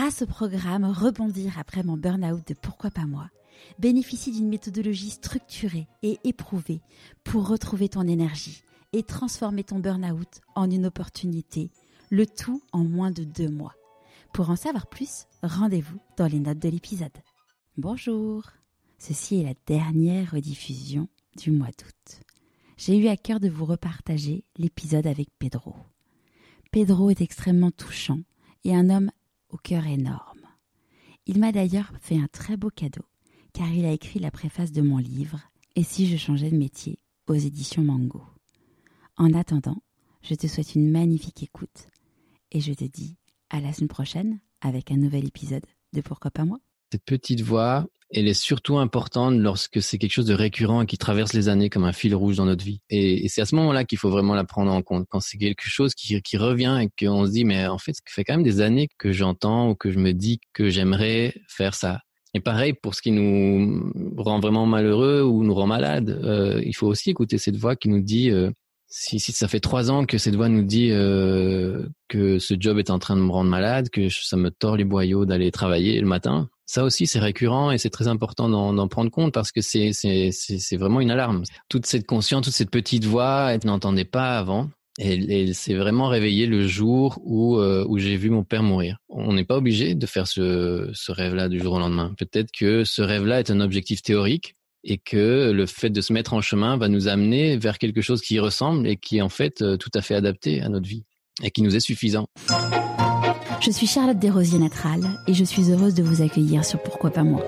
grâce 0.00 0.22
au 0.22 0.26
programme 0.26 0.86
Rebondir 0.86 1.58
après 1.58 1.82
mon 1.82 1.98
burn-out 1.98 2.48
de 2.48 2.54
Pourquoi 2.54 2.90
pas 2.90 3.04
moi, 3.04 3.28
bénéficie 3.78 4.32
d'une 4.32 4.48
méthodologie 4.48 5.10
structurée 5.10 5.88
et 6.02 6.18
éprouvée 6.24 6.80
pour 7.22 7.46
retrouver 7.46 7.90
ton 7.90 8.08
énergie 8.08 8.62
et 8.94 9.02
transformer 9.02 9.62
ton 9.62 9.78
burn-out 9.78 10.40
en 10.54 10.70
une 10.70 10.86
opportunité, 10.86 11.70
le 12.08 12.24
tout 12.24 12.62
en 12.72 12.82
moins 12.82 13.10
de 13.10 13.24
deux 13.24 13.50
mois. 13.50 13.74
Pour 14.32 14.48
en 14.48 14.56
savoir 14.56 14.86
plus, 14.86 15.26
rendez-vous 15.42 15.98
dans 16.16 16.28
les 16.28 16.40
notes 16.40 16.60
de 16.60 16.70
l'épisode. 16.70 17.18
Bonjour, 17.76 18.44
ceci 18.98 19.40
est 19.40 19.44
la 19.44 19.54
dernière 19.66 20.30
rediffusion 20.30 21.10
du 21.36 21.50
mois 21.50 21.68
d'août. 21.78 22.22
J'ai 22.78 22.96
eu 22.96 23.08
à 23.08 23.18
cœur 23.18 23.38
de 23.38 23.50
vous 23.50 23.66
repartager 23.66 24.46
l'épisode 24.56 25.06
avec 25.06 25.28
Pedro. 25.38 25.74
Pedro 26.72 27.10
est 27.10 27.20
extrêmement 27.20 27.70
touchant 27.70 28.20
et 28.64 28.74
un 28.74 28.88
homme 28.88 29.10
au 29.50 29.56
cœur 29.56 29.86
énorme. 29.86 30.40
Il 31.26 31.38
m'a 31.38 31.52
d'ailleurs 31.52 31.92
fait 32.00 32.16
un 32.16 32.28
très 32.28 32.56
beau 32.56 32.70
cadeau, 32.70 33.04
car 33.52 33.70
il 33.72 33.84
a 33.84 33.92
écrit 33.92 34.18
la 34.18 34.30
préface 34.30 34.72
de 34.72 34.82
mon 34.82 34.98
livre 34.98 35.38
Et 35.76 35.82
si 35.82 36.06
je 36.06 36.16
changeais 36.16 36.50
de 36.50 36.56
métier 36.56 36.98
aux 37.26 37.34
éditions 37.34 37.82
Mango. 37.82 38.22
En 39.16 39.34
attendant, 39.34 39.82
je 40.22 40.34
te 40.34 40.46
souhaite 40.46 40.74
une 40.74 40.90
magnifique 40.90 41.42
écoute 41.42 41.88
et 42.50 42.60
je 42.60 42.72
te 42.72 42.84
dis 42.84 43.16
à 43.50 43.60
la 43.60 43.72
semaine 43.72 43.88
prochaine 43.88 44.40
avec 44.60 44.90
un 44.90 44.96
nouvel 44.96 45.26
épisode 45.26 45.64
de 45.92 46.00
Pourquoi 46.00 46.30
pas 46.30 46.44
moi? 46.44 46.58
Cette 46.92 47.04
petite 47.04 47.40
voix, 47.42 47.86
elle 48.12 48.26
est 48.26 48.34
surtout 48.34 48.78
importante 48.78 49.38
lorsque 49.38 49.80
c'est 49.80 49.98
quelque 49.98 50.12
chose 50.12 50.26
de 50.26 50.34
récurrent 50.34 50.84
qui 50.84 50.98
traverse 50.98 51.32
les 51.32 51.48
années 51.48 51.70
comme 51.70 51.84
un 51.84 51.92
fil 51.92 52.14
rouge 52.14 52.36
dans 52.36 52.46
notre 52.46 52.64
vie. 52.64 52.80
Et, 52.90 53.28
c'est 53.28 53.40
à 53.40 53.46
ce 53.46 53.54
moment-là 53.54 53.84
qu'il 53.84 53.98
faut 53.98 54.10
vraiment 54.10 54.34
la 54.34 54.44
prendre 54.44 54.72
en 54.72 54.82
compte. 54.82 55.06
Quand 55.08 55.20
c'est 55.20 55.38
quelque 55.38 55.68
chose 55.68 55.94
qui, 55.94 56.36
revient 56.36 56.80
et 56.82 57.04
qu'on 57.04 57.26
se 57.26 57.30
dit, 57.30 57.44
mais 57.44 57.66
en 57.66 57.78
fait, 57.78 57.92
ça 57.92 58.02
fait 58.06 58.24
quand 58.24 58.34
même 58.34 58.42
des 58.42 58.60
années 58.60 58.88
que 58.98 59.12
j'entends 59.12 59.70
ou 59.70 59.74
que 59.76 59.90
je 59.92 59.98
me 59.98 60.12
dis 60.12 60.40
que 60.52 60.68
j'aimerais 60.68 61.34
faire 61.48 61.74
ça. 61.74 62.00
Et 62.34 62.40
pareil, 62.40 62.72
pour 62.72 62.94
ce 62.94 63.02
qui 63.02 63.12
nous 63.12 63.92
rend 64.16 64.40
vraiment 64.40 64.66
malheureux 64.66 65.22
ou 65.22 65.44
nous 65.44 65.54
rend 65.54 65.66
malade, 65.66 66.10
euh, 66.24 66.60
il 66.64 66.74
faut 66.74 66.86
aussi 66.86 67.10
écouter 67.10 67.38
cette 67.38 67.56
voix 67.56 67.76
qui 67.76 67.88
nous 67.88 68.00
dit, 68.00 68.30
euh, 68.30 68.50
si, 68.86 69.20
si 69.20 69.32
ça 69.32 69.48
fait 69.48 69.60
trois 69.60 69.90
ans 69.90 70.04
que 70.04 70.18
cette 70.18 70.36
voix 70.36 70.48
nous 70.48 70.62
dit 70.62 70.90
euh, 70.90 71.86
que 72.08 72.38
ce 72.38 72.54
job 72.58 72.78
est 72.78 72.90
en 72.90 72.98
train 72.98 73.16
de 73.16 73.20
me 73.20 73.30
rendre 73.30 73.50
malade, 73.50 73.88
que 73.90 74.08
ça 74.08 74.36
me 74.36 74.50
tord 74.50 74.76
les 74.76 74.84
boyaux 74.84 75.26
d'aller 75.26 75.50
travailler 75.50 76.00
le 76.00 76.06
matin, 76.06 76.48
ça 76.70 76.84
aussi, 76.84 77.08
c'est 77.08 77.18
récurrent 77.18 77.72
et 77.72 77.78
c'est 77.78 77.90
très 77.90 78.06
important 78.06 78.48
d'en 78.48 78.86
prendre 78.86 79.10
compte 79.10 79.34
parce 79.34 79.50
que 79.50 79.60
c'est 79.60 79.90
vraiment 80.76 81.00
une 81.00 81.10
alarme. 81.10 81.42
Toute 81.68 81.84
cette 81.84 82.06
conscience, 82.06 82.44
toute 82.44 82.54
cette 82.54 82.70
petite 82.70 83.04
voix, 83.04 83.48
elle 83.52 83.58
n'entendait 83.64 84.04
pas 84.04 84.38
avant. 84.38 84.70
Et 85.00 85.42
elle 85.42 85.54
s'est 85.56 85.74
vraiment 85.74 86.06
réveillée 86.06 86.46
le 86.46 86.68
jour 86.68 87.18
où, 87.24 87.56
euh, 87.56 87.84
où 87.88 87.98
j'ai 87.98 88.16
vu 88.16 88.30
mon 88.30 88.44
père 88.44 88.62
mourir. 88.62 88.98
On 89.08 89.32
n'est 89.32 89.44
pas 89.44 89.56
obligé 89.56 89.96
de 89.96 90.06
faire 90.06 90.28
ce, 90.28 90.90
ce 90.92 91.10
rêve-là 91.10 91.48
du 91.48 91.58
jour 91.58 91.72
au 91.72 91.78
lendemain. 91.80 92.14
Peut-être 92.16 92.50
que 92.56 92.84
ce 92.84 93.02
rêve-là 93.02 93.40
est 93.40 93.50
un 93.50 93.60
objectif 93.60 94.02
théorique 94.02 94.54
et 94.84 94.98
que 94.98 95.50
le 95.50 95.66
fait 95.66 95.90
de 95.90 96.00
se 96.00 96.12
mettre 96.12 96.34
en 96.34 96.40
chemin 96.40 96.76
va 96.76 96.86
nous 96.86 97.08
amener 97.08 97.56
vers 97.56 97.78
quelque 97.78 98.00
chose 98.00 98.20
qui 98.20 98.34
y 98.34 98.40
ressemble 98.40 98.86
et 98.86 98.96
qui 98.96 99.18
est 99.18 99.22
en 99.22 99.28
fait 99.28 99.62
euh, 99.62 99.76
tout 99.76 99.90
à 99.94 100.02
fait 100.02 100.14
adapté 100.14 100.60
à 100.60 100.68
notre 100.68 100.88
vie 100.88 101.04
et 101.42 101.50
qui 101.50 101.62
nous 101.62 101.74
est 101.74 101.80
suffisant. 101.80 102.28
Je 103.60 103.70
suis 103.70 103.86
Charlotte 103.86 104.18
Desrosiers 104.18 104.58
Natral 104.58 105.02
et 105.26 105.34
je 105.34 105.44
suis 105.44 105.70
heureuse 105.70 105.92
de 105.92 106.02
vous 106.02 106.22
accueillir 106.22 106.64
sur 106.64 106.82
Pourquoi 106.82 107.10
pas 107.10 107.24
moi. 107.24 107.42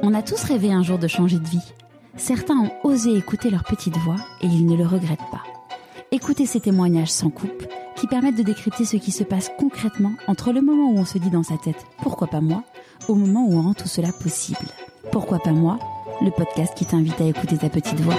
On 0.00 0.14
a 0.14 0.22
tous 0.22 0.42
rêvé 0.42 0.72
un 0.72 0.82
jour 0.82 0.98
de 0.98 1.06
changer 1.06 1.38
de 1.38 1.46
vie. 1.46 1.72
Certains 2.16 2.56
ont 2.56 2.70
osé 2.82 3.14
écouter 3.14 3.50
leur 3.50 3.62
petite 3.62 3.98
voix 3.98 4.16
et 4.40 4.46
ils 4.46 4.64
ne 4.64 4.74
le 4.74 4.86
regrettent 4.86 5.18
pas. 5.30 5.42
Écoutez 6.12 6.46
ces 6.46 6.60
témoignages 6.60 7.10
sans 7.10 7.28
coupe 7.28 7.66
qui 7.94 8.06
permettent 8.06 8.38
de 8.38 8.42
décrypter 8.42 8.86
ce 8.86 8.96
qui 8.96 9.12
se 9.12 9.22
passe 9.22 9.50
concrètement 9.58 10.14
entre 10.28 10.50
le 10.50 10.62
moment 10.62 10.90
où 10.90 10.98
on 10.98 11.04
se 11.04 11.18
dit 11.18 11.30
dans 11.30 11.42
sa 11.42 11.58
tête 11.58 11.84
pourquoi 12.02 12.28
pas 12.28 12.40
moi 12.40 12.64
au 13.06 13.14
moment 13.14 13.46
où 13.46 13.52
on 13.52 13.62
rend 13.62 13.74
tout 13.74 13.88
cela 13.88 14.12
possible. 14.12 14.66
Pourquoi 15.10 15.40
pas 15.40 15.52
moi 15.52 15.78
Le 16.22 16.30
podcast 16.30 16.72
qui 16.74 16.86
t'invite 16.86 17.20
à 17.20 17.26
écouter 17.26 17.58
ta 17.58 17.68
petite 17.68 18.00
voix. 18.00 18.16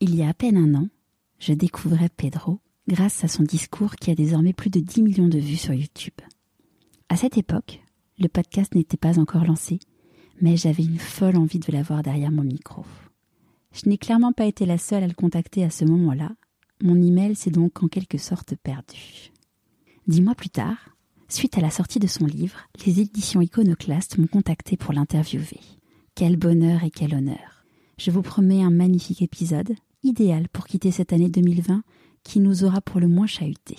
Il 0.00 0.14
y 0.14 0.22
a 0.22 0.28
à 0.28 0.34
peine 0.34 0.58
un 0.58 0.74
an, 0.74 0.88
je 1.38 1.54
découvrais 1.54 2.10
Pedro 2.14 2.58
grâce 2.88 3.24
à 3.24 3.28
son 3.28 3.42
discours 3.42 3.96
qui 3.96 4.10
a 4.10 4.14
désormais 4.14 4.52
plus 4.52 4.70
de 4.70 4.80
10 4.80 5.02
millions 5.02 5.28
de 5.28 5.38
vues 5.38 5.56
sur 5.56 5.74
YouTube. 5.74 6.14
À 7.08 7.16
cette 7.16 7.38
époque, 7.38 7.80
le 8.18 8.28
podcast 8.28 8.74
n'était 8.74 8.96
pas 8.96 9.18
encore 9.18 9.44
lancé, 9.44 9.78
mais 10.40 10.56
j'avais 10.56 10.84
une 10.84 10.98
folle 10.98 11.36
envie 11.36 11.58
de 11.58 11.72
l'avoir 11.72 12.02
derrière 12.02 12.30
mon 12.30 12.42
micro. 12.42 12.84
Je 13.72 13.88
n'ai 13.88 13.98
clairement 13.98 14.32
pas 14.32 14.46
été 14.46 14.66
la 14.66 14.78
seule 14.78 15.02
à 15.02 15.06
le 15.06 15.14
contacter 15.14 15.64
à 15.64 15.70
ce 15.70 15.84
moment-là. 15.84 16.30
Mon 16.82 17.00
email 17.00 17.36
s'est 17.36 17.50
donc 17.50 17.82
en 17.82 17.88
quelque 17.88 18.18
sorte 18.18 18.54
perdu. 18.56 19.32
Dix 20.06 20.20
mois 20.20 20.34
plus 20.34 20.50
tard, 20.50 20.96
suite 21.28 21.56
à 21.56 21.60
la 21.60 21.70
sortie 21.70 22.00
de 22.00 22.06
son 22.06 22.26
livre, 22.26 22.58
les 22.84 23.00
éditions 23.00 23.40
Iconoclast 23.40 24.18
m'ont 24.18 24.26
contacté 24.26 24.76
pour 24.76 24.92
l'interviewer. 24.92 25.60
Quel 26.14 26.36
bonheur 26.36 26.84
et 26.84 26.90
quel 26.90 27.14
honneur. 27.14 27.64
Je 27.98 28.10
vous 28.10 28.22
promets 28.22 28.62
un 28.62 28.70
magnifique 28.70 29.22
épisode, 29.22 29.74
idéal 30.02 30.48
pour 30.48 30.66
quitter 30.66 30.90
cette 30.90 31.12
année 31.12 31.28
2020 31.28 31.82
qui 32.24 32.40
nous 32.40 32.64
aura 32.64 32.80
pour 32.80 33.00
le 33.00 33.08
moins 33.08 33.26
chahuté. 33.26 33.76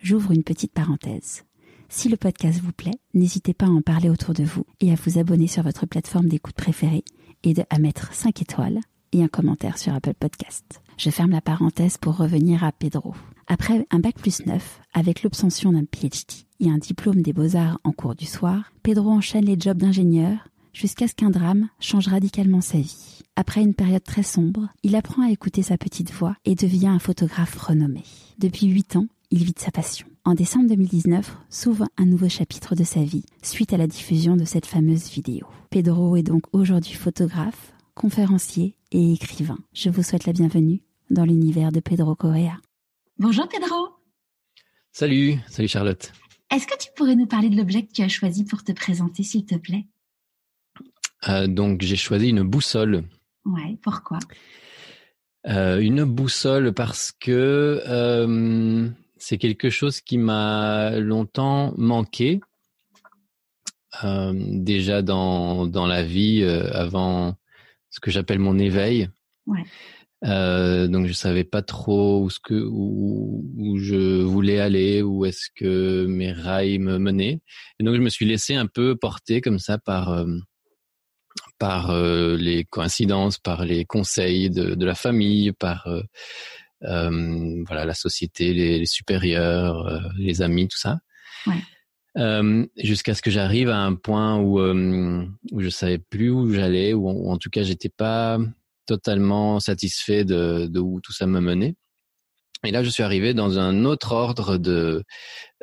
J'ouvre 0.00 0.32
une 0.32 0.44
petite 0.44 0.72
parenthèse. 0.72 1.44
Si 1.88 2.08
le 2.08 2.16
podcast 2.16 2.60
vous 2.60 2.72
plaît, 2.72 2.98
n'hésitez 3.14 3.54
pas 3.54 3.66
à 3.66 3.70
en 3.70 3.80
parler 3.80 4.10
autour 4.10 4.34
de 4.34 4.44
vous 4.44 4.64
et 4.80 4.92
à 4.92 4.96
vous 4.96 5.18
abonner 5.18 5.46
sur 5.46 5.62
votre 5.62 5.86
plateforme 5.86 6.28
d'écoute 6.28 6.54
préférée 6.54 7.04
et 7.44 7.54
à 7.70 7.78
mettre 7.78 8.12
5 8.12 8.42
étoiles 8.42 8.80
et 9.12 9.22
un 9.22 9.28
commentaire 9.28 9.78
sur 9.78 9.94
Apple 9.94 10.14
Podcast. 10.14 10.82
Je 10.98 11.10
ferme 11.10 11.30
la 11.30 11.40
parenthèse 11.40 11.96
pour 11.96 12.16
revenir 12.16 12.64
à 12.64 12.72
Pedro. 12.72 13.14
Après 13.46 13.86
un 13.90 13.98
bac 13.98 14.16
plus 14.16 14.44
9, 14.46 14.80
avec 14.92 15.22
l'obtention 15.22 15.72
d'un 15.72 15.84
PhD 15.84 16.46
et 16.60 16.70
un 16.70 16.78
diplôme 16.78 17.22
des 17.22 17.32
beaux-arts 17.32 17.78
en 17.84 17.92
cours 17.92 18.14
du 18.14 18.26
soir, 18.26 18.72
Pedro 18.82 19.10
enchaîne 19.10 19.44
les 19.44 19.58
jobs 19.58 19.78
d'ingénieur 19.78 20.48
jusqu'à 20.72 21.08
ce 21.08 21.14
qu'un 21.14 21.30
drame 21.30 21.68
change 21.78 22.08
radicalement 22.08 22.60
sa 22.60 22.78
vie. 22.78 23.23
Après 23.36 23.62
une 23.62 23.74
période 23.74 24.04
très 24.04 24.22
sombre, 24.22 24.68
il 24.84 24.94
apprend 24.94 25.26
à 25.26 25.30
écouter 25.30 25.62
sa 25.62 25.76
petite 25.76 26.12
voix 26.12 26.36
et 26.44 26.54
devient 26.54 26.86
un 26.86 27.00
photographe 27.00 27.56
renommé. 27.56 28.02
Depuis 28.38 28.68
huit 28.68 28.94
ans, 28.94 29.08
il 29.32 29.42
vit 29.42 29.52
de 29.52 29.58
sa 29.58 29.72
passion. 29.72 30.06
En 30.24 30.34
décembre 30.34 30.68
2019, 30.68 31.36
s'ouvre 31.50 31.86
un 31.96 32.04
nouveau 32.06 32.28
chapitre 32.28 32.76
de 32.76 32.84
sa 32.84 33.02
vie 33.02 33.24
suite 33.42 33.72
à 33.72 33.76
la 33.76 33.88
diffusion 33.88 34.36
de 34.36 34.44
cette 34.44 34.66
fameuse 34.66 35.10
vidéo. 35.10 35.46
Pedro 35.70 36.14
est 36.16 36.22
donc 36.22 36.44
aujourd'hui 36.52 36.94
photographe, 36.94 37.72
conférencier 37.94 38.76
et 38.92 39.12
écrivain. 39.14 39.58
Je 39.72 39.90
vous 39.90 40.04
souhaite 40.04 40.26
la 40.26 40.32
bienvenue 40.32 40.82
dans 41.10 41.24
l'univers 41.24 41.72
de 41.72 41.80
Pedro 41.80 42.14
Correa. 42.14 42.58
Bonjour 43.18 43.48
Pedro. 43.48 43.88
Salut, 44.92 45.38
salut 45.48 45.68
Charlotte. 45.68 46.12
Est-ce 46.54 46.68
que 46.68 46.78
tu 46.78 46.88
pourrais 46.96 47.16
nous 47.16 47.26
parler 47.26 47.50
de 47.50 47.56
l'objet 47.56 47.82
que 47.84 47.92
tu 47.92 48.02
as 48.02 48.08
choisi 48.08 48.44
pour 48.44 48.62
te 48.62 48.70
présenter, 48.70 49.24
s'il 49.24 49.44
te 49.44 49.56
plaît? 49.56 49.86
Euh, 51.28 51.48
Donc 51.48 51.82
j'ai 51.82 51.96
choisi 51.96 52.28
une 52.28 52.44
boussole 52.44 53.02
Ouais, 53.44 53.76
pourquoi? 53.82 54.18
Euh, 55.46 55.78
Une 55.80 56.04
boussole 56.04 56.72
parce 56.72 57.12
que 57.12 57.82
euh, 57.86 58.88
c'est 59.18 59.38
quelque 59.38 59.68
chose 59.70 60.00
qui 60.00 60.18
m'a 60.18 60.98
longtemps 60.98 61.74
manqué. 61.76 62.40
Euh, 64.02 64.32
déjà 64.34 65.02
dans, 65.02 65.66
dans 65.66 65.86
la 65.86 66.02
vie 66.02 66.42
avant 66.42 67.36
ce 67.90 68.00
que 68.00 68.10
j'appelle 68.10 68.38
mon 68.40 68.58
éveil. 68.58 69.08
Ouais. 69.46 69.62
donc 70.88 71.06
je 71.06 71.12
savais 71.12 71.44
pas 71.44 71.60
trop 71.60 72.22
où 72.22 72.30
ce 72.30 72.40
que 72.40 72.54
où, 72.54 73.44
où 73.58 73.76
je 73.76 74.22
voulais 74.22 74.58
aller, 74.58 75.02
où 75.02 75.26
est-ce 75.26 75.48
que 75.54 76.06
mes 76.06 76.32
rails 76.32 76.78
me 76.78 76.98
menaient. 76.98 77.40
Et 77.78 77.84
donc 77.84 77.94
je 77.94 78.00
me 78.00 78.08
suis 78.08 78.24
laissé 78.24 78.54
un 78.54 78.66
peu 78.66 78.96
porter 78.96 79.42
comme 79.42 79.58
ça 79.58 79.76
par 79.76 80.24
par 81.58 81.90
euh, 81.90 82.36
les 82.36 82.64
coïncidences, 82.64 83.38
par 83.38 83.64
les 83.64 83.84
conseils 83.84 84.50
de, 84.50 84.74
de 84.74 84.86
la 84.86 84.94
famille, 84.94 85.52
par 85.52 85.86
euh, 85.86 86.02
euh, 86.82 87.62
voilà 87.66 87.84
la 87.84 87.94
société, 87.94 88.52
les, 88.52 88.78
les 88.78 88.86
supérieurs, 88.86 90.10
les 90.18 90.42
amis, 90.42 90.68
tout 90.68 90.78
ça. 90.78 90.98
Ouais. 91.46 92.68
jusqu'à 92.76 93.14
ce 93.14 93.22
que 93.22 93.30
j'arrive 93.30 93.68
à 93.68 93.78
un 93.78 93.94
point 93.94 94.38
où 94.38 94.60
où 94.60 95.60
je 95.60 95.68
savais 95.68 95.98
plus 95.98 96.30
où 96.30 96.52
j'allais, 96.52 96.92
ou, 96.92 97.30
en 97.30 97.38
tout 97.38 97.50
cas 97.50 97.62
j'étais 97.62 97.88
pas 97.90 98.38
totalement 98.86 99.60
satisfait 99.60 100.24
de, 100.24 100.66
de 100.66 100.80
où 100.80 101.00
tout 101.00 101.12
ça 101.12 101.26
me 101.26 101.40
menait. 101.40 101.74
Et 102.64 102.70
là, 102.70 102.82
je 102.82 102.88
suis 102.88 103.02
arrivé 103.02 103.34
dans 103.34 103.58
un 103.58 103.84
autre 103.84 104.12
ordre 104.12 104.56
de 104.56 105.04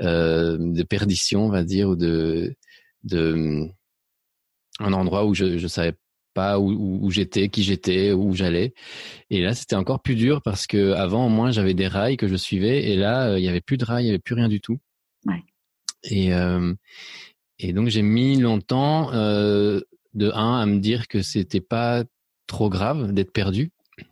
euh, 0.02 0.58
de 0.60 0.84
perdition, 0.84 1.46
on 1.46 1.50
va 1.50 1.64
dire, 1.64 1.90
ou 1.90 1.96
de 1.96 2.56
de 3.04 3.68
un 4.82 4.94
endroit 4.94 5.26
où 5.26 5.34
je 5.34 5.46
ne 5.46 5.68
savais 5.68 5.94
pas 6.34 6.60
où, 6.60 7.00
où, 7.02 7.12
j'étais, 7.12 7.50
qui 7.50 7.64
j'étais, 7.64 8.12
où 8.12 8.34
j'allais. 8.34 8.74
Et 9.30 9.42
là, 9.42 9.54
c'était 9.54 9.76
encore 9.76 10.02
plus 10.02 10.16
dur 10.16 10.42
parce 10.42 10.66
que 10.66 10.94
avant, 10.94 11.26
au 11.26 11.30
moins, 11.30 11.52
j'avais 11.52 11.74
des 11.74 11.88
rails 11.88 12.18
que 12.18 12.28
je 12.28 12.36
suivais, 12.36 12.90
et 12.90 12.96
là, 12.96 13.32
euh, 13.32 13.40
il 13.40 13.46
y 13.46 13.50
avait 13.50 13.62
plus 13.62 13.78
de 13.78 13.86
rails, 13.86 14.06
il 14.06 14.08
y 14.08 14.10
avait 14.10 14.20
plus 14.20 14.36
rien 14.36 14.48
du 14.48 14.62
tout. 14.62 14.80
Ouais. 15.26 15.44
Et 16.04 16.34
euh, 16.34 16.74
et 17.60 17.74
donc 17.74 17.90
j'ai 17.90 18.02
mis 18.02 18.38
longtemps 18.38 19.14
euh, 19.14 19.82
de 20.14 20.32
un 20.34 20.60
à 20.60 20.66
me 20.66 20.80
dire 20.80 21.08
que 21.08 21.22
c'était 21.22 21.62
pas 21.62 22.04
trop 22.48 22.70
grave 22.70 23.14
d'être 23.14 23.32
perdu, 23.32 23.72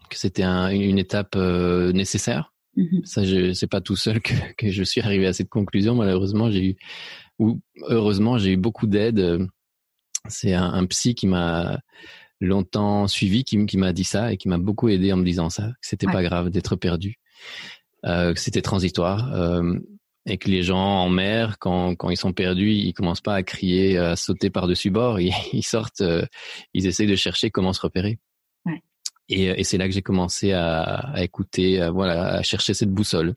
que 0.10 0.18
c'était 0.18 0.44
un, 0.44 0.70
une 0.70 1.00
étape 1.00 1.36
euh, 1.36 1.92
nécessaire. 1.92 2.54
Mm-hmm. 2.78 3.06
Ça, 3.06 3.24
je 3.24 3.54
c'est 3.54 3.68
pas 3.68 3.82
tout 3.82 3.96
seul 3.96 4.22
que, 4.22 4.34
que 4.58 4.70
je 4.70 4.84
suis 4.84 5.02
arrivé 5.02 5.26
à 5.26 5.34
cette 5.34 5.50
conclusion. 5.50 5.96
Malheureusement, 5.96 6.52
j'ai 6.52 6.64
eu 6.64 6.76
où 7.40 7.60
heureusement 7.88 8.38
j'ai 8.38 8.52
eu 8.52 8.58
beaucoup 8.58 8.86
d'aide. 8.86 9.48
C'est 10.28 10.54
un, 10.54 10.74
un, 10.74 10.86
psy 10.86 11.16
qui 11.16 11.28
m'a 11.28 11.80
longtemps 12.42 13.08
suivi, 13.08 13.44
qui, 13.44 13.66
qui 13.66 13.78
m'a 13.78 13.94
dit 13.94 14.04
ça 14.04 14.34
et 14.34 14.38
qui 14.38 14.48
m'a 14.48 14.58
beaucoup 14.58 14.90
aidé 14.90 15.12
en 15.14 15.18
me 15.18 15.26
disant 15.26 15.50
ça, 15.50 15.68
que 15.68 15.88
c'était 15.88 16.08
pas 16.08 16.24
grave 16.24 16.50
d'être 16.50 16.76
perdu, 16.76 17.20
euh, 18.06 18.34
que 18.34 18.40
c'était 18.40 18.62
transitoire. 18.62 19.34
Euh, 19.34 19.74
et 20.26 20.38
que 20.38 20.50
les 20.50 20.64
gens 20.64 20.78
en 20.78 21.10
mer, 21.10 21.58
quand, 21.60 21.96
quand 21.96 22.10
ils 22.10 22.18
sont 22.18 22.34
perdus, 22.34 22.72
ils 22.72 22.94
commencent 22.94 23.22
pas 23.22 23.36
à 23.36 23.42
crier, 23.42 23.98
à 23.98 24.16
sauter 24.16 24.50
par-dessus 24.50 24.92
bord, 24.92 25.20
ils, 25.20 25.34
ils 25.54 25.64
sortent, 25.64 26.02
euh, 26.02 26.26
ils 26.74 26.86
essayent 26.88 27.08
de 27.08 27.16
chercher 27.16 27.50
comment 27.50 27.74
se 27.74 27.82
repérer. 27.82 28.20
Ouais. 28.66 28.84
Et, 29.30 29.46
et 29.46 29.64
c'est 29.64 29.78
là 29.78 29.88
que 29.88 29.94
j'ai 29.94 30.02
commencé 30.02 30.52
à, 30.52 30.84
à 30.84 31.24
écouter, 31.24 31.82
à, 31.82 31.90
voilà, 31.90 32.34
à 32.36 32.44
chercher 32.44 32.74
cette 32.74 32.92
boussole 32.92 33.36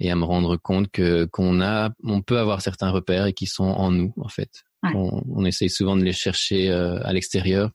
et 0.00 0.10
à 0.10 0.16
me 0.16 0.24
rendre 0.24 0.56
compte 0.56 0.90
que 0.90 1.24
qu'on 1.24 1.60
a, 1.60 1.90
on 2.04 2.22
peut 2.22 2.38
avoir 2.38 2.60
certains 2.60 2.90
repères 2.90 3.26
et 3.26 3.32
qui 3.32 3.46
sont 3.46 3.64
en 3.64 3.90
nous 3.90 4.12
en 4.18 4.28
fait. 4.28 4.64
Ouais. 4.82 4.92
On, 4.94 5.22
on, 5.28 5.44
essaye 5.44 5.70
souvent 5.70 5.96
de 5.96 6.04
les 6.04 6.12
chercher 6.12 6.70
euh, 6.70 7.00
à 7.02 7.12
l'extérieur, 7.12 7.70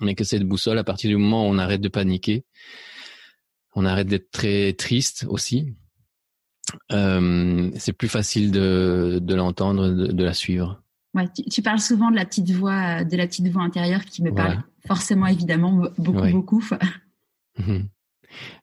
mais 0.00 0.14
que 0.14 0.24
cette 0.24 0.44
boussole, 0.44 0.78
à 0.78 0.84
partir 0.84 1.10
du 1.10 1.16
moment 1.16 1.46
où 1.46 1.52
on 1.52 1.58
arrête 1.58 1.80
de 1.80 1.88
paniquer, 1.88 2.44
on 3.74 3.84
arrête 3.84 4.08
d'être 4.08 4.30
très 4.30 4.72
triste 4.72 5.26
aussi, 5.28 5.74
euh, 6.92 7.70
c'est 7.76 7.92
plus 7.92 8.08
facile 8.08 8.50
de, 8.50 9.18
de 9.22 9.34
l'entendre, 9.34 9.88
de, 9.90 10.06
de, 10.06 10.24
la 10.24 10.34
suivre. 10.34 10.82
Ouais, 11.14 11.26
tu, 11.34 11.42
tu, 11.44 11.62
parles 11.62 11.80
souvent 11.80 12.10
de 12.10 12.16
la 12.16 12.24
petite 12.24 12.50
voix, 12.50 13.04
de 13.04 13.16
la 13.16 13.26
petite 13.26 13.48
voix 13.48 13.62
intérieure 13.62 14.04
qui 14.04 14.22
me 14.22 14.32
parle 14.32 14.62
forcément, 14.86 15.26
évidemment, 15.26 15.88
beaucoup, 15.98 16.20
ouais. 16.20 16.32
beaucoup. 16.32 16.64
Mhm. 17.58 17.88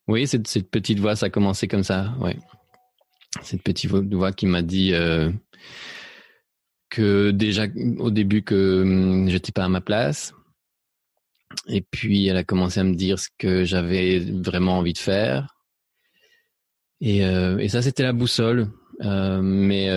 Oui, 0.08 0.28
cette, 0.28 0.70
petite 0.70 1.00
voix, 1.00 1.16
ça 1.16 1.28
a 1.28 1.30
commencé 1.30 1.68
comme 1.68 1.84
ça, 1.84 2.16
ouais. 2.20 2.38
Cette 3.44 3.62
petite 3.62 3.92
voix 3.92 4.32
qui 4.32 4.46
m'a 4.46 4.62
dit 4.62 4.94
euh, 4.94 5.30
que 6.90 7.32
déjà 7.32 7.68
au 8.00 8.10
début 8.10 8.42
que 8.42 8.82
hum, 8.82 9.30
j'étais 9.30 9.52
pas 9.52 9.66
à 9.66 9.70
ma 9.70 9.82
place. 9.82 10.34
Et 11.68 11.82
puis 11.82 12.28
elle 12.28 12.38
a 12.38 12.44
commencé 12.44 12.80
à 12.80 12.84
me 12.84 12.96
dire 12.96 13.20
ce 13.20 13.30
que 13.38 13.64
j'avais 13.64 14.20
vraiment 14.20 14.78
envie 14.78 14.94
de 14.94 14.98
faire 14.98 15.54
et, 17.00 17.24
euh, 17.26 17.68
ça, 17.68 17.82
c'était 17.82 18.04
la 18.04 18.14
boussole. 18.14 18.70
Euh, 19.04 19.42
mais 19.44 19.88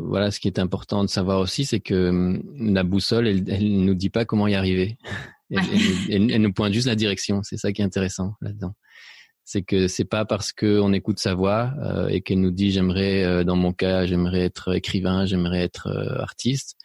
voilà, 0.00 0.30
ce 0.32 0.40
qui 0.40 0.48
est 0.48 0.58
important 0.58 1.04
de 1.04 1.08
savoir 1.08 1.38
aussi, 1.40 1.64
c'est 1.64 1.80
que 1.80 2.08
hum, 2.08 2.42
la 2.58 2.82
boussole, 2.82 3.28
elle, 3.28 3.44
elle 3.48 3.84
nous 3.84 3.94
dit 3.94 4.10
pas 4.10 4.24
comment 4.24 4.48
y 4.48 4.54
arriver. 4.54 4.98
Elle, 5.50 6.32
elle, 6.32 6.42
nous 6.42 6.52
pointe 6.52 6.72
juste 6.72 6.88
la 6.88 6.96
direction. 6.96 7.42
C'est 7.44 7.58
ça 7.58 7.70
qui 7.70 7.82
est 7.82 7.84
intéressant 7.84 8.34
là-dedans. 8.40 8.74
C'est 9.44 9.62
que 9.62 9.88
c'est 9.88 10.04
pas 10.04 10.24
parce 10.24 10.52
qu'on 10.52 10.92
écoute 10.92 11.18
sa 11.18 11.34
voix 11.34 11.72
euh, 11.82 12.08
et 12.08 12.22
qu'elle 12.22 12.40
nous 12.40 12.50
dit 12.50 12.70
j'aimerais, 12.70 13.24
euh, 13.24 13.44
dans 13.44 13.56
mon 13.56 13.72
cas, 13.72 14.06
j'aimerais 14.06 14.40
être 14.40 14.74
écrivain, 14.74 15.26
j'aimerais 15.26 15.62
être 15.62 15.88
euh, 15.88 16.22
artiste. 16.22 16.76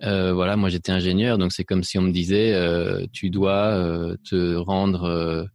voilà, 0.00 0.56
moi 0.56 0.68
j'étais 0.68 0.92
ingénieur, 0.92 1.38
donc 1.38 1.52
c'est 1.52 1.64
comme 1.64 1.82
si 1.82 1.98
on 1.98 2.02
me 2.02 2.12
disait 2.12 2.54
tu 3.12 3.30
dois 3.30 4.16
te 4.24 4.54
rendre 4.54 5.48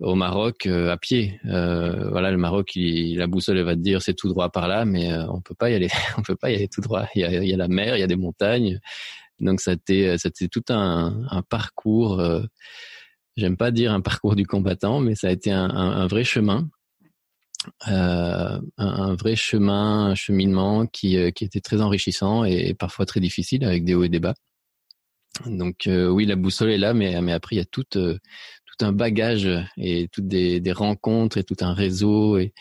au 0.00 0.14
Maroc 0.14 0.66
euh, 0.66 0.90
à 0.90 0.96
pied. 0.96 1.40
Euh, 1.46 2.08
voilà, 2.10 2.30
le 2.30 2.36
Maroc, 2.36 2.76
il, 2.76 3.18
la 3.18 3.26
boussole 3.26 3.58
elle 3.58 3.64
va 3.64 3.74
te 3.74 3.80
dire 3.80 4.02
c'est 4.02 4.14
tout 4.14 4.28
droit 4.28 4.50
par 4.50 4.68
là, 4.68 4.84
mais 4.84 5.12
euh, 5.12 5.26
on 5.28 5.40
peut 5.40 5.54
pas 5.54 5.70
y 5.70 5.74
aller, 5.74 5.88
on 6.18 6.22
peut 6.22 6.36
pas 6.36 6.50
y 6.50 6.54
aller 6.54 6.68
tout 6.68 6.80
droit. 6.80 7.06
Il 7.14 7.22
y 7.22 7.24
a, 7.24 7.44
y 7.44 7.52
a 7.52 7.56
la 7.56 7.68
mer, 7.68 7.96
il 7.96 8.00
y 8.00 8.04
a 8.04 8.06
des 8.06 8.16
montagnes, 8.16 8.78
donc 9.40 9.60
ça 9.60 9.72
c'était 9.72 10.16
c'était 10.18 10.48
tout 10.48 10.64
un, 10.68 11.26
un 11.30 11.42
parcours. 11.42 12.22
Euh, 13.38 13.40
J'aime 13.40 13.56
pas 13.56 13.70
dire 13.70 13.92
un 13.92 14.00
parcours 14.00 14.36
du 14.36 14.46
combattant, 14.46 15.00
mais 15.00 15.14
ça 15.14 15.28
a 15.28 15.30
été 15.30 15.50
un, 15.50 16.06
vrai 16.06 16.24
chemin. 16.24 16.68
Euh, 17.88 18.60
un, 18.76 19.14
vrai 19.14 19.36
chemin, 19.36 20.06
un 20.06 20.14
cheminement 20.14 20.86
qui, 20.86 21.32
qui 21.32 21.44
était 21.44 21.60
très 21.60 21.80
enrichissant 21.80 22.44
et 22.44 22.74
parfois 22.74 23.04
très 23.06 23.20
difficile 23.20 23.64
avec 23.64 23.84
des 23.84 23.94
hauts 23.94 24.04
et 24.04 24.08
des 24.08 24.20
bas. 24.20 24.34
Donc 25.46 25.86
euh, 25.86 26.08
oui, 26.08 26.24
la 26.26 26.36
boussole 26.36 26.70
est 26.70 26.78
là, 26.78 26.94
mais, 26.94 27.14
après 27.32 27.56
il 27.56 27.58
y 27.58 27.62
a 27.62 27.64
toute, 27.64 27.96
un 28.80 28.92
bagage 28.92 29.48
et 29.76 30.08
toutes 30.08 30.28
des, 30.28 30.72
rencontres 30.72 31.36
et 31.36 31.44
tout 31.44 31.56
un 31.60 31.74
réseau 31.74 32.38
et, 32.38 32.52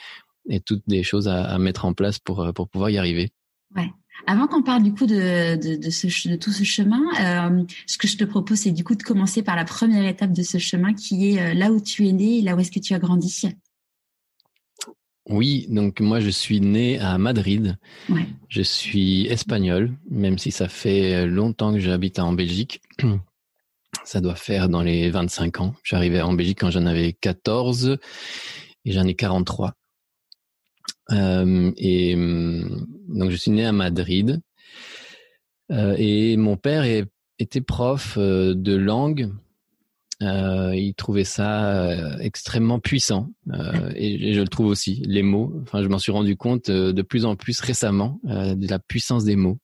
toutes 0.65 0.83
des 0.87 1.03
choses 1.03 1.27
à, 1.27 1.43
à, 1.43 1.57
mettre 1.59 1.85
en 1.85 1.93
place 1.93 2.19
pour, 2.19 2.53
pour 2.53 2.69
pouvoir 2.69 2.89
y 2.89 2.97
arriver. 2.97 3.31
Ouais. 3.75 3.89
Avant 4.25 4.47
qu'on 4.47 4.63
parle 4.63 4.83
du 4.83 4.93
coup 4.93 5.05
de, 5.05 5.55
de, 5.55 5.75
de, 5.75 5.89
ce, 5.89 6.27
de 6.27 6.35
tout 6.35 6.51
ce 6.51 6.63
chemin, 6.63 7.01
euh, 7.19 7.63
ce 7.85 7.97
que 7.97 8.07
je 8.07 8.17
te 8.17 8.23
propose, 8.23 8.59
c'est 8.59 8.71
du 8.71 8.83
coup 8.83 8.95
de 8.95 9.03
commencer 9.03 9.43
par 9.43 9.55
la 9.55 9.65
première 9.65 10.05
étape 10.05 10.33
de 10.33 10.43
ce 10.43 10.57
chemin 10.57 10.93
qui 10.93 11.29
est 11.29 11.41
euh, 11.41 11.53
là 11.53 11.71
où 11.71 11.79
tu 11.79 12.07
es 12.07 12.11
né 12.11 12.39
et 12.39 12.41
là 12.41 12.55
où 12.55 12.59
est-ce 12.59 12.71
que 12.71 12.79
tu 12.79 12.93
as 12.93 12.99
grandi. 12.99 13.47
Oui, 15.29 15.67
donc 15.69 15.99
moi 15.99 16.19
je 16.19 16.29
suis 16.29 16.61
né 16.61 16.99
à 16.99 17.17
Madrid. 17.17 17.77
Ouais. 18.09 18.27
Je 18.49 18.61
suis 18.61 19.27
espagnol, 19.27 19.93
même 20.09 20.37
si 20.37 20.51
ça 20.51 20.67
fait 20.67 21.27
longtemps 21.27 21.73
que 21.73 21.79
j'habite 21.79 22.19
en 22.19 22.33
Belgique. 22.33 22.81
Ça 24.03 24.21
doit 24.21 24.35
faire 24.35 24.69
dans 24.69 24.83
les 24.83 25.09
25 25.09 25.61
ans. 25.61 25.75
J'arrivais 25.83 26.21
en 26.21 26.33
Belgique 26.33 26.59
quand 26.59 26.71
j'en 26.71 26.85
avais 26.85 27.13
14 27.13 27.97
et 28.85 28.91
j'en 28.91 29.03
ai 29.03 29.15
43. 29.15 29.73
Euh, 31.11 31.71
et 31.77 32.15
donc 32.15 33.31
je 33.31 33.35
suis 33.35 33.51
né 33.51 33.65
à 33.65 33.71
Madrid. 33.71 34.41
Euh, 35.71 35.95
et 35.97 36.37
mon 36.37 36.57
père 36.57 36.83
était 37.39 37.61
prof 37.61 38.15
euh, 38.17 38.53
de 38.55 38.75
langue. 38.75 39.31
Il 40.19 40.93
trouvait 40.97 41.23
ça 41.23 42.17
extrêmement 42.19 42.79
puissant 42.79 43.29
et, 43.95 44.33
je 44.33 44.41
le 44.41 44.47
trouve 44.47 44.65
aussi. 44.65 45.03
Les 45.05 45.21
mots. 45.21 45.53
Enfin, 45.61 45.83
je 45.83 45.87
m'en 45.87 45.99
suis 45.99 46.11
rendu 46.11 46.35
compte 46.35 46.71
de 46.71 47.01
plus 47.03 47.23
en 47.23 47.35
plus 47.35 47.59
récemment 47.59 48.19
de 48.23 48.67
la 48.67 48.79
puissance 48.79 49.25
des 49.25 49.35
mots. 49.35 49.59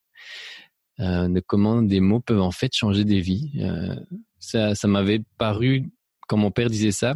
De 0.99 1.39
comment 1.39 1.81
des 1.81 2.01
mots 2.01 2.19
peuvent 2.19 2.41
en 2.41 2.51
fait 2.51 2.71
changer 2.71 3.03
des 3.03 3.19
vies. 3.19 3.49
Ça 4.37 4.75
m'avait 4.85 5.23
paru, 5.39 5.89
quand 6.27 6.37
mon 6.37 6.51
père 6.51 6.69
disait 6.69 6.91
ça, 6.91 7.15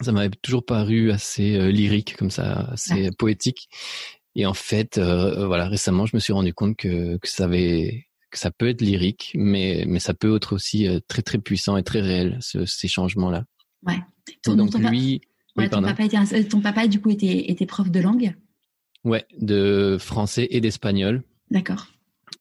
ça 0.00 0.12
m'avait 0.12 0.30
toujours 0.42 0.64
paru 0.64 1.10
assez 1.10 1.56
euh, 1.56 1.70
lyrique, 1.70 2.16
comme 2.16 2.30
ça, 2.30 2.68
assez 2.72 2.94
ouais. 2.94 3.10
poétique. 3.12 3.68
Et 4.34 4.46
en 4.46 4.54
fait, 4.54 4.98
euh, 4.98 5.46
voilà, 5.46 5.68
récemment, 5.68 6.06
je 6.06 6.16
me 6.16 6.20
suis 6.20 6.32
rendu 6.32 6.52
compte 6.52 6.76
que, 6.76 7.16
que 7.18 7.28
ça 7.28 7.44
avait 7.44 8.06
que 8.30 8.38
ça 8.38 8.50
peut 8.50 8.68
être 8.68 8.80
lyrique, 8.80 9.30
mais 9.36 9.84
mais 9.86 10.00
ça 10.00 10.12
peut 10.12 10.34
être 10.34 10.54
aussi 10.54 10.88
très 11.06 11.22
très 11.22 11.38
puissant 11.38 11.76
et 11.76 11.84
très 11.84 12.00
réel 12.00 12.36
ce, 12.40 12.66
ces 12.66 12.88
changements-là. 12.88 13.44
Ouais. 13.86 14.00
Ton, 14.42 14.56
donc, 14.56 14.70
ton 14.70 14.78
lui, 14.78 15.20
ouais, 15.56 15.64
oui, 15.64 15.70
ton, 15.70 15.82
papa 15.82 16.02
était, 16.02 16.44
ton 16.44 16.60
papa 16.60 16.88
du 16.88 17.00
coup 17.00 17.10
était 17.10 17.48
était 17.50 17.66
prof 17.66 17.90
de 17.90 18.00
langue? 18.00 18.34
Ouais, 19.04 19.24
de 19.38 19.98
français 20.00 20.48
et 20.50 20.60
d'espagnol. 20.60 21.22
D'accord. 21.50 21.93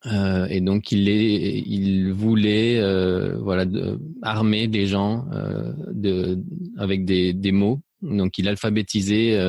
Euh, 0.05 0.47
et 0.49 0.59
donc 0.59 0.91
il 0.91 1.07
est, 1.07 1.59
il 1.65 2.11
voulait 2.11 2.79
euh, 2.79 3.37
voilà 3.37 3.65
de, 3.65 3.99
armer 4.21 4.67
les 4.67 4.85
gens 4.85 5.25
euh, 5.31 5.71
de, 5.91 6.39
avec 6.77 7.05
des, 7.05 7.33
des 7.33 7.51
mots. 7.51 7.81
Donc 8.01 8.37
il 8.37 8.49
alphabétisait 8.49 9.39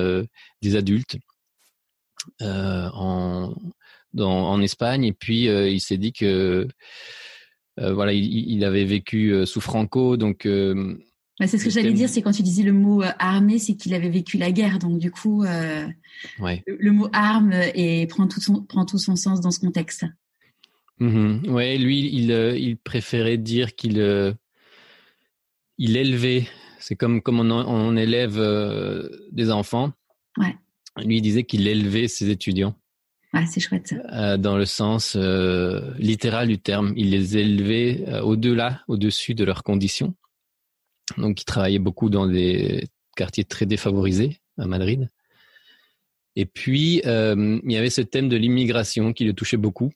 des 0.63 0.77
adultes 0.77 1.17
en, 2.41 3.53
dans, 4.13 4.49
en 4.49 4.63
Espagne 4.63 5.05
et 5.05 5.13
puis 5.13 5.47
il 5.47 5.81
s'est 5.81 5.97
dit 5.97 6.13
que 6.13 6.69
voilà 7.77 8.13
il, 8.13 8.25
il, 8.25 8.65
avait 8.65 8.85
vécu 8.85 9.45
sous 9.45 9.61
Franco 9.61 10.17
donc 10.17 10.47
c'est 11.41 11.59
ce 11.59 11.65
que 11.65 11.71
j'allais 11.71 11.93
dire, 11.93 12.09
c'est 12.09 12.23
quand 12.23 12.33
tu 12.33 12.43
disais 12.43 12.63
le 12.63 12.73
mot 12.73 13.03
armé, 13.19 13.59
c'est 13.59 13.75
qu'il 13.75 13.93
avait 13.95 14.09
vécu 14.09 14.39
la 14.39 14.53
guerre, 14.53 14.79
donc 14.79 14.99
du 14.99 15.11
coup, 15.11 15.43
euh, 15.43 15.87
ouais. 16.39 16.63
le, 16.67 16.77
le, 16.79 16.93
mot 16.93 17.09
arme 17.13 17.53
et 17.75 18.07
prend 18.07 18.29
tout 18.29 18.41
son 18.41 18.63
prend 18.63 18.85
tout 18.85 18.99
son 18.99 19.17
sens 19.17 19.41
dans 19.41 19.51
ce 19.51 19.59
contexte. 19.59 20.07
Mmh. 21.01 21.49
Ouais, 21.49 21.77
lui, 21.77 22.09
il, 22.15 22.31
euh, 22.31 22.57
il 22.57 22.77
préférait 22.77 23.39
dire 23.39 23.75
qu'il 23.75 23.99
euh, 23.99 24.33
il 25.77 25.97
élevait. 25.97 26.47
C'est 26.79 26.95
comme 26.95 27.21
comme 27.21 27.41
on, 27.41 27.51
on 27.51 27.97
élève 27.97 28.39
euh, 28.39 29.09
des 29.33 29.51
enfants. 29.51 29.93
Ouais. 30.39 30.55
Lui, 31.05 31.19
il 31.19 31.23
disait 31.23 31.45
qu'il 31.45 31.67
élevait 31.67 32.07
ses 32.07 32.31
étudiants. 32.31 32.77
Ouais, 33.33 33.47
c'est 33.47 33.59
chouette 33.59 33.89
ça. 33.89 34.37
Dans 34.39 34.57
le 34.57 34.65
sens 34.65 35.17
littéral 35.99 36.47
du 36.47 36.59
terme, 36.59 36.93
il 36.97 37.11
les 37.11 37.37
élevait 37.37 38.21
au-delà, 38.21 38.83
au-dessus 38.87 39.35
de 39.35 39.43
leurs 39.43 39.65
conditions. 39.65 40.15
Donc, 41.19 41.43
il 41.43 41.45
travaillait 41.45 41.81
beaucoup 41.81 42.11
dans 42.11 42.29
des 42.29 42.87
quartiers 43.17 43.43
très 43.43 43.67
défavorisés 43.67 44.39
à 44.57 44.67
Madrid. 44.67 45.11
Et 46.37 46.47
puis, 46.47 47.03
il 47.05 47.73
y 47.73 47.77
avait 47.77 47.91
ce 47.91 48.03
thème 48.03 48.29
de 48.29 48.37
l'immigration 48.37 49.13
qui 49.13 49.25
le 49.25 49.33
touchait 49.33 49.57
beaucoup 49.57 49.91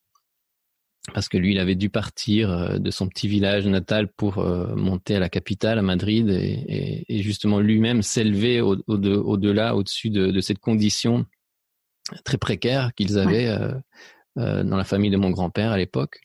parce 1.14 1.28
que 1.28 1.38
lui, 1.38 1.52
il 1.52 1.58
avait 1.58 1.74
dû 1.74 1.90
partir 1.90 2.50
euh, 2.50 2.78
de 2.78 2.90
son 2.90 3.08
petit 3.08 3.28
village 3.28 3.66
natal 3.66 4.08
pour 4.08 4.38
euh, 4.38 4.74
monter 4.74 5.16
à 5.16 5.20
la 5.20 5.28
capitale, 5.28 5.78
à 5.78 5.82
Madrid, 5.82 6.28
et, 6.28 7.04
et, 7.06 7.16
et 7.18 7.22
justement 7.22 7.60
lui-même 7.60 8.02
s'élever 8.02 8.60
au-delà, 8.60 9.74
au 9.74 9.76
au 9.76 9.80
au-dessus 9.80 10.10
de, 10.10 10.30
de, 10.30 10.40
cette 10.40 10.58
condition 10.58 11.26
très 12.24 12.38
précaire 12.38 12.92
qu'ils 12.94 13.18
avaient 13.18 13.48
ouais. 13.48 13.74
euh, 14.38 14.64
dans 14.64 14.76
la 14.76 14.84
famille 14.84 15.10
de 15.10 15.16
mon 15.16 15.30
grand-père 15.30 15.72
à 15.72 15.78
l'époque. 15.78 16.20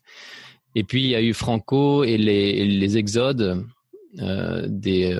Et 0.75 0.83
puis 0.83 1.03
il 1.03 1.09
y 1.09 1.15
a 1.15 1.21
eu 1.21 1.33
Franco 1.33 2.03
et 2.03 2.17
les, 2.17 2.65
les 2.65 2.97
exodes 2.97 3.65
des 4.13 5.17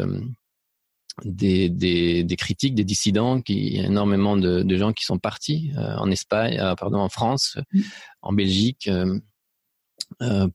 des, 1.24 1.70
des, 1.70 2.24
des, 2.24 2.36
critiques, 2.36 2.75
des 2.75 2.84
dissidents, 2.84 3.41
qui, 3.41 3.67
il 3.67 3.77
y 3.77 3.79
a 3.79 3.86
énormément 3.86 4.36
de, 4.38 4.63
de 4.63 4.77
gens 4.77 4.93
qui 4.93 5.05
sont 5.05 5.20
partis 5.20 5.72
euh, 5.77 5.96
en 5.98 6.10
Espagne, 6.10 6.60
euh, 6.60 6.75
pardon, 6.75 7.00
en 7.00 7.10
France, 7.10 7.58
mm. 7.72 7.82
en 8.22 8.34
Belgique, 8.34 8.88
euh, 8.88 9.20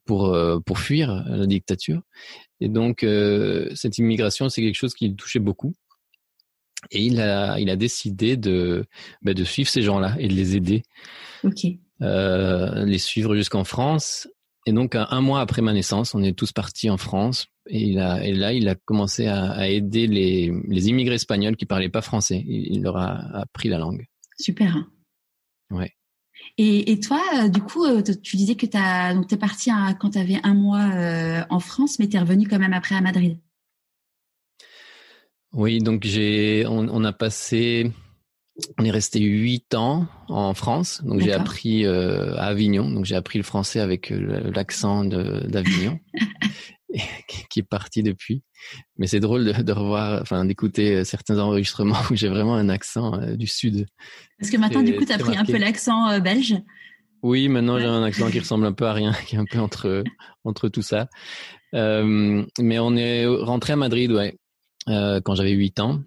pour 0.05 0.37
pour 0.65 0.79
fuir 0.79 1.23
la 1.27 1.45
dictature. 1.45 2.01
Et 2.59 2.69
donc 2.69 3.05
cette 3.75 3.97
immigration, 3.97 4.49
c'est 4.49 4.61
quelque 4.61 4.75
chose 4.75 4.93
qui 4.93 5.07
le 5.07 5.15
touchait 5.15 5.39
beaucoup. 5.39 5.73
Et 6.91 7.03
il 7.03 7.19
a 7.19 7.59
il 7.59 7.69
a 7.69 7.75
décidé 7.75 8.37
de 8.37 8.85
bah, 9.21 9.33
de 9.33 9.43
suivre 9.43 9.69
ces 9.69 9.81
gens-là 9.81 10.15
et 10.19 10.27
de 10.27 10.33
les 10.33 10.55
aider. 10.55 10.83
Ok. 11.43 11.65
les 12.01 12.97
suivre 12.97 13.35
jusqu'en 13.35 13.63
France. 13.63 14.27
Et 14.65 14.73
donc 14.73 14.95
un 14.95 15.21
mois 15.21 15.41
après 15.41 15.61
ma 15.61 15.73
naissance, 15.73 16.13
on 16.13 16.23
est 16.23 16.37
tous 16.37 16.51
partis 16.51 16.89
en 16.89 16.97
France 16.97 17.47
et, 17.69 17.81
il 17.83 17.99
a, 17.99 18.25
et 18.25 18.33
là, 18.33 18.51
il 18.51 18.67
a 18.67 18.75
commencé 18.75 19.27
à, 19.27 19.51
à 19.51 19.67
aider 19.67 20.07
les, 20.07 20.51
les, 20.67 20.89
immigrés 20.89 21.15
espagnols 21.15 21.55
qui 21.55 21.65
parlaient 21.65 21.89
pas 21.89 22.01
français. 22.01 22.43
Il, 22.47 22.81
leur 22.81 22.97
a 22.97 23.41
appris 23.41 23.69
la 23.69 23.77
langue. 23.77 24.05
Super. 24.39 24.75
Ouais. 25.69 25.91
Et, 26.57 26.91
et 26.91 26.99
toi, 26.99 27.21
euh, 27.35 27.47
du 27.47 27.61
coup, 27.61 27.85
euh, 27.85 28.01
tu 28.01 28.35
disais 28.35 28.55
que 28.55 28.65
tu 28.65 28.75
es 28.75 29.37
parti 29.37 29.71
quand 29.99 30.11
tu 30.11 30.17
avais 30.17 30.39
un 30.43 30.53
mois 30.53 30.91
euh, 30.93 31.41
en 31.49 31.59
France, 31.59 31.99
mais 31.99 32.07
tu 32.07 32.17
es 32.17 32.19
revenu 32.19 32.47
quand 32.47 32.59
même 32.59 32.73
après 32.73 32.95
à 32.95 33.01
Madrid. 33.01 33.37
Oui, 35.53 35.79
donc 35.79 36.03
j'ai, 36.03 36.65
on, 36.67 36.89
on, 36.89 37.03
a 37.05 37.13
passé, 37.13 37.91
on 38.77 38.83
est 38.83 38.91
resté 38.91 39.19
huit 39.19 39.73
ans 39.73 40.05
en 40.27 40.53
France. 40.53 41.01
Donc 41.03 41.21
j'ai 41.21 41.31
appris 41.31 41.85
à 41.85 42.43
Avignon. 42.43 42.89
Donc 42.89 43.05
j'ai 43.05 43.15
appris 43.15 43.39
le 43.39 43.43
français 43.43 43.79
avec 43.79 44.09
l'accent 44.11 45.05
d'Avignon. 45.05 45.99
qui 47.49 47.59
est 47.59 47.67
parti 47.67 48.03
depuis. 48.03 48.43
Mais 48.97 49.07
c'est 49.07 49.19
drôle 49.19 49.45
de, 49.45 49.61
de, 49.61 49.71
revoir, 49.71 50.21
enfin, 50.21 50.45
d'écouter 50.45 50.95
euh, 50.95 51.03
certains 51.03 51.39
enregistrements 51.39 51.99
où 52.11 52.15
j'ai 52.15 52.29
vraiment 52.29 52.55
un 52.55 52.69
accent 52.69 53.19
euh, 53.19 53.35
du 53.35 53.47
sud. 53.47 53.85
Parce 54.39 54.51
que 54.51 54.57
maintenant, 54.57 54.83
du 54.83 54.95
coup, 54.95 55.05
tu 55.05 55.11
as 55.11 55.17
pris 55.17 55.37
un 55.37 55.45
peu 55.45 55.57
l'accent 55.57 56.09
euh, 56.09 56.19
belge. 56.19 56.55
Oui, 57.21 57.49
maintenant 57.49 57.77
j'ai 57.77 57.85
un 57.85 58.01
accent 58.03 58.31
qui 58.31 58.39
ressemble 58.39 58.65
un 58.65 58.71
peu 58.71 58.85
à 58.85 58.93
rien, 58.93 59.11
qui 59.27 59.35
est 59.35 59.39
un 59.39 59.45
peu 59.45 59.59
entre 59.59 60.03
entre 60.45 60.69
tout 60.69 60.81
ça. 60.81 61.09
Euh, 61.75 62.45
mais 62.59 62.79
on 62.79 62.95
est 62.95 63.25
rentré 63.25 63.73
à 63.73 63.75
Madrid, 63.75 64.11
ouais, 64.11 64.37
quand 64.87 65.35
j'avais 65.35 65.51
8 65.51 65.81
ans, 65.81 66.01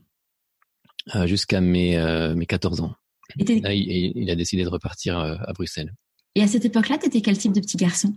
jusqu'à 1.26 1.60
mes 1.60 1.98
mes 2.34 2.46
14 2.46 2.80
ans. 2.80 2.94
Et 3.38 3.60
Là, 3.60 3.74
il, 3.74 4.12
il, 4.16 4.30
a 4.30 4.34
décidé 4.34 4.64
de 4.64 4.68
repartir 4.68 5.18
à 5.18 5.52
Bruxelles. 5.52 5.92
Et 6.34 6.42
à 6.42 6.46
cette 6.46 6.64
époque-là, 6.64 6.96
tu 6.98 7.06
étais 7.06 7.20
quel 7.20 7.36
type 7.36 7.52
de 7.52 7.60
petit 7.60 7.76
garçon? 7.76 8.14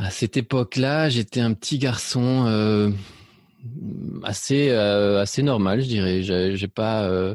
À 0.00 0.10
cette 0.10 0.36
époque-là, 0.36 1.10
j'étais 1.10 1.40
un 1.40 1.52
petit 1.52 1.78
garçon 1.78 2.46
euh, 2.46 2.90
assez 4.22 4.70
euh, 4.70 5.20
assez 5.20 5.42
normal, 5.42 5.82
je 5.82 5.86
dirais. 5.86 6.68
Pas 6.74 7.04
euh, 7.04 7.34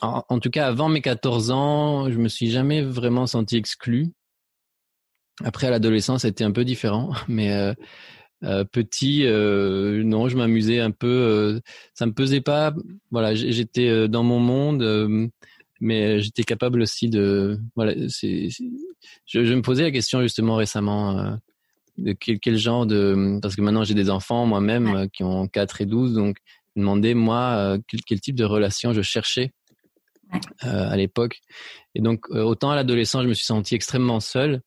en, 0.00 0.38
tout 0.38 0.50
cas 0.50 0.68
avant 0.68 0.88
mes 0.88 1.00
14 1.00 1.50
ans, 1.50 2.10
je 2.10 2.18
me 2.18 2.28
suis 2.28 2.50
jamais 2.50 2.82
vraiment 2.82 3.26
senti 3.26 3.56
exclu. 3.56 4.12
Après 5.42 5.66
à 5.66 5.70
l'adolescence, 5.70 6.22
c'était 6.22 6.44
un 6.44 6.52
peu 6.52 6.64
différent, 6.64 7.12
mais 7.28 7.74
petit, 8.70 9.24
non, 9.24 10.28
je 10.28 10.36
m'amusais 10.36 10.78
un 10.78 10.92
peu. 10.92 11.60
ça 11.94 12.06
me 12.06 12.12
pesait 12.12 12.40
pas. 12.40 12.72
Voilà, 13.10 13.34
j'étais 13.34 14.08
dans 14.08 14.22
mon 14.22 14.38
monde 14.38 15.30
mais 15.80 16.20
j'étais 16.20 16.44
capable 16.44 16.82
aussi 16.82 17.08
de 17.08 17.58
voilà 17.74 17.94
c'est 18.08 18.48
je, 19.26 19.44
je, 19.44 19.54
me 19.54 19.62
posais 19.62 19.82
la 19.82 19.90
question 19.90 20.20
justement 20.20 20.56
récemment 20.56 21.18
euh, 21.18 21.32
de 21.98 22.12
quel, 22.12 22.38
quel, 22.38 22.56
genre 22.56 22.86
de 22.86 23.38
parce 23.40 23.56
que 23.56 23.62
maintenant 23.62 23.84
j'ai 23.84 23.94
des 23.94 24.10
enfants 24.10 24.46
moi-même 24.46 24.94
euh, 24.94 25.06
qui 25.12 25.24
ont 25.24 25.48
4 25.48 25.80
et 25.80 25.86
12 25.86 26.14
donc 26.14 26.36
je 26.76 26.80
me 26.80 26.84
demandais 26.84 27.14
moi 27.14 27.54
euh, 27.56 27.78
quel, 27.88 28.00
quel, 28.02 28.20
type 28.20 28.36
de 28.36 28.44
relation 28.44 28.92
je 28.92 29.02
cherchais 29.02 29.52
à 30.60 30.96
l'époque. 30.96 31.40
Et 31.96 32.00
donc 32.00 32.30
autant 32.30 32.70
à 32.70 32.76
l'adolescence 32.76 33.24
je 33.24 33.28
me 33.28 33.34
suis 33.34 33.46
senti 33.46 33.74
extrêmement 33.74 34.20
seul 34.20 34.60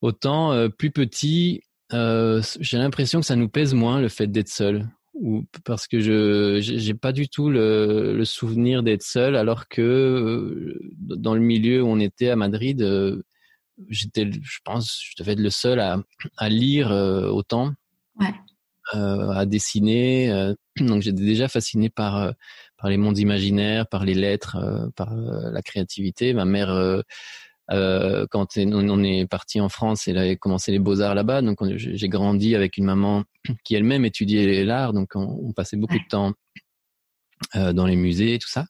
autant 0.00 0.70
plus 0.70 0.90
petit 0.90 1.62
j'ai 1.90 2.78
l'impression 2.78 3.20
que 3.20 3.26
ça 3.26 3.36
nous 3.36 3.50
pèse 3.50 3.74
moins 3.74 4.00
le 4.00 4.08
fait 4.08 4.28
d'être 4.28 4.48
seul 4.48 4.88
ou 5.20 5.44
parce 5.64 5.86
que 5.86 6.00
je 6.00 6.60
j'ai 6.60 6.94
pas 6.94 7.12
du 7.12 7.28
tout 7.28 7.50
le, 7.50 8.14
le 8.16 8.24
souvenir 8.24 8.82
d'être 8.82 9.02
seul 9.02 9.36
alors 9.36 9.68
que 9.68 9.82
euh, 9.82 10.80
dans 10.98 11.34
le 11.34 11.40
milieu 11.40 11.82
où 11.82 11.86
on 11.86 12.00
était 12.00 12.30
à 12.30 12.36
Madrid 12.36 12.80
euh, 12.80 13.22
j'étais 13.88 14.30
je 14.32 14.58
pense 14.64 14.98
je 15.02 15.22
devais 15.22 15.32
être 15.32 15.40
le 15.40 15.50
seul 15.50 15.78
à, 15.78 16.02
à 16.38 16.48
lire 16.48 16.90
euh, 16.90 17.28
autant 17.28 17.74
ouais. 18.18 18.32
à 18.94 19.44
dessiner 19.44 20.54
donc 20.78 21.02
j'étais 21.02 21.22
déjà 21.22 21.48
fasciné 21.48 21.90
par 21.90 22.32
par 22.78 22.88
les 22.88 22.96
mondes 22.96 23.18
imaginaires 23.18 23.86
par 23.86 24.06
les 24.06 24.14
lettres 24.14 24.56
par 24.96 25.14
la 25.14 25.62
créativité 25.62 26.32
ma 26.32 26.46
mère 26.46 27.02
euh, 27.72 28.26
quand 28.30 28.56
on 28.56 29.04
est 29.04 29.26
parti 29.26 29.60
en 29.60 29.68
France, 29.68 30.08
elle 30.08 30.18
avait 30.18 30.36
commencé 30.36 30.72
les 30.72 30.78
beaux-arts 30.78 31.14
là-bas. 31.14 31.42
Donc 31.42 31.58
j'ai 31.76 32.08
grandi 32.08 32.54
avec 32.54 32.76
une 32.76 32.84
maman 32.84 33.24
qui 33.64 33.74
elle-même 33.74 34.04
étudiait 34.04 34.64
l'art. 34.64 34.92
Donc 34.92 35.10
on, 35.14 35.52
passait 35.52 35.76
beaucoup 35.76 35.98
de 35.98 36.08
temps 36.08 36.32
euh, 37.56 37.72
dans 37.72 37.86
les 37.86 37.96
musées, 37.96 38.38
tout 38.38 38.48
ça. 38.48 38.66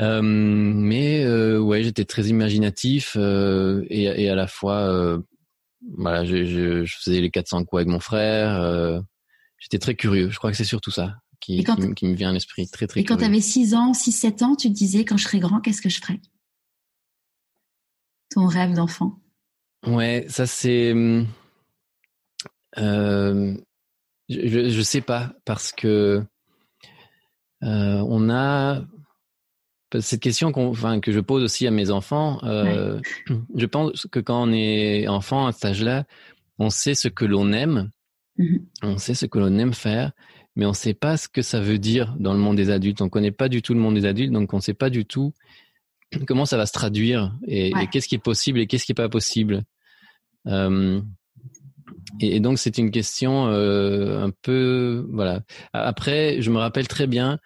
Euh, 0.00 0.22
mais 0.22 1.26
ouais, 1.58 1.82
j'étais 1.82 2.04
très 2.04 2.26
imaginatif 2.26 3.16
et, 3.16 4.02
et, 4.02 4.30
à 4.30 4.34
la 4.34 4.46
fois, 4.46 5.18
voilà, 5.96 6.24
je, 6.24 6.44
je, 6.44 6.84
je, 6.84 6.96
faisais 7.02 7.20
les 7.20 7.30
400 7.30 7.64
coups 7.64 7.80
avec 7.80 7.88
mon 7.88 8.00
frère. 8.00 9.02
j'étais 9.58 9.78
très 9.78 9.94
curieux. 9.94 10.30
Je 10.30 10.38
crois 10.38 10.50
que 10.50 10.56
c'est 10.56 10.64
surtout 10.64 10.90
ça 10.90 11.16
qui, 11.40 11.64
qui, 11.64 11.94
qui, 11.94 12.06
me 12.06 12.14
vient 12.14 12.30
à 12.30 12.32
l'esprit. 12.32 12.68
Très 12.68 12.86
très. 12.86 13.00
Et 13.00 13.04
quand 13.04 13.16
tu 13.16 13.24
avais 13.24 13.40
6 13.40 13.74
ans, 13.74 13.92
6-7 13.92 14.44
ans, 14.44 14.56
tu 14.56 14.68
te 14.68 14.74
disais 14.74 15.04
quand 15.04 15.16
je 15.16 15.24
serai 15.24 15.38
grand, 15.38 15.60
qu'est-ce 15.60 15.82
que 15.82 15.88
je 15.88 16.00
ferais? 16.00 16.20
Ton 18.30 18.46
rêve 18.46 18.74
d'enfant? 18.74 19.18
Ouais, 19.86 20.26
ça 20.28 20.46
c'est. 20.46 20.94
Euh, 22.76 23.54
je, 24.28 24.68
je 24.68 24.82
sais 24.82 25.00
pas 25.00 25.32
parce 25.44 25.72
que 25.72 26.22
euh, 27.62 28.04
on 28.06 28.30
a 28.30 28.82
cette 30.00 30.20
question 30.20 30.52
enfin, 30.54 31.00
que 31.00 31.12
je 31.12 31.20
pose 31.20 31.42
aussi 31.42 31.66
à 31.66 31.70
mes 31.70 31.90
enfants. 31.90 32.40
Euh, 32.44 33.00
Je 33.54 33.66
pense 33.66 34.06
que 34.10 34.20
quand 34.20 34.42
on 34.48 34.52
est 34.52 35.08
enfant 35.08 35.46
à 35.46 35.52
cet 35.52 35.64
âge-là, 35.64 36.04
on 36.58 36.70
sait 36.70 36.94
ce 36.94 37.08
que 37.08 37.24
l'on 37.24 37.52
aime, 37.52 37.90
mm-hmm. 38.38 38.60
on 38.82 38.98
sait 38.98 39.14
ce 39.14 39.26
que 39.26 39.38
l'on 39.38 39.56
aime 39.58 39.72
faire, 39.72 40.12
mais 40.56 40.66
on 40.66 40.70
ne 40.70 40.74
sait 40.74 40.94
pas 40.94 41.16
ce 41.16 41.28
que 41.28 41.42
ça 41.42 41.60
veut 41.60 41.78
dire 41.78 42.14
dans 42.18 42.32
le 42.32 42.38
monde 42.38 42.56
des 42.56 42.70
adultes. 42.70 43.00
On 43.00 43.08
connaît 43.08 43.30
pas 43.30 43.48
du 43.48 43.62
tout 43.62 43.74
le 43.74 43.80
monde 43.80 43.94
des 43.94 44.04
adultes, 44.04 44.32
donc 44.32 44.52
on 44.52 44.56
ne 44.56 44.62
sait 44.62 44.74
pas 44.74 44.90
du 44.90 45.06
tout 45.06 45.32
comment 46.26 46.46
ça 46.46 46.56
va 46.56 46.66
se 46.66 46.72
traduire 46.72 47.34
et, 47.46 47.72
qu'est-ce 47.90 48.08
qui 48.08 48.14
est 48.14 48.22
possible 48.22 48.60
et 48.60 48.66
qu'est-ce 48.66 48.84
qui 48.84 48.92
est 48.92 48.94
pas 48.94 49.08
possible. 49.08 49.64
Euh, 50.46 51.00
et, 52.20 52.40
donc 52.40 52.58
c'est 52.58 52.78
une 52.78 52.90
question 52.90 53.48
euh, 53.48 54.22
un 54.22 54.30
peu 54.42 55.06
voilà. 55.12 55.42
Après, 55.72 56.40
je 56.40 56.50
me 56.50 56.58
rappelle 56.58 56.88
très 56.88 57.06
bien 57.06 57.38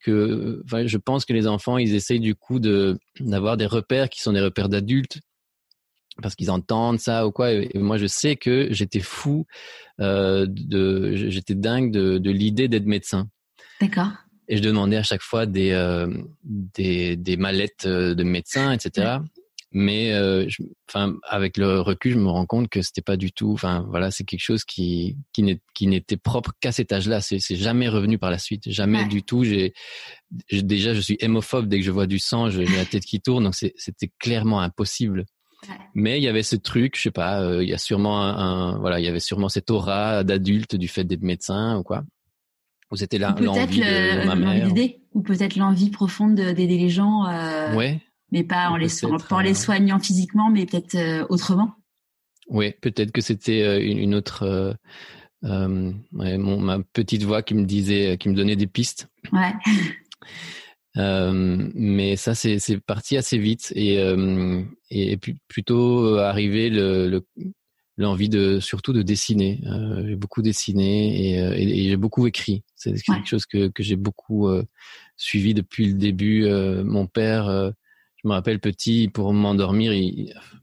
que 0.00 0.62
enfin, 0.64 0.86
je 0.86 0.96
pense 0.96 1.24
que 1.24 1.32
les 1.32 1.46
enfants 1.46 1.78
ils 1.78 1.94
essayent 1.94 2.20
du 2.20 2.34
coup 2.34 2.58
de 2.58 2.98
d'avoir 3.20 3.56
des 3.56 3.66
repères 3.66 4.08
qui 4.08 4.20
sont 4.20 4.32
des 4.32 4.40
repères 4.40 4.68
d'adultes 4.68 5.20
parce 6.22 6.34
qu'ils 6.34 6.50
entendent 6.50 7.00
ça 7.00 7.26
ou 7.26 7.32
quoi. 7.32 7.52
Et, 7.52 7.70
moi, 7.74 7.98
je 7.98 8.06
sais 8.06 8.36
que 8.36 8.68
j'étais 8.70 9.00
fou, 9.00 9.46
euh, 10.00 10.46
de, 10.48 11.12
j'étais 11.14 11.54
dingue 11.54 11.90
de, 11.90 12.18
de 12.18 12.30
l'idée 12.30 12.68
d'être 12.68 12.86
médecin. 12.86 13.28
D'accord 13.80 14.12
et 14.48 14.56
je 14.56 14.62
demandais 14.62 14.96
à 14.96 15.02
chaque 15.02 15.22
fois 15.22 15.46
des 15.46 15.72
euh, 15.72 16.08
des, 16.44 17.16
des, 17.16 17.36
mallettes 17.36 17.86
euh, 17.86 18.14
de 18.14 18.24
médecins, 18.24 18.72
etc. 18.72 19.18
Mais 19.76 20.12
euh, 20.12 20.46
enfin, 20.88 21.16
avec 21.24 21.56
le 21.56 21.80
recul, 21.80 22.12
je 22.12 22.18
me 22.18 22.28
rends 22.28 22.46
compte 22.46 22.68
que 22.68 22.80
c'était 22.80 23.02
pas 23.02 23.16
du 23.16 23.32
tout. 23.32 23.52
Enfin, 23.52 23.84
voilà, 23.88 24.12
c'est 24.12 24.22
quelque 24.22 24.40
chose 24.40 24.64
qui 24.64 25.16
qui 25.32 25.86
n'était 25.86 26.16
propre 26.16 26.52
qu'à 26.60 26.70
cet 26.70 26.92
âge-là. 26.92 27.20
C'est 27.20 27.40
c'est 27.40 27.56
jamais 27.56 27.88
revenu 27.88 28.16
par 28.16 28.30
la 28.30 28.38
suite, 28.38 28.70
jamais 28.70 29.04
du 29.06 29.24
tout. 29.24 29.42
J'ai 29.42 29.72
déjà, 30.52 30.94
je 30.94 31.00
suis 31.00 31.16
hémophobe 31.18 31.66
dès 31.66 31.78
que 31.80 31.84
je 31.84 31.90
vois 31.90 32.06
du 32.06 32.20
sang, 32.20 32.50
j'ai 32.50 32.66
la 32.66 32.84
tête 32.84 33.04
qui 33.04 33.20
tourne, 33.20 33.44
donc 33.44 33.54
c'était 33.54 34.12
clairement 34.20 34.60
impossible. 34.60 35.24
Mais 35.94 36.18
il 36.18 36.22
y 36.22 36.28
avait 36.28 36.42
ce 36.42 36.56
truc, 36.56 36.96
je 36.96 37.02
sais 37.02 37.10
pas, 37.10 37.40
euh, 37.40 37.62
il 37.62 37.68
y 37.68 37.72
a 37.72 37.78
sûrement 37.78 38.22
un, 38.22 38.36
un, 38.36 38.78
voilà, 38.78 39.00
il 39.00 39.04
y 39.04 39.08
avait 39.08 39.20
sûrement 39.20 39.48
cette 39.48 39.70
aura 39.70 40.22
d'adulte 40.22 40.76
du 40.76 40.88
fait 40.88 41.04
d'être 41.04 41.22
médecin 41.22 41.78
ou 41.78 41.82
quoi. 41.82 42.04
Ou 42.90 42.96
c'était 42.96 43.18
l'envie 43.18 43.44
de 43.44 44.26
ma 44.26 44.34
mère 44.34 44.68
Ou 45.14 45.22
peut-être 45.22 45.56
l'envie 45.56 45.90
profonde 45.90 46.34
d'aider 46.34 46.78
les 46.78 46.90
gens. 46.90 47.26
Euh, 47.26 47.74
ouais. 47.74 48.00
Mais 48.30 48.42
pas 48.42 48.68
en 48.68 48.76
les, 48.76 48.88
pas 48.88 49.36
en 49.36 49.40
les 49.40 49.50
euh, 49.50 49.54
soignant 49.54 49.98
physiquement, 49.98 50.50
mais 50.50 50.66
peut-être 50.66 50.94
euh, 50.96 51.26
autrement. 51.28 51.74
Oui, 52.48 52.72
peut-être 52.80 53.12
que 53.12 53.20
c'était 53.20 53.80
une, 53.84 54.14
autre. 54.14 54.76
Euh, 55.44 55.92
ouais, 56.12 56.38
mon, 56.38 56.60
ma 56.60 56.78
petite 56.80 57.22
voix 57.22 57.42
qui 57.42 57.54
me 57.54 57.64
disait, 57.64 58.16
qui 58.18 58.28
me 58.28 58.34
donnait 58.34 58.56
des 58.56 58.66
pistes. 58.66 59.08
Ouais. 59.32 59.52
Euh, 60.96 61.70
mais 61.74 62.14
ça, 62.14 62.36
c'est 62.36 62.78
parti 62.78 63.16
assez 63.16 63.36
vite 63.36 63.72
et, 63.74 63.98
euh, 63.98 64.62
plutôt 65.48 66.18
arrivé 66.18 66.70
le, 66.70 67.08
le, 67.08 67.26
l'envie 67.96 68.28
de 68.28 68.60
surtout 68.60 68.92
de 68.92 69.02
dessiner. 69.02 69.60
Euh, 69.66 70.06
j'ai 70.06 70.16
beaucoup 70.16 70.42
dessiné 70.42 71.36
et, 71.36 71.82
et, 71.84 71.88
j'ai 71.88 71.96
beaucoup 71.96 72.26
écrit. 72.26 72.62
C'est 72.74 72.94
quelque 73.00 73.28
chose 73.28 73.46
que, 73.46 73.68
que 73.68 73.82
j'ai 73.82 73.96
beaucoup 73.96 74.48
suivi 75.16 75.54
depuis 75.54 75.86
le 75.86 75.94
début. 75.94 76.48
mon 76.84 77.06
père, 77.06 77.46
je 77.46 78.28
me 78.28 78.32
rappelle 78.32 78.58
petit, 78.58 79.08
pour 79.08 79.32
m'endormir, 79.32 79.92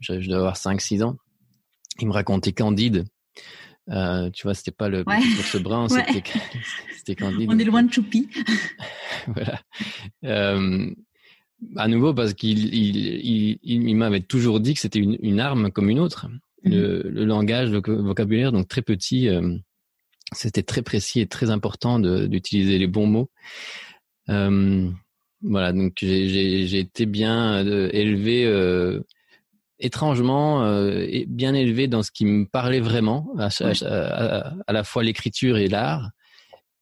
je 0.02 0.28
dois 0.28 0.38
avoir 0.38 0.56
5-6 0.56 1.04
ans, 1.04 1.18
il 2.00 2.08
me 2.08 2.14
racontait 2.14 2.54
Candide. 2.54 3.06
Euh, 3.90 4.30
tu 4.32 4.44
vois, 4.44 4.54
c'était 4.54 4.72
pas 4.72 4.90
le 4.90 5.04
petit 5.04 5.28
ce 5.44 5.58
brun, 5.58 5.88
c'était 6.98 7.16
Candide. 7.16 7.50
On 7.52 7.60
est 7.60 7.64
loin 7.64 7.84
de 7.84 7.92
Choupi. 7.92 8.30
voilà. 9.28 9.62
Euh, 10.24 10.90
à 11.76 11.88
nouveau, 11.88 12.14
parce 12.14 12.34
qu'il 12.34 12.74
il, 12.74 13.60
il, 13.62 13.96
m'avait 13.96 14.22
toujours 14.22 14.60
dit 14.60 14.74
que 14.74 14.80
c'était 14.80 15.00
une, 15.00 15.18
une, 15.22 15.40
arme 15.40 15.72
comme 15.72 15.90
une 15.90 16.00
autre. 16.00 16.28
Mhm. 16.64 16.72
Le, 16.72 17.26
langage, 17.26 17.72
le 17.72 17.80
vocabulaire, 17.80 18.52
donc 18.52 18.68
très 18.68 18.82
petit, 18.82 19.30
euh, 19.30 19.58
c'était 20.34 20.64
très 20.64 20.82
précis 20.82 21.20
et 21.20 21.28
très 21.28 21.50
important 21.50 22.00
d'utiliser 22.00 22.78
les 22.78 22.88
bons 22.88 23.08
mots. 23.08 23.30
Euh, 24.30 24.90
voilà, 25.42 25.74
donc 25.74 25.94
j'ai 26.00 26.80
été 26.80 27.06
bien 27.06 27.66
euh, 27.66 27.90
élevé 27.92 28.46
étrangement 29.82 30.64
euh, 30.64 31.08
bien 31.28 31.54
élevé 31.54 31.88
dans 31.88 32.04
ce 32.04 32.12
qui 32.12 32.26
me 32.26 32.46
parlait 32.46 32.80
vraiment, 32.80 33.28
à, 33.38 33.50
à, 34.68 34.74
la 34.74 34.84
fois 34.84 35.04
l'écriture 35.04 35.58
et 35.58 35.68
l'art. 35.68 36.12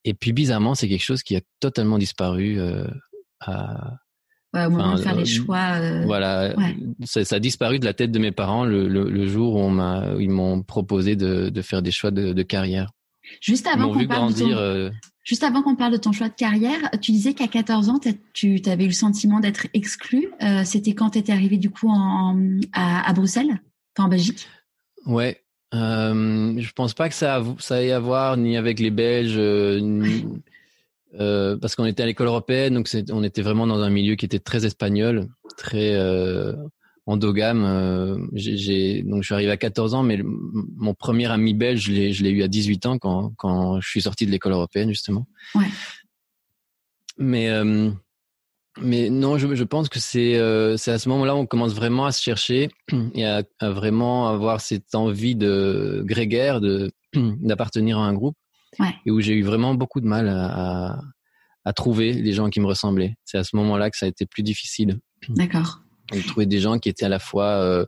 Et 0.04 0.14
puis 0.14 0.34
bizarrement, 0.34 0.76
c'est 0.76 0.88
quelque 0.88 1.04
chose 1.04 1.24
qui 1.24 1.36
a 1.36 1.42
totalement 1.60 1.98
disparu. 1.98 2.60
Euh, 2.60 2.88
à, 3.40 3.98
ouais, 4.54 4.66
au 4.66 4.70
moment 4.70 4.96
de 4.96 5.02
faire 5.02 5.16
les 5.16 5.22
euh, 5.22 5.44
choix. 5.44 5.80
Euh, 5.80 6.06
voilà, 6.06 6.56
ça, 7.04 7.26
ça, 7.26 7.36
a 7.36 7.40
disparu 7.40 7.80
de 7.80 7.86
la 7.86 7.94
tête 7.94 8.12
de 8.12 8.20
mes 8.20 8.32
parents 8.32 8.66
le, 8.66 8.88
le, 8.88 9.10
le 9.10 9.28
jour 9.28 9.56
où 9.56 9.60
on 9.60 10.20
ils 10.20 10.30
m'ont 10.30 10.62
proposé 10.62 11.16
de, 11.16 11.50
de, 11.50 11.62
faire 11.62 11.82
des 11.82 11.92
choix 11.92 12.12
de, 12.12 12.34
de 12.34 12.44
carrière. 12.44 12.92
Juste 13.42 13.68
avant 13.68 13.94
qu'on 13.94 14.08
parle 14.08 14.34
de 14.34 14.40
ton... 14.40 14.92
Juste 15.30 15.44
avant 15.44 15.62
qu'on 15.62 15.76
parle 15.76 15.92
de 15.92 15.98
ton 15.98 16.12
choix 16.12 16.28
de 16.28 16.34
carrière, 16.34 16.90
tu 17.04 17.12
disais 17.12 17.36
qu'à 17.36 17.48
14 17.48 17.90
ans, 17.90 18.00
tu 18.34 18.60
avais 18.66 18.86
eu 18.86 18.88
le 18.88 18.94
sentiment 18.94 19.40
d'être 19.40 19.68
exclu. 19.76 20.30
Euh, 20.42 20.64
C'était 20.66 20.94
quand 20.94 21.12
tu 21.12 21.20
étais 21.20 21.32
arrivé 21.32 21.58
du 21.58 21.70
coup 21.70 21.88
en, 21.88 22.36
à, 22.74 23.08
à, 23.08 23.14
Bruxelles, 23.14 23.62
enfin 23.96 24.08
en 24.08 24.10
Belgique? 24.10 24.48
Ouais. 25.06 25.40
Euh, 25.76 26.56
je 26.58 26.72
pense 26.72 26.96
pas 26.96 27.10
que 27.10 27.14
ça, 27.14 27.44
ça 27.60 27.84
ait 27.84 27.92
à 27.92 28.00
voir 28.00 28.38
ni 28.38 28.58
avec 28.58 28.80
les 28.80 28.90
Belges, 28.90 29.36
euh, 29.38 29.80
ni, 29.80 30.26
euh, 31.20 31.58
parce 31.58 31.76
qu'on 31.76 31.86
était 31.86 32.04
à 32.04 32.06
l'école 32.06 32.28
européenne, 32.28 32.76
donc 32.76 32.90
on 33.12 33.24
était 33.24 33.42
vraiment 33.42 33.66
dans 33.66 33.82
un 33.82 33.90
milieu 33.90 34.16
qui 34.16 34.26
était 34.26 34.40
très 34.40 34.66
espagnol, 34.66 35.28
très 35.58 35.96
euh, 35.96 36.54
endogame. 37.08 37.64
Euh, 37.66 38.18
j'ai 38.34 39.02
donc 39.02 39.24
je 39.24 39.28
suis 39.28 39.34
arrivé 39.34 39.52
à 39.52 39.58
14 39.58 39.96
ans, 39.96 40.04
mais 40.04 40.20
mon 40.24 40.94
premier 40.94 41.26
ami 41.32 41.56
belge, 41.56 41.82
je 41.82 42.24
l'ai 42.24 42.30
eu 42.30 42.44
à 42.44 42.48
18 42.48 42.86
ans 42.86 43.00
quand 43.00 43.34
quand 43.38 43.80
je 43.82 43.90
suis 43.90 44.02
sorti 44.02 44.28
de 44.28 44.32
l'école 44.32 44.52
européenne 44.52 44.90
justement. 44.90 45.28
Ouais. 45.56 45.66
Mais 47.18 47.50
mais 48.80 49.10
non, 49.10 49.38
je, 49.40 49.56
je 49.56 49.64
pense 49.64 49.90
que 49.90 50.00
c'est 50.00 50.36
c'est 50.78 50.92
à 50.92 51.00
ce 51.00 51.10
moment-là 51.10 51.36
où 51.36 51.40
on 51.40 51.48
commence 51.48 51.74
vraiment 51.74 52.06
à 52.06 52.12
se 52.12 52.22
chercher 52.22 52.70
et 53.16 53.26
à, 53.26 53.42
à 53.58 53.72
vraiment 53.72 54.30
avoir 54.30 54.62
cette 54.62 54.94
envie 54.94 55.36
de 55.36 56.04
grégaire, 56.06 56.62
de 56.62 56.92
d'appartenir 57.16 57.98
à 57.98 58.06
un 58.06 58.14
groupe, 58.14 58.36
ouais. 58.78 58.94
et 59.06 59.12
où 59.12 59.20
j'ai 59.22 59.34
eu 59.34 59.44
vraiment 59.44 59.74
beaucoup 59.74 60.02
de 60.02 60.08
mal 60.08 60.30
à, 60.30 60.92
à, 60.92 61.02
à 61.66 61.74
trouver 61.74 62.14
les 62.14 62.34
gens 62.34 62.50
qui 62.50 62.60
me 62.60 62.68
ressemblaient. 62.68 63.16
C'est 63.26 63.38
à 63.38 63.44
ce 63.44 63.56
moment-là 63.56 63.90
que 63.90 63.98
ça 63.98 64.06
a 64.06 64.10
été 64.10 64.26
plus 64.26 64.44
difficile. 64.44 65.00
D'accord. 65.30 65.82
J'ai 66.14 66.24
trouvé 66.24 66.46
des 66.46 66.60
gens 66.60 66.80
qui 66.80 66.90
étaient 66.90 67.06
à 67.06 67.10
la 67.10 67.20
fois 67.20 67.62
euh, 67.62 67.86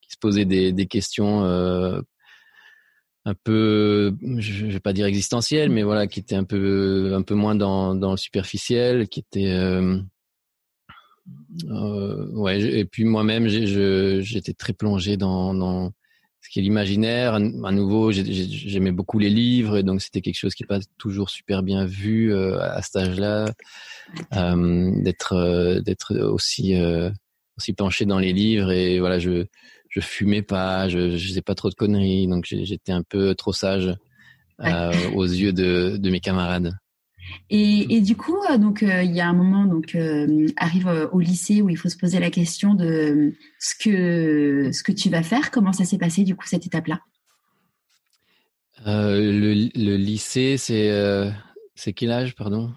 qui 0.00 0.10
se 0.10 0.18
posaient 0.18 0.46
des, 0.46 0.72
des 0.72 0.86
questions 0.86 1.44
euh, 1.44 2.00
un 3.24 3.34
peu, 3.34 4.16
je 4.38 4.66
vais 4.66 4.80
pas 4.80 4.94
dire 4.94 5.04
existentielles, 5.04 5.68
mais 5.68 5.82
voilà, 5.82 6.06
qui 6.06 6.20
étaient 6.20 6.34
un 6.34 6.44
peu 6.44 7.12
un 7.14 7.20
peu 7.22 7.34
moins 7.34 7.54
dans 7.54 7.94
dans 7.94 8.12
le 8.12 8.16
superficiel, 8.16 9.08
qui 9.08 9.20
étaient 9.20 9.52
euh, 9.52 10.00
euh, 11.64 12.26
ouais. 12.30 12.58
Et 12.62 12.86
puis 12.86 13.04
moi-même, 13.04 13.48
j'étais 13.48 14.54
très 14.54 14.72
plongé 14.72 15.18
dans 15.18 15.52
dans 15.52 15.92
ce 16.48 16.52
qui 16.52 16.60
est 16.60 16.62
l'imaginaire. 16.62 17.34
À 17.34 17.72
nouveau, 17.72 18.10
j'aimais 18.10 18.90
beaucoup 18.90 19.18
les 19.18 19.28
livres, 19.28 19.76
et 19.76 19.82
donc 19.82 20.00
c'était 20.00 20.22
quelque 20.22 20.38
chose 20.38 20.54
qui 20.54 20.62
n'est 20.62 20.66
pas 20.66 20.80
toujours 20.96 21.28
super 21.28 21.62
bien 21.62 21.84
vu 21.84 22.32
euh, 22.32 22.58
à 22.60 22.80
cet 22.80 22.96
âge-là, 22.96 23.52
euh, 24.34 24.90
d'être 25.02 25.34
euh, 25.34 25.80
d'être 25.82 26.16
aussi 26.16 26.74
aussi 27.58 27.72
penché 27.74 28.06
dans 28.06 28.18
les 28.18 28.32
livres 28.32 28.70
et 28.70 28.98
voilà, 28.98 29.18
je 29.18 29.44
je 29.90 30.00
fumais 30.00 30.42
pas, 30.42 30.88
je 30.88 31.16
je 31.18 31.28
faisais 31.28 31.42
pas 31.42 31.54
trop 31.54 31.68
de 31.68 31.74
conneries, 31.74 32.26
donc 32.28 32.46
j'étais 32.46 32.92
un 32.92 33.02
peu 33.02 33.34
trop 33.34 33.52
sage 33.52 33.94
euh, 34.64 34.92
aux 35.14 35.26
yeux 35.26 35.52
de 35.52 35.98
de 35.98 36.10
mes 36.10 36.20
camarades. 36.20 36.72
Et, 37.50 37.96
et 37.96 38.00
du 38.00 38.16
coup, 38.16 38.36
euh, 38.50 38.58
donc 38.58 38.82
euh, 38.82 39.02
il 39.02 39.14
y 39.14 39.20
a 39.20 39.28
un 39.28 39.32
moment 39.32 39.64
donc 39.64 39.94
euh, 39.94 40.46
arrive 40.56 41.08
au 41.12 41.20
lycée 41.20 41.62
où 41.62 41.70
il 41.70 41.76
faut 41.76 41.88
se 41.88 41.96
poser 41.96 42.20
la 42.20 42.30
question 42.30 42.74
de 42.74 43.34
ce 43.58 43.74
que 43.74 44.70
ce 44.72 44.82
que 44.82 44.92
tu 44.92 45.08
vas 45.08 45.22
faire. 45.22 45.50
Comment 45.50 45.72
ça 45.72 45.84
s'est 45.84 45.98
passé 45.98 46.24
du 46.24 46.34
coup 46.34 46.46
cette 46.46 46.66
étape-là? 46.66 47.00
Le, 48.84 49.68
le, 49.74 49.96
lycée, 49.96 50.56
c'est 50.56 50.90
c'est 51.74 51.92
quel 51.92 52.10
âge, 52.10 52.34
pardon? 52.34 52.72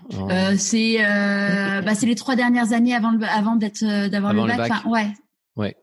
C'est 0.58 0.98
bah, 1.86 1.96
c'est 1.96 2.08
les 2.08 2.16
trois 2.16 2.36
dernières 2.36 2.74
années 2.74 2.96
avant 2.96 3.12
le, 3.12 3.24
avant 3.26 3.56
d'être 3.56 3.84
d'avoir 4.10 4.34
le 4.34 4.42
bac. 4.42 4.52
Le 4.52 4.58
bac. 4.58 4.72
Enfin, 4.72 4.90
ouais. 4.90 5.14
Ouais. 5.56 5.76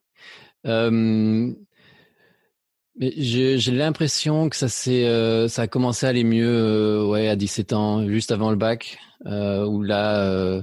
Euh, 3.02 3.10
mais 3.10 3.12
j'ai 3.16 3.72
l'impression 3.72 4.48
que 4.48 4.56
ça 4.56 4.68
c'est 4.68 5.06
euh, 5.06 5.48
ça 5.48 5.62
a 5.62 5.66
commencé 5.66 6.06
à 6.06 6.10
aller 6.10 6.24
mieux 6.24 6.48
euh, 6.48 7.06
ouais 7.06 7.28
à 7.28 7.36
17 7.36 7.72
ans, 7.72 8.08
juste 8.08 8.32
avant 8.32 8.50
le 8.50 8.56
bac, 8.56 8.98
où 9.24 9.82
là 9.82 10.62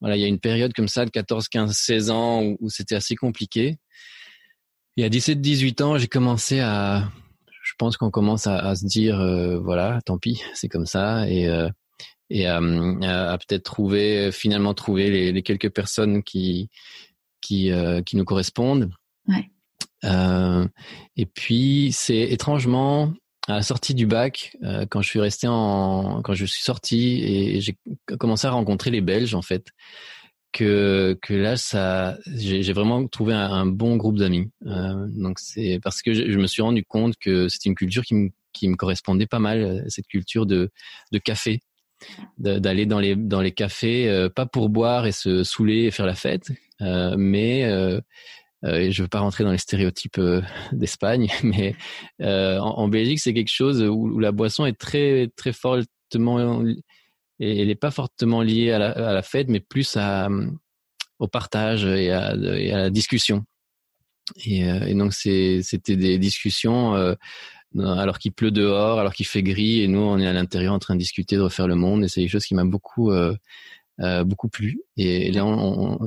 voilà 0.00 0.16
il 0.16 0.20
y 0.20 0.24
a 0.24 0.28
une 0.28 0.40
période 0.40 0.72
comme 0.72 0.88
ça 0.88 1.04
de 1.04 1.10
14, 1.10 1.48
15, 1.48 1.72
16 1.76 2.10
ans 2.10 2.42
où, 2.60 2.68
c'était 2.68 2.94
assez 2.94 3.16
compliqué. 3.16 3.78
Et 4.98 5.04
à 5.04 5.08
17, 5.08 5.40
18 5.40 5.80
ans, 5.82 5.98
j'ai 5.98 6.08
commencé 6.08 6.60
à 6.60 7.10
je 7.62 7.72
pense 7.78 7.96
qu'on 7.96 8.10
commence 8.10 8.46
à, 8.46 8.58
à, 8.58 8.76
se 8.76 8.86
dire 8.86 9.20
euh, 9.20 9.58
voilà, 9.58 10.00
tant 10.06 10.18
pis, 10.18 10.42
c'est 10.54 10.68
comme 10.68 10.86
ça 10.86 11.28
et 11.28 11.48
euh, 11.48 11.68
et 12.30 12.46
à, 12.46 12.56
à 12.58 13.38
peut-être 13.38 13.62
trouver 13.64 14.30
finalement 14.32 14.74
trouver 14.74 15.10
les, 15.10 15.32
les, 15.32 15.42
quelques 15.42 15.70
personnes 15.70 16.22
qui 16.22 16.70
qui 17.40 17.70
euh, 17.72 18.02
qui 18.02 18.16
nous 18.16 18.24
correspondent. 18.24 18.90
Ouais. 19.28 19.50
Et 20.02 21.26
puis 21.26 21.90
c'est 21.92 22.20
étrangement 22.20 23.12
à 23.48 23.54
la 23.54 23.62
sortie 23.62 23.94
du 23.94 24.06
bac, 24.06 24.56
quand 24.90 25.02
je 25.02 25.08
suis 25.08 25.20
resté 25.20 25.46
en, 25.48 26.20
quand 26.22 26.34
je 26.34 26.44
suis 26.44 26.62
sorti 26.62 27.22
et 27.22 27.60
j'ai 27.60 27.76
commencé 28.18 28.46
à 28.46 28.50
rencontrer 28.50 28.90
les 28.90 29.00
Belges 29.00 29.34
en 29.34 29.42
fait, 29.42 29.72
que 30.56 31.18
que 31.20 31.34
là 31.34 31.56
ça 31.56 32.16
j'ai 32.34 32.72
vraiment 32.72 33.06
trouvé 33.08 33.34
un, 33.34 33.66
bon 33.66 33.96
groupe 33.96 34.16
d'amis. 34.16 34.50
Euh, 34.66 35.06
donc 35.08 35.38
c'est 35.38 35.78
parce 35.82 36.00
que 36.00 36.14
je, 36.14 36.38
me 36.38 36.46
suis 36.46 36.62
rendu 36.62 36.82
compte 36.82 37.14
que 37.20 37.48
c'était 37.48 37.68
une 37.68 37.74
culture 37.74 38.02
qui 38.04 38.14
me 38.14 38.30
qui 38.54 38.68
me 38.68 38.76
correspondait 38.76 39.26
pas 39.26 39.38
mal 39.38 39.84
cette 39.88 40.06
culture 40.06 40.46
de 40.46 40.70
de 41.12 41.18
café 41.18 41.60
d'aller 42.38 42.86
dans 42.86 43.00
les 43.00 43.16
dans 43.16 43.42
les 43.42 43.52
cafés 43.52 44.08
euh, 44.08 44.30
pas 44.30 44.46
pour 44.46 44.70
boire 44.70 45.06
et 45.06 45.12
se 45.12 45.44
saouler 45.44 45.84
et 45.84 45.90
faire 45.90 46.06
la 46.06 46.14
fête 46.14 46.50
euh, 46.80 47.14
mais 47.18 47.64
euh, 48.64 48.68
euh, 48.68 48.90
je 48.90 49.02
veux 49.02 49.08
pas 49.08 49.20
rentrer 49.20 49.44
dans 49.44 49.52
les 49.52 49.58
stéréotypes 49.58 50.18
euh, 50.18 50.42
d'Espagne 50.72 51.28
mais 51.42 51.74
en, 52.20 52.58
en, 52.60 52.88
Belgique 52.88 53.20
c'est 53.20 53.34
quelque 53.34 53.52
chose 53.52 53.82
où, 53.82 54.18
la 54.18 54.32
boisson 54.32 54.66
est 54.66 54.78
très 54.78 55.30
très 55.36 55.52
fortement 55.52 56.62
elle 57.38 57.66
n'est 57.66 57.74
pas 57.74 57.90
fortement 57.90 58.42
liée 58.42 58.72
à 58.72 58.78
la, 58.78 59.22
fête, 59.22 59.48
mais 59.48 59.60
plus 59.60 59.96
à, 59.96 60.28
au 61.18 61.28
partage 61.28 61.84
et 61.84 62.10
à, 62.10 62.34
la 62.34 62.90
discussion. 62.90 63.44
Et, 64.44 64.68
euh, 64.68 64.94
donc 64.94 65.12
c'était 65.12 65.96
des 65.96 66.18
discussions 66.18 66.96
euh, 66.96 67.14
alors 67.74 68.18
qu'il 68.18 68.32
pleut 68.32 68.50
dehors, 68.50 68.98
alors 68.98 69.12
qu'il 69.12 69.26
fait 69.26 69.42
gris, 69.42 69.82
et 69.82 69.88
nous 69.88 70.00
on 70.00 70.18
est 70.18 70.26
à 70.26 70.32
l'intérieur 70.32 70.72
en 70.72 70.78
train 70.78 70.94
de 70.94 71.00
discuter, 71.00 71.36
de 71.36 71.42
refaire 71.42 71.68
le 71.68 71.74
monde. 71.74 72.04
Et 72.04 72.08
c'est 72.08 72.20
quelque 72.20 72.30
chose 72.30 72.46
qui 72.46 72.54
m'a 72.54 72.64
beaucoup 72.64 73.10
euh, 73.10 73.34
euh, 74.00 74.24
beaucoup 74.24 74.48
plu. 74.48 74.80
Et, 74.96 75.30
là, 75.32 75.44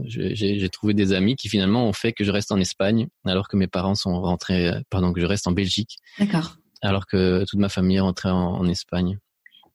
j'ai 0.05 0.69
trouvé 0.69 0.93
des 0.93 1.13
amis 1.13 1.35
qui 1.35 1.49
finalement 1.49 1.87
ont 1.87 1.93
fait 1.93 2.13
que 2.13 2.23
je 2.23 2.31
reste 2.31 2.51
en 2.51 2.59
Espagne, 2.59 3.07
alors 3.25 3.47
que 3.47 3.57
mes 3.57 3.67
parents 3.67 3.95
sont 3.95 4.21
rentrés, 4.21 4.71
pardon, 4.89 5.13
que 5.13 5.21
je 5.21 5.25
reste 5.25 5.47
en 5.47 5.51
Belgique. 5.51 5.97
D'accord. 6.19 6.57
Alors 6.81 7.05
que 7.07 7.45
toute 7.45 7.59
ma 7.59 7.69
famille 7.69 7.97
est 7.97 8.01
rentrée 8.01 8.29
en, 8.29 8.53
en 8.53 8.67
Espagne. 8.67 9.17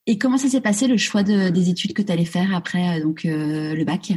Et 0.07 0.17
comment 0.17 0.37
ça 0.37 0.47
s'est 0.47 0.61
passé 0.61 0.87
le 0.87 0.97
choix 0.97 1.23
de, 1.23 1.49
des 1.49 1.69
études 1.69 1.93
que 1.93 2.01
tu 2.01 2.11
allais 2.11 2.25
faire 2.25 2.55
après 2.55 2.99
euh, 2.99 3.03
donc 3.03 3.25
euh, 3.25 3.73
le 3.73 3.83
bac? 3.85 4.13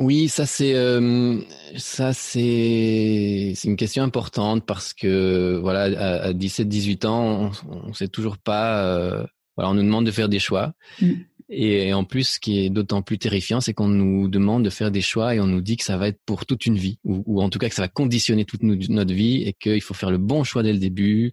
Oui, 0.00 0.28
ça 0.28 0.46
c'est 0.46 0.74
euh, 0.74 1.40
ça 1.76 2.12
c'est 2.12 3.52
c'est 3.54 3.68
une 3.68 3.76
question 3.76 4.02
importante 4.02 4.64
parce 4.64 4.92
que 4.94 5.58
voilà 5.60 5.82
à, 5.84 6.26
à 6.26 6.32
17 6.32 6.68
18 6.68 7.04
ans, 7.04 7.52
on, 7.68 7.88
on 7.88 7.92
sait 7.92 8.08
toujours 8.08 8.38
pas 8.38 8.82
euh, 8.84 9.24
voilà, 9.56 9.70
on 9.70 9.74
nous 9.74 9.82
demande 9.82 10.06
de 10.06 10.10
faire 10.10 10.28
des 10.28 10.38
choix. 10.38 10.72
Mm. 11.00 11.12
Et, 11.50 11.94
en 11.94 12.04
plus, 12.04 12.34
ce 12.34 12.40
qui 12.40 12.60
est 12.60 12.70
d'autant 12.70 13.00
plus 13.00 13.18
terrifiant, 13.18 13.60
c'est 13.60 13.72
qu'on 13.72 13.88
nous 13.88 14.28
demande 14.28 14.64
de 14.64 14.70
faire 14.70 14.90
des 14.90 15.00
choix 15.00 15.34
et 15.34 15.40
on 15.40 15.46
nous 15.46 15.62
dit 15.62 15.76
que 15.76 15.84
ça 15.84 15.96
va 15.96 16.08
être 16.08 16.20
pour 16.26 16.44
toute 16.44 16.66
une 16.66 16.76
vie, 16.76 16.98
ou, 17.04 17.40
en 17.40 17.48
tout 17.48 17.58
cas 17.58 17.68
que 17.68 17.74
ça 17.74 17.82
va 17.82 17.88
conditionner 17.88 18.44
toute 18.44 18.62
notre 18.62 19.14
vie 19.14 19.44
et 19.44 19.54
qu'il 19.54 19.80
faut 19.80 19.94
faire 19.94 20.10
le 20.10 20.18
bon 20.18 20.44
choix 20.44 20.62
dès 20.62 20.72
le 20.72 20.78
début 20.78 21.32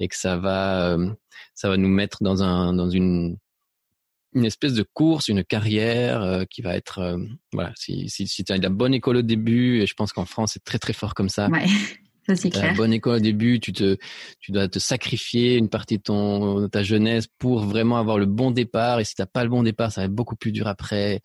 et 0.00 0.08
que 0.08 0.16
ça 0.16 0.36
va, 0.36 0.92
euh, 0.92 1.10
ça 1.54 1.68
va 1.70 1.76
nous 1.78 1.88
mettre 1.88 2.22
dans 2.22 2.42
un, 2.42 2.74
dans 2.74 2.90
une, 2.90 3.38
une 4.34 4.44
espèce 4.44 4.74
de 4.74 4.82
course, 4.82 5.28
une 5.28 5.44
carrière 5.44 6.22
euh, 6.22 6.44
qui 6.44 6.60
va 6.60 6.76
être, 6.76 6.98
euh, 6.98 7.18
voilà, 7.52 7.72
si, 7.74 8.10
si, 8.10 8.26
si 8.26 8.44
tu 8.44 8.52
as 8.52 8.58
de 8.58 8.62
la 8.62 8.68
bonne 8.68 8.92
école 8.92 9.18
au 9.18 9.22
début, 9.22 9.80
et 9.80 9.86
je 9.86 9.94
pense 9.94 10.12
qu'en 10.12 10.26
France 10.26 10.52
c'est 10.54 10.64
très 10.64 10.78
très 10.78 10.92
fort 10.92 11.14
comme 11.14 11.30
ça. 11.30 11.48
Ouais. 11.48 11.64
Ça, 12.26 12.36
c'est 12.36 12.50
clair. 12.50 12.74
bonne 12.74 12.92
école 12.92 13.16
au 13.16 13.20
début, 13.20 13.60
tu 13.60 13.72
te, 13.72 13.96
tu 14.40 14.52
dois 14.52 14.68
te 14.68 14.78
sacrifier 14.78 15.56
une 15.56 15.68
partie 15.68 15.98
de 15.98 16.02
ton, 16.02 16.68
ta 16.68 16.82
jeunesse 16.82 17.26
pour 17.38 17.60
vraiment 17.60 17.98
avoir 17.98 18.18
le 18.18 18.26
bon 18.26 18.50
départ. 18.50 19.00
Et 19.00 19.04
si 19.04 19.14
t'as 19.14 19.26
pas 19.26 19.44
le 19.44 19.50
bon 19.50 19.62
départ, 19.62 19.92
ça 19.92 20.00
va 20.00 20.06
être 20.06 20.14
beaucoup 20.14 20.36
plus 20.36 20.52
dur 20.52 20.66
après. 20.66 21.20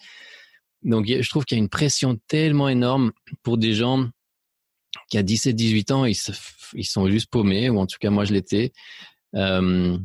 Donc, 0.83 1.07
je 1.07 1.29
trouve 1.29 1.45
qu'il 1.45 1.57
y 1.57 1.61
a 1.61 1.63
une 1.63 1.69
pression 1.69 2.17
tellement 2.27 2.67
énorme 2.67 3.11
pour 3.43 3.57
des 3.57 3.73
gens 3.73 4.09
qui 5.09 5.17
à 5.17 5.23
17, 5.23 5.55
18 5.55 5.91
ans, 5.91 6.05
ils, 6.05 6.15
ils 6.73 6.85
sont 6.85 7.09
juste 7.09 7.29
paumés, 7.29 7.69
ou 7.69 7.79
en 7.79 7.85
tout 7.85 7.97
cas, 7.99 8.09
moi, 8.09 8.25
je 8.25 8.33
l'étais. 8.33 8.71
Euh, 9.35 9.97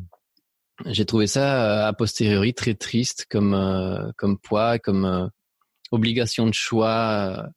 j'ai 0.85 1.05
trouvé 1.05 1.25
ça 1.25 1.87
a 1.87 1.93
posteriori 1.93 2.53
très 2.53 2.73
triste 2.73 3.25
comme 3.29 3.53
euh, 3.53 4.11
comme 4.17 4.37
poids, 4.37 4.77
comme 4.77 5.05
euh, 5.05 5.27
obligation 5.91 6.47
de 6.47 6.53
choix 6.53 7.47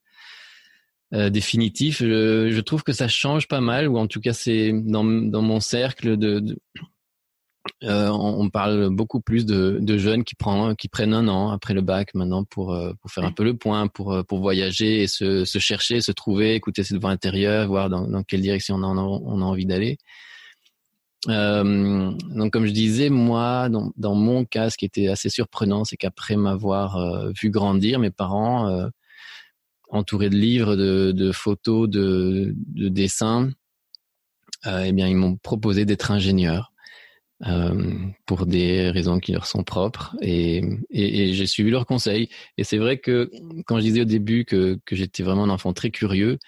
euh, 1.15 1.31
définitif. 1.31 1.99
Je, 2.01 2.51
je, 2.51 2.61
trouve 2.61 2.83
que 2.83 2.93
ça 2.93 3.09
change 3.09 3.49
pas 3.49 3.61
mal, 3.61 3.89
ou 3.89 3.99
en 3.99 4.07
tout 4.07 4.21
cas 4.21 4.33
c'est 4.33 4.73
dans, 4.73 5.05
dans 5.05 5.43
mon 5.43 5.61
cercle 5.61 6.17
de, 6.17 6.41
de 6.41 6.59
euh, 7.85 8.09
on, 8.09 8.49
parle 8.51 8.89
beaucoup 8.91 9.21
plus 9.21 9.47
de, 9.47 9.79
de, 9.81 9.99
jeunes 9.99 10.25
qui 10.25 10.35
prennent 10.35 10.75
qui 10.75 10.89
prennent 10.89 11.15
un 11.15 11.29
an 11.29 11.51
après 11.51 11.75
le 11.75 11.81
bac 11.81 12.15
maintenant 12.15 12.45
pour 12.45 12.73
euh, 12.73 12.93
pour 13.01 13.11
faire 13.11 13.25
un 13.25 13.33
peu 13.33 13.45
le 13.45 13.57
point, 13.57 13.87
pour 13.87 14.13
euh, 14.13 14.23
pour 14.23 14.41
voyager 14.41 15.03
et 15.03 15.07
se, 15.07 15.45
se 15.45 15.59
chercher, 15.59 16.01
se 16.01 16.13
trouver, 16.13 16.55
écouter 16.55 16.83
ses 16.83 16.99
voix 16.99 17.11
intérieures, 17.11 17.69
voir 17.69 17.89
dans, 17.89 18.07
dans 18.09 18.23
quelle 18.23 18.41
direction 18.41 18.77
on 18.77 18.83
a, 18.83 19.03
on 19.03 19.43
a 19.43 19.45
envie 19.45 19.67
d'aller. 19.67 19.99
Euh, 21.29 22.13
donc 22.31 22.53
comme 22.53 22.67
je 22.67 22.73
disais, 22.73 23.11
moi, 23.11 23.69
dans, 23.69 23.93
dans, 23.97 24.15
mon 24.15 24.45
cas, 24.45 24.71
ce 24.71 24.79
qui 24.79 24.85
était 24.85 25.09
assez 25.09 25.29
surprenant, 25.29 25.85
c'est 25.85 25.97
qu'après 25.97 26.37
m'avoir 26.37 27.31
vu 27.41 27.51
grandir, 27.51 27.99
mes 27.99 28.11
parents 28.11 28.89
entouré 29.91 30.31
de 30.31 30.37
livres, 30.37 30.77
de, 30.77 31.13
de 31.13 31.33
photos, 31.33 31.89
de, 31.89 32.55
de 32.57 32.89
dessins, 32.89 33.51
euh, 34.67 34.85
eh 34.87 34.93
bien, 34.93 35.09
ils 35.09 35.17
m'ont 35.17 35.37
proposé 35.37 35.85
d'être 35.85 36.11
ingénieur 36.11 36.73
euh, 37.47 37.95
pour 38.27 38.47
des 38.47 38.91
raisons 38.91 39.21
qui 39.21 39.33
leur 39.33 39.47
sont 39.47 39.65
propres, 39.65 40.17
et, 40.21 40.59
et, 40.91 41.31
et 41.31 41.35
j'ai 41.35 41.47
suivi 41.47 41.71
leurs 41.71 41.87
conseils. 41.87 42.29
Et 42.57 42.65
c'est 42.65 42.79
vrai 42.79 42.99
que 42.99 43.31
quand 43.67 43.79
je 43.79 43.85
disais 43.85 44.01
au 44.01 44.05
début 44.05 44.45
que, 44.45 44.79
que 44.85 44.97
j'étais 44.97 45.23
vraiment 45.23 45.45
un 45.45 45.51
enfant 45.51 45.73
très 45.73 45.91
curieux, 45.91 46.39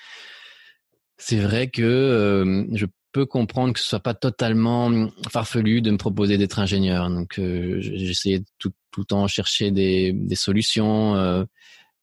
c'est 1.18 1.38
vrai 1.38 1.68
que 1.68 1.82
euh, 1.82 2.64
je 2.72 2.86
peux 3.12 3.26
comprendre 3.26 3.72
que 3.72 3.80
ce 3.80 3.86
soit 3.86 4.00
pas 4.00 4.14
totalement 4.14 5.10
farfelu 5.30 5.82
de 5.82 5.90
me 5.90 5.96
proposer 5.96 6.38
d'être 6.38 6.58
ingénieur. 6.58 7.10
Donc, 7.10 7.38
euh, 7.38 7.78
j'essayais 7.80 8.42
tout, 8.58 8.70
tout 8.90 9.00
le 9.00 9.06
temps 9.06 9.26
chercher 9.26 9.70
des, 9.70 10.12
des 10.12 10.36
solutions. 10.36 11.46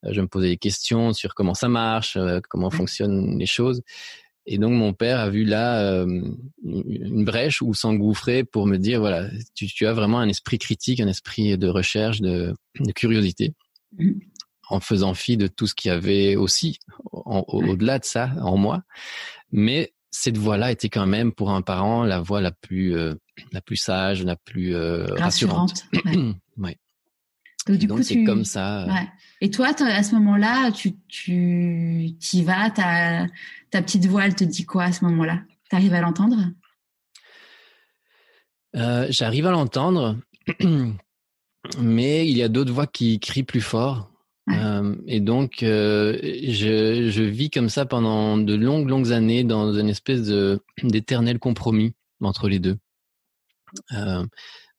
Euh, 0.06 0.08
euh, 0.08 0.14
je 0.14 0.22
me 0.22 0.28
posais 0.28 0.50
des 0.50 0.58
questions 0.58 1.14
sur 1.14 1.34
comment 1.34 1.54
ça 1.54 1.70
marche, 1.70 2.18
euh, 2.18 2.40
comment 2.50 2.70
fonctionnent 2.70 3.38
les 3.38 3.46
choses. 3.46 3.82
Et 4.46 4.58
donc 4.58 4.72
mon 4.72 4.94
père 4.94 5.20
a 5.20 5.30
vu 5.30 5.44
là 5.44 5.82
euh, 5.82 6.22
une 6.64 7.26
brèche 7.26 7.62
où 7.62 7.74
s'engouffrer 7.74 8.46
pour 8.46 8.66
me 8.66 8.78
dire 8.78 9.02
voilà, 9.02 9.30
tu, 9.56 9.68
tu, 9.68 9.86
as 9.86 9.94
vraiment 9.94 10.20
un 10.20 10.30
esprit 10.30 10.58
critique, 10.58 11.02
un 11.02 11.08
esprit 11.08 11.58
de 11.58 11.68
recherche, 11.68 12.22
de, 12.22 12.54
de 12.80 12.92
curiosité, 12.94 13.56
mmh. 13.98 14.12
en 14.70 14.80
faisant 14.80 15.14
fi 15.14 15.36
de 15.36 15.48
tout 15.48 15.68
ce 15.68 15.76
qu'il 15.76 15.90
y 15.90 15.94
avait 15.94 16.38
aussi 16.38 16.80
au-delà 17.12 18.00
de 18.00 18.06
ça 18.06 18.32
en 18.42 18.56
moi. 18.56 18.84
Mais 19.52 19.94
cette 20.12 20.38
voie-là 20.38 20.72
était 20.72 20.90
quand 20.90 21.08
même 21.08 21.34
pour 21.34 21.52
un 21.52 21.62
parent 21.62 22.06
la 22.06 22.22
voie 22.22 22.40
la 22.40 22.52
plus 22.52 22.96
la 23.52 23.62
plus 23.62 23.76
sage, 23.76 24.24
la 24.24 24.38
plus 24.38 24.74
rassurante. 24.78 25.84
rassurante. 25.92 26.38
ouais. 26.58 26.78
Donc, 27.68 27.78
du 27.78 27.88
coup, 27.88 28.04
c'est 28.04 28.24
comme 28.24 28.46
ça. 28.46 28.84
Euh. 28.84 28.88
Ouais. 28.88 29.08
Et 29.42 29.52
toi, 29.52 29.68
à 29.80 30.04
ce 30.04 30.16
moment-là, 30.16 30.72
tu 30.72 30.96
tu 31.08 32.16
y 32.34 32.44
vas, 32.44 32.70
ta 32.70 33.28
ta 33.70 33.82
petite 33.82 34.06
voix, 34.06 34.26
elle 34.26 34.36
te 34.36 34.44
dit 34.44 34.66
quoi 34.66 34.86
à 34.86 34.92
ce 34.92 35.04
moment-là? 35.06 35.42
Tu 35.70 35.76
arrives 35.76 35.94
à 35.94 36.02
l'entendre? 36.02 36.38
Euh, 38.76 39.08
J'arrive 39.10 39.46
à 39.48 39.52
l'entendre, 39.52 40.18
mais 41.82 42.28
il 42.28 42.38
y 42.38 42.44
a 42.44 42.48
d'autres 42.48 42.74
voix 42.74 42.88
qui 42.88 43.20
crient 43.20 43.44
plus 43.44 43.62
fort. 43.62 44.12
Euh, 44.50 44.96
et 45.08 45.20
donc, 45.20 45.62
euh, 45.62 46.18
je, 46.24 47.10
je 47.10 47.24
vis 47.24 47.50
comme 47.50 47.68
ça 47.68 47.86
pendant 47.86 48.38
de 48.38 48.56
longues, 48.56 48.88
longues 48.88 49.12
années 49.12 49.44
dans 49.44 49.74
une 49.74 49.90
espèce 49.90 50.32
d'éternel 50.84 51.38
compromis 51.38 51.94
entre 52.22 52.48
les 52.48 52.60
deux. 52.60 52.78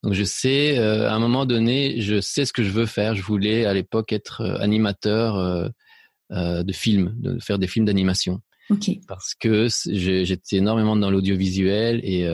Donc 0.03 0.13
je 0.13 0.25
sais, 0.25 0.79
euh, 0.79 1.09
à 1.09 1.15
un 1.15 1.19
moment 1.19 1.45
donné, 1.45 2.01
je 2.01 2.21
sais 2.21 2.45
ce 2.45 2.53
que 2.53 2.63
je 2.63 2.71
veux 2.71 2.87
faire. 2.87 3.15
Je 3.15 3.23
voulais 3.23 3.65
à 3.65 3.75
l'époque 3.75 4.13
être 4.13 4.43
euh, 4.43 4.59
animateur 4.61 5.37
euh, 5.37 6.63
de 6.63 6.73
films, 6.73 7.15
de 7.19 7.39
faire 7.41 7.59
des 7.59 7.67
films 7.67 7.87
d'animation. 7.87 8.41
Okay. 8.71 9.01
Parce 9.09 9.35
que 9.35 9.69
j'étais 9.87 10.57
énormément 10.57 10.95
dans 10.95 11.11
l'audiovisuel 11.11 12.01
et, 12.05 12.25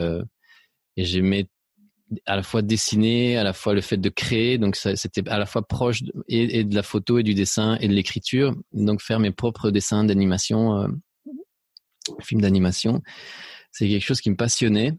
et 0.97 1.05
j'aimais 1.05 1.47
à 2.25 2.35
la 2.35 2.43
fois 2.43 2.61
dessiner, 2.61 3.37
à 3.37 3.45
la 3.45 3.53
fois 3.53 3.73
le 3.73 3.79
fait 3.79 3.95
de 3.95 4.09
créer. 4.09 4.57
Donc 4.57 4.75
c'était 4.75 5.25
à 5.29 5.39
la 5.39 5.45
fois 5.45 5.65
proche 5.65 6.03
de, 6.03 6.11
et, 6.27 6.65
de 6.65 6.75
la 6.75 6.83
photo 6.83 7.19
et 7.19 7.23
du 7.23 7.35
dessin 7.35 7.77
et 7.79 7.87
de 7.87 7.93
l'écriture. 7.93 8.53
Donc 8.73 9.01
faire 9.01 9.21
mes 9.21 9.31
propres 9.31 9.71
dessins 9.71 10.03
d'animation, 10.03 10.89
films 12.21 12.41
d'animation, 12.41 13.01
c'est 13.71 13.87
quelque 13.87 14.05
chose 14.05 14.19
qui 14.19 14.29
me 14.29 14.35
passionnait. 14.35 14.91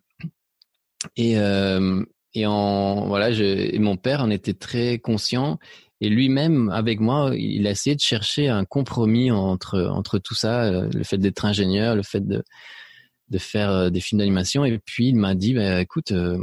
Et, 1.16 1.38
euh, 1.38 2.02
et 2.37 2.44
en 2.44 3.07
voilà, 3.07 3.33
je, 3.33 3.77
mon 3.79 3.96
père 3.96 4.20
en 4.20 4.31
était 4.31 4.55
très 4.55 4.99
conscient. 4.99 5.59
Et 6.03 6.11
lui-même, 6.11 6.68
avec 6.68 7.01
moi, 7.01 7.33
il 7.35 7.66
a 7.66 7.70
essayé 7.70 7.96
de 7.96 8.01
chercher 8.01 8.49
un 8.49 8.66
compromis 8.66 9.31
entre 9.31 9.81
entre 9.87 10.18
tout 10.18 10.35
ça, 10.35 10.64
euh, 10.64 10.90
le 10.92 11.03
fait 11.03 11.16
d'être 11.16 11.46
ingénieur, 11.46 11.96
le 11.96 12.03
fait 12.03 12.20
de 12.20 12.44
de 13.31 13.38
faire 13.38 13.70
euh, 13.70 13.90
des 13.90 14.01
films 14.01 14.18
d'animation. 14.18 14.66
Et 14.66 14.79
puis 14.79 15.09
il 15.09 15.16
m'a 15.16 15.35
dit, 15.35 15.55
bah, 15.55 15.81
écoute, 15.81 16.12
euh, 16.12 16.38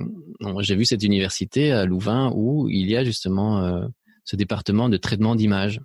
j'ai 0.61 0.75
vu 0.75 0.85
cette 0.85 1.03
université 1.03 1.71
à 1.71 1.85
Louvain 1.85 2.31
où 2.35 2.69
il 2.69 2.89
y 2.89 2.97
a 2.97 3.03
justement 3.03 3.87
ce 4.25 4.35
département 4.35 4.89
de 4.89 4.97
traitement 4.97 5.35
d'images. 5.35 5.79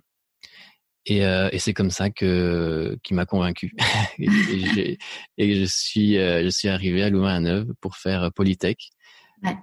Et, 1.05 1.25
euh, 1.25 1.49
et 1.51 1.59
c'est 1.59 1.73
comme 1.73 1.91
ça 1.91 2.09
que 2.09 2.97
qui 3.03 3.13
m'a 3.13 3.25
convaincu. 3.25 3.73
et, 4.19 4.97
et, 5.37 5.55
je 5.55 5.65
suis 5.65 6.15
je 6.15 6.49
suis 6.49 6.67
arrivé 6.67 7.03
à 7.03 7.09
Louvain-la-Neuve 7.09 7.73
pour 7.79 7.95
faire 7.95 8.31
Polytech 8.33 8.89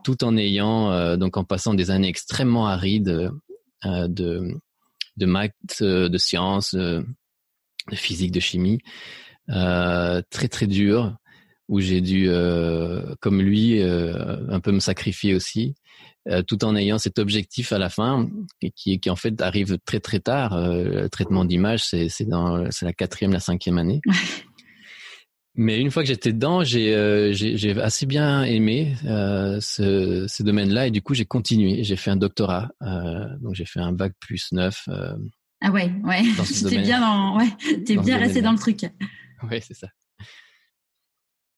tout 0.05 0.25
en 0.25 0.37
ayant 0.37 0.91
euh, 0.91 1.17
donc 1.17 1.37
en 1.37 1.45
passant 1.45 1.75
des 1.75 1.91
années 1.91 2.09
extrêmement 2.09 2.67
arides 2.67 3.31
euh, 3.85 4.09
de 4.09 4.61
de 5.17 5.27
maths, 5.27 5.53
euh, 5.81 6.09
de 6.09 6.19
sciences, 6.19 6.75
de 6.75 7.05
physique, 7.93 8.33
de 8.33 8.41
chimie, 8.41 8.81
très 9.49 10.49
très 10.49 10.67
dur 10.67 11.17
où 11.69 11.81
j'ai 11.81 12.01
dû, 12.01 12.29
comme 13.21 13.43
lui, 13.43 13.83
un 13.83 14.61
peu 14.61 14.71
me 14.71 14.79
sacrifier 14.79 15.35
aussi, 15.35 15.75
tout 16.47 16.65
en 16.65 16.77
ayant 16.77 16.99
cet 16.99 17.19
objectif 17.19 17.73
à 17.73 17.79
la 17.79 17.89
fin 17.89 18.29
qui, 18.77 19.01
qui 19.01 19.11
en 19.11 19.17
fait 19.17 19.41
arrive 19.41 19.79
très 19.85 19.99
très 19.99 20.21
tard. 20.21 20.57
le 20.61 21.09
traitement 21.09 21.45
d'image, 21.45 21.85
c'est 21.85 22.09
c'est 22.09 22.25
dans 22.25 22.71
c'est 22.71 22.85
la 22.85 22.93
quatrième, 22.93 23.33
la 23.33 23.41
cinquième 23.41 23.79
année. 23.79 24.01
Mais 25.59 25.81
une 25.81 25.90
fois 25.90 26.03
que 26.03 26.09
j'étais 26.09 26.35
dedans, 26.35 26.62
j'ai 26.64 26.95
euh, 26.95 27.33
j'ai 27.33 27.81
assez 27.81 28.05
bien 28.05 28.42
aimé 28.42 28.95
euh, 29.07 29.59
ce, 29.62 30.27
ce 30.29 30.42
domaine-là 30.42 30.88
et 30.88 30.90
du 30.90 31.01
coup 31.01 31.14
j'ai 31.14 31.25
continué. 31.25 31.83
J'ai 31.83 31.97
fait 31.97 32.11
un 32.11 32.16
doctorat, 32.16 32.71
euh, 32.83 33.25
donc 33.40 33.55
j'ai 33.55 33.64
fait 33.64 33.81
un 33.81 33.92
bac 33.92 34.12
plus 34.21 34.53
neuf. 34.53 34.85
Euh, 34.88 35.16
ah 35.62 35.71
ouais, 35.71 35.90
ouais. 36.05 36.23
T'es 36.69 36.79
bien 36.79 37.01
dans, 37.01 37.38
ouais, 37.38 37.49
t'es 37.87 37.97
bien 37.97 38.19
resté 38.19 38.42
dans 38.42 38.53
le 38.53 38.59
truc. 38.59 38.83
Ouais, 39.51 39.62
c'est 39.66 39.75
ça. 39.75 39.88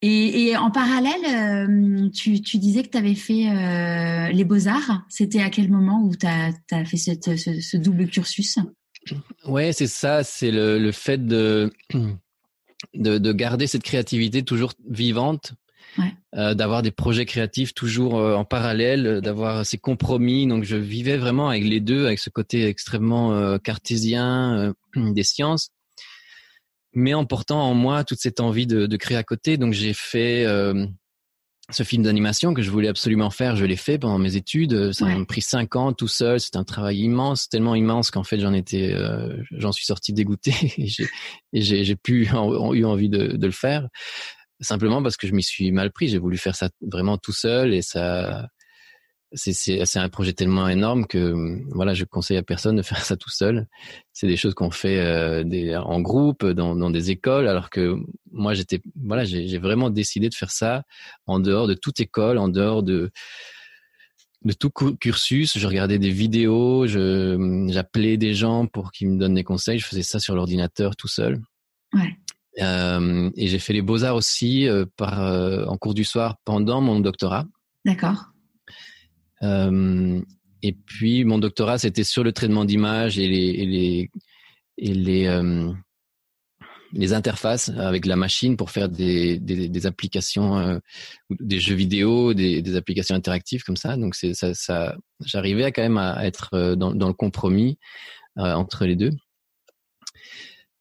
Et, 0.00 0.46
et, 0.46 0.56
en 0.56 0.70
parallèle, 0.70 2.12
tu, 2.12 2.40
tu 2.40 2.58
disais 2.58 2.84
que 2.84 2.90
tu 2.90 2.98
avais 2.98 3.16
fait 3.16 4.32
les 4.32 4.44
beaux-arts. 4.44 5.02
C'était 5.08 5.42
à 5.42 5.50
quel 5.50 5.68
moment 5.68 6.04
où 6.04 6.14
tu 6.14 6.24
as, 6.24 6.52
as, 6.70 6.84
fait 6.84 6.96
cette, 6.96 7.36
ce, 7.36 7.60
ce 7.60 7.76
double 7.76 8.06
cursus? 8.06 8.60
Ouais, 9.44 9.72
c'est 9.72 9.88
ça. 9.88 10.22
C'est 10.22 10.52
le, 10.52 10.78
le 10.78 10.92
fait 10.92 11.26
de 11.26 11.72
de, 12.94 13.18
de, 13.18 13.32
garder 13.32 13.66
cette 13.66 13.82
créativité 13.82 14.42
toujours 14.42 14.72
vivante, 14.88 15.54
ouais. 15.98 16.14
euh, 16.36 16.54
d'avoir 16.54 16.82
des 16.82 16.90
projets 16.90 17.26
créatifs 17.26 17.74
toujours 17.74 18.18
euh, 18.18 18.34
en 18.34 18.44
parallèle, 18.44 19.06
euh, 19.06 19.20
d'avoir 19.20 19.66
ces 19.66 19.78
compromis. 19.78 20.46
Donc 20.46 20.64
je 20.64 20.76
vivais 20.76 21.16
vraiment 21.16 21.48
avec 21.48 21.64
les 21.64 21.80
deux, 21.80 22.06
avec 22.06 22.18
ce 22.18 22.30
côté 22.30 22.66
extrêmement 22.66 23.58
cartésien 23.58 24.74
des 24.96 25.24
sciences, 25.24 25.70
mais 26.94 27.14
en 27.14 27.24
portant 27.24 27.62
en 27.62 27.74
moi 27.74 28.04
toute 28.04 28.20
cette 28.20 28.40
envie 28.40 28.66
de, 28.66 28.86
de 28.86 28.96
créer 28.96 29.16
à 29.16 29.24
côté. 29.24 29.56
Donc 29.56 29.72
j'ai 29.72 29.94
fait 29.94 30.46
ce 31.70 31.82
film 31.82 32.02
d'animation 32.02 32.54
que 32.54 32.62
je 32.62 32.70
voulais 32.70 32.88
absolument 32.88 33.30
faire, 33.30 33.54
je 33.56 33.64
l'ai 33.64 33.76
fait 33.76 33.98
pendant 33.98 34.18
mes 34.18 34.36
études. 34.36 34.92
Ça 34.92 35.04
m'a 35.04 35.24
pris 35.24 35.42
cinq 35.42 35.76
ans 35.76 35.92
tout 35.92 36.08
seul. 36.08 36.40
C'est 36.40 36.56
un 36.56 36.64
travail 36.64 37.00
immense, 37.00 37.48
tellement 37.48 37.74
immense 37.74 38.10
qu'en 38.10 38.24
fait 38.24 38.40
j'en 38.40 38.54
étais, 38.54 38.94
euh, 38.94 39.36
j'en 39.50 39.72
suis 39.72 39.84
sorti 39.84 40.12
dégoûté 40.12 40.52
et 41.52 41.60
j'ai, 41.60 41.84
j'ai, 41.84 41.96
pu 41.96 42.26
eu 42.26 42.34
envie 42.84 43.08
de, 43.08 43.36
de, 43.36 43.46
le 43.46 43.52
faire 43.52 43.88
simplement 44.60 45.02
parce 45.02 45.16
que 45.16 45.26
je 45.26 45.34
m'y 45.34 45.42
suis 45.42 45.70
mal 45.70 45.92
pris. 45.92 46.08
J'ai 46.08 46.18
voulu 46.18 46.38
faire 46.38 46.56
ça 46.56 46.70
vraiment 46.80 47.18
tout 47.18 47.32
seul 47.32 47.74
et 47.74 47.82
ça, 47.82 48.48
c'est 49.32 49.98
un 49.98 50.08
projet 50.08 50.32
tellement 50.32 50.68
énorme 50.68 51.06
que 51.06 51.62
voilà, 51.74 51.94
je 51.94 52.04
conseille 52.04 52.36
à 52.36 52.42
personne 52.42 52.76
de 52.76 52.82
faire 52.82 53.04
ça 53.04 53.16
tout 53.16 53.30
seul. 53.30 53.66
C'est 54.12 54.26
des 54.26 54.36
choses 54.36 54.54
qu'on 54.54 54.70
fait 54.70 54.98
euh, 54.98 55.44
des, 55.44 55.76
en 55.76 56.00
groupe, 56.00 56.44
dans, 56.44 56.74
dans, 56.74 56.90
des 56.90 57.10
écoles, 57.10 57.48
alors 57.48 57.70
que 57.70 57.96
moi 58.30 58.54
j'étais 58.54 58.80
voilà, 58.96 59.24
j'ai 59.24 59.58
vraiment 59.58 59.90
décidé 59.90 60.28
de 60.28 60.34
faire 60.34 60.50
ça 60.50 60.82
en 61.26 61.40
dehors 61.40 61.66
de 61.66 61.74
toute 61.74 62.00
école, 62.00 62.38
en 62.38 62.48
dehors 62.48 62.82
de 62.82 63.10
de 64.44 64.52
tout 64.52 64.70
cursus. 64.70 65.58
Je 65.58 65.66
regardais 65.66 65.98
des 65.98 66.10
vidéos, 66.10 66.86
j'appelais 66.86 68.16
des 68.16 68.34
gens 68.34 68.66
pour 68.66 68.92
qu'ils 68.92 69.10
me 69.10 69.18
donnent 69.18 69.34
des 69.34 69.44
conseils. 69.44 69.78
Je 69.78 69.86
faisais 69.86 70.02
ça 70.02 70.20
sur 70.20 70.34
l'ordinateur 70.34 70.96
tout 70.96 71.08
seul. 71.08 71.40
Ouais. 71.92 72.16
Euh, 72.60 73.30
et 73.36 73.46
j'ai 73.46 73.58
fait 73.58 73.72
les 73.72 73.82
beaux 73.82 74.04
arts 74.04 74.16
aussi 74.16 74.68
euh, 74.68 74.84
par 74.96 75.22
euh, 75.22 75.64
en 75.66 75.76
cours 75.76 75.94
du 75.94 76.04
soir 76.04 76.36
pendant 76.44 76.80
mon 76.80 77.00
doctorat. 77.00 77.44
D'accord. 77.84 78.30
Euh, 79.42 80.20
et 80.62 80.72
puis 80.72 81.24
mon 81.24 81.38
doctorat, 81.38 81.78
c'était 81.78 82.04
sur 82.04 82.24
le 82.24 82.32
traitement 82.32 82.64
d'image 82.64 83.18
et 83.18 83.28
les 83.28 83.48
et 83.50 83.66
les 83.66 84.10
et 84.78 84.94
les 84.94 85.26
euh, 85.26 85.72
les 86.92 87.12
interfaces 87.12 87.68
avec 87.68 88.06
la 88.06 88.16
machine 88.16 88.56
pour 88.56 88.70
faire 88.70 88.88
des, 88.88 89.38
des, 89.38 89.68
des 89.68 89.86
applications, 89.86 90.58
euh, 90.58 90.78
des 91.30 91.60
jeux 91.60 91.74
vidéo, 91.74 92.34
des, 92.34 92.62
des, 92.62 92.76
applications 92.76 93.14
interactives 93.14 93.62
comme 93.62 93.76
ça. 93.76 93.96
Donc 93.96 94.14
c'est 94.14 94.34
ça, 94.34 94.54
ça 94.54 94.96
j'arrivais 95.24 95.70
quand 95.72 95.82
même 95.82 95.98
à 95.98 96.24
être 96.26 96.50
euh, 96.54 96.76
dans, 96.76 96.94
dans 96.94 97.08
le 97.08 97.14
compromis 97.14 97.78
euh, 98.38 98.52
entre 98.54 98.86
les 98.86 98.96
deux. 98.96 99.10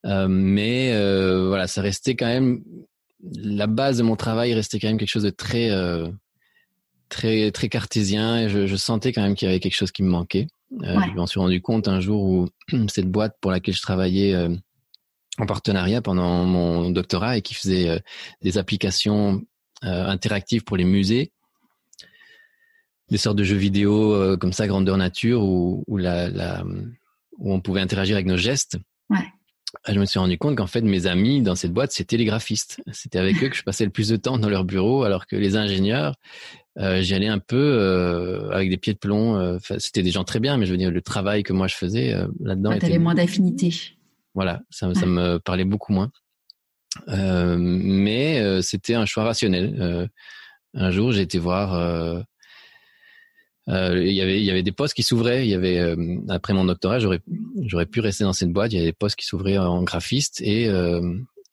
mais 0.04 0.92
voilà, 1.48 1.68
ça 1.68 1.82
restait 1.82 2.16
quand 2.16 2.28
même 2.28 2.62
la 3.34 3.68
base 3.68 3.98
de 3.98 4.04
mon 4.04 4.16
travail 4.16 4.54
restait 4.54 4.80
quand 4.80 4.88
même 4.88 4.98
quelque 4.98 5.10
chose 5.10 5.24
de 5.24 5.32
très 5.32 5.70
très 7.10 7.52
très 7.52 7.70
cartésien 7.70 8.40
et 8.40 8.50
je, 8.50 8.68
je 8.68 8.76
sentais 8.76 9.12
quand 9.12 9.22
même 9.22 9.36
qu'il 9.36 9.48
y 9.48 9.52
avait 9.52 9.60
quelque 9.60 9.76
chose 9.76 9.92
qui 9.92 10.04
me 10.04 10.10
manquait. 10.10 10.48
Euh, 10.84 11.00
Je 11.10 11.16
m'en 11.16 11.28
suis 11.28 11.40
rendu 11.40 11.62
compte 11.62 11.88
un 11.88 12.00
jour 12.00 12.24
où 12.24 12.50
cette 12.90 13.10
boîte 13.10 13.38
pour 13.40 13.52
laquelle 13.52 13.76
je 13.76 13.82
travaillais 13.82 14.34
euh, 14.34 14.54
en 15.38 15.46
partenariat 15.46 16.02
pendant 16.02 16.46
mon 16.46 16.90
doctorat 16.90 17.38
et 17.38 17.42
qui 17.42 17.54
faisait 17.54 17.90
euh, 17.90 18.00
des 18.42 18.58
applications 18.58 19.42
interactives 19.84 20.64
pour 20.64 20.76
les 20.76 20.86
musées, 20.86 21.32
des 23.12 23.18
sortes 23.18 23.38
de 23.38 23.44
jeux 23.44 23.56
vidéo 23.56 24.36
comme 24.40 24.52
ça 24.52 24.66
grandeur 24.66 24.98
nature 24.98 25.44
où, 25.44 25.84
où, 25.86 25.98
la, 25.98 26.30
la, 26.30 26.64
où 27.38 27.54
on 27.54 27.62
pouvait 27.62 27.82
interagir 27.82 28.16
avec 28.16 28.26
nos 28.26 28.38
gestes. 28.38 28.80
Ouais. 29.12 29.28
Je 29.88 30.00
me 30.00 30.06
suis 30.06 30.18
rendu 30.18 30.40
compte 30.40 30.56
qu'en 30.58 30.66
fait 30.66 30.82
mes 30.82 31.06
amis 31.06 31.44
dans 31.44 31.54
cette 31.54 31.74
boîte 31.74 31.92
c'était 31.92 32.18
les 32.18 32.26
graphistes. 32.26 32.82
C'était 32.92 33.20
avec 33.20 33.44
eux 33.44 33.50
que 33.50 33.56
je 33.56 33.62
passais 33.62 33.86
le 33.86 33.92
plus 33.92 34.10
de 34.10 34.16
temps 34.16 34.40
dans 34.40 34.50
leur 34.50 34.64
bureau, 34.64 35.04
alors 35.04 35.28
que 35.28 35.36
les 35.36 35.56
ingénieurs 35.56 36.16
euh, 36.80 37.02
j'y 37.02 37.16
allais 37.16 37.28
un 37.28 37.40
peu 37.40 37.56
euh, 37.58 38.52
avec 38.52 38.70
des 38.70 38.78
pieds 38.78 38.94
de 38.94 39.00
plomb. 39.00 39.36
Euh, 39.38 39.58
c'était 39.80 40.04
des 40.04 40.12
gens 40.12 40.24
très 40.24 40.40
bien, 40.40 40.58
mais 40.58 40.66
je 40.66 40.72
veux 40.72 40.78
dire, 40.78 40.92
le 40.92 41.02
travail 41.02 41.44
que 41.44 41.54
moi 41.54 41.68
je 41.68 41.76
faisais 41.76 42.16
là-dedans. 42.40 42.72
Ah, 42.74 42.80
T'avais 42.80 43.00
moins 43.00 43.16
d'affinité. 43.16 43.74
Voilà, 44.36 44.62
ça, 44.70 44.94
ça, 44.94 45.06
me 45.08 45.40
parlait 45.40 45.66
beaucoup 45.66 45.94
moins. 45.94 46.12
mais 47.08 48.62
c'était 48.62 48.94
un 48.94 49.06
choix 49.06 49.24
rationnel. 49.24 50.10
un 50.76 50.92
jour, 50.92 51.12
j'ai 51.12 51.22
été 51.22 51.40
voir. 51.40 52.24
il 53.68 54.12
y 54.12 54.22
avait 54.22 54.40
il 54.40 54.46
y 54.46 54.52
avait 54.52 54.64
des 54.64 54.72
postes 54.72 54.94
qui 54.94 55.04
s'ouvraient. 55.04 55.48
Il 55.48 55.50
y 55.50 55.56
avait 55.56 55.96
après 56.30 56.54
mon 56.54 56.66
doctorat, 56.66 57.00
j'aurais 57.00 57.22
j'aurais 57.64 57.88
pu 57.88 58.02
rester 58.02 58.24
dans 58.24 58.34
cette 58.34 58.52
boîte. 58.52 58.72
Il 58.72 58.76
y 58.76 58.80
avait 58.80 58.90
des 58.90 58.94
postes 58.94 59.16
qui 59.16 59.26
s'ouvraient 59.26 59.58
en 59.58 59.82
graphiste 59.82 60.42
et 60.42 60.70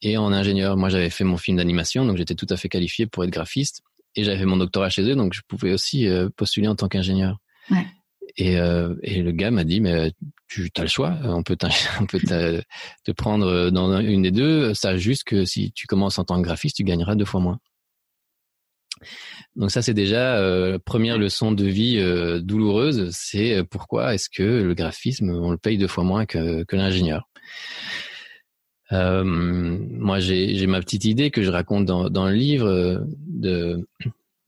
et 0.03 0.17
en 0.17 0.31
ingénieur. 0.31 0.77
Moi, 0.77 0.89
j'avais 0.89 1.09
fait 1.09 1.23
mon 1.23 1.37
film 1.37 1.57
d'animation, 1.57 2.05
donc 2.05 2.17
j'étais 2.17 2.35
tout 2.35 2.47
à 2.51 2.57
fait 2.57 2.69
qualifié 2.69 3.07
pour 3.07 3.23
être 3.23 3.31
graphiste 3.31 3.81
et 4.15 4.23
j'avais 4.23 4.45
mon 4.45 4.57
doctorat 4.57 4.89
chez 4.89 5.03
eux, 5.03 5.15
donc 5.15 5.33
je 5.33 5.41
pouvais 5.47 5.73
aussi 5.73 6.07
euh, 6.07 6.29
postuler 6.35 6.67
en 6.67 6.75
tant 6.75 6.87
qu'ingénieur. 6.87 7.37
Ouais. 7.69 7.85
Et, 8.37 8.57
euh, 8.57 8.95
et 9.03 9.21
le 9.21 9.31
gars 9.31 9.51
m'a 9.51 9.63
dit, 9.63 9.79
mais 9.79 10.11
tu 10.47 10.69
as 10.77 10.81
le 10.81 10.87
choix, 10.87 11.17
on 11.23 11.43
peut, 11.43 11.57
on 12.01 12.05
peut 12.05 12.19
te 12.19 13.11
prendre 13.11 13.69
dans 13.69 13.99
une 13.99 14.23
des 14.23 14.31
deux, 14.31 14.73
ça 14.73 14.97
juste 14.97 15.23
que 15.23 15.45
si 15.45 15.71
tu 15.71 15.87
commences 15.87 16.19
en 16.19 16.23
tant 16.23 16.37
que 16.37 16.43
graphiste, 16.45 16.77
tu 16.77 16.83
gagneras 16.83 17.15
deux 17.15 17.25
fois 17.25 17.39
moins. 17.39 17.59
Donc 19.55 19.71
ça, 19.71 19.81
c'est 19.81 19.93
déjà 19.93 20.37
euh, 20.37 20.79
première 20.83 21.17
leçon 21.17 21.51
de 21.51 21.65
vie 21.65 21.97
euh, 21.97 22.39
douloureuse, 22.39 23.09
c'est 23.11 23.63
pourquoi 23.69 24.13
est-ce 24.13 24.29
que 24.29 24.43
le 24.43 24.73
graphisme, 24.73 25.29
on 25.29 25.51
le 25.51 25.57
paye 25.57 25.77
deux 25.77 25.87
fois 25.87 26.03
moins 26.03 26.25
que, 26.25 26.63
que 26.63 26.75
l'ingénieur? 26.75 27.29
Euh, 28.91 29.23
moi, 29.23 30.19
j'ai 30.19 30.67
ma 30.67 30.79
petite 30.79 31.05
idée 31.05 31.31
que 31.31 31.43
je 31.43 31.49
raconte 31.49 31.85
dans, 31.85 32.27
le 32.27 32.35
livre 32.35 32.67
euh, 33.43 33.81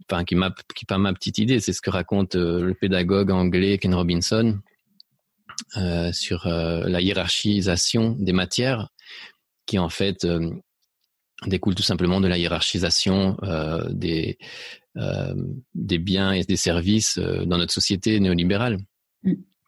enfin 0.09 0.23
qui 0.23 0.35
qui 0.75 0.85
pas 0.85 0.97
ma 0.97 1.13
petite 1.13 1.39
idée, 1.39 1.59
c'est 1.59 1.73
ce 1.73 1.81
que 1.81 1.89
raconte 1.89 2.35
euh, 2.35 2.61
le 2.61 2.73
pédagogue 2.73 3.31
anglais 3.31 3.77
Ken 3.77 3.95
Robinson 3.95 4.59
sur 6.13 6.47
la 6.47 7.01
hiérarchisation 7.01 8.15
des 8.19 8.31
matières, 8.31 8.89
qui 9.65 9.79
en 9.79 9.89
fait 9.89 10.25
découle 11.47 11.73
tout 11.73 11.83
simplement 11.83 12.21
de 12.21 12.27
la 12.27 12.37
hiérarchisation 12.37 13.37
des 13.89 14.37
des 15.73 15.97
biens 15.97 16.31
et 16.31 16.43
des 16.43 16.57
services 16.57 17.17
dans 17.17 17.57
notre 17.57 17.73
société 17.73 18.19
néolibérale. 18.19 18.77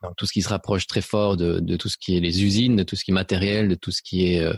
Mm 0.01 0.09
tout 0.17 0.25
ce 0.25 0.33
qui 0.33 0.41
se 0.41 0.49
rapproche 0.49 0.87
très 0.87 1.01
fort 1.01 1.37
de, 1.37 1.75
tout 1.75 1.89
ce 1.89 1.97
qui 1.97 2.15
est 2.15 2.19
les 2.19 2.43
usines, 2.43 2.75
de 2.75 2.83
tout 2.83 2.95
ce 2.95 3.03
qui 3.03 3.11
est 3.11 3.13
matériel, 3.13 3.67
de 3.67 3.75
tout 3.75 3.91
ce 3.91 4.01
qui 4.01 4.33
est 4.33 4.41
euh, 4.41 4.53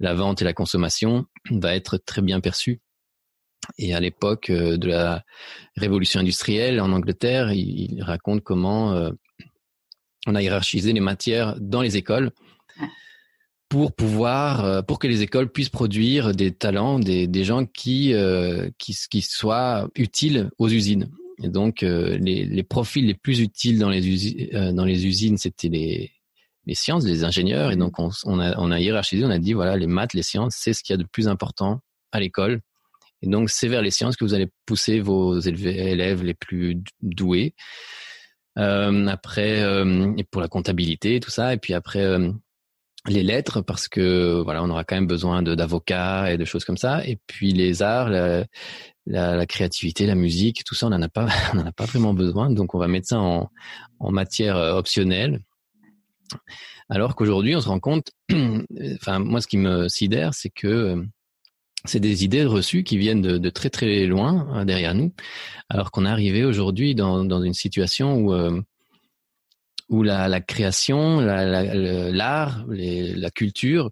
la 0.00 0.14
vente 0.14 0.42
et 0.42 0.44
la 0.44 0.52
consommation, 0.52 1.26
va 1.50 1.74
être 1.74 1.96
très 1.98 2.22
bien 2.22 2.40
perçu. 2.40 2.80
Et 3.78 3.94
à 3.94 4.00
l'époque 4.00 4.50
euh, 4.50 4.76
de 4.76 4.88
la 4.88 5.24
révolution 5.76 6.20
industrielle 6.20 6.80
en 6.80 6.92
Angleterre, 6.92 7.52
il, 7.52 8.02
raconte 8.02 8.42
comment 8.42 8.92
euh, 8.92 9.10
on 10.26 10.34
a 10.34 10.42
hiérarchisé 10.42 10.92
les 10.92 11.00
matières 11.00 11.56
dans 11.60 11.82
les 11.82 11.96
écoles 11.96 12.32
pour 13.68 13.94
pouvoir, 13.94 14.84
pour 14.84 14.98
que 14.98 15.06
les 15.06 15.22
écoles 15.22 15.48
puissent 15.48 15.68
produire 15.68 16.34
des 16.34 16.50
talents, 16.50 16.98
des, 16.98 17.44
gens 17.44 17.64
qui, 17.66 18.12
qui 18.78 19.22
soient 19.22 19.88
utiles 19.94 20.50
aux 20.58 20.68
usines. 20.68 21.08
Et 21.42 21.48
donc, 21.48 21.82
euh, 21.82 22.18
les, 22.18 22.62
profils 22.62 23.06
les 23.06 23.14
plus 23.14 23.40
utiles 23.40 23.78
dans 23.78 23.88
les, 23.88 24.06
usines, 24.06 24.48
euh, 24.54 24.72
dans 24.72 24.84
les 24.84 25.06
usines, 25.06 25.38
c'était 25.38 25.68
les, 25.68 26.12
les 26.66 26.74
sciences, 26.74 27.04
les 27.04 27.24
ingénieurs. 27.24 27.72
Et 27.72 27.76
donc, 27.76 27.98
on, 27.98 28.10
a, 28.40 28.58
on 28.58 28.70
a 28.70 28.80
hiérarchisé, 28.80 29.24
on 29.24 29.30
a 29.30 29.38
dit, 29.38 29.54
voilà, 29.54 29.76
les 29.76 29.86
maths, 29.86 30.14
les 30.14 30.22
sciences, 30.22 30.56
c'est 30.58 30.72
ce 30.72 30.82
qu'il 30.82 30.92
y 30.92 30.98
a 30.98 31.02
de 31.02 31.08
plus 31.08 31.28
important 31.28 31.80
à 32.12 32.20
l'école. 32.20 32.60
Et 33.22 33.28
donc, 33.28 33.50
c'est 33.50 33.68
vers 33.68 33.82
les 33.82 33.90
sciences 33.90 34.16
que 34.16 34.24
vous 34.24 34.34
allez 34.34 34.48
pousser 34.66 35.00
vos 35.00 35.38
élèves 35.40 36.24
les 36.24 36.34
plus 36.34 36.82
doués. 37.02 37.54
Euh, 38.58 39.06
après, 39.06 39.62
pour 40.30 40.40
la 40.40 40.48
comptabilité, 40.48 41.20
tout 41.20 41.30
ça. 41.30 41.54
Et 41.54 41.58
puis 41.58 41.74
après, 41.74 42.04
les 43.06 43.22
lettres, 43.22 43.62
parce 43.62 43.88
que 43.88 44.40
voilà, 44.42 44.62
on 44.62 44.70
aura 44.70 44.84
quand 44.84 44.94
même 44.94 45.06
besoin 45.06 45.42
d'avocats 45.42 46.32
et 46.32 46.36
de 46.36 46.44
choses 46.44 46.64
comme 46.64 46.76
ça. 46.76 47.04
Et 47.06 47.18
puis 47.26 47.52
les 47.52 47.82
arts, 47.82 48.10
la, 48.10 48.44
la, 49.06 49.36
la, 49.36 49.46
créativité, 49.46 50.06
la 50.06 50.14
musique, 50.14 50.64
tout 50.64 50.74
ça, 50.74 50.86
on 50.86 50.90
n'en 50.90 51.02
a 51.02 51.08
pas, 51.08 51.28
on 51.54 51.58
en 51.58 51.66
a 51.66 51.72
pas 51.72 51.86
vraiment 51.86 52.14
besoin. 52.14 52.50
Donc, 52.50 52.74
on 52.74 52.78
va 52.78 52.88
mettre 52.88 53.08
ça 53.08 53.18
en, 53.18 53.50
en 53.98 54.10
matière 54.10 54.56
euh, 54.56 54.74
optionnelle. 54.74 55.40
Alors 56.88 57.14
qu'aujourd'hui, 57.14 57.56
on 57.56 57.60
se 57.60 57.68
rend 57.68 57.80
compte, 57.80 58.10
enfin, 58.94 59.18
moi, 59.18 59.40
ce 59.40 59.46
qui 59.46 59.56
me 59.56 59.88
sidère, 59.88 60.34
c'est 60.34 60.50
que 60.50 60.66
euh, 60.66 61.04
c'est 61.84 62.00
des 62.00 62.24
idées 62.24 62.44
reçues 62.44 62.84
qui 62.84 62.98
viennent 62.98 63.22
de, 63.22 63.38
de 63.38 63.50
très 63.50 63.70
très 63.70 64.06
loin 64.06 64.46
hein, 64.52 64.64
derrière 64.64 64.94
nous, 64.94 65.14
alors 65.68 65.90
qu'on 65.90 66.04
est 66.04 66.10
arrivé 66.10 66.44
aujourd'hui 66.44 66.94
dans, 66.94 67.24
dans 67.24 67.42
une 67.42 67.54
situation 67.54 68.16
où 68.16 68.34
euh, 68.34 68.60
où 69.90 70.02
la, 70.04 70.28
la 70.28 70.40
création, 70.40 71.20
l'art, 71.20 72.64
la, 72.68 73.14
la, 73.16 73.30
culture 73.30 73.90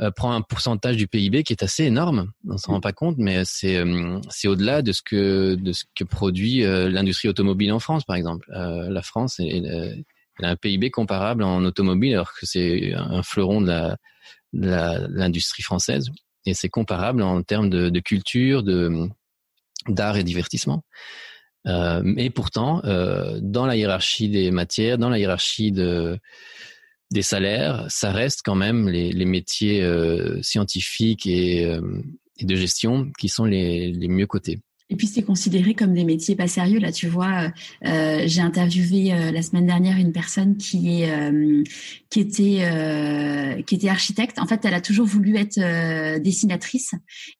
euh, 0.00 0.10
prend 0.10 0.32
un 0.32 0.42
pourcentage 0.42 0.96
du 0.96 1.06
PIB 1.06 1.44
qui 1.44 1.52
est 1.52 1.62
assez 1.62 1.84
énorme. 1.84 2.32
On 2.48 2.58
s'en 2.58 2.72
rend 2.72 2.80
pas 2.80 2.92
compte, 2.92 3.16
mais 3.16 3.42
c'est 3.44 3.76
euh, 3.76 4.20
c'est 4.28 4.48
au-delà 4.48 4.82
de 4.82 4.90
ce 4.90 5.00
que 5.02 5.54
de 5.54 5.72
ce 5.72 5.84
que 5.94 6.04
produit 6.04 6.64
euh, 6.64 6.90
l'industrie 6.90 7.28
automobile 7.28 7.72
en 7.72 7.78
France, 7.78 8.04
par 8.04 8.16
exemple. 8.16 8.46
la 8.50 9.02
France 9.02 9.40
elle 9.40 10.44
a 10.44 10.50
un 10.50 10.56
PIB 10.56 10.90
comparable 10.90 11.42
en 11.42 11.64
automobile, 11.64 12.14
alors 12.14 12.32
que 12.32 12.44
c'est 12.46 12.92
un 12.94 13.22
fleuron 13.22 13.60
de 13.60 13.96
l'industrie 14.52 15.62
française, 15.62 16.10
et 16.44 16.54
c'est 16.54 16.68
comparable 16.68 17.22
en 17.22 17.42
termes 17.42 17.70
de, 17.70 17.88
de 17.88 18.00
culture, 18.00 18.62
de 18.62 19.08
d'art 19.88 20.16
et 20.16 20.24
divertissement. 20.24 20.84
Euh, 21.68 22.00
mais 22.04 22.30
pourtant, 22.30 22.82
euh, 22.84 23.38
dans 23.42 23.66
la 23.66 23.76
hiérarchie 23.76 24.28
des 24.28 24.50
matières, 24.50 24.98
dans 24.98 25.10
la 25.10 25.18
hiérarchie 25.18 25.72
de 25.72 26.18
des 27.10 27.22
salaires, 27.22 27.86
ça 27.88 28.12
reste 28.12 28.42
quand 28.44 28.54
même 28.54 28.86
les, 28.86 29.24
métiers 29.24 29.82
euh, 29.82 30.42
scientifiques 30.42 31.26
et, 31.26 31.64
euh, 31.64 31.80
de 32.42 32.54
gestion 32.54 33.10
qui 33.18 33.30
sont 33.30 33.46
les 33.46 34.08
mieux 34.08 34.26
cotés. 34.26 34.60
Et 34.90 34.96
puis 34.96 35.06
c'est 35.06 35.22
considéré 35.22 35.74
comme 35.74 35.92
des 35.92 36.04
métiers 36.04 36.34
pas 36.34 36.48
sérieux. 36.48 36.78
Là, 36.78 36.92
tu 36.92 37.08
vois, 37.08 37.52
euh, 37.84 38.22
j'ai 38.26 38.40
interviewé 38.40 39.12
euh, 39.12 39.30
la 39.30 39.42
semaine 39.42 39.66
dernière 39.66 39.98
une 39.98 40.12
personne 40.12 40.56
qui 40.56 41.02
est 41.02 41.10
euh, 41.10 41.62
qui 42.08 42.20
était 42.20 42.60
euh, 42.62 43.62
qui 43.62 43.74
était 43.74 43.90
architecte. 43.90 44.38
En 44.38 44.46
fait, 44.46 44.64
elle 44.64 44.74
a 44.74 44.80
toujours 44.80 45.06
voulu 45.06 45.36
être 45.36 45.58
dessinatrice. 46.20 46.94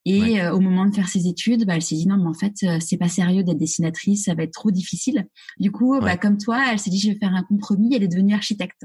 Et 0.04 0.42
au 0.48 0.60
moment 0.60 0.86
de 0.86 0.94
faire 0.94 1.08
ses 1.08 1.26
études, 1.26 1.64
bah, 1.64 1.74
elle 1.76 1.82
s'est 1.82 1.94
dit 1.94 2.06
non, 2.06 2.18
mais 2.18 2.28
en 2.28 2.34
fait, 2.34 2.80
c'est 2.80 2.98
pas 2.98 3.08
sérieux 3.08 3.42
d'être 3.42 3.58
dessinatrice. 3.58 4.24
Ça 4.24 4.34
va 4.34 4.42
être 4.42 4.52
trop 4.52 4.70
difficile. 4.70 5.26
Du 5.58 5.70
coup, 5.70 5.98
bah, 6.00 6.16
comme 6.16 6.38
toi, 6.38 6.62
elle 6.70 6.78
s'est 6.78 6.90
dit 6.90 7.00
je 7.00 7.10
vais 7.10 7.18
faire 7.18 7.34
un 7.34 7.42
compromis. 7.42 7.94
Elle 7.94 8.02
est 8.02 8.08
devenue 8.08 8.34
architecte. 8.34 8.84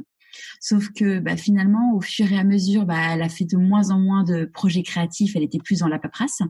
Sauf 0.65 0.93
que 0.93 1.19
bah, 1.19 1.35
finalement, 1.35 1.93
au 1.93 1.99
fur 1.99 2.31
et 2.31 2.39
à 2.39 2.45
mesure, 2.45 2.85
bah, 2.85 2.95
elle 3.11 3.21
a 3.21 3.27
fait 3.27 3.43
de 3.43 3.57
moins 3.57 3.89
en 3.89 3.99
moins 3.99 4.23
de 4.23 4.45
projets 4.45 4.81
créatifs. 4.81 5.35
Elle 5.35 5.43
était 5.43 5.57
plus 5.57 5.79
dans 5.79 5.89
la 5.89 5.99
paperasse. 5.99 6.41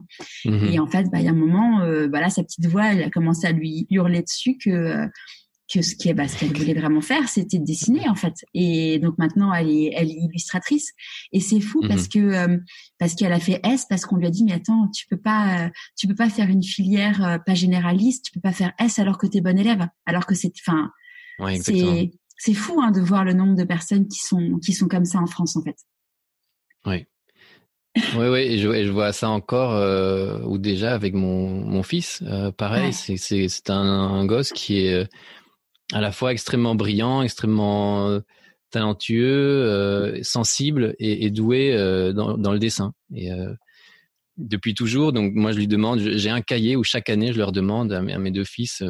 Mhm. 0.44 0.68
Et 0.72 0.78
en 0.78 0.86
fait, 0.86 1.10
bah, 1.10 1.18
il 1.18 1.24
y 1.24 1.28
a 1.28 1.32
un 1.32 1.34
moment, 1.34 1.80
euh, 1.80 2.06
bah, 2.06 2.30
sa 2.30 2.44
petite 2.44 2.66
voix, 2.66 2.92
elle 2.92 3.02
a 3.02 3.10
commencé 3.10 3.48
à 3.48 3.50
lui 3.50 3.88
hurler 3.90 4.22
dessus 4.22 4.56
que 4.56 4.70
euh, 4.70 5.06
que 5.72 5.82
ce 5.82 5.96
qui 5.96 6.14
bah, 6.14 6.26
qu'elle 6.26 6.56
voulait 6.56 6.74
vraiment 6.74 7.00
faire, 7.00 7.28
c'était 7.28 7.58
de 7.58 7.64
dessiner 7.64 8.08
en 8.08 8.14
fait. 8.14 8.34
Et 8.54 9.00
donc 9.00 9.18
maintenant, 9.18 9.52
elle 9.52 9.68
est, 9.68 9.92
elle 9.96 10.10
est 10.10 10.20
illustratrice. 10.30 10.92
Et 11.32 11.40
c'est 11.40 11.60
fou 11.60 11.80
parce 11.80 12.02
mhm. 12.02 12.08
que 12.08 12.18
euh, 12.18 12.58
parce 13.00 13.16
qu'elle 13.16 13.32
a 13.32 13.40
fait 13.40 13.60
S 13.64 13.84
parce 13.88 14.06
qu'on 14.06 14.16
lui 14.16 14.26
a 14.28 14.30
dit 14.30 14.44
mais 14.44 14.52
attends, 14.52 14.88
tu 14.94 15.08
peux 15.08 15.16
pas, 15.16 15.70
tu 15.96 16.06
peux 16.06 16.14
pas 16.14 16.30
faire 16.30 16.50
une 16.50 16.62
filière 16.62 17.40
pas 17.44 17.54
généraliste, 17.54 18.26
tu 18.26 18.32
peux 18.32 18.40
pas 18.40 18.52
faire 18.52 18.74
S 18.78 19.00
alors 19.00 19.18
que 19.18 19.26
tu 19.26 19.38
es 19.38 19.40
bonne 19.40 19.58
élève, 19.58 19.88
alors 20.06 20.26
que 20.26 20.36
c'est, 20.36 20.52
enfin, 20.64 20.92
c'est 21.60 22.12
c'est 22.44 22.52
fou 22.52 22.78
hein, 22.82 22.90
de 22.90 23.00
voir 23.00 23.24
le 23.24 23.32
nombre 23.32 23.54
de 23.56 23.64
personnes 23.64 24.06
qui 24.06 24.18
sont 24.18 24.58
qui 24.58 24.74
sont 24.74 24.86
comme 24.86 25.06
ça 25.06 25.18
en 25.18 25.26
France 25.26 25.56
en 25.56 25.62
fait. 25.62 25.76
Oui. 26.84 27.06
oui, 28.16 28.26
oui, 28.28 28.40
et 28.40 28.58
je, 28.58 28.84
je, 28.84 28.90
vois 28.90 29.12
ça 29.12 29.30
encore, 29.30 29.72
euh, 29.72 30.40
ou 30.42 30.58
déjà 30.58 30.94
avec 30.94 31.14
mon, 31.14 31.48
mon 31.48 31.82
fils, 31.82 32.22
euh, 32.26 32.50
pareil, 32.50 32.92
c'est 32.92 33.16
c'est 33.16 33.70
un, 33.70 33.76
un, 33.76 34.26
gosse 34.26 34.52
qui 34.52 34.80
est 34.80 34.92
euh, 34.92 35.06
à 35.92 36.02
la 36.02 36.12
fois 36.12 36.32
extrêmement 36.32 36.74
brillant, 36.74 37.22
extrêmement 37.22 38.08
euh, 38.08 38.20
talentueux, 38.70 40.20
sensible 40.22 40.96
et, 40.98 41.24
et 41.24 41.30
doué 41.30 41.72
dans, 42.12 42.36
dans, 42.36 42.52
le 42.52 42.58
dessin. 42.58 42.92
Et 43.14 43.30
depuis 44.36 44.74
toujours, 44.74 45.12
donc 45.12 45.32
moi 45.34 45.52
je 45.52 45.58
lui 45.58 45.68
demande, 45.68 46.00
j'ai 46.00 46.30
un 46.30 46.42
cahier 46.42 46.74
où 46.74 46.82
chaque 46.82 47.08
année 47.08 47.32
je 47.32 47.38
leur 47.38 47.52
demande 47.52 47.92
à 47.92 48.02
mes, 48.02 48.12
à 48.12 48.18
mes 48.18 48.32
deux 48.32 48.44
fils 48.44 48.82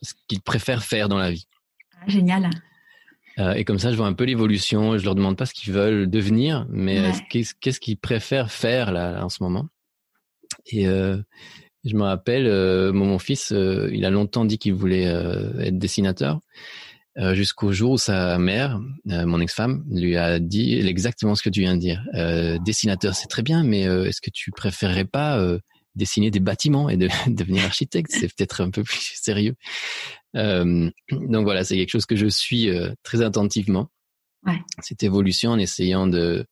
ce 0.00 0.14
qu'ils 0.26 0.40
préfèrent 0.40 0.82
faire 0.82 1.10
dans 1.10 1.18
la 1.18 1.30
vie. 1.30 1.46
Génial. 2.06 2.50
Euh, 3.38 3.54
et 3.54 3.64
comme 3.64 3.78
ça, 3.78 3.90
je 3.90 3.96
vois 3.96 4.06
un 4.06 4.12
peu 4.12 4.24
l'évolution. 4.24 4.96
Je 4.98 5.04
leur 5.04 5.14
demande 5.14 5.36
pas 5.36 5.46
ce 5.46 5.54
qu'ils 5.54 5.72
veulent 5.72 6.08
devenir, 6.08 6.66
mais 6.70 6.98
euh, 6.98 7.10
qu'est-ce 7.30 7.80
qu'ils 7.80 7.98
préfèrent 7.98 8.50
faire 8.50 8.92
là, 8.92 9.24
en 9.24 9.28
ce 9.28 9.42
moment. 9.42 9.66
Et 10.66 10.86
euh, 10.86 11.18
je 11.84 11.94
me 11.96 12.02
rappelle, 12.02 12.92
mon, 12.92 13.18
fils, 13.18 13.52
il 13.52 14.04
a 14.04 14.10
longtemps 14.10 14.44
dit 14.44 14.58
qu'il 14.58 14.74
voulait 14.74 15.04
être 15.04 15.78
dessinateur, 15.78 16.40
jusqu'au 17.32 17.72
jour 17.72 17.92
où 17.92 17.98
sa 17.98 18.38
mère, 18.38 18.80
mon 19.04 19.38
ex-femme, 19.40 19.84
lui 19.90 20.16
a 20.16 20.38
dit 20.38 20.78
exactement 20.78 21.34
ce 21.34 21.42
que 21.42 21.50
tu 21.50 21.60
viens 21.60 21.74
de 21.74 21.80
dire. 21.80 22.02
dessinateur, 22.64 23.14
c'est 23.14 23.26
très 23.26 23.42
bien, 23.42 23.64
mais 23.64 23.82
est-ce 23.82 24.22
que 24.22 24.30
tu 24.30 24.50
préférerais 24.50 25.04
pas 25.04 25.38
dessiner 25.94 26.30
des 26.30 26.40
bâtiments 26.40 26.88
et 26.88 26.96
de, 26.96 27.08
devenir 27.28 27.64
architecte 27.64 28.10
C'est 28.10 28.28
peut-être 28.34 28.60
un 28.60 28.70
peu 28.70 28.82
plus 28.82 29.12
sérieux. 29.14 29.54
Euh, 30.36 30.90
donc 31.10 31.44
voilà, 31.44 31.64
c'est 31.64 31.76
quelque 31.76 31.90
chose 31.90 32.06
que 32.06 32.16
je 32.16 32.26
suis 32.26 32.68
euh, 32.68 32.92
très 33.02 33.22
attentivement. 33.22 33.90
Ouais. 34.44 34.60
Cette 34.82 35.02
évolution 35.02 35.52
en 35.52 35.58
essayant 35.58 36.06
de, 36.06 36.44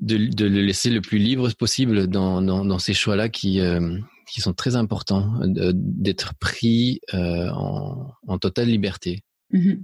de, 0.00 0.16
de, 0.16 0.46
le 0.46 0.62
laisser 0.62 0.90
le 0.90 1.00
plus 1.00 1.18
libre 1.18 1.48
possible 1.52 2.08
dans, 2.08 2.42
dans, 2.42 2.64
dans 2.64 2.78
ces 2.78 2.94
choix-là 2.94 3.28
qui, 3.28 3.60
euh, 3.60 3.98
qui 4.28 4.40
sont 4.40 4.54
très 4.54 4.74
importants, 4.74 5.40
d'être 5.44 6.34
pris 6.40 7.00
en, 7.12 8.10
en, 8.26 8.38
totale 8.38 8.68
liberté. 8.68 9.22
Mm-hmm. 9.52 9.82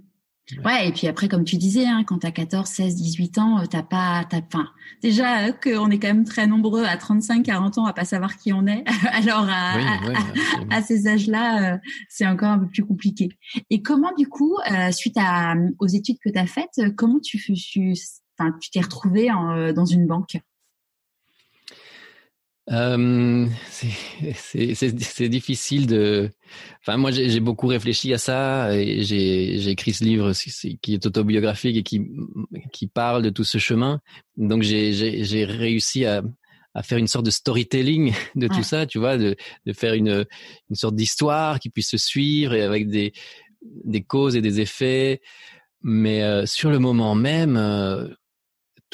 Ouais, 0.62 0.88
et 0.88 0.92
puis 0.92 1.06
après, 1.06 1.26
comme 1.26 1.44
tu 1.44 1.56
disais, 1.56 1.86
hein, 1.86 2.04
quand 2.06 2.18
tu 2.18 2.26
as 2.26 2.30
14, 2.30 2.68
16, 2.68 2.96
18 2.96 3.38
ans, 3.38 3.60
euh, 3.60 3.64
t'as 3.64 3.82
pas, 3.82 4.26
t'as, 4.28 4.40
enfin, 4.46 4.68
déjà 5.02 5.46
euh, 5.46 5.52
qu'on 5.52 5.90
est 5.90 5.98
quand 5.98 6.08
même 6.08 6.24
très 6.24 6.46
nombreux 6.46 6.84
à 6.84 6.98
35, 6.98 7.42
40 7.42 7.78
ans 7.78 7.86
à 7.86 7.94
pas 7.94 8.04
savoir 8.04 8.36
qui 8.36 8.52
on 8.52 8.66
est. 8.66 8.84
Alors 9.12 9.46
à, 9.48 9.76
à, 10.70 10.82
ces 10.82 11.08
âges-là, 11.08 11.74
euh, 11.74 11.78
c'est 12.10 12.26
encore 12.26 12.50
un 12.50 12.58
peu 12.58 12.66
plus 12.66 12.84
compliqué. 12.84 13.30
Et 13.70 13.80
comment 13.80 14.12
du 14.18 14.28
coup, 14.28 14.56
suite 14.90 15.16
à, 15.18 15.54
aux 15.78 15.86
études 15.86 16.18
que 16.22 16.28
tu 16.28 16.38
as 16.38 16.46
faites, 16.46 16.94
comment 16.94 17.20
tu, 17.20 17.38
tu, 17.38 17.94
tu 17.94 18.70
t'es 18.70 18.80
retrouvé 18.80 19.30
en, 19.30 19.72
dans 19.72 19.86
une 19.86 20.06
banque? 20.06 20.36
Euh, 22.72 23.46
c'est 23.70 25.28
difficile 25.28 25.86
de. 25.86 26.30
Enfin, 26.80 26.96
moi, 26.96 27.10
j'ai 27.10 27.40
beaucoup 27.40 27.66
réfléchi 27.66 28.12
à 28.14 28.18
ça 28.18 28.74
et 28.74 29.02
j'ai 29.02 29.68
écrit 29.68 29.92
ce 29.92 30.04
livre 30.04 30.32
qui 30.80 30.94
est 30.94 31.06
autobiographique 31.06 31.76
et 31.76 31.82
qui 31.82 32.02
qui 32.72 32.86
parle 32.86 33.22
de 33.22 33.30
tout 33.30 33.44
ce 33.44 33.58
chemin. 33.58 34.00
Donc, 34.36 34.62
j'ai 34.62 35.44
réussi 35.44 36.06
à, 36.06 36.22
à 36.74 36.82
faire 36.82 36.98
une 36.98 37.06
sorte 37.06 37.26
de 37.26 37.30
storytelling 37.30 38.14
de 38.34 38.48
tout 38.48 38.62
ça, 38.62 38.86
tu 38.86 38.98
vois, 38.98 39.18
de, 39.18 39.36
de 39.66 39.72
faire 39.72 39.94
une 39.94 40.24
une 40.70 40.76
sorte 40.76 40.94
d'histoire 40.94 41.60
qui 41.60 41.68
puisse 41.68 41.90
se 41.90 41.98
suivre 41.98 42.54
et 42.54 42.62
avec 42.62 42.88
des 42.88 43.12
des 43.84 44.02
causes 44.02 44.36
et 44.36 44.42
des 44.42 44.60
effets. 44.60 45.20
Mais 45.82 46.22
euh, 46.22 46.46
sur 46.46 46.70
le 46.70 46.78
moment 46.78 47.14
même, 47.14 47.58
euh, 47.58 48.08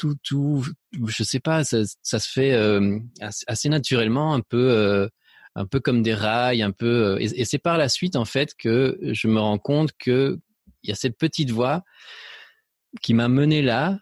tout, 0.01 0.15
tout, 0.23 0.65
je 1.07 1.23
sais 1.23 1.39
pas, 1.39 1.63
ça, 1.63 1.85
se 1.85 2.27
fait 2.27 2.53
euh, 2.53 2.97
assez 3.45 3.69
naturellement, 3.69 4.33
un 4.33 4.41
peu, 4.41 4.71
euh, 4.71 5.07
un 5.53 5.67
peu 5.67 5.79
comme 5.79 6.01
des 6.01 6.15
rails, 6.15 6.63
un 6.63 6.71
peu. 6.71 7.17
Euh, 7.17 7.17
et, 7.19 7.45
c'est 7.45 7.59
par 7.59 7.77
la 7.77 7.87
suite 7.87 8.15
en 8.15 8.25
fait 8.25 8.55
que 8.55 8.97
je 9.03 9.27
me 9.27 9.39
rends 9.39 9.59
compte 9.59 9.91
que 9.99 10.39
il 10.81 10.89
y 10.89 10.91
a 10.91 10.95
cette 10.95 11.19
petite 11.19 11.51
voix 11.51 11.83
qui 13.03 13.13
m'a 13.13 13.27
mené 13.27 13.61
là, 13.61 13.99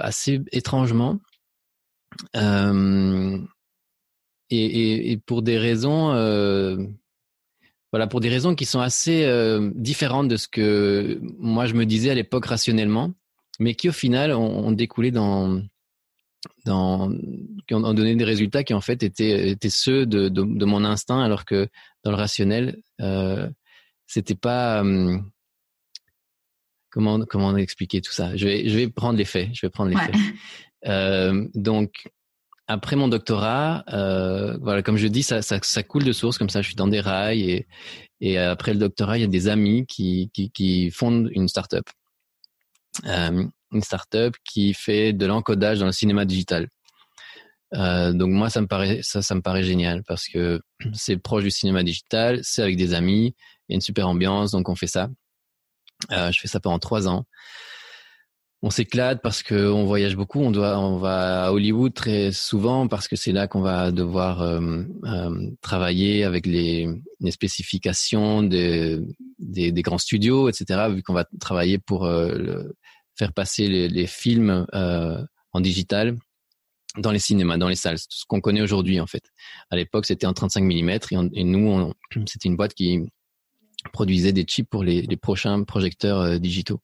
assez 0.00 0.40
étrangement. 0.52 1.18
Et, 4.50 5.20
pour 5.26 5.42
des 5.42 5.58
raisons, 5.58 6.12
voilà, 7.90 8.06
pour 8.06 8.20
des 8.20 8.28
raisons 8.28 8.54
qui 8.54 8.66
sont 8.66 8.80
assez 8.80 9.28
différentes 9.74 10.28
de 10.28 10.36
ce 10.36 10.46
que 10.46 11.20
moi 11.38 11.66
je 11.66 11.74
me 11.74 11.84
disais 11.84 12.10
à 12.10 12.14
l'époque 12.14 12.46
rationnellement 12.46 13.12
mais 13.58 13.74
qui 13.74 13.88
au 13.88 13.92
final 13.92 14.32
ont, 14.32 14.72
découlé 14.72 15.10
dans 15.10 15.62
dans 16.64 17.10
qui 17.66 17.74
ont, 17.74 17.94
donné 17.94 18.14
des 18.14 18.24
résultats 18.24 18.62
qui 18.62 18.74
en 18.74 18.80
fait 18.80 19.02
étaient 19.02 19.50
étaient 19.50 19.70
ceux 19.70 20.06
de, 20.06 20.28
de, 20.28 20.42
de 20.42 20.64
mon 20.64 20.84
instinct 20.84 21.20
alors 21.20 21.44
que 21.44 21.68
dans 22.04 22.10
le 22.10 22.16
rationnel 22.16 22.80
euh, 23.00 23.48
c'était 24.06 24.36
pas 24.36 24.84
euh, 24.84 25.18
comment 26.90 27.20
comment 27.24 27.56
expliquer 27.56 28.00
tout 28.00 28.12
ça? 28.12 28.36
Je 28.36 28.46
vais 28.46 28.68
je 28.68 28.76
vais 28.76 28.88
prendre 28.88 29.18
les 29.18 29.24
faits 29.24 29.50
je 29.52 29.66
vais 29.66 29.70
prendre 29.70 29.90
les 29.90 29.96
faits. 29.96 30.14
Euh, 30.86 31.48
donc 31.56 32.08
après 32.68 32.94
mon 32.94 33.08
doctorat 33.08 33.82
euh, 33.92 34.56
voilà 34.58 34.80
comme 34.84 34.96
je 34.96 35.08
dis 35.08 35.24
ça, 35.24 35.42
ça, 35.42 35.58
ça 35.60 35.82
coule 35.82 36.04
de 36.04 36.12
source 36.12 36.38
comme 36.38 36.50
ça 36.50 36.62
je 36.62 36.68
suis 36.68 36.76
dans 36.76 36.86
des 36.86 37.00
rails 37.00 37.50
et 37.50 37.66
et 38.20 38.38
après 38.38 38.74
le 38.74 38.78
doctorat 38.78 39.18
il 39.18 39.22
y 39.22 39.24
a 39.24 39.26
des 39.26 39.48
amis 39.48 39.86
qui 39.86 40.30
qui, 40.32 40.52
qui 40.52 40.92
fondent 40.92 41.30
une 41.32 41.48
start-up 41.48 41.84
une 43.04 43.82
startup 43.82 44.34
qui 44.44 44.74
fait 44.74 45.12
de 45.12 45.26
l'encodage 45.26 45.78
dans 45.78 45.86
le 45.86 45.92
cinéma 45.92 46.24
digital. 46.24 46.68
Euh, 47.74 48.12
donc 48.12 48.30
moi, 48.30 48.48
ça 48.48 48.60
me 48.60 48.66
paraît 48.66 49.00
ça, 49.02 49.20
ça 49.20 49.34
me 49.34 49.42
paraît 49.42 49.62
génial 49.62 50.02
parce 50.04 50.26
que 50.26 50.60
c'est 50.94 51.16
proche 51.18 51.44
du 51.44 51.50
cinéma 51.50 51.82
digital, 51.82 52.40
c'est 52.42 52.62
avec 52.62 52.76
des 52.76 52.94
amis, 52.94 53.34
il 53.68 53.72
y 53.72 53.74
a 53.74 53.76
une 53.76 53.80
super 53.80 54.08
ambiance, 54.08 54.52
donc 54.52 54.68
on 54.68 54.74
fait 54.74 54.86
ça. 54.86 55.08
Euh, 56.12 56.30
je 56.32 56.40
fais 56.40 56.48
ça 56.48 56.60
pendant 56.60 56.78
trois 56.78 57.08
ans. 57.08 57.24
On 58.60 58.70
s'éclate 58.70 59.22
parce 59.22 59.44
que 59.44 59.70
on 59.70 59.84
voyage 59.84 60.16
beaucoup. 60.16 60.40
On 60.40 60.50
doit, 60.50 60.78
on 60.78 60.96
va 60.98 61.44
à 61.44 61.52
Hollywood 61.52 61.94
très 61.94 62.32
souvent 62.32 62.88
parce 62.88 63.06
que 63.06 63.14
c'est 63.14 63.30
là 63.30 63.46
qu'on 63.46 63.60
va 63.60 63.92
devoir 63.92 64.42
euh, 64.42 64.82
euh 65.04 65.50
travailler 65.62 66.24
avec 66.24 66.44
les, 66.44 66.88
les 67.20 67.30
spécifications 67.30 68.42
des, 68.42 68.98
des, 69.38 69.82
grands 69.82 69.98
studios, 69.98 70.48
etc. 70.48 70.88
Vu 70.92 71.02
qu'on 71.04 71.14
va 71.14 71.24
travailler 71.40 71.78
pour 71.78 72.04
euh, 72.04 72.34
le, 72.34 72.76
faire 73.16 73.32
passer 73.32 73.68
les, 73.68 73.88
les 73.88 74.06
films 74.06 74.66
euh, 74.74 75.22
en 75.52 75.60
digital 75.60 76.16
dans 76.96 77.12
les 77.12 77.18
cinémas, 77.18 77.58
dans 77.58 77.68
les 77.68 77.76
salles, 77.76 77.98
ce 77.98 78.24
qu'on 78.26 78.40
connaît 78.40 78.62
aujourd'hui 78.62 78.98
en 79.00 79.06
fait. 79.06 79.22
À 79.70 79.76
l'époque, 79.76 80.06
c'était 80.06 80.26
en 80.26 80.32
35 80.32 80.62
mm 80.62 80.90
et, 80.90 80.98
et 81.34 81.44
nous, 81.44 81.92
c'était 82.26 82.48
une 82.48 82.56
boîte 82.56 82.74
qui 82.74 83.00
produisait 83.92 84.32
des 84.32 84.42
chips 84.42 84.68
pour 84.68 84.82
les, 84.82 85.02
les 85.02 85.16
prochains 85.16 85.62
projecteurs 85.62 86.20
euh, 86.20 86.38
digitaux. 86.38 86.80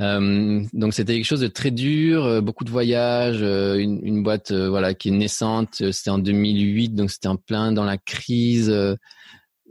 Euh, 0.00 0.64
donc 0.72 0.94
c'était 0.94 1.14
quelque 1.14 1.24
chose 1.24 1.40
de 1.40 1.48
très 1.48 1.72
dur, 1.72 2.24
euh, 2.24 2.40
beaucoup 2.40 2.64
de 2.64 2.70
voyages, 2.70 3.42
euh, 3.42 3.76
une, 3.78 4.22
boîte 4.22 4.52
voilà 4.52 4.94
qui 4.94 5.08
est 5.08 5.12
naissante. 5.12 5.82
C'était 5.92 6.10
en 6.10 6.18
2008, 6.18 6.90
donc 6.90 7.10
c'était 7.10 7.28
en 7.28 7.36
plein 7.36 7.72
dans 7.72 7.84
la 7.84 7.98
crise. 7.98 8.74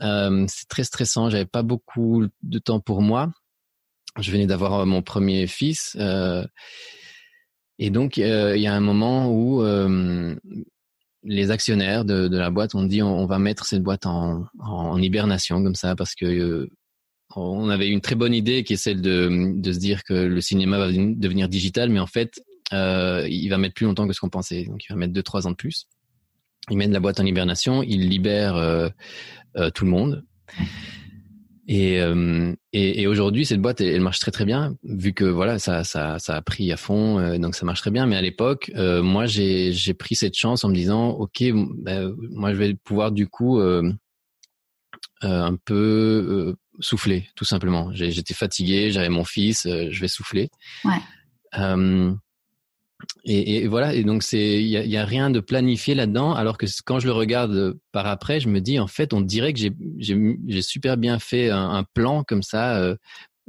c'est 0.01 0.67
très 0.69 0.83
stressant. 0.83 1.29
J'avais 1.29 1.45
pas 1.45 1.63
beaucoup 1.63 2.25
de 2.43 2.59
temps 2.59 2.79
pour 2.79 3.01
moi 3.01 3.31
je 4.21 4.31
venais 4.31 4.47
d'avoir 4.47 4.85
mon 4.85 5.01
premier 5.01 5.47
fils. 5.47 5.95
Euh, 5.99 6.45
et 7.79 7.89
donc, 7.89 8.17
euh, 8.17 8.55
il 8.55 8.61
y 8.61 8.67
a 8.67 8.73
un 8.73 8.79
moment 8.79 9.31
où, 9.31 9.61
euh, 9.61 10.35
les 11.23 11.51
actionnaires 11.51 12.05
de, 12.05 12.27
la 12.35 12.49
boîte 12.49 12.75
ont 12.75 12.83
dit 12.83 13.03
on, 13.03 13.25
va 13.25 13.39
mettre 13.39 13.65
cette 13.65 13.83
boîte 13.83 14.05
en, 14.05 14.47
hibernation 14.97 15.61
comme 15.63 15.75
ça 15.75 15.95
parce 15.95 16.15
que 16.15 16.69
on 17.37 17.69
avait 17.69 17.87
une 17.87 18.01
très 18.01 18.15
bonne 18.15 18.33
idée 18.33 18.63
qui 18.63 18.73
est 18.73 18.77
celle 18.77 19.01
de, 19.01 19.53
de 19.55 19.71
se 19.71 19.79
dire 19.79 20.03
que 20.03 20.13
le 20.13 20.41
cinéma 20.41 20.77
va 20.77 20.91
devenir 20.91 21.49
digital, 21.49 21.89
mais 21.89 21.99
en 21.99 22.07
fait, 22.07 22.41
euh, 22.73 23.27
il 23.29 23.47
va 23.49 23.57
mettre 23.57 23.75
plus 23.75 23.85
longtemps 23.85 24.07
que 24.07 24.13
ce 24.13 24.19
qu'on 24.19 24.29
pensait. 24.29 24.65
Donc, 24.65 24.83
il 24.85 24.89
va 24.89 24.95
mettre 24.95 25.13
deux, 25.13 25.23
trois 25.23 25.47
ans 25.47 25.51
de 25.51 25.55
plus. 25.55 25.87
Il 26.69 26.77
mène 26.77 26.91
la 26.91 26.99
boîte 26.99 27.19
en 27.19 27.25
hibernation, 27.25 27.83
il 27.83 28.09
libère 28.09 28.55
euh, 28.55 28.89
euh, 29.55 29.69
tout 29.69 29.85
le 29.85 29.91
monde. 29.91 30.25
Et, 31.69 32.01
euh, 32.01 32.53
et, 32.71 33.01
et 33.01 33.07
aujourd'hui, 33.07 33.45
cette 33.45 33.61
boîte, 33.61 33.81
elle, 33.81 33.99
marche 33.99 34.19
très 34.19 34.31
très 34.31 34.45
bien, 34.45 34.75
vu 34.83 35.13
que 35.13 35.25
voilà, 35.25 35.59
ça, 35.59 35.83
ça, 35.83 36.17
ça 36.17 36.35
a 36.35 36.41
pris 36.41 36.71
à 36.71 36.77
fond, 36.77 37.19
euh, 37.19 37.37
donc 37.37 37.55
ça 37.55 37.65
marche 37.65 37.81
très 37.81 37.91
bien. 37.91 38.05
Mais 38.05 38.15
à 38.15 38.21
l'époque, 38.21 38.71
euh, 38.75 39.03
moi, 39.03 39.25
j'ai, 39.25 39.73
j'ai 39.73 39.93
pris 39.93 40.15
cette 40.15 40.35
chance 40.35 40.63
en 40.63 40.69
me 40.69 40.75
disant, 40.75 41.09
ok, 41.09 41.43
moi, 42.31 42.53
je 42.53 42.57
vais 42.57 42.73
pouvoir 42.73 43.11
du 43.11 43.27
coup 43.27 43.59
un 45.21 45.55
peu 45.65 46.55
souffler, 46.79 47.27
tout 47.35 47.45
simplement. 47.45 47.91
J'étais 47.93 48.33
fatigué, 48.33 48.91
j'avais 48.91 49.09
mon 49.09 49.23
fils, 49.23 49.67
je 49.67 49.99
vais 49.99 50.07
souffler. 50.07 50.49
Ouais. 50.83 51.01
Et, 53.25 53.57
et, 53.57 53.67
voilà, 53.67 53.93
et 53.93 54.03
donc 54.03 54.23
c'est 54.23 54.61
il 54.61 54.67
y 54.67 54.77
a, 54.77 54.83
y 54.83 54.97
a, 54.97 55.05
rien 55.05 55.29
de 55.29 55.39
planifié 55.39 55.93
là-dedans, 55.93 56.33
alors 56.33 56.57
que 56.57 56.65
quand 56.83 56.99
je 56.99 57.05
le 57.05 57.13
regarde 57.13 57.77
par 57.91 58.07
après, 58.07 58.39
je 58.39 58.49
me 58.49 58.59
dis 58.59 58.79
en 58.79 58.87
fait, 58.87 59.13
on 59.13 59.21
dirait 59.21 59.53
que 59.53 59.59
j'ai 59.59 60.61
super 60.61 60.97
bien 60.97 61.19
fait 61.19 61.51
un, 61.51 61.69
un 61.69 61.83
plan 61.83 62.23
comme 62.23 62.41
ça, 62.41 62.77
euh, 62.77 62.95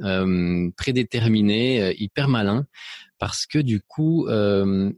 euh, 0.01 0.69
prédéterminé, 0.77 1.81
euh, 1.81 1.93
hyper 1.97 2.27
malin, 2.27 2.67
parce 3.17 3.45
que 3.45 3.59
du 3.59 3.81
coup, 3.81 4.27
euh, 4.27 4.91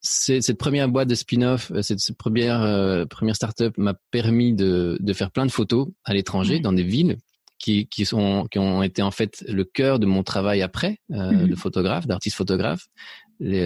cette 0.00 0.58
première 0.58 0.88
boîte 0.88 1.08
de 1.08 1.14
spin-off, 1.14 1.72
euh, 1.72 1.82
cette, 1.82 2.00
cette, 2.00 2.16
première 2.16 2.62
euh, 2.62 3.04
première 3.06 3.36
startup 3.36 3.76
m'a 3.78 3.94
permis 4.10 4.52
de, 4.52 4.96
de 5.00 5.12
faire 5.12 5.30
plein 5.30 5.46
de 5.46 5.50
photos 5.50 5.88
à 6.04 6.14
l'étranger, 6.14 6.60
dans 6.60 6.72
des 6.72 6.82
villes 6.82 7.18
qui, 7.62 7.86
qui 7.86 8.04
sont 8.04 8.46
qui 8.50 8.58
ont 8.58 8.82
été 8.82 9.00
en 9.00 9.10
fait 9.10 9.42
le 9.48 9.64
cœur 9.64 9.98
de 9.98 10.04
mon 10.04 10.22
travail 10.22 10.60
après 10.60 10.98
euh, 11.12 11.32
mmh 11.32 11.48
de 11.48 11.54
photographe, 11.56 12.06
d'artiste 12.06 12.36
photographe 12.36 12.88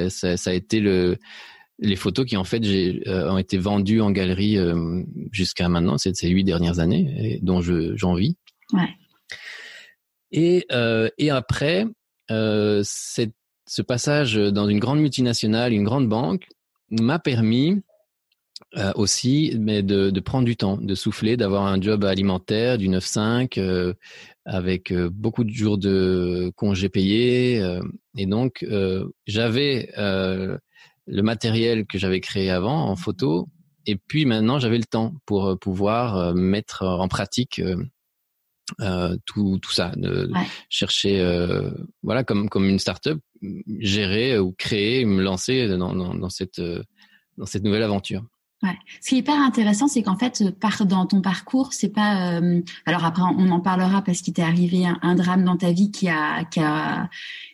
ça, 0.09 0.37
ça, 0.37 0.51
a 0.51 0.53
été 0.53 0.81
le, 0.81 1.19
les 1.79 1.97
photos 1.97 2.27
qui 2.27 2.37
en 2.37 2.45
fait 2.45 2.65
euh, 2.65 3.31
ont 3.31 3.39
été 3.39 3.59
vendues 3.59 4.01
en 4.01 4.11
galerie 4.11 4.59
euh, 4.59 5.03
jusqu'à 5.31 5.69
maintenant, 5.69 5.99
ces 5.99 6.29
huit 6.29 6.45
dernières 6.45 6.79
années, 6.79 7.15
et 7.19 7.41
dont 7.43 7.61
je, 7.61 7.97
j'en 7.97 8.15
vis. 8.15 8.37
Ouais. 8.73 8.89
Et, 10.33 10.67
euh, 10.73 11.09
et 11.19 11.31
après, 11.31 11.87
euh, 12.31 12.81
cette, 12.85 13.35
ce 13.69 13.83
passage 13.83 14.35
dans 14.35 14.69
une 14.69 14.79
grande 14.79 15.01
multinationale, 15.01 15.73
une 15.73 15.85
grande 15.85 16.09
banque, 16.09 16.47
m'a 16.91 17.19
permis 17.19 17.83
euh, 18.77 18.93
aussi 18.95 19.55
mais 19.61 19.83
de, 19.83 20.11
de, 20.11 20.21
prendre 20.21 20.47
du 20.47 20.57
temps, 20.57 20.77
de 20.79 20.95
souffler, 20.95 21.37
d'avoir 21.37 21.67
un 21.67 21.81
job 21.81 22.05
alimentaire 22.05 22.79
du 22.79 22.89
9-5 22.89 23.59
euh, 23.59 23.93
avec 24.45 24.93
euh, 24.93 25.11
beaucoup 25.13 25.45
de 25.45 25.51
jours 25.51 25.77
de 25.77 26.53
congés 26.57 26.89
payés. 26.89 27.61
Euh, 27.61 27.83
et 28.17 28.27
donc, 28.27 28.65
j'avais 29.27 29.91
le 29.97 31.23
matériel 31.23 31.87
que 31.87 31.99
j'avais 31.99 32.21
créé 32.21 32.51
avant 32.51 32.89
en 32.89 32.97
photo. 32.97 33.49
Et 33.85 33.97
puis 33.97 34.25
maintenant, 34.25 34.59
j'avais 34.59 34.79
le 34.79 34.85
temps 34.85 35.15
pour 35.27 35.59
pouvoir 35.59 36.35
mettre 36.35 36.83
en 36.83 37.09
pratique 37.09 37.61
tout, 39.27 39.59
tout 39.61 39.71
ça, 39.71 39.93
de 39.97 40.31
ouais. 40.33 40.41
chercher, 40.71 41.23
voilà, 42.03 42.25
comme, 42.25 42.49
comme 42.49 42.65
une 42.65 42.79
start-up, 42.79 43.21
gérer 43.79 44.39
ou 44.39 44.53
créer, 44.53 45.05
me 45.05 45.23
lancer 45.23 45.69
dans, 45.69 45.95
dans, 45.95 46.15
dans 46.15 46.31
cette, 46.31 46.63
dans 47.37 47.47
cette 47.47 47.63
nouvelle 47.63 47.83
aventure. 47.83 48.25
Ouais. 48.63 48.77
Ce 49.03 49.11
qui 49.11 49.17
est 49.17 49.19
hyper 49.19 49.39
intéressant, 49.39 49.87
c'est 49.87 50.03
qu'en 50.03 50.17
fait, 50.17 50.51
par, 50.59 50.87
dans 50.87 51.07
ton 51.07 51.21
parcours, 51.21 51.73
c'est 51.73 51.91
pas. 51.91 52.41
Euh, 52.41 52.63
alors 52.87 53.05
après, 53.05 53.23
on 53.23 53.51
en 53.51 53.61
parlera 53.61 54.03
parce 54.03 54.23
qu'il 54.23 54.33
t'est 54.33 54.43
arrivé 54.43 54.87
un, 54.87 54.99
un, 55.03 55.15
drame 55.15 55.45
dans 55.45 55.59
ta 55.59 55.73
vie 55.73 55.91
qui 55.91 56.09
a, 56.09 56.45
qui 56.45 56.61
a, 56.61 57.11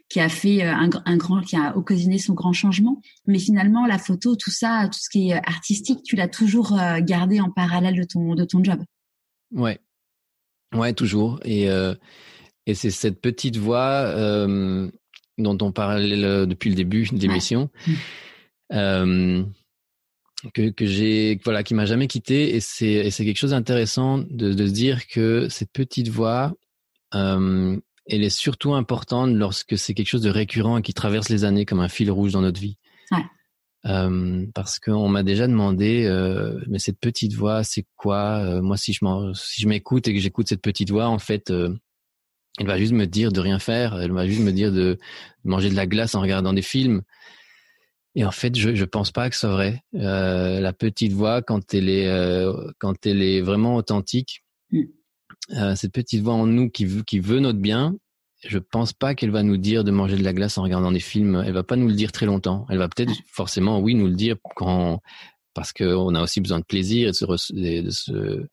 qui 0.09 0.21
a 0.21 0.29
fait 0.29 0.63
euh, 0.63 0.73
un, 0.73 0.91
un, 1.05 1.17
grand, 1.17 1.41
qui 1.41 1.57
a 1.57 1.77
occasionné 1.77 2.19
son 2.19 2.35
grand 2.35 2.53
changement. 2.53 3.01
Mais 3.27 3.41
finalement, 3.41 3.85
la 3.87 3.99
photo, 3.99 4.37
tout 4.37 4.53
ça, 4.53 4.89
tout 4.93 4.99
ce 5.01 5.11
qui 5.11 5.31
est 5.31 5.49
artistique, 5.49 6.05
tu 6.05 6.15
l'as 6.15 6.29
toujours 6.29 6.79
euh, 6.79 7.01
gardé 7.01 7.41
en 7.41 7.51
parallèle 7.51 7.97
de 7.97 8.05
ton, 8.05 8.37
de 8.37 8.45
ton 8.45 8.63
job. 8.63 8.81
Ouais, 9.51 9.81
ouais, 10.73 10.93
toujours. 10.93 11.41
Et 11.45 11.69
euh, 11.69 11.95
et 12.67 12.75
c'est 12.75 12.91
cette 12.91 13.21
petite 13.21 13.57
voix 13.57 14.05
euh, 14.07 14.89
dont 15.37 15.59
on 15.61 15.73
parlait 15.73 16.47
depuis 16.47 16.71
le 16.71 16.77
début 16.77 17.09
de 17.11 17.19
l'émission. 17.19 17.71
Ouais. 18.71 19.45
Que, 20.55 20.71
que 20.71 20.87
j'ai 20.87 21.39
voilà 21.45 21.63
qui 21.63 21.73
m'a 21.75 21.87
jamais 21.87 22.09
quitté. 22.09 22.55
Et 22.57 22.61
c'est 22.61 23.11
c'est 23.11 23.25
quelque 23.25 23.39
chose 23.39 23.51
d'intéressant 23.51 24.19
de, 24.19 24.53
de 24.53 24.67
se 24.67 24.73
dire 24.73 25.07
que 25.07 25.49
cette 25.49 25.71
petite 25.73 26.09
voix 26.09 26.53
euh, 27.15 27.79
elle 28.07 28.25
est 28.25 28.31
surtout 28.31 28.75
importante 28.75 29.33
lorsque 29.35 29.79
c'est 29.79 29.95
quelque 29.95 30.09
chose 30.09 30.23
de 30.23 30.31
récurrent 30.31 30.79
et 30.79 30.83
qui 30.83 30.95
traverse 30.95 31.29
les 31.29 31.45
années 31.45 31.65
comme 31.65 31.79
un 31.81 31.89
fil 31.89 32.11
rouge 32.11 32.33
dans 32.33 32.41
notre 32.41 32.61
vie. 32.61 32.77
Ouais. 33.13 33.25
euh, 33.87 34.45
parce 34.55 34.81
qu'on 34.81 35.09
m'a 35.09 35.23
déjà 35.23 35.47
demandé 35.47 36.07
euh, 36.07 36.61
mais 36.67 36.79
cette 36.81 36.99
petite 36.99 37.35
voix 37.35 37.63
c'est 37.63 37.87
quoi 37.97 38.39
euh, 38.45 38.63
moi 38.63 38.77
si 38.77 38.93
je 38.93 39.01
si 39.35 39.61
je 39.61 39.69
m'écoute 39.69 40.09
et 40.09 40.15
que 40.15 40.21
j'écoute 40.21 40.49
cette 40.49 40.63
petite 40.63 40.91
voix 40.91 41.07
en 41.07 41.19
fait 41.19 41.51
euh, 41.51 41.77
elle 42.59 42.67
va 42.67 42.79
juste 42.79 42.93
me 42.93 43.07
dire 43.07 43.33
de 43.33 43.41
rien 43.41 43.59
faire. 43.59 43.99
Elle 43.99 44.13
va 44.13 44.27
juste 44.27 44.41
me 44.43 44.53
dire 44.53 44.73
de 44.73 44.99
manger 45.45 45.71
de 45.71 45.75
la 45.75 45.87
glace 45.87 46.15
en 46.15 46.21
regardant 46.21 46.53
des 46.53 46.63
films 46.63 47.03
et 48.15 48.25
en 48.25 48.31
fait, 48.31 48.55
je 48.57 48.75
je 48.75 48.85
pense 48.85 49.11
pas 49.11 49.29
que 49.31 49.35
ce 49.35 49.41
soit 49.43 49.53
vrai. 49.53 49.83
Euh, 49.95 50.61
la 50.61 50.73
petite 50.73 51.13
voix, 51.13 51.43
quand 51.43 51.75
elle 51.75 51.89
est 51.89 52.09
euh, 52.09 52.71
quand 52.79 53.07
elle 53.07 53.23
est 53.23 53.41
vraiment 53.41 53.77
authentique, 53.77 54.45
mm. 54.71 54.83
euh, 55.57 55.75
cette 55.75 55.93
petite 55.93 56.23
voix 56.23 56.35
en 56.35 56.47
nous 56.47 56.71
qui 56.71 56.85
veut 56.85 57.03
qui 57.03 57.21
veut 57.21 57.41
notre 57.41 57.59
bien, 57.59 57.95
je 58.47 58.59
pense 58.59 58.93
pas 58.93 59.15
qu'elle 59.15 59.31
va 59.31 59.43
nous 59.43 59.57
dire 59.57 59.85
de 59.85 59.91
manger 59.91 60.17
de 60.17 60.25
la 60.25 60.35
glace 60.35 60.59
en 60.59 60.63
regardant 60.63 60.93
des 60.93 61.01
films. 61.01 61.43
Elle 61.47 61.55
va 61.55 61.63
pas 61.63 61.77
nous 61.77 61.89
le 61.89 61.95
dire 61.95 62.13
très 62.13 62.27
longtemps. 62.27 62.67
Elle 62.69 62.79
va 62.79 62.89
peut-être 62.89 63.13
forcément, 63.27 63.81
oui, 63.81 63.95
nous 63.95 64.09
le 64.09 64.15
dire 64.15 64.37
quand 64.57 65.01
parce 65.55 65.73
qu'on 65.73 66.15
a 66.15 66.23
aussi 66.23 66.41
besoin 66.41 66.61
de 66.61 66.65
plaisir 66.65 67.09
et 67.09 67.11
de 67.13 67.17
se 67.17 67.25
de 67.85 67.91
se, 67.91 68.47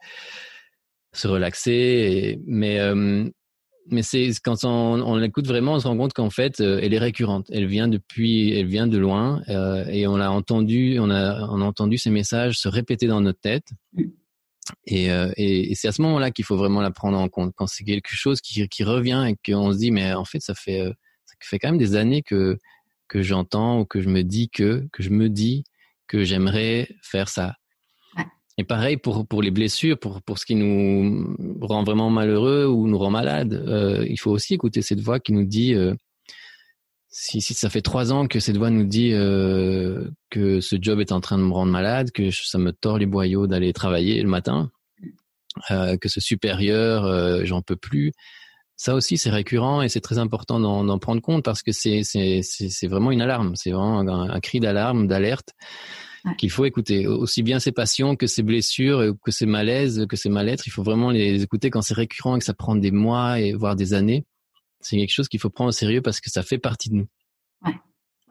se 1.14 1.28
relaxer. 1.28 1.72
Et, 1.72 2.39
mais 2.45 2.80
euh, 2.80 3.30
mais 3.91 4.03
c'est 4.03 4.31
quand 4.43 4.63
on, 4.63 5.15
l'écoute 5.17 5.47
vraiment, 5.47 5.73
on 5.73 5.79
se 5.79 5.87
rend 5.87 5.97
compte 5.97 6.13
qu'en 6.13 6.29
fait, 6.29 6.59
euh, 6.59 6.79
elle 6.81 6.93
est 6.93 6.99
récurrente. 6.99 7.47
Elle 7.51 7.67
vient 7.67 7.87
depuis, 7.87 8.51
elle 8.51 8.67
vient 8.67 8.87
de 8.87 8.97
loin, 8.97 9.41
euh, 9.49 9.85
et 9.87 10.07
on 10.07 10.17
l'a 10.17 10.31
entendu, 10.31 10.97
on 10.99 11.09
a, 11.09 11.41
entendu 11.47 11.97
ces 11.97 12.09
messages 12.09 12.57
se 12.57 12.67
répéter 12.67 13.07
dans 13.07 13.21
notre 13.21 13.39
tête. 13.39 13.67
Et, 14.85 15.11
euh, 15.11 15.31
et, 15.37 15.73
c'est 15.75 15.87
à 15.87 15.91
ce 15.91 16.01
moment-là 16.03 16.31
qu'il 16.31 16.45
faut 16.45 16.57
vraiment 16.57 16.81
la 16.81 16.91
prendre 16.91 17.17
en 17.17 17.27
compte. 17.27 17.53
Quand 17.55 17.67
c'est 17.67 17.83
quelque 17.83 18.13
chose 18.13 18.41
qui, 18.41 18.67
qui 18.69 18.83
revient 18.83 19.25
et 19.27 19.51
qu'on 19.51 19.71
se 19.73 19.77
dit, 19.77 19.91
mais 19.91 20.13
en 20.13 20.25
fait, 20.25 20.41
ça 20.41 20.53
fait, 20.53 20.83
ça 21.25 21.35
fait 21.41 21.59
quand 21.59 21.69
même 21.69 21.79
des 21.79 21.95
années 21.95 22.21
que 22.23 22.57
que 23.07 23.23
j'entends 23.23 23.79
ou 23.79 23.85
que 23.85 24.01
je 24.01 24.09
me 24.09 24.23
dis 24.23 24.49
que 24.49 24.87
que 24.91 25.01
je 25.01 25.09
me 25.09 25.29
dis 25.29 25.63
que 26.07 26.23
j'aimerais 26.23 26.89
faire 27.01 27.27
ça. 27.27 27.55
Et 28.60 28.66
pareil 28.66 28.97
pour 28.97 29.26
pour 29.26 29.41
les 29.41 29.51
blessures, 29.51 29.97
pour 29.97 30.22
pour 30.22 30.38
ce 30.38 30.45
qui 30.45 30.55
nous 30.55 31.34
rend 31.62 31.86
vraiment 31.86 32.10
malheureux 32.10 32.66
ou 32.66 32.89
nous 32.89 32.97
rend 32.97 33.10
malade, 33.10 33.53
euh, 33.53 34.05
il 34.10 34.20
faut 34.20 34.32
aussi 34.32 34.53
écouter 34.53 34.82
cette 34.82 34.99
voix 34.99 35.22
qui 35.22 35.32
nous 35.32 35.45
dit 35.45 35.74
euh, 35.76 35.95
si 37.07 37.39
si 37.39 37.53
ça 37.53 37.70
fait 37.70 37.82
trois 37.82 38.12
ans 38.12 38.28
que 38.28 38.41
cette 38.41 38.57
voix 38.57 38.70
nous 38.70 38.84
dit 38.84 39.14
euh, 39.14 40.10
que 40.30 40.60
ce 40.60 40.76
job 40.78 40.99
est 40.99 41.14
en 41.14 41.22
train 41.22 41.38
de 41.38 41.43
me 41.43 41.53
rendre 41.53 41.72
malade, 41.72 42.12
que 42.12 42.32
ça 42.32 42.57
me 42.57 42.74
tord 42.74 42.97
les 42.97 43.05
boyaux 43.05 43.47
d'aller 43.47 43.72
travailler 43.72 44.22
le 44.22 44.28
matin, 44.28 44.70
euh, 45.72 45.95
que 45.95 46.10
ce 46.10 46.20
supérieur 46.20 47.05
euh, 47.05 47.45
j'en 47.45 47.62
peux 47.62 47.78
plus. 47.78 48.12
Ça 48.76 48.93
aussi 48.93 49.18
c'est 49.18 49.30
récurrent 49.30 49.82
et 49.82 49.88
c'est 49.88 50.01
très 50.01 50.18
important 50.18 50.60
d'en 50.60 50.99
prendre 50.99 51.22
compte 51.22 51.45
parce 51.45 51.64
que 51.64 51.72
c'est 51.72 52.03
c'est 52.03 52.41
c'est 52.41 52.88
vraiment 52.88 53.12
une 53.12 53.22
alarme, 53.22 53.55
c'est 53.55 53.72
vraiment 53.72 53.99
un, 53.99 54.30
un 54.32 54.39
cri 54.41 54.60
d'alarme, 54.60 55.07
d'alerte 55.07 55.53
ouais. 56.26 56.36
qu'il 56.36 56.49
faut 56.49 56.65
écouter. 56.65 57.07
Aussi 57.07 57.43
bien 57.43 57.59
ses 57.59 57.72
passions 57.72 58.15
que 58.15 58.28
ses 58.28 58.43
blessures, 58.43 59.13
que 59.24 59.32
ses 59.32 59.45
malaises, 59.45 60.05
que 60.07 60.15
ses 60.15 60.30
mal-être. 60.30 60.67
Il 60.67 60.72
faut 60.72 60.84
vraiment 60.84 61.11
les 61.11 61.41
écouter 61.41 61.70
quand 61.70 61.82
c'est 61.82 61.93
récurrent 61.93 62.36
et 62.36 62.39
que 62.39 62.45
ça 62.45 62.53
prend 62.53 62.76
des 62.76 62.91
mois 62.91 63.39
et 63.39 63.53
voire 63.53 63.76
des 63.76 63.93
années. 63.93 64.26
C'est 64.82 64.97
quelque 64.97 65.11
chose 65.11 65.28
qu'il 65.28 65.39
faut 65.39 65.49
prendre 65.49 65.70
au 65.70 65.74
sérieux 65.74 66.01
parce 66.01 66.22
que 66.22 66.30
ça 66.30 66.43
fait 66.43 66.57
partie 66.57 66.89
de 66.89 66.95
nous. 66.95 67.07
Ouais. 67.65 67.74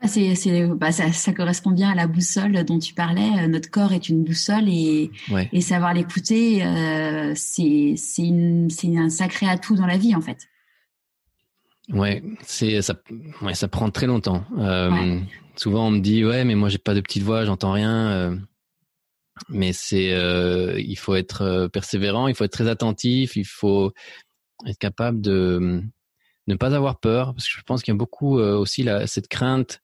C'est, 0.04 0.34
c'est, 0.34 0.66
bah, 0.66 0.92
ça, 0.92 1.12
ça, 1.12 1.32
correspond 1.32 1.72
bien 1.72 1.90
à 1.90 1.94
la 1.94 2.06
boussole 2.06 2.64
dont 2.64 2.78
tu 2.78 2.94
parlais. 2.94 3.48
Notre 3.48 3.70
corps 3.70 3.92
est 3.92 4.08
une 4.08 4.22
boussole 4.22 4.68
et, 4.68 5.10
ouais. 5.30 5.48
et 5.52 5.60
savoir 5.60 5.92
l'écouter, 5.92 6.64
euh, 6.64 7.32
c'est, 7.34 7.94
c'est, 7.96 8.22
une, 8.22 8.70
c'est 8.70 8.96
un 8.96 9.10
sacré 9.10 9.48
atout 9.48 9.74
dans 9.74 9.86
la 9.86 9.98
vie 9.98 10.14
en 10.14 10.20
fait. 10.20 10.48
Ouais, 11.90 12.22
c'est 12.42 12.82
ça. 12.82 12.94
Ouais, 13.42 13.54
ça 13.54 13.66
prend 13.66 13.90
très 13.90 14.06
longtemps. 14.06 14.44
Euh, 14.58 14.90
ouais. 14.90 15.22
Souvent, 15.58 15.88
on 15.88 15.90
me 15.90 16.00
dit 16.00 16.24
ouais, 16.24 16.44
mais 16.44 16.54
moi 16.54 16.68
j'ai 16.68 16.78
pas 16.78 16.94
de 16.94 17.00
petite 17.00 17.22
voix, 17.22 17.44
j'entends 17.44 17.72
rien. 17.72 18.10
Euh, 18.10 18.36
mais 19.48 19.72
c'est, 19.72 20.12
euh, 20.12 20.80
il 20.80 20.96
faut 20.96 21.14
être 21.14 21.42
euh, 21.42 21.68
persévérant, 21.68 22.28
il 22.28 22.34
faut 22.34 22.44
être 22.44 22.52
très 22.52 22.68
attentif, 22.68 23.36
il 23.36 23.46
faut 23.46 23.92
être 24.66 24.78
capable 24.78 25.20
de 25.20 25.82
ne 26.46 26.54
pas 26.54 26.74
avoir 26.74 26.98
peur, 26.98 27.34
parce 27.34 27.46
que 27.46 27.58
je 27.58 27.62
pense 27.62 27.82
qu'il 27.82 27.92
y 27.92 27.96
a 27.96 27.98
beaucoup 27.98 28.38
aussi 28.38 28.82
la, 28.82 29.06
cette 29.06 29.28
crainte. 29.28 29.80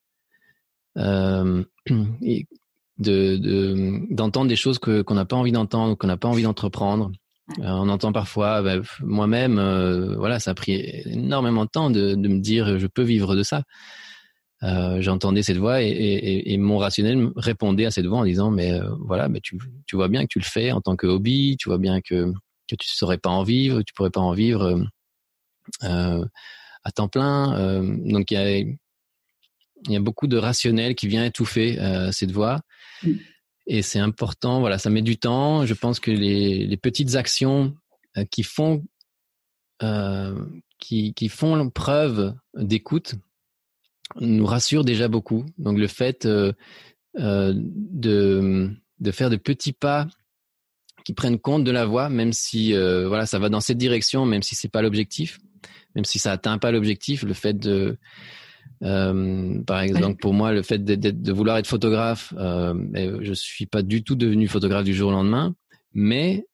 et 0.97 2.47
de 2.99 4.15
d'entendre 4.15 4.49
des 4.49 4.57
choses 4.57 4.79
que 4.79 5.03
qu'on 5.03 5.15
n'a 5.15 5.25
pas 5.25 5.37
envie 5.37 5.53
d'entendre, 5.53 5.97
qu'on 5.97 6.07
n'a 6.07 6.17
pas 6.17 6.29
envie 6.29 6.45
d'entreprendre. 6.45 7.11
Euh, 7.61 7.65
on 7.67 7.89
entend 7.89 8.13
parfois, 8.13 8.63
bah, 8.63 8.77
moi-même, 9.01 9.59
euh, 9.59 10.17
voilà, 10.17 10.41
ça 10.41 10.53
a 10.53 10.55
pris 10.55 11.03
énormément 11.05 11.65
de 11.67 11.71
temps 11.71 11.91
de, 11.91 12.15
de 12.15 12.29
me 12.29 12.41
dire 12.41 12.79
je 12.79 12.87
peux 12.87 13.03
vivre 13.03 13.37
de 13.37 13.43
ça. 13.43 13.63
Euh, 14.63 15.03
j'entendais 15.03 15.43
cette 15.43 15.57
voix 15.57 15.83
et, 15.83 15.89
et, 15.89 16.53
et, 16.53 16.57
mon 16.57 16.79
rationnel 16.79 17.29
répondait 17.37 17.87
à 17.87 17.91
cette 17.91 18.07
voix 18.07 18.19
en 18.19 18.25
disant 18.25 18.51
mais 18.51 18.73
euh, 18.73 18.89
voilà, 19.01 19.29
mais 19.29 19.41
tu, 19.41 19.59
tu 19.87 19.97
vois 19.97 20.09
bien 20.09 20.23
que 20.23 20.29
tu 20.29 20.39
le 20.39 20.45
fais 20.45 20.73
en 20.73 20.81
tant 20.81 20.97
que 20.97 21.07
hobby, 21.07 21.57
tu 21.59 21.69
vois 21.69 21.79
bien 21.79 22.01
que 22.01 22.33
que 22.69 22.77
tu 22.77 22.89
saurais 22.89 23.19
pas 23.19 23.31
en 23.31 23.43
vivre, 23.43 23.83
tu 23.83 23.93
pourrais 23.93 24.11
pas 24.11 24.21
en 24.21 24.33
vivre 24.33 24.81
euh, 25.83 26.25
à 26.85 26.93
temps 26.93 27.09
plein. 27.09 27.83
donc 27.83 28.31
il 28.31 28.35
y 28.35 28.37
a 28.37 28.59
il 28.59 29.93
y 29.93 29.97
a 29.97 30.01
beaucoup 30.01 30.29
de 30.29 30.39
rationnel 30.39 30.95
qui 30.95 31.09
vient 31.09 31.25
étouffer 31.27 31.79
cette 32.11 32.31
voix. 32.31 32.61
Mm. 33.03 33.13
Et 33.67 33.83
c'est 33.83 33.99
important, 33.99 34.61
voilà, 34.61 34.79
ça 34.79 34.91
met 34.91 35.03
du 35.03 35.17
temps. 35.17 35.65
Je 35.65 35.75
pense 35.75 35.99
que 36.01 36.11
les, 36.11 36.67
les 36.67 36.77
petites 36.77 37.17
actions 37.17 37.75
euh, 38.17 38.25
qui 38.25 38.43
font 38.43 38.85
euh, 39.83 40.39
qui, 40.79 41.15
qui 41.15 41.29
font 41.29 41.69
preuve 41.71 42.35
d'écoute 42.55 43.17
nous 44.21 44.47
rassurent 44.47 44.85
déjà 44.85 45.09
beaucoup. 45.09 45.45
Donc 45.59 45.79
le 45.79 45.87
fait 45.87 46.27
euh, 46.27 46.53
euh, 47.19 47.53
de, 47.57 48.71
de 49.01 49.11
faire 49.11 49.31
de 49.31 49.37
petits 49.37 49.73
pas 49.73 50.07
qui 51.05 51.13
prennent 51.13 51.39
compte 51.39 51.65
de 51.65 51.71
la 51.71 51.85
voix, 51.85 52.09
même 52.09 52.33
si 52.33 52.75
euh, 52.75 53.09
voilà 53.09 53.27
ça 53.27 53.39
va 53.39 53.49
dans 53.49 53.61
cette 53.61 53.79
direction, 53.79 54.25
même 54.25 54.43
si 54.43 54.55
c'est 54.55 54.69
pas 54.69 54.83
l'objectif, 54.83 55.39
même 55.95 56.05
si 56.05 56.19
ça 56.19 56.33
atteint 56.33 56.59
pas 56.59 56.71
l'objectif, 56.71 57.23
le 57.23 57.35
fait 57.35 57.55
de 57.55 57.99
par 58.81 59.81
exemple, 59.81 60.19
pour 60.21 60.35
moi, 60.35 60.53
le 60.53 60.61
fait 60.61 60.85
de, 60.85 60.95
de 60.95 61.33
vouloir 61.33 61.57
être 61.57 61.67
photographe, 61.67 62.35
je 62.37 63.33
suis 63.33 63.65
pas 63.65 63.83
du 63.83 64.03
tout 64.03 64.15
devenu 64.15 64.47
photographe 64.47 64.85
du 64.85 64.93
jour 64.93 65.09
au 65.09 65.13
lendemain, 65.13 65.55
mais 65.95 66.45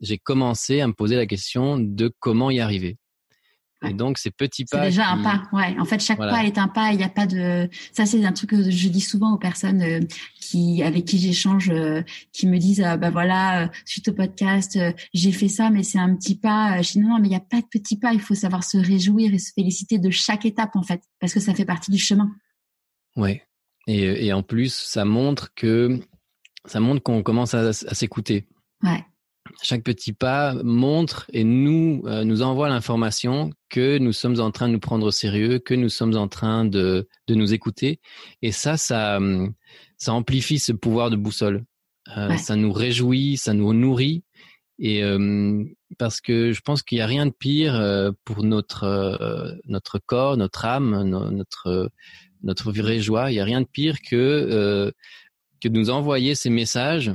j'ai 0.00 0.16
commencé 0.16 0.80
à 0.80 0.86
me 0.86 0.94
poser 0.94 1.16
la 1.16 1.26
question 1.26 1.76
de 1.78 2.10
comment 2.18 2.50
y 2.50 2.60
arriver. 2.60 2.96
Et 3.86 3.94
donc 3.94 4.18
ces 4.18 4.30
petits 4.30 4.64
pas. 4.64 4.78
C'est 4.78 4.86
déjà 4.86 5.08
un 5.08 5.22
pas, 5.22 5.42
ouais. 5.52 5.76
En 5.78 5.84
fait, 5.84 6.00
chaque 6.00 6.18
pas 6.18 6.44
est 6.44 6.58
un 6.58 6.68
pas. 6.68 6.92
Il 6.92 6.98
n'y 6.98 7.04
a 7.04 7.08
pas 7.08 7.26
de. 7.26 7.68
Ça, 7.92 8.06
c'est 8.06 8.24
un 8.24 8.32
truc 8.32 8.50
que 8.50 8.70
je 8.70 8.88
dis 8.88 9.00
souvent 9.00 9.32
aux 9.34 9.38
personnes 9.38 9.82
euh, 9.82 10.00
qui 10.40 10.82
avec 10.82 11.04
qui 11.04 11.18
j'échange, 11.18 11.70
euh, 11.70 12.02
qui 12.32 12.46
me 12.46 12.58
disent, 12.58 12.86
bah 13.00 13.10
voilà, 13.10 13.64
euh, 13.64 13.68
suite 13.84 14.08
au 14.08 14.12
podcast, 14.12 14.78
j'ai 15.12 15.32
fait 15.32 15.48
ça, 15.48 15.70
mais 15.70 15.82
c'est 15.82 15.98
un 15.98 16.14
petit 16.14 16.36
pas. 16.36 16.82
Je 16.82 16.92
dis 16.92 17.00
non, 17.00 17.10
non, 17.10 17.18
mais 17.18 17.28
il 17.28 17.30
n'y 17.30 17.36
a 17.36 17.40
pas 17.40 17.60
de 17.60 17.66
petit 17.66 17.98
pas. 17.98 18.12
Il 18.12 18.20
faut 18.20 18.34
savoir 18.34 18.64
se 18.64 18.78
réjouir 18.78 19.32
et 19.32 19.38
se 19.38 19.52
féliciter 19.52 19.98
de 19.98 20.10
chaque 20.10 20.44
étape 20.46 20.76
en 20.76 20.82
fait, 20.82 21.02
parce 21.20 21.32
que 21.32 21.40
ça 21.40 21.54
fait 21.54 21.64
partie 21.64 21.90
du 21.90 21.98
chemin. 21.98 22.30
Ouais. 23.16 23.42
Et, 23.86 24.26
et 24.26 24.32
en 24.32 24.42
plus, 24.42 24.72
ça 24.74 25.04
montre 25.04 25.52
que 25.54 26.00
ça 26.64 26.80
montre 26.80 27.02
qu'on 27.02 27.22
commence 27.22 27.54
à, 27.54 27.68
à 27.68 27.72
s'écouter. 27.72 28.46
Ouais 28.82 29.04
chaque 29.62 29.82
petit 29.82 30.12
pas 30.12 30.54
montre 30.62 31.26
et 31.32 31.44
nous 31.44 32.02
euh, 32.06 32.24
nous 32.24 32.42
envoie 32.42 32.68
l'information 32.68 33.50
que 33.68 33.98
nous 33.98 34.12
sommes 34.12 34.40
en 34.40 34.50
train 34.50 34.68
de 34.68 34.72
nous 34.72 34.80
prendre 34.80 35.06
au 35.06 35.10
sérieux, 35.10 35.58
que 35.58 35.74
nous 35.74 35.88
sommes 35.88 36.16
en 36.16 36.28
train 36.28 36.64
de 36.64 37.08
de 37.26 37.34
nous 37.34 37.52
écouter. 37.52 38.00
Et 38.42 38.52
ça, 38.52 38.76
ça 38.76 39.18
ça 39.98 40.12
amplifie 40.12 40.58
ce 40.58 40.72
pouvoir 40.72 41.10
de 41.10 41.16
boussole. 41.16 41.64
Euh, 42.16 42.36
Ça 42.36 42.56
nous 42.56 42.72
réjouit, 42.72 43.36
ça 43.36 43.54
nous 43.54 43.72
nourrit. 43.72 44.24
Et 44.78 45.04
euh, 45.04 45.64
parce 45.98 46.20
que 46.20 46.52
je 46.52 46.60
pense 46.60 46.82
qu'il 46.82 46.98
n'y 46.98 47.02
a 47.02 47.06
rien 47.06 47.26
de 47.26 47.32
pire 47.32 47.74
euh, 47.76 48.10
pour 48.24 48.42
notre 48.42 49.58
notre 49.66 49.98
corps, 49.98 50.36
notre 50.36 50.64
âme, 50.64 51.02
notre 51.08 51.90
notre 52.42 52.72
vraie 52.72 53.00
joie. 53.00 53.30
Il 53.30 53.34
n'y 53.34 53.40
a 53.40 53.44
rien 53.44 53.60
de 53.60 53.66
pire 53.66 54.00
que 54.00 54.92
que 55.60 55.68
de 55.68 55.78
nous 55.78 55.90
envoyer 55.90 56.34
ces 56.34 56.50
messages 56.50 57.12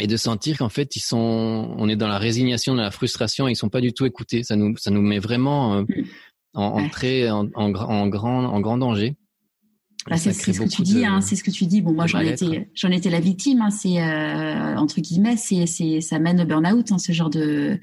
et 0.00 0.06
de 0.06 0.16
sentir 0.16 0.58
qu'en 0.58 0.68
fait 0.68 0.96
ils 0.96 1.00
sont 1.00 1.74
on 1.76 1.88
est 1.88 1.96
dans 1.96 2.08
la 2.08 2.18
résignation 2.18 2.74
dans 2.74 2.82
la 2.82 2.90
frustration 2.90 3.46
ils 3.46 3.56
sont 3.56 3.68
pas 3.68 3.80
du 3.80 3.92
tout 3.92 4.06
écoutés. 4.06 4.42
Ça 4.42 4.56
nous 4.56 4.76
ça 4.76 4.90
nous 4.90 5.02
met 5.02 5.18
vraiment 5.18 5.74
euh, 5.74 5.82
mm. 5.82 6.04
en, 6.54 6.64
en, 6.82 6.88
très 6.88 7.30
en, 7.30 7.48
en, 7.54 7.68
grand 8.08 8.44
en 8.44 8.60
grand 8.60 8.78
danger. 8.78 9.16
Bah, 10.10 10.18
c'est 10.18 10.34
ce 10.34 10.60
que 10.60 10.68
tu 10.68 10.82
dis 10.82 11.06
hein, 11.06 11.20
c'est 11.20 11.36
ce 11.36 11.44
que 11.44 11.50
tu 11.50 11.64
dis. 11.66 11.80
Bon 11.80 11.92
moi 11.92 12.06
j'en 12.06 12.20
étais 12.20 12.68
j'en 12.74 12.90
étais 12.90 13.08
la 13.08 13.20
victime 13.20 13.62
hein, 13.62 13.70
c'est 13.70 14.02
euh, 14.02 14.76
entre 14.76 15.00
guillemets 15.00 15.36
c'est 15.36 15.66
c'est 15.66 16.00
ça 16.00 16.18
mène 16.18 16.40
au 16.40 16.44
burn-out 16.44 16.90
hein, 16.92 16.98
ce 16.98 17.12
genre 17.12 17.30
de 17.30 17.78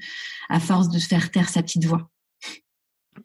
à 0.48 0.60
force 0.60 0.88
de 0.90 0.98
faire 0.98 1.30
taire 1.30 1.48
sa 1.48 1.62
petite 1.62 1.84
voix. 1.84 2.10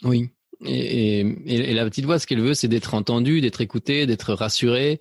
Oui. 0.04 0.30
Et, 0.66 1.20
et, 1.20 1.72
et 1.72 1.74
la 1.76 1.86
petite 1.86 2.06
voix 2.06 2.18
ce 2.18 2.26
qu'elle 2.26 2.42
veut 2.42 2.56
c'est 2.56 2.68
d'être 2.68 2.96
entendue 2.96 3.42
d'être 3.42 3.62
écoutée 3.62 4.08
d'être 4.08 4.34
rassurée 4.34 5.00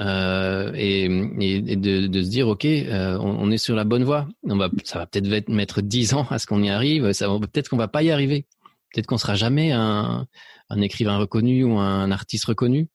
euh, 0.00 0.72
et, 0.74 1.04
et 1.04 1.76
de, 1.76 2.08
de, 2.08 2.22
se 2.22 2.28
dire 2.28 2.48
ok 2.48 2.64
euh, 2.64 3.16
on, 3.18 3.44
on, 3.44 3.50
est 3.52 3.58
sur 3.58 3.76
la 3.76 3.84
bonne 3.84 4.02
voie. 4.02 4.28
On 4.42 4.56
va 4.56 4.68
ça 4.82 4.98
va 4.98 5.06
peut-être 5.06 5.48
mettre 5.48 5.82
dix 5.82 6.14
ans 6.14 6.26
à 6.30 6.38
ce 6.38 6.46
qu'on 6.46 6.62
y 6.62 6.70
arrive. 6.70 7.12
Ça 7.12 7.28
peut-être 7.28 7.68
qu'on 7.68 7.76
va 7.76 7.88
pas 7.88 8.02
y 8.02 8.10
arriver. 8.10 8.46
Peut-être 8.92 9.06
qu'on 9.06 9.18
sera 9.18 9.36
jamais 9.36 9.70
un, 9.72 10.26
un, 10.68 10.80
écrivain 10.80 11.16
reconnu 11.16 11.64
ou 11.64 11.78
un 11.78 12.10
artiste 12.10 12.46
reconnu. 12.46 12.88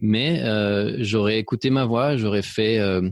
Mais 0.00 0.40
euh, 0.42 0.96
j'aurais 1.00 1.38
écouté 1.38 1.70
ma 1.70 1.84
voix. 1.84 2.16
J'aurais 2.16 2.42
fait 2.42 2.78
euh, 2.78 3.08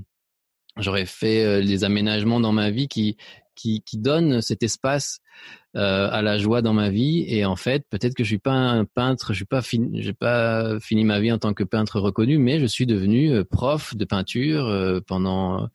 j'aurais 0.77 1.07
fait 1.07 1.61
les 1.61 1.85
aménagements 1.85 2.41
dans 2.41 2.53
ma 2.53 2.71
vie 2.71 2.89
qui 2.89 3.17
qui, 3.59 3.83
qui 3.83 3.99
donne 3.99 4.41
cet 4.41 4.63
espace 4.63 5.19
euh, 5.77 6.09
à 6.11 6.23
la 6.23 6.39
joie 6.39 6.63
dans 6.63 6.73
ma 6.73 6.91
vie. 6.91 7.25
Et 7.29 7.45
en 7.45 7.57
fait, 7.57 7.85
peut-être 7.91 8.15
que 8.15 8.25
je 8.25 8.29
suis 8.29 8.39
pas 8.39 8.53
un 8.53 8.85
peintre, 8.85 9.33
je 9.33 9.39
suis 9.39 9.45
pas 9.45 9.61
fini, 9.61 10.03
j'ai 10.03 10.13
pas 10.13 10.79
fini 10.81 11.05
ma 11.05 11.21
vie 11.21 11.31
en 11.33 11.39
tant 11.39 11.53
que 11.53 11.65
peintre 11.65 12.01
reconnu, 12.01 12.39
mais 12.39 12.59
je 12.59 12.67
suis 12.67 12.87
devenu 12.87 13.33
euh, 13.33 13.45
prof 13.45 13.95
de 13.95 14.05
peinture 14.05 14.67
euh, 14.67 15.01
pendant 15.07 15.69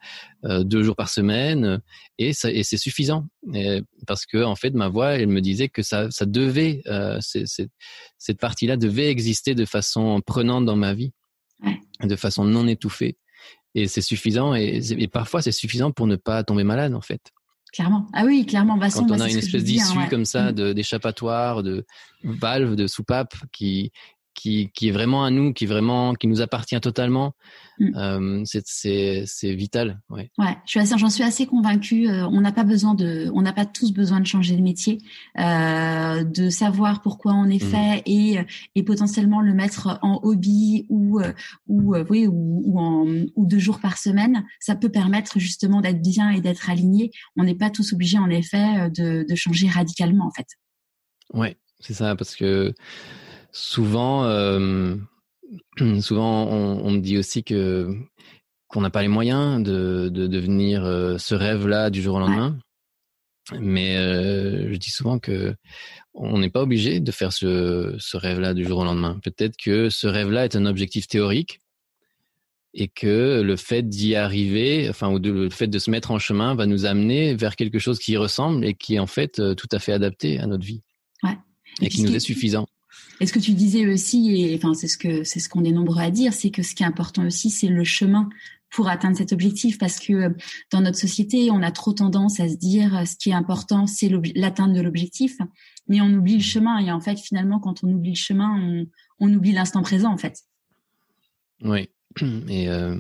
euh, 0.45 0.63
deux 0.63 0.84
jours 0.84 0.95
par 0.95 1.09
semaine, 1.09 1.79
et, 2.17 2.34
ça, 2.34 2.51
et 2.51 2.63
c'est 2.63 2.77
suffisant 2.77 3.27
parce 4.07 4.25
que 4.25 4.43
en 4.43 4.55
fait, 4.55 4.71
ma 4.71 4.88
voix, 4.88 5.11
elle 5.11 5.27
me 5.27 5.41
disait 5.41 5.69
que 5.69 5.81
ça, 5.81 6.09
ça 6.11 6.25
devait, 6.25 6.81
cette 7.21 8.39
partie-là 8.39 8.77
devait 8.77 9.09
exister 9.09 9.53
de 9.53 9.65
façon 9.65 10.21
prenante 10.25 10.65
dans 10.65 10.75
ma 10.75 10.93
vie, 10.93 11.11
de 12.01 12.15
façon 12.15 12.45
non 12.45 12.67
étouffée. 12.67 13.17
Et 13.75 13.88
c'est 13.88 14.01
suffisant, 14.01 14.53
et, 14.55 14.81
et 14.97 15.07
parfois 15.07 15.41
c'est 15.41 15.51
suffisant 15.51 15.91
pour 15.91 16.07
ne 16.07 16.15
pas 16.15 16.43
tomber 16.43 16.63
malade 16.63 16.93
en 16.93 17.01
fait. 17.01 17.21
Clairement. 17.74 18.05
Ah 18.13 18.24
oui, 18.26 18.45
clairement. 18.45 18.78
Quand 18.78 19.11
on 19.11 19.19
a 19.19 19.30
une 19.30 19.38
espèce 19.38 19.63
d'issue 19.63 19.97
hein, 19.97 20.07
comme 20.09 20.26
ça, 20.26 20.51
mm. 20.51 20.74
d'échappatoire, 20.74 21.63
de, 21.63 21.86
de 22.24 22.32
valve, 22.32 22.76
de 22.76 22.86
soupape 22.86 23.34
qui 23.51 23.91
qui, 24.34 24.71
qui 24.73 24.89
est 24.89 24.91
vraiment 24.91 25.23
à 25.23 25.31
nous, 25.31 25.53
qui 25.53 25.65
vraiment 25.65 26.13
qui 26.13 26.27
nous 26.27 26.41
appartient 26.41 26.79
totalement. 26.79 27.34
Mm. 27.79 27.95
Euh, 27.95 28.43
c'est 28.45 29.23
c'est 29.25 29.53
vital. 29.53 30.01
Ouais. 30.09 30.31
Ouais, 30.38 30.57
je 30.65 30.71
suis 30.71 30.79
assez, 30.79 30.97
j'en 30.97 31.09
suis 31.09 31.23
assez 31.23 31.45
convaincue. 31.45 32.09
Euh, 32.09 32.27
on 32.27 32.41
n'a 32.41 32.51
pas 32.51 32.63
besoin 32.63 32.93
de, 32.93 33.29
on 33.34 33.41
n'a 33.41 33.53
pas 33.53 33.65
tous 33.65 33.91
besoin 33.93 34.19
de 34.19 34.25
changer 34.25 34.55
de 34.55 34.61
métier, 34.61 34.99
euh, 35.39 36.23
de 36.23 36.49
savoir 36.49 37.01
pourquoi 37.01 37.34
on 37.34 37.49
est 37.49 37.63
mm. 37.63 37.67
fait 37.67 38.03
et 38.05 38.39
et 38.75 38.84
potentiellement 38.84 39.41
le 39.41 39.53
mettre 39.53 39.99
en 40.01 40.19
hobby 40.23 40.86
ou 40.89 41.21
ou 41.67 41.95
oui 42.09 42.27
ou 42.27 42.61
ou, 42.65 42.79
en, 42.79 43.05
ou 43.36 43.45
deux 43.45 43.59
jours 43.59 43.79
par 43.79 43.97
semaine. 43.97 44.45
Ça 44.59 44.75
peut 44.75 44.89
permettre 44.89 45.39
justement 45.39 45.81
d'être 45.81 46.01
bien 46.01 46.29
et 46.31 46.41
d'être 46.41 46.69
aligné. 46.69 47.11
On 47.38 47.43
n'est 47.43 47.55
pas 47.55 47.69
tous 47.69 47.93
obligés 47.93 48.19
en 48.19 48.29
effet 48.29 48.89
de 48.89 49.25
de 49.27 49.36
changer 49.36 49.67
radicalement 49.67 50.25
en 50.25 50.31
fait. 50.31 50.47
Ouais, 51.34 51.57
c'est 51.79 51.93
ça 51.93 52.15
parce 52.15 52.36
que 52.36 52.73
souvent, 53.54 54.26
euh, 54.26 54.95
souvent 56.01 56.47
on, 56.47 56.86
on, 56.86 56.91
me 56.91 56.99
dit 56.99 57.18
aussi 57.18 57.43
que 57.43 57.95
qu'on 58.68 58.82
n'a 58.82 58.89
pas 58.89 59.04
les 59.04 59.08
moyens 59.08 59.64
de, 59.64 60.10
de 60.10 60.28
devenir 60.28 60.84
euh, 60.84 61.18
ce 61.18 61.36
rêve-là 61.36 61.89
du 61.91 62.01
jour 62.01 62.16
au 62.16 62.20
lendemain. 62.20 62.58
Mais 63.60 63.97
euh, 63.97 64.72
je 64.72 64.78
dis 64.78 64.89
souvent 64.89 65.20
que 65.20 65.54
on 66.14 66.39
n'est 66.39 66.49
pas 66.49 66.62
obligé 66.62 66.99
de 66.99 67.12
faire 67.12 67.34
ce, 67.34 67.95
ce 67.99 68.18
rêve-là 68.18 68.54
du 68.54 68.66
jour 68.66 68.80
au 68.80 68.84
lendemain. 68.84 69.20
Peut-être 69.24 69.56
que 69.58 69.89
ce 69.89 70.08
rêve-là 70.08 70.45
est 70.45 70.56
un 70.56 70.66
objectif 70.66 71.08
théorique 71.08 71.60
et 72.74 72.88
que 72.88 73.41
le 73.41 73.56
fait 73.56 73.84
d'y 73.84 74.16
arriver, 74.16 74.88
enfin, 74.89 75.12
ou 75.12 75.20
de, 75.20 75.30
le 75.30 75.49
fait 75.49 75.68
de 75.68 75.78
se 75.78 75.91
mettre 75.91 76.10
en 76.10 76.20
chemin 76.20 76.56
va 76.56 76.66
nous 76.66 76.86
amener 76.86 77.36
vers 77.36 77.56
quelque 77.56 77.80
chose 77.80 77.99
qui 77.99 78.18
ressemble 78.18 78.66
et 78.66 78.74
qui 78.74 78.95
est 78.95 78.99
en 78.99 79.08
fait 79.08 79.41
tout 79.56 79.70
à 79.72 79.78
fait 79.78 79.91
adapté 79.91 80.39
à 80.39 80.47
notre 80.47 80.66
vie. 80.66 80.82
Ouais. 81.22 81.38
Et, 81.82 81.88
et 81.88 81.89
qui 81.89 82.01
nous 82.01 82.16
est 82.16 82.20
suffisant. 82.20 82.68
Et 83.20 83.28
ce 83.28 83.34
que 83.34 83.39
tu 83.39 83.53
disais 83.53 83.86
aussi, 83.88 84.36
et 84.36 84.55
enfin 84.55 84.74
c'est 84.74 84.88
ce 84.88 84.97
que 84.97 85.24
c'est 85.24 85.39
ce 85.39 85.47
qu'on 85.47 85.64
est 85.64 85.72
nombreux 85.72 86.01
à 86.01 86.11
dire, 86.11 86.34
c'est 86.34 86.49
que 86.49 86.64
ce 86.64 86.76
qui 86.76 86.84
est 86.84 86.86
important 86.86 87.26
aussi, 87.26 87.49
c'est 87.49 87.68
le 87.68 87.84
chemin 87.84 88.30
pour 88.74 88.89
atteindre 88.89 89.16
cet 89.16 89.32
objectif, 89.32 89.78
parce 89.78 89.99
que 89.99 90.14
euh, 90.14 90.30
dans 90.72 90.82
notre 90.82 90.97
société, 90.97 91.51
on 91.51 91.61
a 91.61 91.72
trop 91.72 91.93
tendance 91.93 92.39
à 92.39 92.49
se 92.49 92.55
dire 92.55 92.97
euh, 92.97 93.05
ce 93.05 93.16
qui 93.16 93.30
est 93.30 93.34
important, 93.34 93.86
c'est 93.86 94.09
l'atteinte 94.36 94.74
de 94.74 94.82
l'objectif, 94.82 95.38
mais 95.88 96.01
on 96.01 96.11
oublie 96.11 96.38
le 96.38 96.43
chemin. 96.43 96.80
Et 96.80 96.91
en 96.91 96.99
fait, 96.99 97.20
finalement, 97.20 97.59
quand 97.59 97.84
on 97.84 97.89
oublie 97.89 98.11
le 98.11 98.18
chemin, 98.18 98.86
on, 99.20 99.34
oublie 99.34 99.51
l'instant 99.51 99.84
présent, 99.84 100.11
en 100.11 100.18
fait. 100.18 100.39
Oui. 101.61 101.89
Et, 102.49 102.70
euh, 102.70 102.99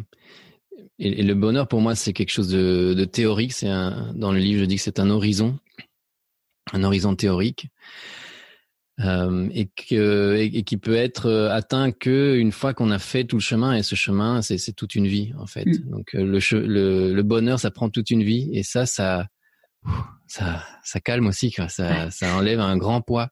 et, 0.99 1.21
le 1.21 1.33
bonheur, 1.35 1.67
pour 1.67 1.81
moi, 1.81 1.95
c'est 1.95 2.13
quelque 2.13 2.31
chose 2.31 2.47
de, 2.47 2.93
de 2.95 3.05
théorique. 3.05 3.53
C'est 3.53 3.67
dans 3.67 4.31
le 4.31 4.39
livre, 4.39 4.61
je 4.61 4.65
dis 4.65 4.77
que 4.77 4.81
c'est 4.81 4.99
un 4.99 5.09
horizon, 5.09 5.59
un 6.71 6.83
horizon 6.83 7.15
théorique. 7.15 7.67
Euh, 8.99 9.49
et, 9.53 9.67
que, 9.67 10.35
et, 10.37 10.63
qui 10.63 10.77
peut 10.77 10.95
être 10.95 11.25
euh, 11.25 11.49
atteint 11.49 11.91
que 11.91 12.35
une 12.35 12.51
fois 12.51 12.73
qu'on 12.73 12.91
a 12.91 12.99
fait 12.99 13.23
tout 13.23 13.37
le 13.37 13.41
chemin. 13.41 13.75
Et 13.75 13.83
ce 13.83 13.95
chemin, 13.95 14.41
c'est 14.41 14.73
toute 14.73 14.95
une 14.95 15.07
vie 15.07 15.33
en 15.39 15.47
fait. 15.47 15.65
Mm. 15.65 15.89
Donc 15.89 16.13
le, 16.13 16.39
le, 16.67 17.13
le, 17.13 17.23
bonheur, 17.23 17.59
ça 17.59 17.71
prend 17.71 17.89
toute 17.89 18.11
une 18.11 18.23
vie. 18.23 18.49
Et 18.53 18.63
ça, 18.63 18.85
ça, 18.85 19.27
ça, 20.27 20.63
ça 20.83 20.99
calme 20.99 21.27
aussi. 21.27 21.51
Quoi. 21.51 21.69
Ça, 21.69 22.11
ça 22.11 22.35
enlève 22.35 22.59
un 22.59 22.77
grand 22.77 23.01
poids. 23.01 23.29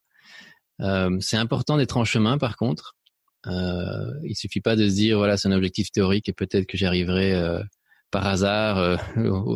Euh, 0.82 1.16
c'est 1.20 1.38
important 1.38 1.78
d'être 1.78 1.98
en 1.98 2.06
chemin, 2.06 2.38
par 2.38 2.58
contre. 2.58 2.96
Euh, 3.48 4.12
il 4.24 4.36
suffit 4.36 4.62
pas 4.62 4.76
de 4.76 4.88
se 4.88 4.94
dire 4.94 5.18
voilà, 5.18 5.38
c'est 5.38 5.48
un 5.48 5.52
objectif 5.52 5.92
théorique 5.92 6.30
et 6.30 6.34
peut-être 6.34 6.68
que 6.68 6.78
j'y 6.78 6.86
arriverai 6.86 7.34
euh, 7.34 7.62
par 8.12 8.28
hasard 8.28 8.78
euh, 8.78 8.98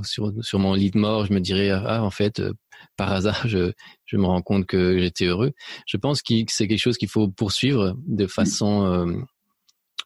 sur, 0.03 0.31
sur 0.41 0.59
mon 0.59 0.73
lit 0.73 0.91
de 0.91 0.97
mort. 0.97 1.25
Je 1.25 1.33
me 1.33 1.39
dirais 1.39 1.69
ah 1.69 2.03
en 2.03 2.09
fait 2.09 2.39
euh, 2.39 2.53
par 2.97 3.11
hasard 3.11 3.47
je, 3.47 3.71
je 4.05 4.17
me 4.17 4.25
rends 4.25 4.41
compte 4.41 4.65
que 4.65 4.97
j'étais 4.97 5.25
heureux. 5.25 5.51
Je 5.85 5.97
pense 5.97 6.21
que 6.21 6.33
c'est 6.47 6.67
quelque 6.67 6.79
chose 6.79 6.97
qu'il 6.97 7.09
faut 7.09 7.27
poursuivre 7.27 7.95
de 8.07 8.27
façon 8.27 8.85
euh, 8.85 9.13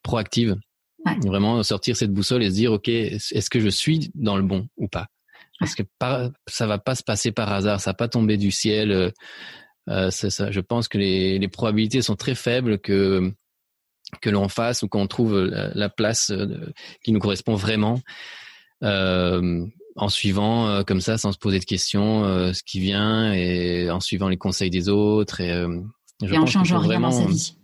proactive. 0.04 0.56
Vraiment 1.26 1.64
sortir 1.64 1.96
cette 1.96 2.12
boussole 2.12 2.44
et 2.44 2.50
se 2.50 2.56
dire 2.56 2.74
ok 2.74 2.90
est-ce 2.90 3.50
que 3.50 3.60
je 3.60 3.70
suis 3.70 4.12
dans 4.16 4.36
le 4.36 4.44
bon 4.44 4.68
ou 4.78 4.88
pas? 4.88 5.08
Parce 5.60 5.76
que 5.76 5.84
par, 5.98 6.30
ça 6.48 6.68
va 6.68 6.78
pas 6.78 6.96
se 6.96 7.04
passer 7.04 7.32
par 7.32 7.52
hasard, 7.52 7.82
ça 7.82 7.92
va 7.92 7.96
pas 7.96 8.08
tomber 8.08 8.38
du 8.38 8.52
ciel. 8.52 9.12
Euh, 9.90 10.12
ça, 10.12 10.52
je 10.52 10.60
pense 10.60 10.88
que 10.88 10.98
les, 10.98 11.40
les, 11.40 11.48
probabilités 11.48 12.02
sont 12.02 12.16
très 12.16 12.36
faibles 12.36 12.80
que 12.80 13.34
que 14.22 14.30
l'on 14.30 14.50
fasse 14.50 14.84
ou 14.84 14.88
qu'on 14.88 15.08
trouve 15.08 15.38
la, 15.40 15.90
place 15.90 16.32
euh, 16.32 16.72
qui 17.04 17.12
nous 17.12 17.20
correspond 17.20 17.56
vraiment. 17.56 18.00
Euh, 18.84 19.66
en 19.98 20.08
suivant 20.08 20.68
euh, 20.68 20.84
comme 20.84 21.02
ça 21.02 21.18
sans 21.18 21.34
se 21.34 21.38
poser 21.38 21.60
de 21.60 21.66
questions 21.66 22.24
euh, 22.24 22.54
ce 22.54 22.64
qui 22.64 22.80
vient 22.80 23.34
et 23.34 23.92
en 23.92 24.00
suivant 24.00 24.30
les 24.30 24.38
conseils 24.38 24.70
des 24.70 24.88
autres 24.88 25.42
et, 25.42 25.66
je 26.24 26.34
et 26.34 26.38
en 26.38 26.46
changeant 26.46 26.80
rien 26.80 27.02
dans 27.02 27.12
sa 27.12 27.26
vie 27.26 27.58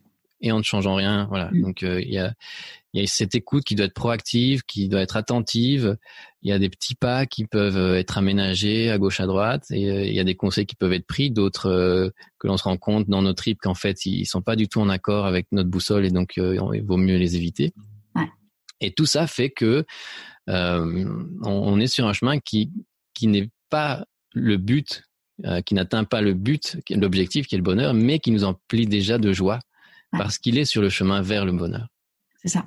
et 0.46 0.52
en 0.52 0.60
ne 0.60 0.64
changeant 0.64 0.96
rien 0.96 1.26
voilà 1.26 1.50
mm. 1.52 1.62
donc 1.62 1.82
il 1.82 2.14
y 2.14 2.18
a 2.18 2.34
il 2.96 3.02
y 3.02 3.04
a 3.04 3.08
cette 3.08 3.36
écoute 3.36 3.66
qui 3.66 3.76
doit 3.76 3.88
être 3.88 3.94
proactive, 3.94 4.64
qui 4.64 4.88
doit 4.88 5.02
être 5.02 5.18
attentive. 5.18 5.98
Il 6.44 6.50
y 6.50 6.54
a 6.54 6.60
des 6.60 6.70
petits 6.70 6.96
pas 6.96 7.26
qui 7.26 7.46
peuvent 7.46 7.76
euh, 7.76 8.00
être 8.00 8.18
aménagés 8.18 8.90
à 8.90 8.98
gauche 8.98 9.20
à 9.20 9.26
droite 9.26 9.66
et 9.70 9.92
euh, 9.92 10.06
il 10.06 10.14
y 10.14 10.20
a 10.22 10.24
des 10.24 10.36
conseils 10.36 10.66
qui 10.66 10.78
peuvent 10.78 10.94
être 10.94 11.06
pris, 11.06 11.30
d'autres 11.30 11.70
euh, 11.70 12.10
que 12.40 12.48
l'on 12.48 12.56
se 12.56 12.64
rend 12.64 12.78
compte 12.78 13.10
dans 13.10 13.22
nos 13.22 13.34
tripes 13.34 13.60
qu'en 13.60 13.74
fait 13.74 14.06
ils 14.06 14.26
sont 14.26 14.42
pas 14.42 14.56
du 14.56 14.70
tout 14.70 14.80
en 14.80 14.88
accord 14.88 15.26
avec 15.26 15.48
notre 15.52 15.70
boussole 15.70 16.06
et 16.06 16.10
donc 16.10 16.38
il 16.38 16.84
vaut 16.84 16.98
mieux 16.98 17.18
les 17.18 17.36
éviter. 17.36 17.74
Et 18.82 18.92
tout 18.92 19.06
ça 19.06 19.28
fait 19.28 19.50
que 19.50 19.86
on, 20.48 21.80
est 21.80 21.88
sur 21.88 22.08
un 22.08 22.14
chemin 22.14 22.40
qui 22.40 22.72
qui 23.14 23.28
n'est 23.28 23.50
pas 23.70 24.06
le 24.34 24.58
but, 24.58 25.04
qui 25.66 25.74
n'atteint 25.74 26.04
pas 26.04 26.22
le 26.22 26.34
but, 26.34 26.78
l'objectif 26.90 27.48
qui 27.48 27.56
est 27.56 27.58
le 27.58 27.64
bonheur, 27.64 27.94
mais 27.94 28.20
qui 28.20 28.32
nous 28.32 28.44
emplit 28.44 28.86
déjà 28.86 29.18
de 29.18 29.34
joie 29.34 29.60
parce 30.18 30.38
qu'il 30.38 30.58
est 30.58 30.66
sur 30.66 30.82
le 30.82 30.90
chemin 30.90 31.22
vers 31.22 31.46
le 31.46 31.52
bonheur. 31.52 31.88
C'est 32.42 32.50
ça. 32.50 32.66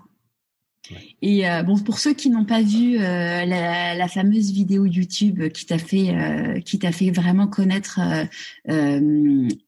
Et 1.20 1.48
euh, 1.48 1.62
bon, 1.62 1.78
pour 1.78 1.98
ceux 1.98 2.14
qui 2.14 2.30
n'ont 2.30 2.44
pas 2.44 2.62
vu 2.62 2.96
euh, 2.96 3.44
la, 3.44 3.94
la, 3.94 4.08
fameuse 4.08 4.52
vidéo 4.52 4.86
YouTube 4.86 5.48
qui 5.48 5.66
t'a 5.66 5.78
fait, 5.78 6.10
euh, 6.10 6.60
qui 6.60 6.78
t'a 6.78 6.92
fait 6.92 7.10
vraiment 7.10 7.46
connaître 7.46 8.00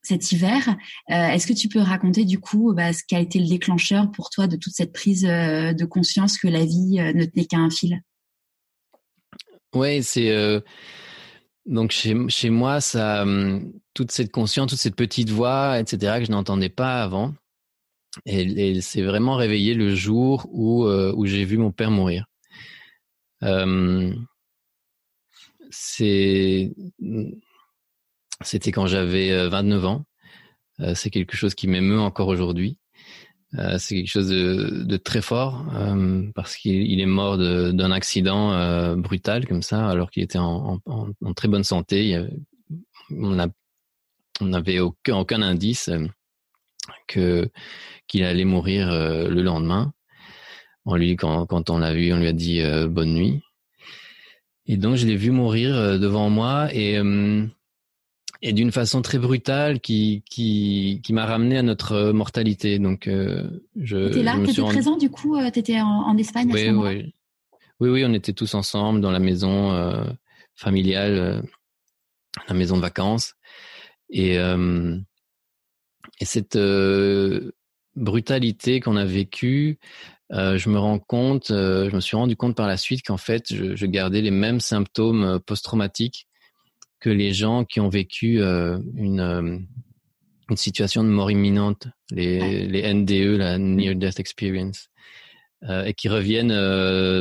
cet 0.02 0.32
hiver, 0.32 0.76
est-ce 1.08 1.46
que 1.46 1.52
tu 1.52 1.68
peux 1.68 1.80
raconter 1.80 2.24
du 2.24 2.38
coup 2.38 2.72
bah, 2.74 2.92
ce 2.92 3.02
qui 3.04 3.14
a 3.14 3.20
été 3.20 3.38
le 3.38 3.48
déclencheur 3.48 4.10
pour 4.10 4.30
toi 4.30 4.46
de 4.46 4.56
toute 4.56 4.74
cette 4.74 4.92
prise 4.92 5.22
de 5.22 5.84
conscience 5.84 6.38
que 6.38 6.48
la 6.48 6.64
vie 6.64 6.96
ne 7.14 7.24
tenait 7.24 7.46
qu'à 7.46 7.58
un 7.58 7.70
fil? 7.70 8.00
Ouais, 9.74 10.00
c'est 10.02 10.32
donc 11.66 11.92
chez, 11.92 12.16
chez 12.28 12.50
moi, 12.50 12.80
ça, 12.80 13.22
hum, 13.22 13.72
toute 13.94 14.10
cette 14.10 14.32
conscience, 14.32 14.70
toute 14.70 14.78
cette 14.78 14.96
petite 14.96 15.30
voix, 15.30 15.78
etc., 15.78 16.18
que 16.18 16.24
je 16.24 16.30
n'entendais 16.30 16.68
pas 16.68 17.02
avant. 17.02 17.34
Et, 18.26 18.80
c'est 18.80 19.02
vraiment 19.02 19.36
réveillé 19.36 19.74
le 19.74 19.94
jour 19.94 20.48
où, 20.50 20.84
euh, 20.84 21.14
j'ai 21.24 21.44
vu 21.44 21.58
mon 21.58 21.72
père 21.72 21.90
mourir. 21.90 22.26
Euh, 23.42 24.12
c'était 25.70 26.72
quand 28.72 28.86
j'avais 28.86 29.48
29 29.48 29.84
euh, 29.84 29.86
ans. 29.86 30.04
C'est 30.94 31.10
quelque 31.10 31.36
chose 31.36 31.54
qui 31.54 31.68
m'émeut 31.68 32.00
encore 32.00 32.28
aujourd'hui. 32.28 32.78
C'est 33.52 33.96
quelque 33.96 34.06
chose 34.06 34.28
de, 34.28 34.96
très 34.96 35.20
fort 35.20 35.66
parce 36.34 36.56
qu'il 36.56 37.00
est 37.00 37.06
mort 37.06 37.36
d'un 37.36 37.90
accident 37.90 38.96
brutal 38.96 39.46
comme 39.46 39.62
ça, 39.62 39.88
alors 39.88 40.10
qu'il 40.10 40.22
était 40.22 40.38
en, 40.38 40.80
très 41.36 41.48
bonne 41.48 41.64
santé. 41.64 42.26
On 43.10 43.36
n'avait 44.40 44.80
aucun 44.80 45.42
indice 45.42 45.90
que 47.06 47.48
qu'il 48.06 48.24
allait 48.24 48.44
mourir 48.44 48.90
euh, 48.90 49.28
le 49.28 49.42
lendemain. 49.42 49.92
On 50.84 50.96
lui, 50.96 51.16
quand, 51.16 51.46
quand 51.46 51.70
on 51.70 51.78
l'a 51.78 51.94
vu, 51.94 52.12
on 52.12 52.18
lui 52.18 52.26
a 52.26 52.32
dit 52.32 52.60
euh, 52.60 52.88
bonne 52.88 53.12
nuit. 53.14 53.40
Et 54.66 54.76
donc 54.76 54.96
je 54.96 55.06
l'ai 55.06 55.16
vu 55.16 55.30
mourir 55.30 55.76
euh, 55.76 55.98
devant 55.98 56.30
moi 56.30 56.68
et 56.72 56.98
et 58.42 58.54
d'une 58.54 58.72
façon 58.72 59.02
très 59.02 59.18
brutale 59.18 59.80
qui 59.80 60.22
qui 60.30 61.02
qui 61.04 61.12
m'a 61.12 61.26
ramené 61.26 61.58
à 61.58 61.62
notre 61.62 62.12
mortalité. 62.12 62.78
Donc 62.78 63.06
je. 63.06 64.08
T'étais 64.08 64.22
là, 64.22 64.38
t'étais 64.44 64.62
présent 64.62 64.96
du 64.96 65.10
coup, 65.10 65.36
t'étais 65.52 65.80
en, 65.80 65.86
en 65.86 66.16
Espagne. 66.16 66.50
Oui, 66.52 66.70
oui, 66.70 67.14
oui, 67.80 67.88
oui, 67.90 68.04
on 68.06 68.14
était 68.14 68.32
tous 68.32 68.54
ensemble 68.54 69.00
dans 69.00 69.10
la 69.10 69.18
maison 69.18 70.04
familiale, 70.54 71.42
la 72.48 72.54
maison 72.54 72.76
de 72.76 72.82
vacances 72.82 73.34
et 74.10 74.38
et 76.20 76.24
cette 76.24 76.56
brutalité 77.96 78.80
qu'on 78.80 78.96
a 78.96 79.04
vécue, 79.04 79.78
euh, 80.32 80.58
je 80.58 80.68
me 80.68 80.78
rends 80.78 80.98
compte, 80.98 81.50
euh, 81.50 81.90
je 81.90 81.94
me 81.94 82.00
suis 82.00 82.16
rendu 82.16 82.36
compte 82.36 82.56
par 82.56 82.68
la 82.68 82.76
suite 82.76 83.04
qu'en 83.04 83.16
fait, 83.16 83.52
je, 83.52 83.74
je, 83.74 83.86
gardais 83.86 84.20
les 84.20 84.30
mêmes 84.30 84.60
symptômes 84.60 85.24
euh, 85.24 85.38
post-traumatiques 85.38 86.28
que 87.00 87.10
les 87.10 87.32
gens 87.32 87.64
qui 87.64 87.80
ont 87.80 87.88
vécu 87.88 88.40
euh, 88.40 88.78
une, 88.94 89.20
euh, 89.20 89.58
une 90.48 90.56
situation 90.56 91.02
de 91.02 91.08
mort 91.08 91.30
imminente, 91.30 91.88
les, 92.10 92.66
les 92.66 92.94
NDE, 92.94 93.38
la 93.38 93.58
Near 93.58 93.96
Death 93.96 94.20
Experience, 94.20 94.88
et 95.84 95.92
qui 95.92 96.08
reviennent 96.08 96.54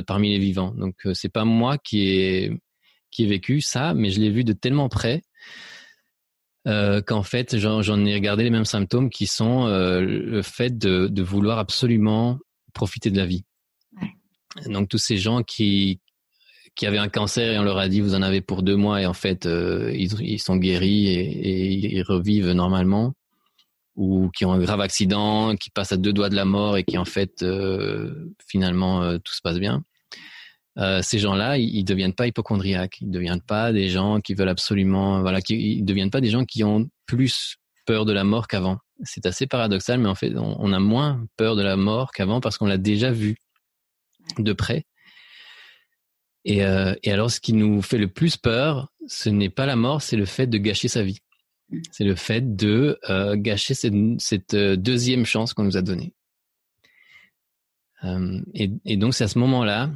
parmi 0.06 0.30
les 0.30 0.40
vivants. 0.40 0.74
Donc, 0.78 0.96
c'est 1.14 1.32
pas 1.32 1.44
moi 1.44 1.78
qui 1.78 2.08
ai 2.08 2.52
qui 3.12 3.24
ai 3.24 3.28
vécu 3.28 3.60
ça, 3.60 3.94
mais 3.94 4.12
je 4.12 4.22
l'ai 4.22 4.30
vu 4.30 4.46
de 4.46 4.54
tellement 4.54 4.88
près 4.88 5.24
euh, 6.70 7.02
qu'en 7.02 7.24
fait 7.24 7.58
j'en 7.58 8.06
ai 8.06 8.14
regardé 8.14 8.44
les 8.44 8.50
mêmes 8.50 8.66
symptômes 8.66 9.10
qui 9.10 9.28
sont 9.28 9.68
euh, 9.68 10.00
le 10.02 10.42
fait 10.42 10.78
de, 10.78 11.08
de, 11.08 11.24
vouloir 11.24 11.60
absolument 11.60 12.40
profiter 12.74 13.12
de 13.12 13.18
la 13.18 13.26
vie. 13.26 13.44
Ouais. 14.02 14.72
Donc 14.72 14.88
tous 14.88 14.98
ces 14.98 15.18
gens 15.18 15.44
qui 15.44 16.00
qui 16.76 16.86
avaient 16.86 16.98
un 16.98 17.10
cancer 17.10 17.52
et 17.52 17.60
on 17.60 17.64
leur 17.64 17.78
a 17.78 17.90
dit 17.90 18.00
vous 18.00 18.16
en 18.16 18.22
avez 18.22 18.40
pour 18.40 18.64
deux 18.64 18.78
mois 18.78 19.02
et 19.02 19.06
en 19.06 19.14
fait 19.14 19.46
euh, 19.46 19.92
ils, 19.94 20.22
ils, 20.22 20.40
sont 20.40 20.56
guéris 20.56 21.08
et, 21.08 21.20
et, 21.20 21.96
ils 21.96 22.04
revivent 22.04 22.52
normalement 22.52 23.14
ou 24.00 24.30
qui 24.34 24.46
ont 24.46 24.54
un 24.54 24.60
grave 24.60 24.80
accident, 24.80 25.58
qui 25.58 25.70
passent 25.72 25.92
à 25.92 25.98
deux 25.98 26.14
doigts 26.14 26.30
de 26.30 26.36
la 26.36 26.46
mort 26.46 26.78
et 26.78 26.86
qui 26.86 26.98
en 26.98 27.04
fait 27.04 27.44
euh, 27.44 28.34
finalement 28.48 29.04
euh, 29.04 29.18
tout 29.18 29.34
se 29.34 29.42
passe 29.42 29.60
bien. 29.60 29.84
Euh, 30.78 31.02
ces 31.02 31.20
gens-là, 31.20 31.58
ils, 31.58 31.80
ne 31.80 31.86
deviennent 31.86 32.14
pas 32.14 32.28
hypochondriaques, 32.28 33.02
ils 33.02 33.10
deviennent 33.10 33.42
pas 33.42 33.74
des 33.74 33.90
gens 33.90 34.22
qui 34.22 34.34
veulent 34.34 34.50
absolument, 34.50 35.22
voilà, 35.22 35.42
qui, 35.42 35.78
ils 35.78 35.84
deviennent 35.84 36.12
pas 36.12 36.22
des 36.22 36.30
gens 36.30 36.46
qui 36.46 36.64
ont 36.64 36.90
plus 37.06 37.58
peur 37.86 38.06
de 38.06 38.14
la 38.14 38.24
mort 38.24 38.48
qu'avant. 38.48 38.78
C'est 39.04 39.26
assez 39.26 39.48
paradoxal, 39.48 40.00
mais 40.00 40.10
en 40.10 40.16
fait, 40.16 40.34
on, 40.38 40.74
a 40.74 40.80
moins 40.80 41.26
peur 41.38 41.56
de 41.56 41.64
la 41.64 41.76
mort 41.76 42.12
qu'avant 42.12 42.42
parce 42.42 42.58
qu'on 42.58 42.68
l'a 42.68 42.78
déjà 42.78 43.12
vu 43.12 43.38
de 44.38 44.54
près. 44.54 44.86
Et, 46.46 46.64
euh, 46.64 46.94
et, 47.04 47.12
alors, 47.12 47.32
ce 47.32 47.40
qui 47.40 47.54
nous 47.54 47.82
fait 47.82 47.98
le 47.98 48.10
plus 48.10 48.38
peur, 48.38 48.92
ce 49.08 49.30
n'est 49.30 49.50
pas 49.50 49.66
la 49.66 49.76
mort, 49.76 50.02
c'est 50.02 50.18
le 50.18 50.26
fait 50.26 50.48
de 50.48 50.58
gâcher 50.58 50.88
sa 50.88 51.04
vie. 51.04 51.20
C'est 51.92 52.04
le 52.04 52.16
fait 52.16 52.56
de 52.56 53.00
euh, 53.10 53.36
gâcher 53.38 53.74
cette, 53.74 54.56
deuxième 54.56 55.26
chance 55.26 55.54
qu'on 55.54 55.64
nous 55.64 55.78
a 55.78 55.82
donnée. 55.82 56.14
Et, 58.54 58.98
donc, 58.98 59.14
c'est 59.14 59.26
à 59.26 59.28
ce 59.28 59.40
moment-là 59.40 59.92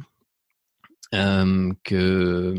que 1.84 2.54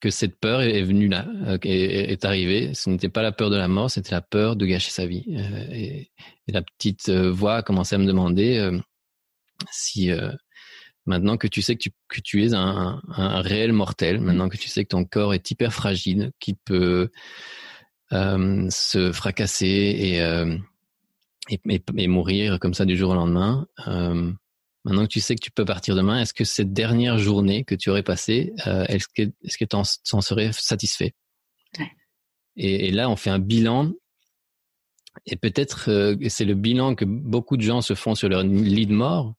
que 0.00 0.10
cette 0.10 0.40
peur 0.40 0.62
est, 0.62 0.82
venue 0.82 1.08
là, 1.08 1.26
euh, 1.46 1.58
est, 1.62 2.24
arrivée. 2.24 2.72
Ce 2.74 2.88
n'était 2.88 3.10
pas 3.10 3.22
la 3.22 3.32
peur 3.32 3.50
de 3.50 3.56
la 3.56 3.68
mort, 3.68 3.90
c'était 3.90 4.12
la 4.12 4.22
peur 4.22 4.56
de 4.56 4.64
gâcher 4.66 4.90
sa 4.90 5.06
vie. 5.06 5.26
Euh, 5.28 5.66
et, 5.72 6.10
la 6.48 6.62
petite 6.62 7.10
voix 7.10 7.56
a 7.56 7.62
commencé 7.62 7.94
à 7.94 7.98
me 7.98 8.06
demander 8.06 8.68
si 9.70 10.10
maintenant 11.06 11.36
que 11.36 11.46
tu 11.46 11.62
sais 11.62 11.76
que 11.76 12.20
tu, 12.24 12.44
es 12.44 12.54
un, 12.54 13.00
réel 13.40 13.72
mortel, 13.72 14.20
maintenant 14.20 14.48
que 14.48 14.56
tu 14.56 14.68
sais 14.68 14.82
que 14.82 14.88
ton 14.88 15.04
corps 15.04 15.32
est 15.32 15.48
hyper 15.48 15.72
fragile, 15.72 16.32
qui 16.40 16.54
peut 16.54 17.08
se 18.10 19.12
fracasser 19.12 20.18
et, 21.48 22.08
mourir 22.08 22.58
comme 22.58 22.74
ça 22.74 22.84
du 22.84 22.96
jour 22.96 23.10
au 23.10 23.14
lendemain. 23.14 23.68
Maintenant 24.84 25.02
que 25.02 25.08
tu 25.08 25.20
sais 25.20 25.34
que 25.34 25.42
tu 25.42 25.50
peux 25.50 25.64
partir 25.64 25.94
demain, 25.94 26.20
est-ce 26.20 26.32
que 26.32 26.44
cette 26.44 26.72
dernière 26.72 27.18
journée 27.18 27.64
que 27.64 27.74
tu 27.74 27.90
aurais 27.90 28.02
passée, 28.02 28.52
euh, 28.66 28.84
est-ce 28.86 29.06
que 29.08 29.30
est-ce 29.44 29.58
que 29.58 29.64
tu 29.64 29.76
en, 29.76 29.84
serais 30.22 30.52
satisfait? 30.52 31.14
Ouais. 31.78 31.90
et, 32.56 32.88
et, 32.88 32.90
là, 32.90 33.10
on 33.10 33.16
fait 33.16 33.30
un 33.30 33.38
bilan 33.38 33.92
Et 35.26 35.36
peut-être 35.36 35.90
euh, 35.90 36.16
c'est 36.28 36.44
le 36.44 36.54
bilan 36.54 36.94
que 36.94 37.04
beaucoup 37.04 37.56
de 37.56 37.62
gens 37.62 37.80
se 37.82 37.94
font 37.94 38.14
sur 38.14 38.28
leur 38.28 38.42
lit 38.42 38.86
de 38.86 38.94
mort. 38.94 39.34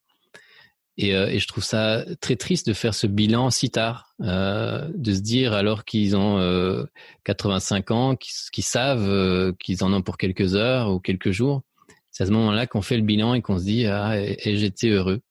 Et, 0.98 1.16
euh, 1.16 1.28
et, 1.28 1.40
je 1.40 1.48
trouve 1.48 1.64
ça 1.64 2.06
très 2.20 2.36
triste 2.36 2.68
de 2.68 2.74
faire 2.74 2.94
ce 2.94 3.08
bilan 3.08 3.50
si 3.50 3.72
tard, 3.72 4.14
euh, 4.22 4.88
de 4.94 5.14
se 5.14 5.22
dire 5.22 5.54
alors 5.54 5.86
qu'ils 5.86 6.16
ont 6.16 6.86
85 7.24 7.92
ans, 7.92 8.16
qu'ils 8.16 8.64
savent 8.64 9.56
qu'ils 9.58 9.84
en 9.84 9.94
ont 9.94 10.02
pour 10.04 10.18
quelques 10.18 10.56
heures 10.56 10.92
ou 10.92 11.00
quelques 11.00 11.32
jours. 11.32 11.64
C'est 12.12 12.24
à 12.24 12.28
ce 12.28 12.32
moment-là 12.32 12.68
qu'on 12.68 12.82
fait 12.82 12.98
le 12.98 13.04
bilan 13.04 13.34
et 13.34 13.42
qu'on 13.42 13.58
se 13.58 13.64
dit 13.64 13.88
ah 13.88 14.20
et, 14.20 14.58
j'étais 14.58 14.90
heureux. 14.90 15.22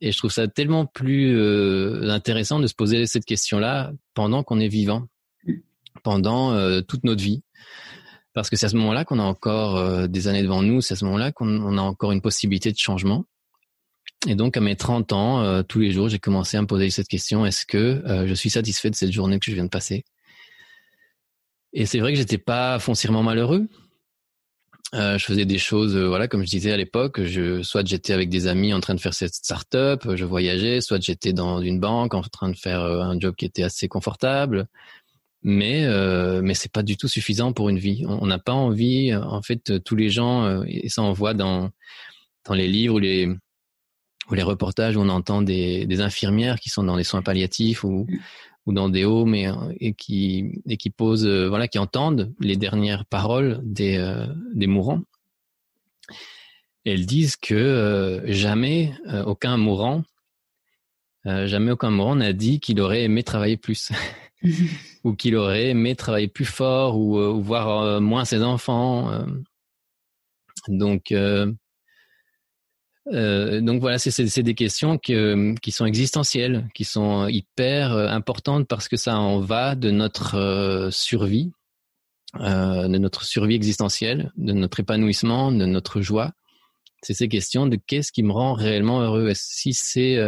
Et 0.00 0.12
je 0.12 0.18
trouve 0.18 0.30
ça 0.30 0.46
tellement 0.46 0.86
plus 0.86 1.36
intéressant 2.08 2.60
de 2.60 2.66
se 2.68 2.74
poser 2.74 3.06
cette 3.06 3.24
question-là 3.24 3.92
pendant 4.14 4.44
qu'on 4.44 4.60
est 4.60 4.68
vivant, 4.68 5.08
pendant 6.04 6.80
toute 6.82 7.02
notre 7.02 7.22
vie 7.22 7.42
parce 8.38 8.50
que 8.50 8.56
c'est 8.56 8.66
à 8.66 8.68
ce 8.68 8.76
moment-là 8.76 9.04
qu'on 9.04 9.18
a 9.18 9.24
encore 9.24 9.76
euh, 9.76 10.06
des 10.06 10.28
années 10.28 10.44
devant 10.44 10.62
nous, 10.62 10.80
c'est 10.80 10.94
à 10.94 10.96
ce 10.96 11.04
moment-là 11.06 11.32
qu'on 11.32 11.76
a 11.76 11.82
encore 11.82 12.12
une 12.12 12.20
possibilité 12.20 12.70
de 12.70 12.78
changement. 12.78 13.24
Et 14.28 14.36
donc, 14.36 14.56
à 14.56 14.60
mes 14.60 14.76
30 14.76 15.12
ans, 15.12 15.42
euh, 15.42 15.62
tous 15.64 15.80
les 15.80 15.90
jours, 15.90 16.08
j'ai 16.08 16.20
commencé 16.20 16.56
à 16.56 16.62
me 16.62 16.68
poser 16.68 16.88
cette 16.90 17.08
question, 17.08 17.44
est-ce 17.44 17.66
que 17.66 17.76
euh, 17.76 18.28
je 18.28 18.34
suis 18.34 18.50
satisfait 18.50 18.90
de 18.90 18.94
cette 18.94 19.10
journée 19.10 19.40
que 19.40 19.50
je 19.50 19.56
viens 19.56 19.64
de 19.64 19.68
passer? 19.68 20.04
Et 21.72 21.84
c'est 21.84 21.98
vrai 21.98 22.12
que 22.12 22.18
j'étais 22.18 22.38
pas 22.38 22.78
foncièrement 22.78 23.24
malheureux. 23.24 23.66
Je 24.92 25.22
faisais 25.24 25.44
des 25.44 25.58
choses, 25.58 25.96
voilà, 25.96 26.28
comme 26.28 26.42
je 26.42 26.48
disais 26.48 26.72
à 26.72 26.76
l'époque, 26.76 27.22
je, 27.22 27.62
soit 27.62 27.86
j'étais 27.86 28.12
avec 28.12 28.30
des 28.30 28.46
amis 28.46 28.72
en 28.72 28.80
train 28.80 28.94
de 28.94 29.00
faire 29.00 29.14
cette 29.14 29.34
start-up, 29.34 30.02
je 30.14 30.24
voyageais, 30.24 30.80
soit 30.80 31.00
j'étais 31.00 31.32
dans 31.32 31.60
une 31.60 31.78
banque 31.78 32.14
en 32.14 32.22
train 32.22 32.48
de 32.48 32.56
faire 32.56 32.80
un 32.80 33.18
job 33.20 33.34
qui 33.36 33.44
était 33.44 33.62
assez 33.62 33.88
confortable 33.88 34.66
mais 35.42 35.84
euh, 35.84 36.40
mais 36.42 36.54
c'est 36.54 36.72
pas 36.72 36.82
du 36.82 36.96
tout 36.96 37.08
suffisant 37.08 37.52
pour 37.52 37.68
une 37.68 37.78
vie. 37.78 38.04
On 38.06 38.26
n'a 38.26 38.38
pas 38.38 38.52
envie, 38.52 39.14
en 39.14 39.42
fait, 39.42 39.82
tous 39.84 39.96
les 39.96 40.10
gens 40.10 40.44
euh, 40.44 40.64
et 40.66 40.88
ça 40.88 41.02
on 41.02 41.12
voit 41.12 41.34
dans 41.34 41.70
dans 42.46 42.54
les 42.54 42.68
livres 42.68 42.94
ou 42.94 42.98
les 42.98 43.28
ou 44.30 44.34
les 44.34 44.42
reportages 44.42 44.96
où 44.96 45.00
on 45.00 45.08
entend 45.08 45.42
des, 45.42 45.86
des 45.86 46.00
infirmières 46.00 46.60
qui 46.60 46.70
sont 46.70 46.82
dans 46.82 46.96
les 46.96 47.04
soins 47.04 47.22
palliatifs 47.22 47.84
ou 47.84 48.06
ou 48.68 48.72
dans 48.72 48.88
des 48.88 49.04
homes 49.04 49.34
et, 49.34 49.50
et 49.80 49.94
qui 49.94 50.62
et 50.68 50.76
qui 50.76 50.90
posent 50.90 51.26
euh, 51.26 51.48
voilà 51.48 51.66
qui 51.66 51.78
entendent 51.78 52.32
les 52.38 52.56
dernières 52.56 53.04
paroles 53.06 53.60
des 53.64 53.96
euh, 53.96 54.26
des 54.54 54.68
mourants. 54.68 55.02
elles 56.84 57.06
disent 57.06 57.36
que 57.36 58.22
jamais 58.26 58.94
aucun 59.26 59.56
mourant 59.56 60.04
jamais 61.24 61.72
aucun 61.72 61.90
mourant 61.90 62.14
n'a 62.14 62.32
dit 62.32 62.60
qu'il 62.60 62.80
aurait 62.80 63.02
aimé 63.02 63.22
travailler 63.22 63.56
plus. 63.58 63.90
ou 65.04 65.14
qu'il 65.14 65.36
aurait 65.36 65.68
aimé 65.68 65.96
travailler 65.96 66.28
plus 66.28 66.44
fort 66.44 66.98
ou, 66.98 67.18
euh, 67.18 67.32
voir 67.32 67.82
euh, 67.82 68.00
moins 68.00 68.24
ses 68.24 68.42
enfants. 68.42 69.10
Euh. 69.10 69.26
Donc, 70.68 71.14
donc 73.12 73.80
voilà, 73.80 73.98
c'est 73.98 74.42
des 74.42 74.54
questions 74.54 74.98
qui 74.98 75.72
sont 75.72 75.86
existentielles, 75.86 76.68
qui 76.74 76.84
sont 76.84 77.26
hyper 77.28 77.92
importantes 77.92 78.66
parce 78.68 78.88
que 78.88 78.96
ça 78.96 79.16
en 79.18 79.40
va 79.40 79.74
de 79.74 79.90
notre 79.90 80.88
survie, 80.92 81.52
de 82.34 82.98
notre 82.98 83.24
survie 83.24 83.54
existentielle, 83.54 84.32
de 84.36 84.52
notre 84.52 84.80
épanouissement, 84.80 85.52
de 85.52 85.64
notre 85.66 86.00
joie. 86.00 86.32
C'est 87.02 87.14
ces 87.14 87.28
questions 87.28 87.66
de 87.66 87.78
qu'est-ce 87.86 88.12
qui 88.12 88.22
me 88.22 88.32
rend 88.32 88.54
réellement 88.54 89.00
heureux. 89.00 89.30
Si 89.34 89.72
c'est 89.72 90.18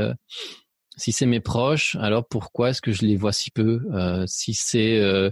si 1.00 1.12
c'est 1.12 1.26
mes 1.26 1.40
proches, 1.40 1.96
alors 1.96 2.26
pourquoi 2.28 2.70
est-ce 2.70 2.82
que 2.82 2.92
je 2.92 3.06
les 3.06 3.16
vois 3.16 3.32
si 3.32 3.50
peu? 3.50 3.80
Euh, 3.94 4.24
Si 4.26 4.52
c'est, 4.54 4.98
euh, 4.98 5.30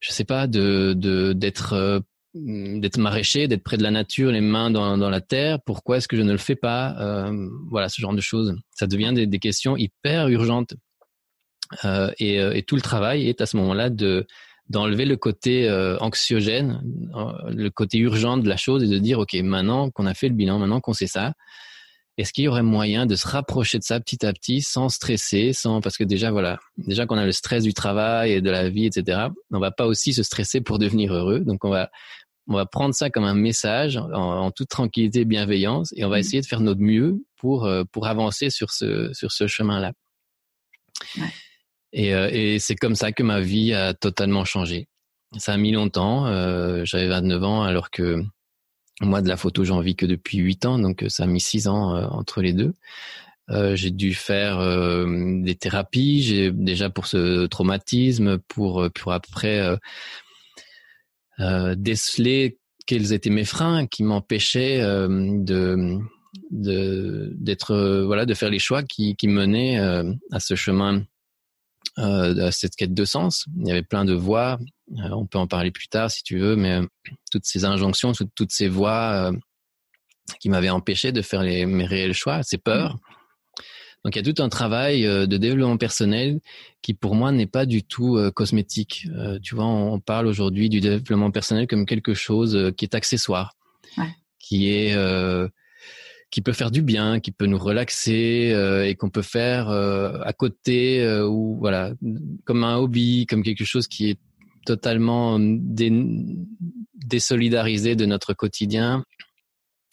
je 0.00 0.12
sais 0.12 0.24
pas, 0.24 0.46
de 0.46 0.94
d'être 1.32 1.72
euh, 1.72 2.00
d'être 2.44 2.98
maraîcher, 2.98 3.48
d'être 3.48 3.62
près 3.62 3.76
de 3.76 3.82
la 3.82 3.90
nature, 3.90 4.30
les 4.30 4.40
mains 4.40 4.70
dans, 4.70 4.96
dans 4.96 5.10
la 5.10 5.20
terre, 5.20 5.60
pourquoi 5.64 5.98
est-ce 5.98 6.08
que 6.08 6.16
je 6.16 6.22
ne 6.22 6.32
le 6.32 6.38
fais 6.38 6.56
pas? 6.56 6.96
Euh, 7.00 7.48
Voilà, 7.70 7.88
ce 7.88 8.00
genre 8.00 8.14
de 8.14 8.20
choses. 8.20 8.56
Ça 8.72 8.86
devient 8.86 9.12
des, 9.14 9.38
questions 9.38 9.76
hyper 9.76 10.28
urgentes. 10.28 10.74
Euh, 11.84 12.10
et, 12.18 12.36
et, 12.36 12.62
tout 12.62 12.76
le 12.76 12.80
travail 12.80 13.28
est 13.28 13.40
à 13.40 13.46
ce 13.46 13.56
moment-là 13.58 13.90
de 13.90 14.26
d'enlever 14.70 15.06
le 15.06 15.16
côté 15.16 15.70
anxiogène, 15.98 16.82
le 17.48 17.70
côté 17.70 17.96
urgent 17.98 18.36
de 18.36 18.46
la 18.46 18.58
chose 18.58 18.82
et 18.82 18.86
de 18.86 18.98
dire 18.98 19.18
ok 19.18 19.32
maintenant 19.36 19.90
qu'on 19.90 20.04
a 20.04 20.12
fait 20.12 20.28
le 20.28 20.34
bilan, 20.34 20.58
maintenant 20.58 20.80
qu'on 20.80 20.92
sait 20.92 21.06
ça, 21.06 21.32
est-ce 22.18 22.32
qu'il 22.32 22.44
y 22.44 22.48
aurait 22.48 22.64
moyen 22.64 23.06
de 23.06 23.14
se 23.14 23.28
rapprocher 23.28 23.78
de 23.78 23.84
ça 23.84 24.00
petit 24.00 24.26
à 24.26 24.32
petit 24.32 24.60
sans 24.60 24.88
stresser, 24.88 25.52
sans 25.52 25.80
parce 25.80 25.96
que 25.96 26.02
déjà 26.02 26.32
voilà, 26.32 26.58
déjà 26.76 27.06
qu'on 27.06 27.16
a 27.16 27.24
le 27.24 27.30
stress 27.30 27.62
du 27.62 27.72
travail 27.72 28.32
et 28.32 28.40
de 28.40 28.50
la 28.50 28.68
vie, 28.68 28.86
etc. 28.86 29.28
On 29.52 29.60
va 29.60 29.70
pas 29.70 29.86
aussi 29.86 30.12
se 30.12 30.24
stresser 30.24 30.60
pour 30.60 30.80
devenir 30.80 31.14
heureux. 31.14 31.40
Donc 31.40 31.64
on 31.64 31.70
va 31.70 31.90
on 32.48 32.54
va 32.54 32.66
prendre 32.66 32.94
ça 32.94 33.10
comme 33.10 33.24
un 33.24 33.34
message 33.34 33.96
en, 33.96 34.50
toute 34.50 34.68
tranquillité 34.68 35.20
et 35.20 35.24
bienveillance 35.24 35.92
et 35.96 36.04
on 36.04 36.08
va 36.08 36.16
mmh. 36.16 36.20
essayer 36.20 36.40
de 36.40 36.46
faire 36.46 36.60
notre 36.60 36.80
mieux 36.80 37.22
pour 37.36 37.66
euh, 37.66 37.84
pour 37.92 38.06
avancer 38.06 38.50
sur 38.50 38.70
ce 38.70 39.12
sur 39.12 39.32
ce 39.32 39.46
chemin-là. 39.46 39.92
Et, 41.92 42.14
euh, 42.14 42.28
et 42.32 42.58
c'est 42.58 42.76
comme 42.76 42.94
ça 42.94 43.12
que 43.12 43.22
ma 43.22 43.40
vie 43.40 43.72
a 43.72 43.94
totalement 43.94 44.44
changé. 44.44 44.88
Ça 45.36 45.52
a 45.52 45.56
mis 45.56 45.72
longtemps. 45.72 46.26
Euh, 46.26 46.84
J'avais 46.84 47.08
29 47.08 47.44
ans 47.44 47.62
alors 47.62 47.90
que 47.90 48.22
moi, 49.00 49.22
de 49.22 49.28
la 49.28 49.36
photo, 49.36 49.64
j'en 49.64 49.80
vis 49.80 49.94
que 49.94 50.06
depuis 50.06 50.38
huit 50.38 50.66
ans, 50.66 50.78
donc 50.78 51.02
euh, 51.02 51.08
ça 51.08 51.24
a 51.24 51.26
mis 51.26 51.40
six 51.40 51.68
ans 51.68 51.94
euh, 51.94 52.06
entre 52.10 52.42
les 52.42 52.52
deux. 52.52 52.74
Euh, 53.50 53.76
j'ai 53.76 53.90
dû 53.90 54.12
faire 54.12 54.58
des 55.06 55.54
thérapies, 55.54 56.22
j'ai 56.22 56.50
déjà 56.52 56.90
pour 56.90 57.06
ce 57.06 57.46
traumatisme, 57.46 58.38
pour 58.38 58.86
pour 58.94 59.12
après 59.12 59.62
déceler 61.38 62.58
quels 62.86 63.12
étaient 63.12 63.30
mes 63.30 63.44
freins 63.44 63.86
qui 63.86 64.02
m'empêchaient 64.02 64.80
de 64.80 65.98
d'être 66.50 68.02
voilà 68.06 68.26
de 68.26 68.34
faire 68.34 68.50
les 68.50 68.58
choix 68.58 68.82
qui 68.82 69.16
qui 69.16 69.28
menaient 69.28 69.78
à 69.78 70.40
ce 70.40 70.54
chemin 70.54 71.04
à 71.96 72.50
cette 72.52 72.76
quête 72.76 72.94
de 72.94 73.04
sens. 73.04 73.46
Il 73.56 73.66
y 73.66 73.72
avait 73.72 73.82
plein 73.82 74.04
de 74.04 74.14
voies, 74.14 74.58
euh, 74.96 75.10
on 75.10 75.26
peut 75.26 75.38
en 75.38 75.46
parler 75.46 75.70
plus 75.70 75.88
tard 75.88 76.10
si 76.10 76.22
tu 76.22 76.38
veux, 76.38 76.56
mais 76.56 76.72
euh, 76.72 76.86
toutes 77.30 77.44
ces 77.44 77.64
injonctions, 77.64 78.12
toutes, 78.12 78.50
ces 78.50 78.68
voix 78.68 79.30
euh, 79.30 79.32
qui 80.40 80.48
m'avaient 80.48 80.70
empêché 80.70 81.12
de 81.12 81.22
faire 81.22 81.42
les, 81.42 81.66
mes 81.66 81.84
réels 81.84 82.14
choix, 82.14 82.42
ces 82.42 82.58
peurs. 82.58 82.98
Donc 84.08 84.16
il 84.16 84.26
y 84.26 84.26
a 84.26 84.32
tout 84.32 84.42
un 84.42 84.48
travail 84.48 85.02
de 85.02 85.36
développement 85.36 85.76
personnel 85.76 86.40
qui 86.80 86.94
pour 86.94 87.14
moi 87.14 87.30
n'est 87.30 87.44
pas 87.46 87.66
du 87.66 87.82
tout 87.82 88.18
cosmétique. 88.34 89.06
tu 89.42 89.54
vois, 89.54 89.66
on, 89.66 90.00
parle 90.00 90.26
aujourd'hui 90.26 90.70
du 90.70 90.80
développement 90.80 91.30
personnel 91.30 91.66
comme 91.66 91.84
quelque 91.84 92.14
chose 92.14 92.72
qui 92.78 92.86
est 92.86 92.94
accessoire, 92.94 93.52
qui 94.38 94.70
est 94.70 94.96
qui 96.30 96.40
peut 96.40 96.54
faire 96.54 96.70
du 96.70 96.80
bien, 96.80 97.20
qui 97.20 97.32
peut 97.32 97.44
nous 97.44 97.58
relaxer 97.58 98.56
et 98.86 98.94
qu'on 98.94 99.10
peut 99.10 99.20
faire 99.20 99.68
à 99.68 100.32
côté 100.32 101.06
ou 101.28 101.58
voilà 101.58 101.92
comme 102.46 102.64
un 102.64 102.76
hobby, 102.76 103.26
comme 103.26 103.42
quelque 103.42 103.66
chose 103.66 103.88
qui 103.88 104.08
est 104.08 104.18
totalement 104.64 105.38
désolidarisé 106.94 107.94
de 107.94 108.06
notre 108.06 108.32
quotidien, 108.32 109.04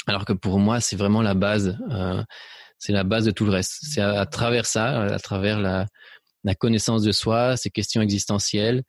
alors 0.08 0.24
que 0.24 0.32
pour 0.32 0.58
moi, 0.58 0.80
c'est 0.80 0.96
vraiment 0.96 1.22
la 1.22 1.34
base. 1.34 1.78
Euh, 1.92 2.24
c'est 2.86 2.94
la 2.94 3.04
base 3.04 3.26
de 3.26 3.32
tout 3.32 3.46
le 3.46 3.52
reste. 3.52 3.80
C'est 3.82 4.02
à, 4.02 4.26
travers 4.26 4.68
ça, 4.68 5.02
à 5.06 5.20
travers 5.20 5.60
la, 5.60 5.88
connaissance 6.60 7.02
de 7.02 7.12
soi, 7.12 7.58
ces 7.58 7.72
questions 7.72 8.02
existentielles, 8.02 8.84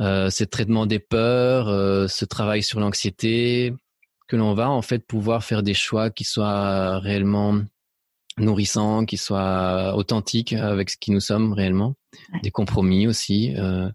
euh, 0.00 0.30
ces 0.30 0.46
traitements 0.46 0.86
des 0.86 0.98
peurs, 0.98 1.68
euh, 1.68 2.08
ce 2.08 2.24
travail 2.24 2.64
sur 2.64 2.80
l'anxiété, 2.80 3.72
que 4.26 4.34
l'on 4.34 4.54
va 4.54 4.68
en 4.68 4.82
fait 4.82 5.06
pouvoir 5.06 5.44
faire 5.44 5.62
des 5.62 5.74
choix 5.74 6.10
qui 6.10 6.24
soient 6.24 6.98
réellement 6.98 7.60
nourrissants, 8.38 9.04
qui 9.04 9.16
soient 9.16 9.94
authentiques 9.96 10.52
avec 10.52 10.90
ce 10.90 10.96
qui 10.96 11.12
nous 11.12 11.20
sommes 11.20 11.52
réellement, 11.52 11.94
des 12.42 12.50
compromis 12.50 13.06
aussi. 13.06 13.54
Euh, 13.56 13.88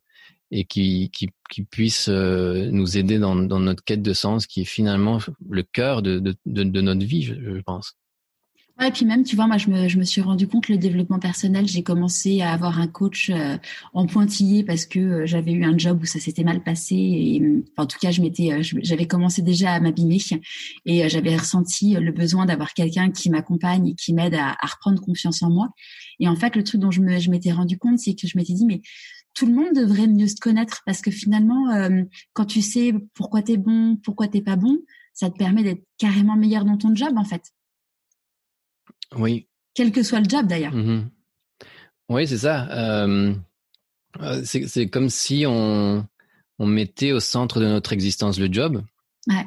et 0.50 0.64
qui, 0.64 1.10
qui, 1.12 1.30
qui 1.50 1.64
puisse 1.64 2.08
euh, 2.08 2.70
nous 2.72 2.98
aider 2.98 3.20
dans, 3.20 3.36
dans, 3.36 3.60
notre 3.60 3.84
quête 3.84 4.02
de 4.02 4.14
sens, 4.14 4.48
qui 4.48 4.62
est 4.62 4.66
finalement 4.66 5.20
le 5.50 5.64
cœur 5.64 6.02
de, 6.02 6.20
de, 6.20 6.36
de, 6.46 6.82
notre 6.82 7.06
vie, 7.06 7.24
je, 7.24 7.34
je, 7.34 7.62
pense. 7.62 7.98
Et 8.86 8.92
puis 8.92 9.06
même, 9.06 9.24
tu 9.24 9.36
vois, 9.36 9.48
moi, 9.48 9.58
je 9.58 9.70
me, 9.70 9.88
je 9.88 9.98
me 9.98 10.04
suis 10.04 10.22
rendu 10.22 10.48
compte, 10.48 10.70
le 10.70 10.78
développement 10.78 11.18
personnel, 11.18 11.68
j'ai 11.68 11.82
commencé 11.82 12.42
à 12.42 12.52
avoir 12.52 12.80
un 12.80 12.88
coach 12.88 13.32
euh, 13.32 13.58
en 13.94 14.06
pointillé 14.06 14.64
parce 14.64 14.86
que 14.86 15.00
euh, 15.00 15.26
j'avais 15.26 15.52
eu 15.52 15.64
un 15.64 15.76
job 15.76 16.00
où 16.04 16.06
ça 16.06 16.20
s'était 16.20 16.44
mal 16.44 16.62
passé. 16.62 16.96
Et 16.96 17.64
en 17.76 17.88
tout 17.88 17.98
cas, 18.00 18.12
je 18.12 18.22
m'étais, 18.22 18.62
j'avais 18.62 19.08
commencé 19.08 19.42
déjà 19.42 19.74
à 19.74 19.80
m'abîmer 19.80 20.20
et 20.86 21.10
j'avais 21.10 21.36
ressenti 21.36 21.96
le 21.96 22.12
besoin 22.12 22.46
d'avoir 22.46 22.74
quelqu'un 22.74 23.10
qui 23.10 23.32
m'accompagne 23.32 23.88
et 23.88 23.96
qui 23.96 24.14
m'aide 24.14 24.36
à, 24.36 24.56
à, 24.60 24.68
reprendre 24.68 25.02
confiance 25.02 25.42
en 25.42 25.50
moi. 25.50 25.70
Et 26.20 26.28
en 26.28 26.36
fait, 26.36 26.56
le 26.56 26.64
truc 26.64 26.80
dont 26.80 26.92
je 26.92 27.02
me, 27.02 27.20
je 27.20 27.32
m'étais 27.32 27.52
rendu 27.52 27.80
compte, 27.80 27.98
c'est 27.98 28.14
que 28.14 28.28
je 28.28 28.38
m'étais 28.38 28.54
dit, 28.54 28.66
mais 28.66 28.82
tout 29.38 29.46
le 29.46 29.54
monde 29.54 29.74
devrait 29.76 30.08
mieux 30.08 30.28
se 30.28 30.36
connaître 30.36 30.82
parce 30.86 31.02
que 31.02 31.12
finalement, 31.12 31.70
euh, 31.70 32.02
quand 32.34 32.46
tu 32.46 32.64
sais 32.64 32.92
pourquoi 33.14 33.44
tu 33.44 33.52
es 33.52 33.58
bon, 33.58 33.96
pourquoi 34.04 34.28
t'es 34.28 34.42
pas 34.42 34.56
bon, 34.56 34.80
ça 35.14 35.30
te 35.30 35.38
permet 35.38 35.62
d'être 35.64 35.84
carrément 36.00 36.36
meilleur 36.36 36.66
dans 36.66 36.78
ton 36.78 36.96
job 36.96 37.14
en 37.16 37.24
fait. 37.24 37.44
Oui. 39.16 39.48
Quel 39.74 39.92
que 39.92 40.04
soit 40.04 40.20
le 40.20 40.30
job 40.30 40.48
d'ailleurs. 40.48 40.74
Mm-hmm. 40.74 41.04
Oui, 42.10 42.28
c'est 42.28 42.38
ça. 42.38 42.68
Euh, 42.72 43.34
euh, 44.22 44.42
c'est 44.44 44.88
comme 44.88 45.10
si 45.10 45.46
on, 45.48 46.06
on 46.60 46.66
mettait 46.66 47.12
au 47.12 47.20
centre 47.20 47.60
de 47.60 47.66
notre 47.66 47.94
existence 47.94 48.40
le 48.40 48.52
job 48.52 48.84
Ouais. 49.28 49.46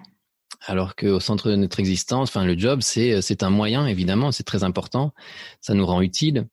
Alors 0.66 0.94
qu'au 0.94 1.20
centre 1.20 1.50
de 1.50 1.56
notre 1.56 1.80
existence, 1.80 2.28
enfin 2.28 2.44
le 2.44 2.56
job, 2.56 2.80
c'est 2.82 3.42
un 3.42 3.50
moyen 3.50 3.86
évidemment, 3.86 4.30
c'est 4.30 4.42
très 4.42 4.62
important, 4.62 5.14
ça 5.62 5.72
nous 5.72 5.86
rend 5.86 6.02
utile, 6.02 6.46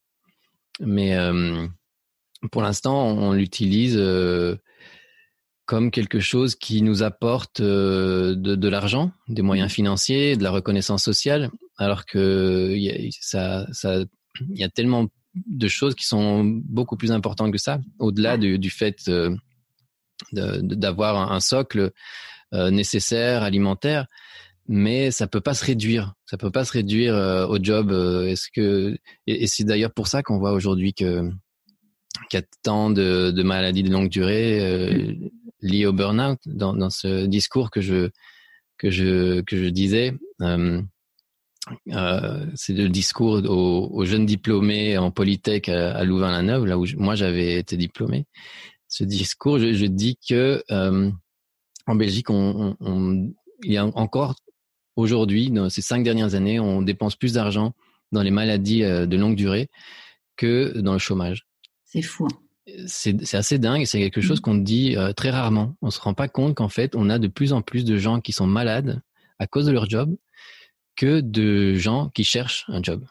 mais 0.80 1.16
euh, 1.18 1.68
pour 2.52 2.62
l'instant, 2.62 3.06
on, 3.06 3.34
l'utilise 3.34 3.98
euh, 3.98 4.56
comme 5.66 5.92
quelque 5.92 6.22
chose 6.22 6.56
qui 6.56 6.82
nous 6.82 7.04
apporte 7.04 7.60
euh, 7.60 8.34
de, 8.36 8.56
de 8.56 8.70
l'argent, 8.70 9.12
des 9.28 9.42
moyens 9.42 9.72
financiers, 9.72 10.38
de 10.38 10.44
la 10.44 10.52
reconnaissance 10.52 11.04
sociale, 11.04 11.52
alors 11.78 12.06
que 12.06 12.76
y 12.76 12.90
a, 12.90 13.12
ça, 13.22 13.68
ça, 13.72 14.04
il 14.50 14.58
y 14.60 14.64
a 14.64 14.70
tellement 14.70 15.08
de 15.36 15.68
choses 15.68 15.96
qui 15.96 16.06
sont 16.06 16.44
beaucoup 16.44 16.98
plus 16.98 17.12
importantes 17.12 17.52
que 17.52 17.58
ça, 17.58 17.80
au-delà 18.00 18.38
du, 18.38 18.58
du, 18.58 18.70
fait 18.70 19.10
d'avoir 20.32 21.32
un 21.32 21.40
socle 21.40 21.92
euh, 22.54 22.72
nécessaire, 22.72 23.44
alimentaire, 23.44 24.08
mais 24.68 25.12
ça 25.12 25.28
peut 25.28 25.42
pas 25.42 25.54
se 25.54 25.66
réduire. 25.66 26.14
Ça 26.26 26.38
peut 26.38 26.52
pas 26.52 26.66
se 26.66 26.72
réduire 26.72 27.14
euh, 27.16 27.46
au 27.46 27.62
job. 27.62 27.92
Euh, 27.92 28.28
est-ce 28.28 28.48
que 28.54 28.98
et, 29.28 29.48
c'est 29.48 29.64
d'ailleurs 29.64 29.94
pour 29.94 30.08
ça 30.08 30.24
qu'on 30.24 30.40
voit 30.40 30.54
aujourd'hui 30.54 30.94
que 30.94 31.30
qu'il 32.30 32.40
y 32.40 32.44
a 32.44 32.46
tant 32.64 32.90
de, 32.90 33.32
de, 33.32 33.44
maladies 33.44 33.84
de 33.84 33.92
longue 33.92 34.10
durée 34.10 35.16
liées 35.62 35.86
au 35.86 35.94
burn-out 35.94 36.40
dans, 36.46 36.74
dans, 36.74 36.90
ce 36.90 37.26
discours 37.26 37.70
que 37.70 37.80
je 37.80 38.10
que 38.78 38.90
je 38.90 39.42
que 39.42 39.58
je 39.58 39.70
disais. 39.70 40.14
Euh, 41.92 42.46
c'est 42.56 42.74
le 42.74 42.90
discours 42.90 43.44
aux, 43.44 43.90
aux, 43.92 44.06
jeunes 44.06 44.26
diplômés 44.26 44.98
en 44.98 45.12
polytech 45.12 45.70
à, 45.70 45.96
à 45.96 46.04
Louvain-la-Neuve, 46.04 46.66
là 46.66 46.78
où 46.78 46.86
moi 46.98 47.16
j'avais 47.16 47.60
été 47.60 47.78
diplômé. 47.78 48.26
Ce 48.88 49.04
discours, 49.04 49.60
je, 49.60 49.74
je 49.74 49.86
dis 49.86 50.18
que 50.28 50.64
euh, 50.72 51.12
en 51.86 51.96
Belgique, 51.96 52.30
on, 52.30 52.76
on, 52.80 53.32
il 53.64 53.72
y 53.72 53.78
a 53.78 53.86
encore 53.86 54.36
aujourd'hui, 54.96 55.50
dans 55.52 55.70
ces 55.70 55.82
cinq 55.82 56.04
dernières 56.04 56.36
années, 56.36 56.60
on 56.60 56.82
dépense 56.82 57.16
plus 57.16 57.34
d'argent 57.34 57.74
dans 58.12 58.22
les 58.22 58.32
maladies 58.32 58.84
euh, 58.84 59.06
de 59.06 59.18
longue 59.18 59.36
durée 59.36 59.70
que 60.38 60.78
dans 60.80 60.94
le 60.94 61.00
chômage. 61.00 61.46
C'est 61.84 62.02
fou. 62.02 62.28
Hein. 62.28 62.84
C'est 62.86 63.34
assez 63.34 63.60
dingue. 63.60 63.86
C'est 63.86 64.00
quelque 64.00 64.22
chose 64.22 64.40
mmh. 64.40 64.42
qu'on 64.42 64.56
dit 64.56 64.98
très 65.16 65.30
rarement. 65.30 65.78
On 65.82 65.90
se 65.90 66.02
rend 66.02 66.14
pas 66.14 66.28
compte 66.28 66.56
qu'en 66.56 66.68
fait, 66.68 66.98
on 66.98 67.10
a 67.10 67.18
de 67.18 67.30
plus 67.30 67.54
en 67.54 67.62
plus 67.62 67.86
de 67.86 67.98
gens 67.98 68.20
qui 68.20 68.34
sont 68.34 68.46
malades 68.46 69.02
à 69.40 69.48
cause 69.48 69.68
de 69.68 69.72
leur 69.72 69.90
job 69.90 70.14
que 70.98 71.22
de 71.22 71.76
gens 71.76 72.10
qui 72.10 72.26
cherchent 72.26 72.66
un 72.68 72.84
job 72.84 73.06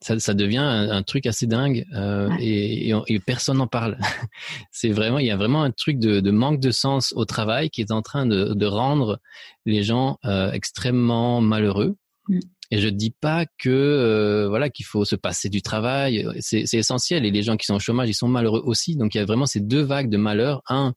ça, 0.00 0.18
ça 0.18 0.34
devient 0.34 0.58
un, 0.58 1.02
truc 1.02 1.26
assez 1.26 1.46
dingue 1.46 1.86
euh, 1.94 2.30
et, 2.38 2.90
et, 2.90 3.18
personne 3.18 3.58
n'en 3.58 3.66
parle. 3.66 3.98
c'est 4.70 4.90
vraiment, 4.90 5.18
il 5.18 5.26
y 5.26 5.30
a 5.30 5.36
vraiment 5.36 5.62
un 5.62 5.70
truc 5.70 5.98
de, 5.98 6.20
de, 6.20 6.30
manque 6.30 6.60
de 6.60 6.70
sens 6.70 7.12
au 7.16 7.24
travail 7.24 7.70
qui 7.70 7.80
est 7.80 7.90
en 7.90 8.02
train 8.02 8.26
de, 8.26 8.54
de 8.54 8.66
rendre 8.66 9.18
les 9.64 9.82
gens 9.82 10.18
euh, 10.24 10.52
extrêmement 10.52 11.40
malheureux. 11.40 11.96
Mm. 12.28 12.40
Et 12.72 12.80
je 12.80 12.88
dis 12.88 13.14
pas 13.20 13.46
que 13.58 13.70
euh, 13.70 14.48
voilà 14.48 14.70
qu'il 14.70 14.84
faut 14.84 15.04
se 15.04 15.14
passer 15.14 15.48
du 15.48 15.62
travail, 15.62 16.26
c'est 16.40 16.72
essentiel. 16.74 17.24
Et 17.24 17.30
les 17.30 17.42
gens 17.42 17.56
qui 17.56 17.64
sont 17.64 17.76
au 17.76 17.80
chômage, 17.80 18.08
ils 18.08 18.14
sont 18.14 18.28
malheureux 18.28 18.62
aussi. 18.64 18.96
Donc 18.96 19.14
il 19.14 19.18
y 19.18 19.20
a 19.20 19.24
vraiment 19.24 19.46
ces 19.46 19.60
deux 19.60 19.82
vagues 19.82 20.10
de 20.10 20.16
malheur. 20.16 20.62
Un, 20.68 20.92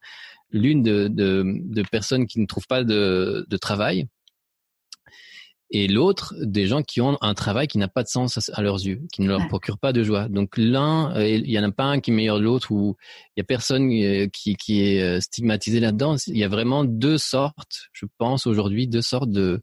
l'une 0.51 0.81
de, 0.81 1.07
de, 1.07 1.43
de, 1.45 1.83
personnes 1.83 2.25
qui 2.25 2.39
ne 2.39 2.47
trouvent 2.47 2.67
pas 2.67 2.83
de, 2.83 3.45
de 3.47 3.57
travail 3.57 4.07
et 5.71 5.87
l'autre 5.87 6.33
des 6.39 6.65
gens 6.65 6.81
qui 6.81 6.99
ont 6.99 7.17
un 7.21 7.33
travail 7.35 7.67
qui 7.67 7.77
n'a 7.77 7.87
pas 7.87 8.01
de 8.01 8.07
sens 8.07 8.49
à, 8.53 8.61
leurs 8.61 8.83
yeux, 8.83 9.01
qui 9.13 9.21
ne 9.21 9.27
leur 9.27 9.47
procure 9.47 9.77
pas 9.77 9.93
de 9.93 10.03
joie. 10.03 10.27
Donc 10.27 10.57
l'un, 10.57 11.15
euh, 11.15 11.27
il 11.27 11.49
y 11.49 11.59
en 11.59 11.63
a 11.63 11.71
pas 11.71 11.83
un 11.83 11.99
qui 11.99 12.09
est 12.09 12.13
meilleur 12.13 12.37
que 12.37 12.43
l'autre 12.43 12.71
ou 12.71 12.95
il 13.35 13.39
y 13.39 13.41
a 13.41 13.43
personne 13.43 13.91
euh, 13.91 14.27
qui, 14.33 14.55
qui 14.55 14.81
est 14.81 15.01
euh, 15.01 15.19
stigmatisé 15.19 15.79
là-dedans. 15.79 16.15
Il 16.25 16.37
y 16.37 16.43
a 16.43 16.47
vraiment 16.47 16.85
deux 16.85 17.19
sortes, 17.19 17.89
je 17.93 18.07
pense 18.17 18.47
aujourd'hui, 18.47 18.87
deux 18.87 19.03
sortes 19.03 19.29
de, 19.29 19.61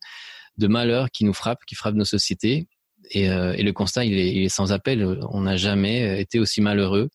de 0.59 0.67
malheurs 0.69 1.11
qui 1.11 1.25
nous 1.25 1.35
frappent, 1.35 1.65
qui 1.67 1.75
frappent 1.75 1.97
nos 1.97 2.05
sociétés. 2.05 2.69
Et, 3.11 3.27
et 3.27 3.63
le 3.63 3.73
constat, 3.73 4.05
il 4.05 4.19
est, 4.19 4.35
il 4.35 4.43
est 4.43 4.49
sans 4.49 4.73
appel. 4.73 5.05
On 5.31 5.43
n'a 5.43 5.57
jamais 5.57 6.21
été 6.21 6.41
aussi 6.41 6.61
malheureux 6.61 7.09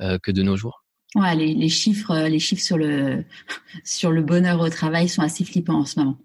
que 0.00 0.32
de 0.32 0.42
nos 0.42 0.56
jours. 0.56 0.84
Ouais, 1.14 1.36
les, 1.36 1.54
les 1.54 1.68
chiffres, 1.68 2.26
les 2.26 2.40
chiffres 2.40 2.62
sur 2.62 2.76
le 2.76 3.24
sur 3.84 4.10
le 4.10 4.20
bonheur 4.20 4.58
au 4.58 4.68
travail 4.68 5.08
sont 5.08 5.22
assez 5.22 5.44
flippants 5.44 5.78
en 5.78 5.84
ce 5.84 6.00
moment. 6.00 6.18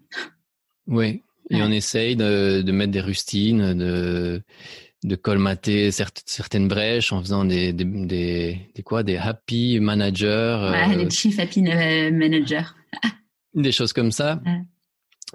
Oui, 0.88 1.22
et 1.50 1.62
on 1.62 1.70
essaye 1.70 2.16
de, 2.16 2.62
de, 2.62 2.72
mettre 2.72 2.92
des 2.92 3.00
rustines, 3.00 3.74
de, 3.74 4.42
de 5.04 5.16
colmater 5.16 5.90
certaines 5.90 6.68
brèches 6.68 7.12
en 7.12 7.20
faisant 7.20 7.44
des, 7.44 7.72
des, 7.72 7.84
des, 8.74 8.82
quoi, 8.82 9.02
des 9.02 9.16
happy 9.16 9.78
managers. 9.78 10.70
Ouais, 10.72 10.96
les 10.96 11.04
euh, 11.04 11.10
chief 11.10 11.38
happy 11.38 11.62
managers. 11.62 12.64
des 13.54 13.72
choses 13.72 13.92
comme 13.92 14.12
ça. 14.12 14.40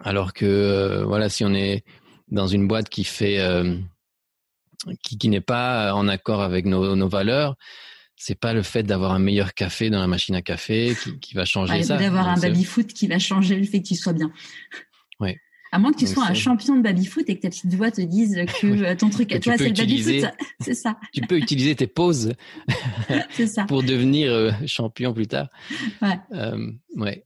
Alors 0.03 0.33
que, 0.33 0.45
euh, 0.45 1.05
voilà, 1.05 1.29
si 1.29 1.45
on 1.45 1.53
est 1.53 1.83
dans 2.29 2.47
une 2.47 2.67
boîte 2.67 2.89
qui 2.89 3.03
fait, 3.03 3.39
euh, 3.39 3.77
qui, 5.03 5.17
qui 5.17 5.29
n'est 5.29 5.41
pas 5.41 5.93
en 5.93 6.07
accord 6.07 6.41
avec 6.41 6.65
nos, 6.65 6.95
nos 6.95 7.09
valeurs, 7.09 7.55
c'est 8.15 8.39
pas 8.39 8.53
le 8.53 8.63
fait 8.63 8.83
d'avoir 8.83 9.11
un 9.11 9.19
meilleur 9.19 9.53
café 9.53 9.89
dans 9.89 9.99
la 9.99 10.07
machine 10.07 10.35
à 10.35 10.41
café 10.41 10.95
qui, 11.01 11.19
qui 11.19 11.35
va 11.35 11.45
changer 11.45 11.73
ouais, 11.73 11.83
ça. 11.83 11.97
D'avoir 11.97 12.27
un 12.27 12.39
baby 12.39 12.63
foot 12.63 12.87
qui 12.87 13.07
va 13.07 13.19
changer 13.19 13.55
le 13.55 13.65
fait 13.65 13.81
que 13.81 13.87
tu 13.87 13.95
sois 13.95 14.13
bien. 14.13 14.31
Oui. 15.19 15.37
À 15.71 15.77
moins 15.79 15.91
que 15.91 15.97
tu 15.97 16.07
sois 16.07 16.25
un 16.25 16.33
champion 16.33 16.75
de 16.75 16.81
baby-foot 16.81 17.25
et 17.27 17.35
que 17.35 17.41
ta 17.41 17.49
petite 17.49 17.73
voix 17.73 17.91
te 17.91 18.01
dise 18.01 18.35
que 18.61 18.67
euh, 18.67 18.95
ton 18.95 19.09
truc, 19.09 19.29
toi, 19.39 19.53
c'est 19.57 19.69
le 19.69 19.73
baby-foot. 19.73 20.29
C'est 20.61 20.73
ça. 20.73 20.97
Tu 21.13 21.21
peux 21.21 21.37
utiliser 21.37 21.75
tes 21.75 21.87
pauses 21.87 22.33
ça. 23.47 23.63
pour 23.65 23.83
devenir 23.83 24.31
euh, 24.31 24.51
champion 24.65 25.13
plus 25.13 25.27
tard. 25.27 25.47
Ouais. 26.01 26.19
Euh, 26.33 26.71
ouais. 26.95 27.25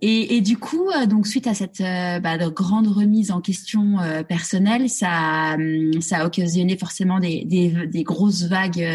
Et, 0.00 0.36
et, 0.36 0.40
du 0.40 0.58
coup, 0.58 0.90
donc 1.08 1.26
suite 1.26 1.46
à 1.46 1.54
cette 1.54 1.78
bah, 1.78 2.36
de 2.36 2.48
grande 2.48 2.88
remise 2.88 3.30
en 3.30 3.40
question 3.40 3.96
personnelle, 4.28 4.90
ça, 4.90 5.54
hum, 5.54 6.02
ça 6.02 6.18
a 6.18 6.26
occasionné 6.26 6.76
forcément 6.76 7.20
des, 7.20 7.44
des, 7.44 7.86
des 7.86 8.02
grosses 8.02 8.42
vagues 8.42 8.86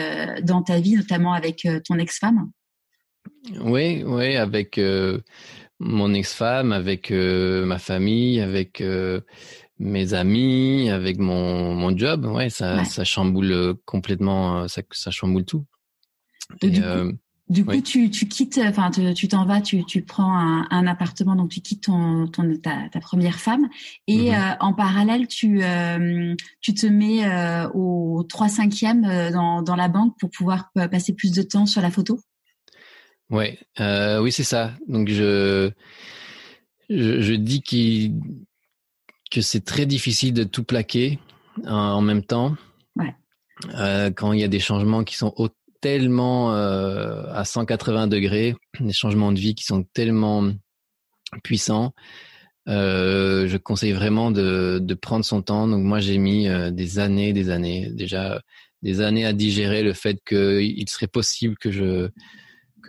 dans 0.43 0.61
ta 0.61 0.79
vie, 0.79 0.97
notamment 0.97 1.33
avec 1.33 1.67
ton 1.87 1.97
ex-femme? 1.97 2.51
Oui, 3.61 4.03
oui, 4.05 4.35
avec 4.35 4.79
mon 5.80 6.13
ex-femme, 6.13 6.71
avec 6.71 7.11
euh, 7.11 7.65
ma 7.65 7.80
famille, 7.80 8.41
avec 8.41 8.82
euh, 8.82 9.21
mes 9.80 10.13
amis, 10.13 10.89
avec 10.89 11.19
mon, 11.19 11.73
mon 11.73 11.97
job. 11.97 12.25
Ouais, 12.25 12.49
ça, 12.49 12.84
ça 12.84 13.03
chamboule 13.03 13.51
euh, 13.51 13.73
complètement, 13.86 14.67
ça, 14.67 14.82
ça 14.91 15.11
chamboule 15.11 15.45
tout. 15.45 15.65
Et, 16.61 16.69
du 16.69 16.82
coup, 16.82 17.17
du 17.47 17.65
coup 17.65 17.82
tu, 17.82 18.09
tu 18.09 18.27
quittes, 18.27 18.59
enfin, 18.63 18.91
tu 18.91 19.27
t'en 19.27 19.45
vas, 19.45 19.61
tu, 19.61 19.86
tu 19.86 20.01
prends 20.01 20.38
un, 20.38 20.67
un, 20.69 20.88
appartement, 20.88 21.36
donc 21.36 21.49
tu 21.49 21.61
quittes 21.61 21.84
ton, 21.84 22.27
ton 22.27 22.57
ta, 22.57 22.89
ta 22.91 22.99
première 22.99 23.39
femme, 23.39 23.69
et 24.07 24.32
mm-hmm. 24.32 24.57
en 24.59 24.73
parallèle, 24.73 25.27
tu, 25.27 25.61
tu 26.61 26.73
te 26.73 26.88
mets 26.88 27.25
au 27.73 28.23
3 28.27 28.49
5 28.49 28.73
dans, 29.32 29.61
dans 29.61 29.75
la 29.75 29.88
banque 29.88 30.17
pour 30.19 30.32
pouvoir 30.32 30.71
passer 30.73 31.13
plus 31.13 31.32
de 31.32 31.43
temps 31.43 31.67
sur 31.67 31.82
la 31.82 31.91
photo? 31.91 32.19
Ouais, 33.30 33.59
euh, 33.80 34.19
oui, 34.19 34.32
c'est 34.32 34.43
ça. 34.43 34.73
Donc 34.88 35.09
je 35.09 35.71
je, 36.89 37.21
je 37.21 37.34
dis 37.34 37.61
que 39.32 39.41
c'est 39.41 39.63
très 39.63 39.86
difficile 39.86 40.34
de 40.34 40.43
tout 40.43 40.63
plaquer 40.63 41.19
en, 41.65 42.01
même 42.01 42.23
temps. 42.23 42.55
Ouais. 42.95 43.13
Euh, 43.75 44.09
quand 44.09 44.34
il 44.34 44.39
y 44.39 44.43
a 44.43 44.47
des 44.47 44.59
changements 44.59 45.03
qui 45.03 45.15
sont 45.15 45.34
tellement 45.82 46.53
euh, 46.55 47.32
à 47.32 47.45
180 47.45 48.07
degrés, 48.07 48.55
des 48.80 48.93
changements 48.93 49.32
de 49.32 49.39
vie 49.39 49.53
qui 49.53 49.63
sont 49.63 49.84
tellement 49.93 50.51
puissants, 51.43 51.93
je 52.65 53.57
conseille 53.57 53.93
vraiment 53.93 54.32
de, 54.32 54.80
de 54.82 54.93
prendre 54.95 55.23
son 55.23 55.43
temps. 55.43 55.67
Donc 55.67 55.84
moi 55.84 55.99
j'ai 55.99 56.17
mis 56.17 56.47
des 56.71 56.97
années, 56.97 57.34
des 57.34 57.51
années, 57.51 57.91
déjà 57.91 58.41
des 58.82 59.01
années 59.01 59.25
à 59.25 59.34
digérer 59.34 59.84
le 59.84 59.93
fait 59.93 60.17
qu'il 60.25 60.89
serait 60.89 61.07
possible 61.07 61.57
que 61.57 61.69
je 61.71 62.09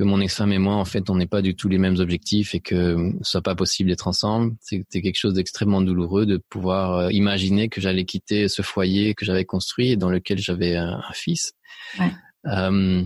que 0.01 0.05
mon 0.05 0.23
ex-femme 0.23 0.51
et 0.51 0.59
moi, 0.59 0.77
en 0.77 0.87
fait, 0.87 1.11
on 1.11 1.17
n'est 1.17 1.27
pas 1.27 1.43
du 1.43 1.55
tout 1.55 1.69
les 1.69 1.77
mêmes 1.77 1.99
objectifs 1.99 2.55
et 2.55 2.61
que 2.61 3.13
ce 3.21 3.33
soit 3.33 3.43
pas 3.43 3.55
possible 3.55 3.91
d'être 3.91 4.09
ensemble. 4.09 4.57
C'était 4.59 5.03
quelque 5.03 5.19
chose 5.19 5.35
d'extrêmement 5.35 5.83
douloureux 5.83 6.25
de 6.25 6.39
pouvoir 6.39 6.95
euh, 6.95 7.13
imaginer 7.13 7.69
que 7.69 7.83
j'allais 7.83 8.07
quitter 8.07 8.49
ce 8.49 8.63
foyer 8.63 9.15
que 9.15 9.27
j'avais 9.27 9.45
construit 9.45 9.91
et 9.91 9.97
dans 9.97 10.09
lequel 10.09 10.39
j'avais 10.39 10.75
un, 10.75 11.03
fils. 11.13 11.53
Ouais. 11.99 12.13
Euh, 12.47 13.05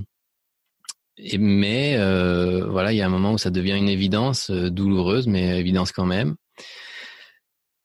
et, 1.16 1.36
mais 1.36 1.97
euh, 1.99 2.64
voilà, 2.70 2.92
il 2.92 2.97
y 2.97 3.03
a 3.03 3.07
un 3.07 3.11
moment 3.11 3.32
où 3.32 3.38
ça 3.38 3.51
devient 3.51 3.76
une 3.76 3.88
évidence 3.88 4.51
euh, 4.51 4.70
douloureuse, 4.70 5.26
mais 5.26 5.59
évidence 5.59 5.90
quand 5.90 6.07
même. 6.07 6.36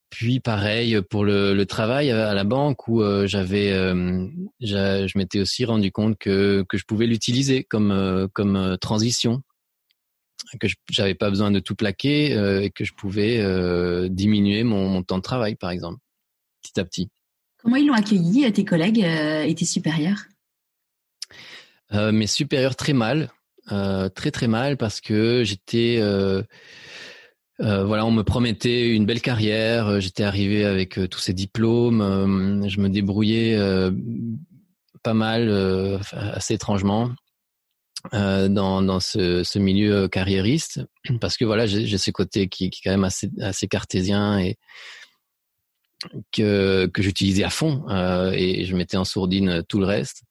Puis 0.09 0.39
pareil 0.39 0.99
pour 1.03 1.23
le, 1.23 1.53
le 1.53 1.65
travail 1.65 2.09
à 2.09 2.33
la 2.33 2.43
banque 2.43 2.87
où 2.87 3.01
euh, 3.01 3.27
j'avais, 3.27 3.71
euh, 3.71 4.27
je 4.59 5.17
m'étais 5.17 5.39
aussi 5.39 5.65
rendu 5.65 5.91
compte 5.91 6.17
que 6.17 6.65
que 6.67 6.77
je 6.77 6.85
pouvais 6.85 7.05
l'utiliser 7.05 7.63
comme 7.63 7.91
euh, 7.91 8.27
comme 8.33 8.77
transition, 8.81 9.43
que 10.59 10.67
j'avais 10.89 11.13
pas 11.13 11.29
besoin 11.29 11.51
de 11.51 11.59
tout 11.59 11.75
plaquer 11.75 12.31
et 12.63 12.71
que 12.71 12.83
je 12.83 12.93
pouvais 12.93 13.37
diminuer 14.09 14.63
mon, 14.63 14.89
mon, 14.89 15.03
temps 15.03 15.17
de 15.17 15.23
travail 15.23 15.55
par 15.55 15.69
exemple, 15.69 15.99
petit 16.63 16.79
à 16.79 16.85
petit. 16.85 17.09
Comment 17.57 17.75
ils 17.75 17.85
l'ont 17.85 17.93
accueilli 17.93 18.51
tes 18.51 18.65
collègues 18.65 18.99
et 18.99 19.53
tes 19.53 19.65
supérieurs? 19.65 20.23
Mes 21.91 22.27
supérieurs 22.27 22.75
très 22.75 22.93
mal, 22.93 23.29
très 23.67 24.31
très 24.31 24.47
mal 24.47 24.77
parce 24.77 25.01
que 25.01 25.43
j'étais 25.43 25.99
voilà, 27.59 28.05
on 28.05 28.11
me 28.11 28.23
promettait 28.23 28.89
une 28.89 29.05
belle 29.05 29.21
carrière. 29.21 29.99
J'étais 29.99 30.23
arrivé 30.23 30.65
avec 30.65 30.99
tous 31.09 31.19
ces 31.19 31.33
diplômes. 31.33 32.65
je 32.67 32.79
me 32.79 32.89
débrouillais 32.89 33.59
pas 35.03 35.13
mal, 35.13 35.99
assez 36.11 36.53
étrangement. 36.53 37.11
Euh, 38.13 38.47
dans, 38.47 38.81
dans 38.81 39.01
ce, 39.01 39.43
ce, 39.43 39.59
milieu 39.59 40.07
carriériste 40.07 40.79
parce 41.19 41.35
que 41.35 41.43
voilà 41.43 41.65
j'ai 41.67 41.97
ce 41.97 42.11
côté 42.11 42.47
qui, 42.47 42.69
qui 42.69 42.79
est 42.79 42.81
quand 42.85 42.91
même 42.91 43.03
assez, 43.03 43.29
assez 43.41 43.67
cartésien 43.67 44.39
et 44.39 44.57
que, 46.31 46.85
que 46.85 47.01
j'utilisais 47.01 47.43
à 47.43 47.49
fond 47.49 47.83
euh, 47.89 48.31
et 48.31 48.63
je 48.63 48.73
mettais 48.73 48.95
en 48.95 49.03
sourdine 49.03 49.63
tout 49.67 49.79
le 49.79 49.85
reste 49.85 50.23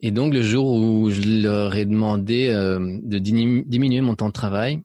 et 0.00 0.10
donc 0.10 0.34
le 0.34 0.42
jour 0.42 0.74
où 0.74 1.08
je 1.08 1.22
leur 1.42 1.74
ai 1.74 1.86
demandé 1.86 2.48
euh, 2.48 2.98
de 3.04 3.18
diminuer 3.18 4.02
mon 4.02 4.14
temps 4.14 4.28
de 4.28 4.34
travail 4.34 4.82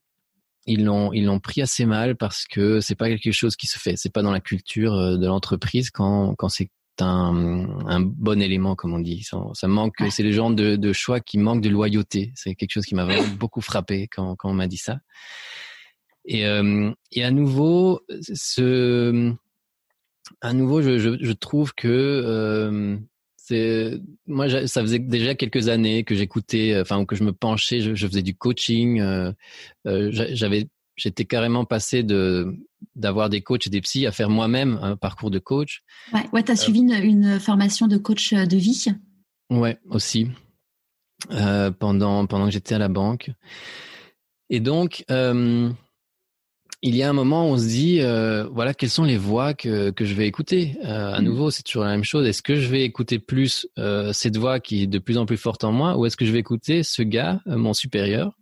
ils 0.66 0.84
l'ont 0.84 1.14
ils 1.14 1.26
l'ont 1.26 1.40
pris 1.40 1.62
assez 1.62 1.86
mal 1.86 2.16
parce 2.16 2.46
que 2.46 2.80
c'est 2.80 2.96
pas 2.96 3.08
quelque 3.08 3.32
chose 3.32 3.56
qui 3.56 3.68
se 3.68 3.78
fait 3.78 3.96
c'est 3.98 4.12
pas 4.12 4.22
dans 4.22 4.32
la 4.32 4.40
culture 4.40 4.94
euh, 4.94 5.18
de 5.18 5.28
l'entreprise 5.28 5.90
quand 5.92 6.36
quand 6.36 6.50
c'est 6.50 6.70
un, 7.02 7.68
un, 7.88 8.00
bon 8.00 8.42
élément, 8.42 8.76
comme 8.76 8.94
on 8.94 9.00
dit. 9.00 9.24
Ça, 9.24 9.38
ça 9.54 9.68
manque, 9.68 9.96
c'est 10.10 10.24
le 10.24 10.32
genre 10.32 10.52
de, 10.52 10.76
de, 10.76 10.94
choix 10.94 11.20
qui 11.20 11.38
manque 11.38 11.62
de 11.62 11.70
loyauté. 11.70 12.32
C'est 12.36 12.56
quelque 12.56 12.72
chose 12.72 12.86
qui 12.86 12.96
m'a 12.96 13.04
vraiment 13.04 13.28
beaucoup 13.38 13.62
frappé 13.62 14.08
quand, 14.08 14.36
quand 14.36 14.50
on 14.50 14.54
m'a 14.54 14.68
dit 14.68 14.78
ça. 14.78 15.00
Et, 16.26 16.46
euh, 16.46 16.92
et 17.12 17.24
à 17.24 17.32
nouveau, 17.32 18.02
ce, 18.22 19.34
à 20.42 20.54
nouveau, 20.54 20.82
je, 20.82 20.98
je, 20.98 21.18
je 21.20 21.32
trouve 21.34 21.74
que 21.74 21.88
euh, 21.88 22.98
c'est 23.48 24.02
moi, 24.26 24.50
ça 24.68 24.82
faisait 24.82 24.98
déjà 24.98 25.36
quelques 25.36 25.68
années 25.68 26.04
que 26.04 26.16
j'écoutais, 26.16 26.80
enfin 26.82 27.06
que 27.06 27.16
je 27.16 27.24
me 27.24 27.32
penchais, 27.32 27.80
je, 27.80 27.94
je 27.94 28.08
faisais 28.08 28.24
du 28.24 28.36
coaching. 28.36 29.00
Euh, 29.00 29.32
euh 29.86 30.10
j'avais 30.12 30.68
j'étais 30.96 31.26
carrément 31.26 31.64
passé 31.64 32.02
de 32.02 32.58
d'avoir 32.96 33.30
des 33.30 33.42
coachs 33.42 33.68
et 33.68 33.70
des 33.70 33.82
psys 33.82 34.08
à 34.08 34.12
faire 34.12 34.32
moi-même 34.32 34.80
un 34.82 34.96
parcours 34.96 35.30
de 35.30 35.38
coach. 35.38 35.84
Ouais, 36.12 36.24
ouais, 36.34 36.42
t'as 36.42 36.54
as 36.54 36.56
euh, 36.56 36.64
suivi 36.64 36.80
une, 36.80 37.40
formation 37.40 37.88
de 37.88 37.98
coach 37.98 38.34
euh, 38.34 38.48
de 38.48 38.58
vie? 38.58 38.86
Ouais, 39.52 39.78
aussi 39.92 40.30
euh, 41.32 41.70
pendant 41.70 42.26
pendant 42.26 42.46
que 42.46 42.52
j'étais 42.52 42.74
à 42.74 42.80
la 42.80 42.88
banque. 42.88 43.30
Et 44.50 44.60
donc, 44.60 45.06
euh, 45.12 45.70
il 46.88 46.96
y 46.96 47.04
a 47.04 47.10
un 47.10 47.14
moment 47.14 47.50
où 47.50 47.54
on 47.54 47.58
se 47.58 47.68
dit, 47.68 48.00
euh, 48.02 48.48
voilà, 48.52 48.74
quelles 48.74 48.90
sont 48.90 49.04
les 49.04 49.18
voix 49.18 49.54
que 49.54 49.90
que 49.90 50.06
je 50.06 50.14
vais 50.14 50.28
écouter? 50.28 50.78
à 50.84 51.20
mm. 51.20 51.24
nouveau, 51.24 51.52
c'est 51.52 51.64
toujours 51.64 51.84
la 51.84 51.92
même 51.92 52.04
chose. 52.04 52.28
Est-ce 52.28 52.42
que 52.42 52.56
je 52.56 52.68
vais 52.68 52.84
écouter 52.84 53.20
plus 53.20 53.68
cette 54.14 54.38
voix 54.38 54.60
qui 54.60 54.84
est 54.84 54.88
de 54.88 55.00
plus 55.00 55.18
en 55.18 55.26
plus 55.26 55.38
forte 55.38 55.64
en 55.64 55.72
moi, 55.72 55.98
ou 55.98 56.06
est-ce 56.06 56.18
que 56.18 56.26
je 56.26 56.32
vais 56.32 56.40
écouter 56.40 56.84
ce 56.84 57.02
gars, 57.02 57.42
mon 57.46 57.74
supérieur, 57.74 58.36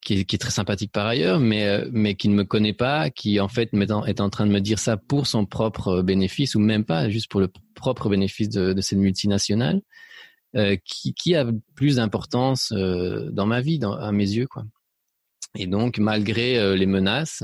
qui 0.00 0.14
est, 0.14 0.24
qui 0.24 0.36
est, 0.36 0.38
très 0.38 0.50
sympathique 0.50 0.92
par 0.92 1.06
ailleurs, 1.06 1.40
mais 1.40 1.66
euh, 1.66 1.88
mais 1.92 2.14
qui 2.14 2.28
ne 2.28 2.34
me 2.34 2.44
connaît 2.44 2.72
pas, 2.72 3.10
qui 3.10 3.40
en 3.40 3.48
fait 3.48 3.70
est 3.74 4.20
en 4.20 4.30
train 4.30 4.46
de 4.46 4.52
me 4.52 4.60
dire 4.60 4.78
ça 4.78 4.96
pour 4.96 5.26
son 5.26 5.44
propre 5.46 6.02
bénéfice 6.02 6.54
ou 6.54 6.60
même 6.60 6.84
pas, 6.84 7.08
juste 7.10 7.30
pour 7.30 7.40
le 7.40 7.48
propre 7.74 8.08
bénéfice 8.08 8.48
de, 8.48 8.72
de 8.72 8.80
cette 8.80 8.98
multinationale, 8.98 9.82
euh, 10.56 10.76
qui, 10.84 11.14
qui 11.14 11.34
a 11.34 11.46
plus 11.74 11.96
d'importance 11.96 12.72
euh, 12.72 13.28
dans 13.30 13.46
ma 13.46 13.60
vie, 13.60 13.78
dans, 13.78 13.92
à 13.92 14.12
mes 14.12 14.28
yeux, 14.30 14.46
quoi. 14.46 14.64
Et 15.56 15.66
donc, 15.66 15.98
malgré 15.98 16.58
euh, 16.58 16.76
les 16.76 16.86
menaces, 16.86 17.42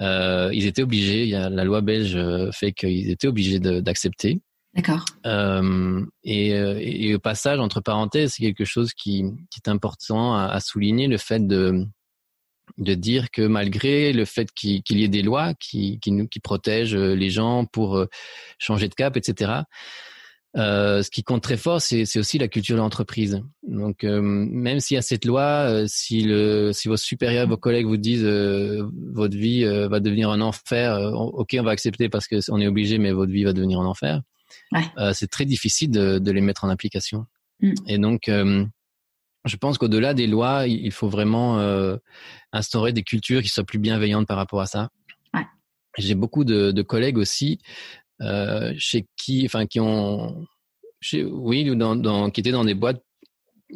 ils 0.00 0.66
étaient 0.66 0.82
obligés. 0.82 1.24
Il 1.24 1.28
y 1.28 1.34
a 1.34 1.50
la 1.50 1.64
loi 1.64 1.82
belge 1.82 2.18
fait 2.52 2.72
qu'ils 2.72 3.10
étaient 3.10 3.28
obligés 3.28 3.60
d'accepter. 3.60 4.40
D'accord. 4.74 5.04
Euh, 5.26 6.04
et, 6.22 6.54
euh, 6.54 6.78
et, 6.80 7.14
au 7.14 7.18
passage, 7.18 7.58
entre 7.58 7.80
parenthèses, 7.80 8.34
c'est 8.34 8.42
quelque 8.42 8.64
chose 8.64 8.92
qui, 8.94 9.24
qui 9.50 9.60
est 9.64 9.68
important 9.68 10.36
à, 10.36 10.44
à, 10.46 10.60
souligner, 10.60 11.08
le 11.08 11.18
fait 11.18 11.44
de, 11.44 11.84
de 12.78 12.94
dire 12.94 13.30
que 13.32 13.42
malgré 13.42 14.12
le 14.12 14.24
fait 14.24 14.52
qu'il 14.52 14.82
y 14.88 15.04
ait 15.04 15.08
des 15.08 15.22
lois 15.22 15.54
qui, 15.54 15.98
qui, 15.98 16.12
nous, 16.12 16.28
qui 16.28 16.38
protègent 16.38 16.94
les 16.94 17.30
gens 17.30 17.64
pour 17.64 17.96
euh, 17.96 18.06
changer 18.58 18.88
de 18.88 18.94
cap, 18.94 19.16
etc., 19.16 19.62
euh, 20.56 21.02
ce 21.02 21.10
qui 21.10 21.22
compte 21.22 21.42
très 21.42 21.56
fort, 21.56 21.80
c'est 21.80 22.18
aussi 22.18 22.38
la 22.38 22.48
culture 22.48 22.76
de 22.76 22.80
l'entreprise. 22.80 23.42
Donc, 23.66 24.04
euh, 24.04 24.20
même 24.20 24.80
s'il 24.80 24.96
y 24.96 24.98
a 24.98 25.02
cette 25.02 25.24
loi, 25.24 25.84
si, 25.86 26.22
le, 26.22 26.72
si 26.72 26.88
vos 26.88 26.96
supérieurs, 26.96 27.48
vos 27.48 27.56
collègues 27.56 27.86
vous 27.86 27.96
disent 27.96 28.24
votre 28.24 29.36
vie 29.36 29.64
va 29.64 30.00
devenir 30.00 30.30
un 30.30 30.40
enfer, 30.40 30.98
ok, 31.14 31.56
on 31.58 31.62
va 31.62 31.70
accepter 31.70 32.08
parce 32.08 32.26
qu'on 32.26 32.60
est 32.60 32.66
obligé, 32.66 32.98
mais 32.98 33.12
votre 33.12 33.32
vie 33.32 33.44
va 33.44 33.52
devenir 33.52 33.80
un 33.80 33.86
enfer. 33.86 34.22
Euh, 34.98 35.12
c'est 35.12 35.28
très 35.28 35.44
difficile 35.44 35.90
de, 35.90 36.18
de, 36.18 36.32
les 36.32 36.40
mettre 36.40 36.64
en 36.64 36.68
application. 36.68 37.26
Mm. 37.60 37.72
Et 37.86 37.98
donc, 37.98 38.28
euh, 38.28 38.64
je 39.44 39.56
pense 39.56 39.78
qu'au-delà 39.78 40.14
des 40.14 40.26
lois, 40.26 40.66
il 40.66 40.92
faut 40.92 41.08
vraiment 41.08 41.58
euh, 41.58 41.96
instaurer 42.52 42.92
des 42.92 43.02
cultures 43.02 43.42
qui 43.42 43.48
soient 43.48 43.64
plus 43.64 43.78
bienveillantes 43.78 44.26
par 44.26 44.36
rapport 44.36 44.60
à 44.60 44.66
ça. 44.66 44.90
Ouais. 45.34 45.46
J'ai 45.98 46.14
beaucoup 46.14 46.44
de, 46.44 46.70
de, 46.70 46.82
collègues 46.82 47.18
aussi 47.18 47.58
euh, 48.20 48.72
chez 48.78 49.06
qui, 49.16 49.44
enfin, 49.46 49.66
qui 49.66 49.80
ont, 49.80 50.46
chez, 51.00 51.24
oui, 51.24 51.64
dans, 51.76 51.96
dans, 51.96 52.30
qui 52.30 52.40
étaient 52.40 52.50
dans 52.50 52.64
des 52.64 52.74
boîtes 52.74 53.02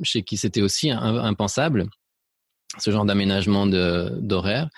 chez 0.03 0.23
qui 0.23 0.37
c'était 0.37 0.63
aussi 0.63 0.91
impensable 0.91 1.87
ce 2.79 2.91
genre 2.91 3.05
d'aménagement 3.05 3.67
d'horaire, 3.67 4.69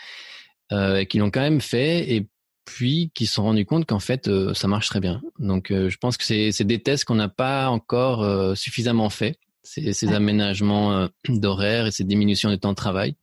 euh, 0.72 1.04
qui 1.04 1.18
l'ont 1.18 1.30
quand 1.30 1.40
même 1.40 1.60
fait 1.60 2.12
et 2.14 2.26
puis 2.64 3.10
qui 3.14 3.26
se 3.26 3.34
sont 3.34 3.44
rendus 3.44 3.64
compte 3.64 3.86
qu'en 3.86 4.00
fait 4.00 4.28
euh, 4.28 4.52
ça 4.52 4.68
marche 4.68 4.88
très 4.88 5.00
bien. 5.00 5.22
Donc 5.38 5.70
euh, 5.70 5.88
je 5.88 5.96
pense 5.98 6.16
que 6.16 6.24
c'est 6.24 6.64
des 6.64 6.82
tests 6.82 7.04
qu'on 7.04 7.14
n'a 7.14 7.28
pas 7.28 7.68
encore 7.70 8.22
euh, 8.22 8.54
suffisamment 8.54 9.08
fait, 9.08 9.38
ces, 9.62 9.92
ces 9.92 10.12
aménagements 10.12 11.08
d'horaire 11.28 11.86
et 11.86 11.90
ces 11.90 12.04
diminutions 12.04 12.50
de 12.50 12.56
temps 12.56 12.70
de 12.70 12.76
travail. 12.76 13.16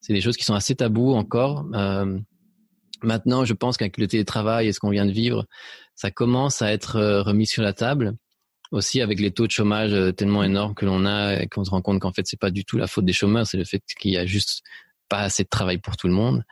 C'est 0.00 0.14
des 0.14 0.22
choses 0.22 0.36
qui 0.36 0.44
sont 0.44 0.54
assez 0.54 0.74
tabous 0.74 1.12
encore. 1.12 1.66
Maintenant, 3.02 3.44
je 3.44 3.54
pense 3.54 3.76
qu'avec 3.76 3.98
le 3.98 4.06
télétravail 4.06 4.68
et 4.68 4.72
ce 4.72 4.80
qu'on 4.80 4.90
vient 4.90 5.06
de 5.06 5.12
vivre, 5.12 5.46
ça 5.94 6.10
commence 6.10 6.62
à 6.62 6.72
être 6.72 7.00
remis 7.20 7.46
sur 7.46 7.62
la 7.62 7.72
table. 7.72 8.14
Aussi 8.72 9.00
avec 9.00 9.18
les 9.18 9.32
taux 9.32 9.46
de 9.46 9.52
chômage 9.52 9.92
tellement 10.16 10.44
énormes 10.44 10.74
que 10.74 10.86
l'on 10.86 11.04
a 11.04 11.42
et 11.42 11.48
qu'on 11.48 11.64
se 11.64 11.70
rend 11.70 11.82
compte 11.82 11.98
qu'en 11.98 12.12
fait 12.12 12.24
c'est 12.26 12.38
pas 12.38 12.52
du 12.52 12.64
tout 12.64 12.78
la 12.78 12.86
faute 12.86 13.04
des 13.04 13.12
chômeurs, 13.12 13.44
c'est 13.44 13.56
le 13.56 13.64
fait 13.64 13.82
qu'il 13.98 14.12
y 14.12 14.16
a 14.16 14.26
juste 14.26 14.62
pas 15.08 15.18
assez 15.18 15.42
de 15.42 15.48
travail 15.48 15.78
pour 15.78 15.96
tout 15.96 16.06
le 16.06 16.14
monde. 16.14 16.44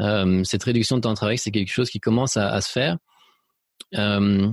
Euh, 0.00 0.42
cette 0.44 0.64
réduction 0.64 0.96
de 0.96 1.02
temps 1.02 1.10
de 1.10 1.16
travail, 1.16 1.38
c'est 1.38 1.52
quelque 1.52 1.72
chose 1.72 1.88
qui 1.88 2.00
commence 2.00 2.36
à, 2.36 2.50
à 2.50 2.60
se 2.60 2.70
faire. 2.70 2.98
Euh, 3.94 4.50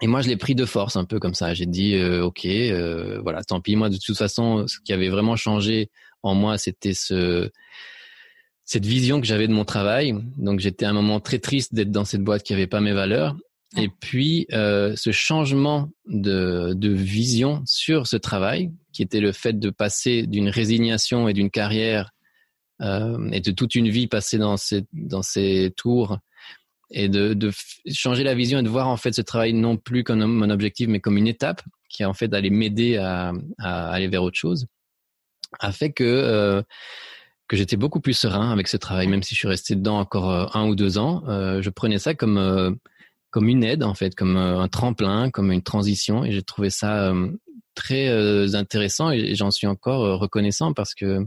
et 0.00 0.06
moi, 0.06 0.22
je 0.22 0.28
l'ai 0.28 0.36
pris 0.36 0.54
de 0.54 0.64
force, 0.64 0.96
un 0.96 1.04
peu 1.04 1.18
comme 1.18 1.34
ça. 1.34 1.54
J'ai 1.54 1.66
dit, 1.66 1.96
euh, 1.96 2.24
ok, 2.24 2.44
euh, 2.46 3.20
voilà, 3.22 3.42
tant 3.42 3.60
pis. 3.60 3.74
Moi, 3.74 3.88
de 3.88 3.98
toute 3.98 4.16
façon, 4.16 4.66
ce 4.68 4.78
qui 4.84 4.92
avait 4.92 5.08
vraiment 5.08 5.36
changé 5.36 5.90
en 6.22 6.34
moi, 6.34 6.56
c'était 6.56 6.94
ce 6.94 7.50
cette 8.68 8.84
vision 8.84 9.18
que 9.18 9.26
j'avais 9.26 9.48
de 9.48 9.52
mon 9.54 9.64
travail. 9.64 10.14
Donc, 10.36 10.60
j'étais 10.60 10.84
à 10.84 10.90
un 10.90 10.92
moment 10.92 11.20
très 11.20 11.38
triste 11.38 11.74
d'être 11.74 11.90
dans 11.90 12.04
cette 12.04 12.22
boîte 12.22 12.42
qui 12.42 12.52
avait 12.52 12.66
pas 12.66 12.82
mes 12.82 12.92
valeurs. 12.92 13.34
Et 13.78 13.88
puis, 13.88 14.46
euh, 14.52 14.94
ce 14.94 15.10
changement 15.10 15.88
de, 16.06 16.74
de 16.74 16.90
vision 16.90 17.62
sur 17.64 18.06
ce 18.06 18.18
travail, 18.18 18.70
qui 18.92 19.00
était 19.02 19.20
le 19.20 19.32
fait 19.32 19.58
de 19.58 19.70
passer 19.70 20.26
d'une 20.26 20.50
résignation 20.50 21.28
et 21.28 21.32
d'une 21.32 21.48
carrière 21.48 22.10
euh, 22.82 23.30
et 23.32 23.40
de 23.40 23.50
toute 23.52 23.74
une 23.74 23.88
vie 23.88 24.06
passée 24.06 24.36
dans 24.36 24.58
ces, 24.58 24.84
dans 24.92 25.22
ces 25.22 25.72
tours 25.74 26.18
et 26.90 27.08
de, 27.08 27.32
de 27.32 27.50
changer 27.90 28.22
la 28.22 28.34
vision 28.34 28.58
et 28.58 28.62
de 28.62 28.68
voir 28.68 28.88
en 28.88 28.98
fait 28.98 29.12
ce 29.12 29.22
travail 29.22 29.54
non 29.54 29.78
plus 29.78 30.04
comme 30.04 30.42
un 30.42 30.50
objectif 30.50 30.88
mais 30.88 31.00
comme 31.00 31.16
une 31.16 31.26
étape 31.26 31.62
qui 31.88 32.02
est 32.02 32.06
en 32.06 32.14
fait 32.14 32.28
d'aller 32.28 32.50
m'aider 32.50 32.96
à, 32.96 33.32
à, 33.58 33.90
aller 33.90 34.08
vers 34.08 34.22
autre 34.22 34.38
chose 34.38 34.66
a 35.58 35.72
fait 35.72 35.92
que 35.92 36.04
euh, 36.04 36.62
que 37.48 37.56
j'étais 37.56 37.76
beaucoup 37.76 38.00
plus 38.00 38.12
serein 38.12 38.52
avec 38.52 38.68
ce 38.68 38.76
travail 38.76 39.08
même 39.08 39.22
si 39.22 39.34
je 39.34 39.40
suis 39.40 39.48
resté 39.48 39.74
dedans 39.74 39.98
encore 39.98 40.30
euh, 40.30 40.46
un 40.54 40.68
ou 40.68 40.74
deux 40.74 40.98
ans 40.98 41.24
euh, 41.28 41.62
je 41.62 41.70
prenais 41.70 41.98
ça 41.98 42.14
comme 42.14 42.36
euh, 42.36 42.70
comme 43.30 43.48
une 43.48 43.64
aide 43.64 43.82
en 43.82 43.94
fait 43.94 44.14
comme 44.14 44.36
un 44.36 44.68
tremplin 44.68 45.30
comme 45.30 45.50
une 45.50 45.62
transition 45.62 46.24
et 46.24 46.32
j'ai 46.32 46.42
trouvé 46.42 46.70
ça 46.70 47.12
très 47.74 48.08
intéressant 48.54 49.10
et 49.10 49.34
j'en 49.34 49.50
suis 49.50 49.66
encore 49.66 50.18
reconnaissant 50.18 50.72
parce 50.72 50.94
que 50.94 51.26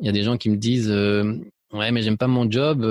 il 0.00 0.06
y 0.06 0.08
a 0.08 0.12
des 0.12 0.22
gens 0.22 0.36
qui 0.36 0.48
me 0.48 0.56
disent 0.56 0.90
ouais 1.72 1.90
mais 1.90 2.02
j'aime 2.02 2.16
pas 2.16 2.28
mon 2.28 2.48
job. 2.48 2.86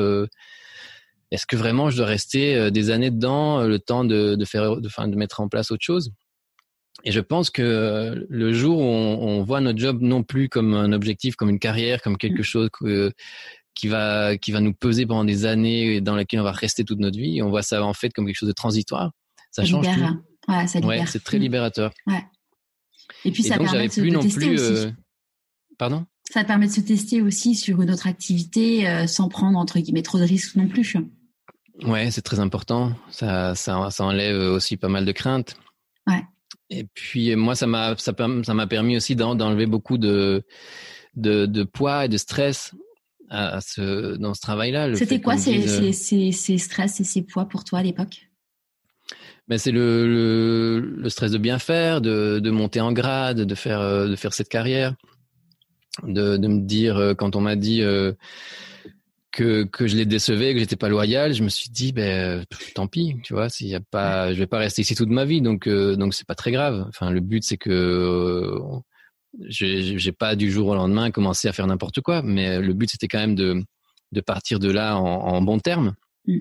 Est-ce 1.32 1.45
que 1.45 1.55
vraiment 1.55 1.89
je 1.89 1.95
dois 1.95 2.05
rester 2.05 2.70
des 2.70 2.89
années 2.89 3.11
dedans, 3.11 3.61
le 3.61 3.80
temps 3.80 4.03
de, 4.03 4.36
de 4.36 4.45
faire, 4.45 4.76
de 4.76 5.16
mettre 5.16 5.39
en 5.39 5.47
place 5.47 5.72
autre 5.72 5.86
chose? 5.86 6.11
Et 7.04 7.12
je 7.12 7.20
pense 7.20 7.50
que 7.50 8.26
le 8.30 8.54
jour 8.54 8.80
où 8.80 8.84
on, 8.84 9.20
on, 9.20 9.44
voit 9.44 9.62
notre 9.62 9.80
job 9.80 10.00
non 10.02 10.24
plus 10.24 10.48
comme 10.48 10.74
un 10.74 10.94
objectif, 10.94 11.36
comme 11.36 11.50
une 11.50 11.60
carrière, 11.60 12.02
comme 12.02 12.18
quelque 12.18 12.41
mm. 12.41 12.46
chose 12.46 12.70
que, 12.72 13.12
qui 13.76 13.88
va 13.88 14.38
qui 14.38 14.52
va 14.52 14.60
nous 14.62 14.74
peser 14.74 15.06
pendant 15.06 15.26
des 15.26 15.46
années 15.46 15.96
et 15.96 16.02
dans 16.02 16.16
laquelle 16.16 16.39
on 16.39 16.44
va 16.44 16.52
rester 16.52 16.84
toute 16.84 17.00
notre 17.00 17.18
vie, 17.18 17.41
on 17.41 17.50
voit 17.50 17.64
ça 17.64 17.84
en 17.84 17.94
fait 17.94 18.10
comme 18.12 18.26
quelque 18.26 18.38
chose 18.38 18.50
de 18.50 18.54
transitoire. 18.54 19.12
Ça, 19.52 19.66
change 19.66 19.86
tout. 19.86 20.52
Ouais, 20.52 20.68
ça 20.68 20.80
libère. 20.80 21.00
Ouais, 21.00 21.06
c'est 21.08 21.24
très 21.24 21.39
libérateur. 21.39 21.91
Ouais. 22.08 22.24
Et 23.26 23.32
puis 23.32 23.44
ça 23.44 23.58
permet 23.58 23.88
de, 23.88 23.94
plus 23.94 24.12
non 24.12 24.28
plus. 24.28 24.60
Aussi. 24.60 24.88
Pardon? 25.78 26.06
Ça 26.32 26.44
permet 26.44 26.68
de 26.68 26.72
se 26.72 26.82
tester 26.82 27.22
aussi 27.22 27.56
sur 27.56 27.82
une 27.82 27.91
autre 27.91 28.08
activité 28.08 28.88
euh, 28.88 29.08
sans 29.08 29.30
prendre 29.30 29.58
entre 29.58 29.80
guillemets 29.80 30.02
trop 30.02 30.18
de 30.18 30.24
risques 30.24 30.56
non 30.56 30.68
plus. 30.68 30.96
Ouais, 31.84 32.12
c'est 32.12 32.22
très 32.22 32.39
important. 32.39 32.94
Ça, 33.10 33.56
ça, 33.56 33.89
ça 33.89 34.04
enlève 34.06 34.38
aussi 34.38 34.78
pas 34.78 34.89
mal 34.89 35.06
de 35.06 35.12
craintes. 35.12 35.58
Ouais. 36.08 36.24
Et 36.76 36.86
puis 36.93 37.36
moi, 37.36 37.55
ça 37.55 37.67
m'a 37.67 37.95
ça, 37.97 38.13
ça 38.43 38.53
m'a 38.53 38.67
permis 38.67 38.97
aussi 38.97 39.15
d'enlever 39.15 39.65
beaucoup 39.67 39.97
de, 39.97 40.43
de, 41.15 41.45
de 41.45 41.63
poids 41.63 42.05
et 42.05 42.09
de 42.09 42.17
stress 42.17 42.74
à, 43.30 43.61
ce 43.61 44.15
dans 44.17 44.34
ce 44.34 44.41
travail-là. 44.41 44.95
C'était 44.95 45.21
quoi 45.21 45.38
ces, 45.38 45.93
ces, 45.93 46.32
ces, 46.32 46.57
stress 46.57 46.99
et 46.99 47.03
ces 47.03 47.21
poids 47.21 47.45
pour 47.45 47.63
toi 47.63 47.80
à 47.80 47.84
l'époque? 47.84 48.30
Mais 49.47 49.57
c'est 49.57 49.71
le, 49.71 50.80
le, 50.80 51.09
stress 51.09 51.32
de 51.32 51.38
bien 51.38 51.59
faire, 51.59 52.01
de, 52.01 52.39
de 52.39 52.49
monter 52.49 52.82
en 52.82 52.91
grade, 52.91 53.41
de 53.41 53.55
faire 53.55 54.07
de 54.07 54.15
faire 54.15 54.34
cette 54.34 54.49
carrière, 54.49 54.95
de, 56.07 56.38
de 56.38 56.47
me 56.47 56.61
dire 56.61 57.13
quand 57.17 57.36
on 57.36 57.41
m'a 57.41 57.55
dit 57.55 57.84
que 59.34 59.64
que 59.64 59.88
je 59.88 59.98
les 59.98 60.06
décevais, 60.06 60.54
que 60.54 60.60
j'étais 60.60 60.78
pas 60.78 60.90
loyal, 60.90 61.34
je 61.34 61.44
me 61.44 61.50
suis 61.50 61.70
dit 61.70 61.92
ben 61.92 62.46
tant 62.76 62.88
pis, 62.88 63.16
tu 63.24 63.34
vois, 63.34 63.50
s'il 63.50 63.68
y 63.68 63.76
a 63.76 63.82
pas, 63.82 64.32
je 64.32 64.40
vais 64.40 64.48
pas 64.48 64.60
rester 64.60 64.84
ici 64.84 64.96
toute 64.96 65.10
ma 65.10 65.26
vie, 65.26 65.42
donc 65.42 65.68
euh, 65.68 65.96
donc 65.98 66.14
c'est 66.14 66.28
pas 66.28 66.36
très 66.36 66.52
grave. 66.52 66.86
Enfin, 66.88 67.10
le 67.10 67.20
but 67.20 67.44
c'est 67.44 67.58
que 67.58 67.72
euh, 67.72 68.60
j'ai 69.50 70.12
pas 70.12 70.36
du 70.36 70.52
jour 70.52 70.68
au 70.68 70.76
lendemain 70.76 71.12
commencé 71.12 71.48
à 71.48 71.54
faire 71.54 71.68
n'importe 71.68 72.00
quoi, 72.02 72.22
mais 72.22 72.60
le 72.62 72.74
but 72.74 72.92
c'était 72.92 73.08
quand 73.08 73.20
même 73.20 73.36
de 73.36 73.64
de 74.14 74.22
partir 74.22 74.60
de 74.60 74.72
là 74.72 74.98
en, 74.98 75.04
en 75.04 75.42
bon 75.42 75.60
terme. 75.60 75.96
Mm. 76.28 76.38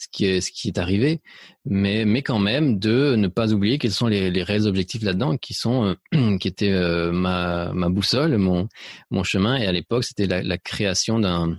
Ce 0.00 0.06
qui 0.12 0.26
est 0.26 0.40
ce 0.40 0.52
qui 0.52 0.68
est 0.68 0.78
arrivé, 0.78 1.20
mais 1.66 2.04
mais 2.06 2.22
quand 2.22 2.38
même 2.38 2.78
de 2.78 3.16
ne 3.16 3.28
pas 3.28 3.52
oublier 3.52 3.78
quels 3.78 3.92
sont 3.92 4.06
les, 4.06 4.30
les 4.30 4.42
réels 4.44 4.66
objectifs 4.66 5.02
là-dedans, 5.02 5.36
qui 5.36 5.54
sont 5.54 5.96
euh, 6.14 6.36
qui 6.38 6.48
étaient 6.48 6.72
euh, 6.72 7.12
ma 7.12 7.72
ma 7.74 7.88
boussole, 7.90 8.38
mon 8.38 8.68
mon 9.10 9.24
chemin. 9.24 9.56
Et 9.56 9.66
à 9.66 9.72
l'époque, 9.72 10.04
c'était 10.04 10.26
la, 10.26 10.42
la 10.42 10.56
création 10.56 11.18
d'un 11.18 11.58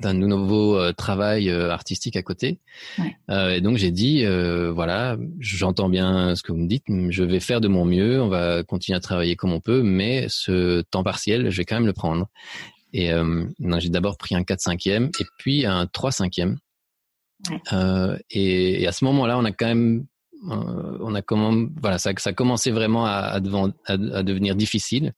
d'un 0.00 0.14
nouveau 0.14 0.76
euh, 0.76 0.92
travail 0.92 1.48
euh, 1.50 1.70
artistique 1.70 2.16
à 2.16 2.22
côté. 2.22 2.58
Ouais. 2.98 3.16
Euh, 3.30 3.50
et 3.50 3.60
donc 3.60 3.76
j'ai 3.76 3.90
dit, 3.90 4.24
voilà, 4.74 5.16
j'entends 5.38 5.88
bien 5.88 6.34
ce 6.34 6.42
que 6.42 6.52
vous 6.52 6.58
me 6.58 6.66
dites, 6.68 6.84
je 6.88 7.22
vais 7.22 7.40
faire 7.40 7.60
de 7.60 7.68
mon 7.68 7.84
mieux, 7.84 8.20
on 8.20 8.28
va 8.28 8.62
continuer 8.62 8.96
à 8.96 9.00
travailler 9.00 9.36
comme 9.36 9.52
on 9.52 9.60
peut, 9.60 9.82
mais 9.82 10.26
ce 10.28 10.82
temps 10.82 11.02
partiel, 11.02 11.50
je 11.50 11.56
vais 11.56 11.64
quand 11.64 11.76
même 11.76 11.86
le 11.86 11.92
prendre. 11.92 12.26
Et 12.92 13.10
j'ai 13.78 13.88
d'abord 13.88 14.16
pris 14.16 14.34
un 14.34 14.44
4 14.44 14.60
5 14.60 14.86
e 14.86 14.90
et 15.18 15.24
puis 15.38 15.66
un 15.66 15.86
3 15.86 16.12
5 16.12 16.32
e 16.38 16.54
ouais. 17.50 18.18
et, 18.30 18.82
et, 18.82 18.86
à 18.86 18.92
ce 18.92 19.04
moment-là, 19.04 19.38
on 19.38 19.44
a 19.44 19.52
quand 19.52 19.66
même, 19.66 20.06
on 20.48 21.14
a 21.14 21.22
comment, 21.22 21.66
voilà, 21.80 21.98
ça, 21.98 22.12
ça 22.16 22.30
a 22.30 22.32
commencé 22.32 22.70
vraiment 22.70 23.06
à, 23.06 23.10
à, 23.10 23.40
à 23.86 23.96
devenir 24.22 24.54
difficile 24.54 25.12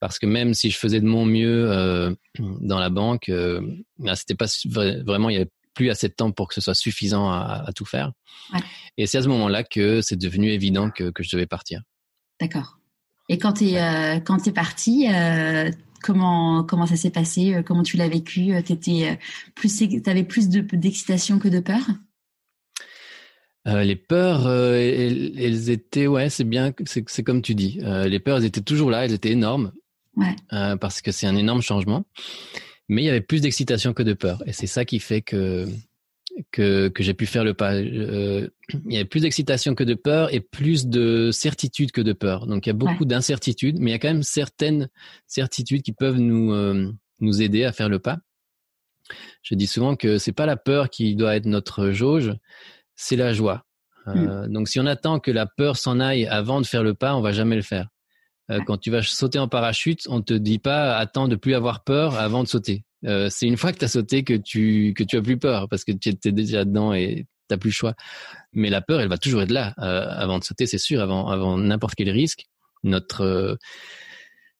parce 0.00 0.18
que 0.18 0.26
même 0.26 0.54
si 0.54 0.70
je 0.70 0.78
faisais 0.78 1.00
de 1.00 1.06
mon 1.06 1.24
mieux 1.24 1.70
euh, 1.70 2.14
dans 2.38 2.78
la 2.78 2.90
banque, 2.90 3.28
euh, 3.28 3.60
c'était 4.14 4.34
pas 4.34 4.46
vraiment, 5.04 5.30
il 5.30 5.34
y 5.34 5.36
avait 5.36 5.50
plus 5.74 5.90
assez 5.90 6.08
de 6.08 6.14
temps 6.14 6.32
pour 6.32 6.48
que 6.48 6.54
ce 6.54 6.60
soit 6.60 6.74
suffisant 6.74 7.30
à, 7.30 7.64
à 7.66 7.72
tout 7.72 7.84
faire. 7.84 8.12
Ouais. 8.52 8.60
Et 8.96 9.06
c'est 9.06 9.18
à 9.18 9.22
ce 9.22 9.28
moment-là 9.28 9.62
que 9.62 10.00
c'est 10.00 10.16
devenu 10.16 10.50
évident 10.50 10.90
que, 10.90 11.10
que, 11.10 11.22
je 11.22 11.30
devais 11.34 11.46
partir. 11.46 11.82
D'accord. 12.40 12.78
Et 13.28 13.38
quand 13.38 13.54
tu 13.54 13.68
es, 13.68 13.80
euh, 13.80 14.20
quand 14.20 14.46
es 14.46 14.52
parti, 14.52 15.08
euh, 15.12 15.70
comment, 16.02 16.64
comment 16.64 16.86
ça 16.86 16.96
s'est 16.96 17.10
passé 17.10 17.54
euh, 17.54 17.62
Comment 17.62 17.82
tu 17.82 17.96
l'as 17.96 18.08
vécu 18.08 18.52
plus, 19.54 20.00
avais 20.06 20.24
plus 20.24 20.48
d'excitation 20.48 21.38
que 21.38 21.48
de 21.48 21.60
peur? 21.60 21.82
Euh, 23.68 23.82
les 23.82 23.96
peurs, 23.96 24.46
euh, 24.46 24.74
elles, 24.74 25.38
elles, 25.38 25.70
étaient, 25.70 26.06
ouais, 26.06 26.30
c'est 26.30 26.44
bien, 26.44 26.72
c'est 26.86 27.22
comme 27.22 27.42
tu 27.42 27.54
dis. 27.54 27.80
Euh, 27.82 28.06
les 28.06 28.18
peurs, 28.18 28.38
elles 28.38 28.46
étaient 28.46 28.62
toujours 28.62 28.90
là, 28.90 29.04
elles 29.04 29.12
étaient 29.12 29.32
énormes. 29.32 29.72
Euh, 30.52 30.76
parce 30.76 31.00
que 31.02 31.12
c'est 31.12 31.26
un 31.26 31.36
énorme 31.36 31.62
changement. 31.62 32.04
Mais 32.88 33.02
il 33.02 33.04
y 33.04 33.10
avait 33.10 33.20
plus 33.20 33.42
d'excitation 33.42 33.92
que 33.92 34.02
de 34.02 34.14
peur. 34.14 34.42
Et 34.46 34.52
c'est 34.52 34.66
ça 34.66 34.84
qui 34.84 34.98
fait 34.98 35.20
que, 35.20 35.66
que, 36.52 36.88
que 36.88 37.02
j'ai 37.02 37.14
pu 37.14 37.26
faire 37.26 37.44
le 37.44 37.54
pas. 37.54 37.74
Euh, 37.74 38.48
il 38.86 38.92
y 38.92 38.96
avait 38.96 39.04
plus 39.04 39.20
d'excitation 39.20 39.74
que 39.74 39.84
de 39.84 39.94
peur 39.94 40.32
et 40.32 40.40
plus 40.40 40.86
de 40.86 41.30
certitude 41.30 41.92
que 41.92 42.00
de 42.00 42.12
peur. 42.12 42.46
Donc 42.46 42.66
il 42.66 42.70
y 42.70 42.72
a 42.72 42.74
beaucoup 42.74 43.04
ouais. 43.04 43.06
d'incertitudes, 43.06 43.78
mais 43.78 43.90
il 43.90 43.92
y 43.92 43.96
a 43.96 43.98
quand 43.98 44.08
même 44.08 44.22
certaines 44.22 44.88
certitudes 45.26 45.82
qui 45.82 45.92
peuvent 45.92 46.18
nous, 46.18 46.52
euh, 46.52 46.90
nous 47.20 47.42
aider 47.42 47.64
à 47.64 47.72
faire 47.72 47.88
le 47.88 47.98
pas. 47.98 48.18
Je 49.42 49.54
dis 49.54 49.66
souvent 49.66 49.96
que 49.96 50.18
c'est 50.18 50.32
pas 50.32 50.46
la 50.46 50.56
peur 50.56 50.90
qui 50.90 51.16
doit 51.16 51.36
être 51.36 51.46
notre 51.46 51.90
jauge, 51.90 52.34
c'est 52.94 53.16
la 53.16 53.32
joie. 53.32 53.64
Euh, 54.08 54.46
mm. 54.46 54.52
Donc 54.52 54.68
si 54.68 54.80
on 54.80 54.86
attend 54.86 55.20
que 55.20 55.30
la 55.30 55.46
peur 55.46 55.76
s'en 55.76 56.00
aille 56.00 56.26
avant 56.26 56.60
de 56.60 56.66
faire 56.66 56.82
le 56.82 56.94
pas, 56.94 57.14
on 57.14 57.20
va 57.20 57.32
jamais 57.32 57.56
le 57.56 57.62
faire. 57.62 57.88
Euh, 58.50 58.60
quand 58.66 58.78
tu 58.78 58.90
vas 58.90 59.02
sauter 59.02 59.38
en 59.38 59.48
parachute, 59.48 60.06
on 60.08 60.22
te 60.22 60.34
dit 60.34 60.58
pas 60.58 60.96
attends 60.96 61.28
de 61.28 61.36
plus 61.36 61.54
avoir 61.54 61.84
peur 61.84 62.18
avant 62.18 62.42
de 62.42 62.48
sauter. 62.48 62.84
Euh, 63.04 63.28
c'est 63.30 63.46
une 63.46 63.56
fois 63.56 63.72
que 63.72 63.78
tu 63.78 63.84
as 63.84 63.88
sauté 63.88 64.24
que 64.24 64.34
tu 64.34 64.92
que 64.96 65.04
tu 65.04 65.16
as 65.16 65.22
plus 65.22 65.38
peur 65.38 65.68
parce 65.68 65.84
que 65.84 65.92
tu 65.92 66.08
étais 66.08 66.32
déjà 66.32 66.64
dedans 66.64 66.92
et 66.92 67.26
t'as 67.48 67.56
plus 67.56 67.70
le 67.70 67.74
choix. 67.74 67.94
Mais 68.52 68.70
la 68.70 68.80
peur, 68.80 69.00
elle 69.00 69.08
va 69.08 69.18
toujours 69.18 69.42
être 69.42 69.50
là 69.50 69.74
euh, 69.78 70.06
avant 70.10 70.38
de 70.38 70.44
sauter, 70.44 70.66
c'est 70.66 70.78
sûr, 70.78 71.00
avant 71.00 71.28
avant 71.28 71.58
n'importe 71.58 71.94
quel 71.96 72.10
risque. 72.10 72.44
Notre 72.84 73.22
euh, 73.22 73.56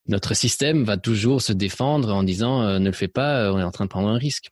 notre 0.07 0.35
système 0.35 0.85
va 0.85 0.97
toujours 0.97 1.43
se 1.43 1.53
défendre 1.53 2.15
en 2.15 2.23
disant 2.23 2.63
euh, 2.63 2.79
ne 2.79 2.87
le 2.87 2.93
fais 2.93 3.09
pas, 3.09 3.53
on 3.53 3.59
est 3.59 3.65
en 3.65 3.71
train 3.71 3.85
de 3.85 3.91
prendre 3.91 4.09
un 4.09 4.19
risque. 4.19 4.51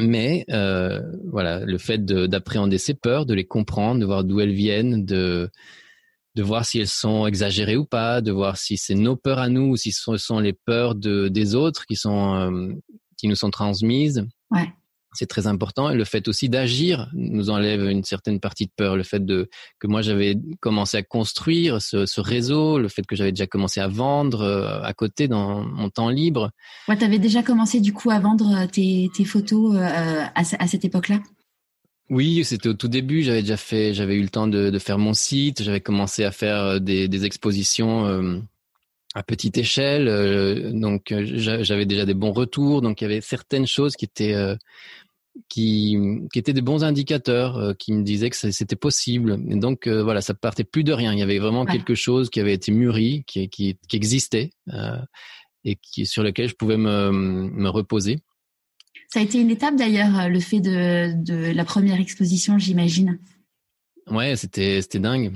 Mais 0.00 0.44
voilà, 0.48 1.60
le 1.60 1.78
fait 1.78 2.04
d'appréhender 2.04 2.78
ces 2.78 2.94
peurs, 2.94 3.26
de 3.26 3.34
les 3.34 3.46
comprendre, 3.46 4.00
de 4.00 4.04
voir 4.04 4.22
d'où 4.22 4.38
elles 4.38 4.52
viennent, 4.52 5.04
de 5.04 5.50
de 6.34 6.42
voir 6.42 6.64
si 6.64 6.78
elles 6.78 6.88
sont 6.88 7.26
exagérées 7.26 7.76
ou 7.76 7.84
pas, 7.84 8.20
de 8.20 8.32
voir 8.32 8.56
si 8.56 8.76
c'est 8.76 8.94
nos 8.94 9.16
peurs 9.16 9.38
à 9.38 9.48
nous 9.48 9.70
ou 9.70 9.76
si 9.76 9.92
ce 9.92 10.16
sont 10.16 10.38
les 10.38 10.52
peurs 10.52 10.94
de, 10.94 11.28
des 11.28 11.54
autres 11.54 11.86
qui 11.86 11.96
sont 11.96 12.34
euh, 12.34 12.72
qui 13.16 13.28
nous 13.28 13.34
sont 13.34 13.50
transmises. 13.50 14.26
Ouais. 14.50 14.72
C'est 15.14 15.26
très 15.26 15.46
important. 15.46 15.90
Et 15.90 15.96
le 15.96 16.04
fait 16.04 16.28
aussi 16.28 16.48
d'agir 16.48 17.10
nous 17.14 17.50
enlève 17.50 17.82
une 17.88 18.04
certaine 18.04 18.40
partie 18.40 18.66
de 18.66 18.70
peur. 18.76 18.94
Le 18.94 19.02
fait 19.02 19.24
de 19.24 19.48
que 19.80 19.86
moi 19.86 20.02
j'avais 20.02 20.36
commencé 20.60 20.98
à 20.98 21.02
construire 21.02 21.80
ce, 21.80 22.06
ce, 22.06 22.20
réseau, 22.20 22.78
le 22.78 22.88
fait 22.88 23.04
que 23.06 23.16
j'avais 23.16 23.32
déjà 23.32 23.46
commencé 23.46 23.80
à 23.80 23.88
vendre 23.88 24.42
euh, 24.42 24.82
à 24.82 24.92
côté 24.92 25.26
dans 25.26 25.64
mon 25.64 25.88
temps 25.88 26.10
libre. 26.10 26.50
Ouais, 26.88 26.96
tu 26.96 27.04
avais 27.04 27.18
déjà 27.18 27.42
commencé 27.42 27.80
du 27.80 27.92
coup 27.92 28.10
à 28.10 28.20
vendre 28.20 28.66
tes, 28.66 29.10
tes 29.16 29.24
photos 29.24 29.76
euh, 29.76 29.80
à, 29.82 30.42
à 30.58 30.66
cette 30.68 30.84
époque-là? 30.84 31.20
Oui, 32.10 32.44
c'était 32.44 32.68
au 32.68 32.74
tout 32.74 32.88
début. 32.88 33.22
J'avais 33.22 33.42
déjà 33.42 33.56
fait, 33.56 33.92
j'avais 33.92 34.14
eu 34.16 34.22
le 34.22 34.30
temps 34.30 34.46
de, 34.46 34.70
de 34.70 34.78
faire 34.78 34.98
mon 34.98 35.12
site. 35.12 35.62
J'avais 35.62 35.80
commencé 35.80 36.24
à 36.24 36.30
faire 36.30 36.62
euh, 36.62 36.78
des, 36.78 37.06
des 37.06 37.24
expositions 37.24 38.06
euh, 38.06 38.38
à 39.14 39.22
petite 39.22 39.58
échelle. 39.58 40.08
Euh, 40.08 40.72
donc, 40.72 41.12
j'avais 41.12 41.86
déjà 41.86 42.06
des 42.06 42.14
bons 42.14 42.32
retours. 42.32 42.80
Donc, 42.80 43.00
il 43.00 43.04
y 43.04 43.06
avait 43.06 43.20
certaines 43.20 43.66
choses 43.66 43.94
qui 43.94 44.06
étaient 44.06 44.34
qui, 45.48 45.96
qui 46.32 46.38
étaient 46.38 46.52
des 46.52 46.62
bons 46.62 46.82
indicateurs, 46.82 47.76
qui 47.78 47.92
me 47.92 48.02
disaient 48.02 48.30
que 48.30 48.36
c'était 48.36 48.76
possible. 48.76 49.38
Et 49.48 49.56
donc, 49.56 49.86
voilà, 49.86 50.20
ça 50.20 50.34
partait 50.34 50.64
plus 50.64 50.84
de 50.84 50.92
rien. 50.92 51.12
Il 51.12 51.18
y 51.18 51.22
avait 51.22 51.38
vraiment 51.38 51.64
ouais. 51.64 51.72
quelque 51.72 51.94
chose 51.94 52.30
qui 52.30 52.40
avait 52.40 52.54
été 52.54 52.72
mûri, 52.72 53.22
qui, 53.26 53.48
qui, 53.48 53.78
qui 53.88 53.96
existait 53.96 54.50
et 55.64 55.76
qui 55.76 56.06
sur 56.06 56.22
lequel 56.22 56.48
je 56.48 56.54
pouvais 56.54 56.76
me, 56.76 57.12
me 57.12 57.68
reposer. 57.68 58.18
Ça 59.08 59.20
a 59.20 59.22
été 59.22 59.40
une 59.40 59.50
étape 59.50 59.74
d'ailleurs, 59.76 60.18
euh, 60.18 60.28
le 60.28 60.38
fait 60.38 60.60
de, 60.60 61.52
la 61.52 61.64
première 61.64 61.98
exposition, 61.98 62.58
j'imagine. 62.58 63.18
Ouais, 64.10 64.36
c'était 64.36 64.82
dingue. 64.94 65.32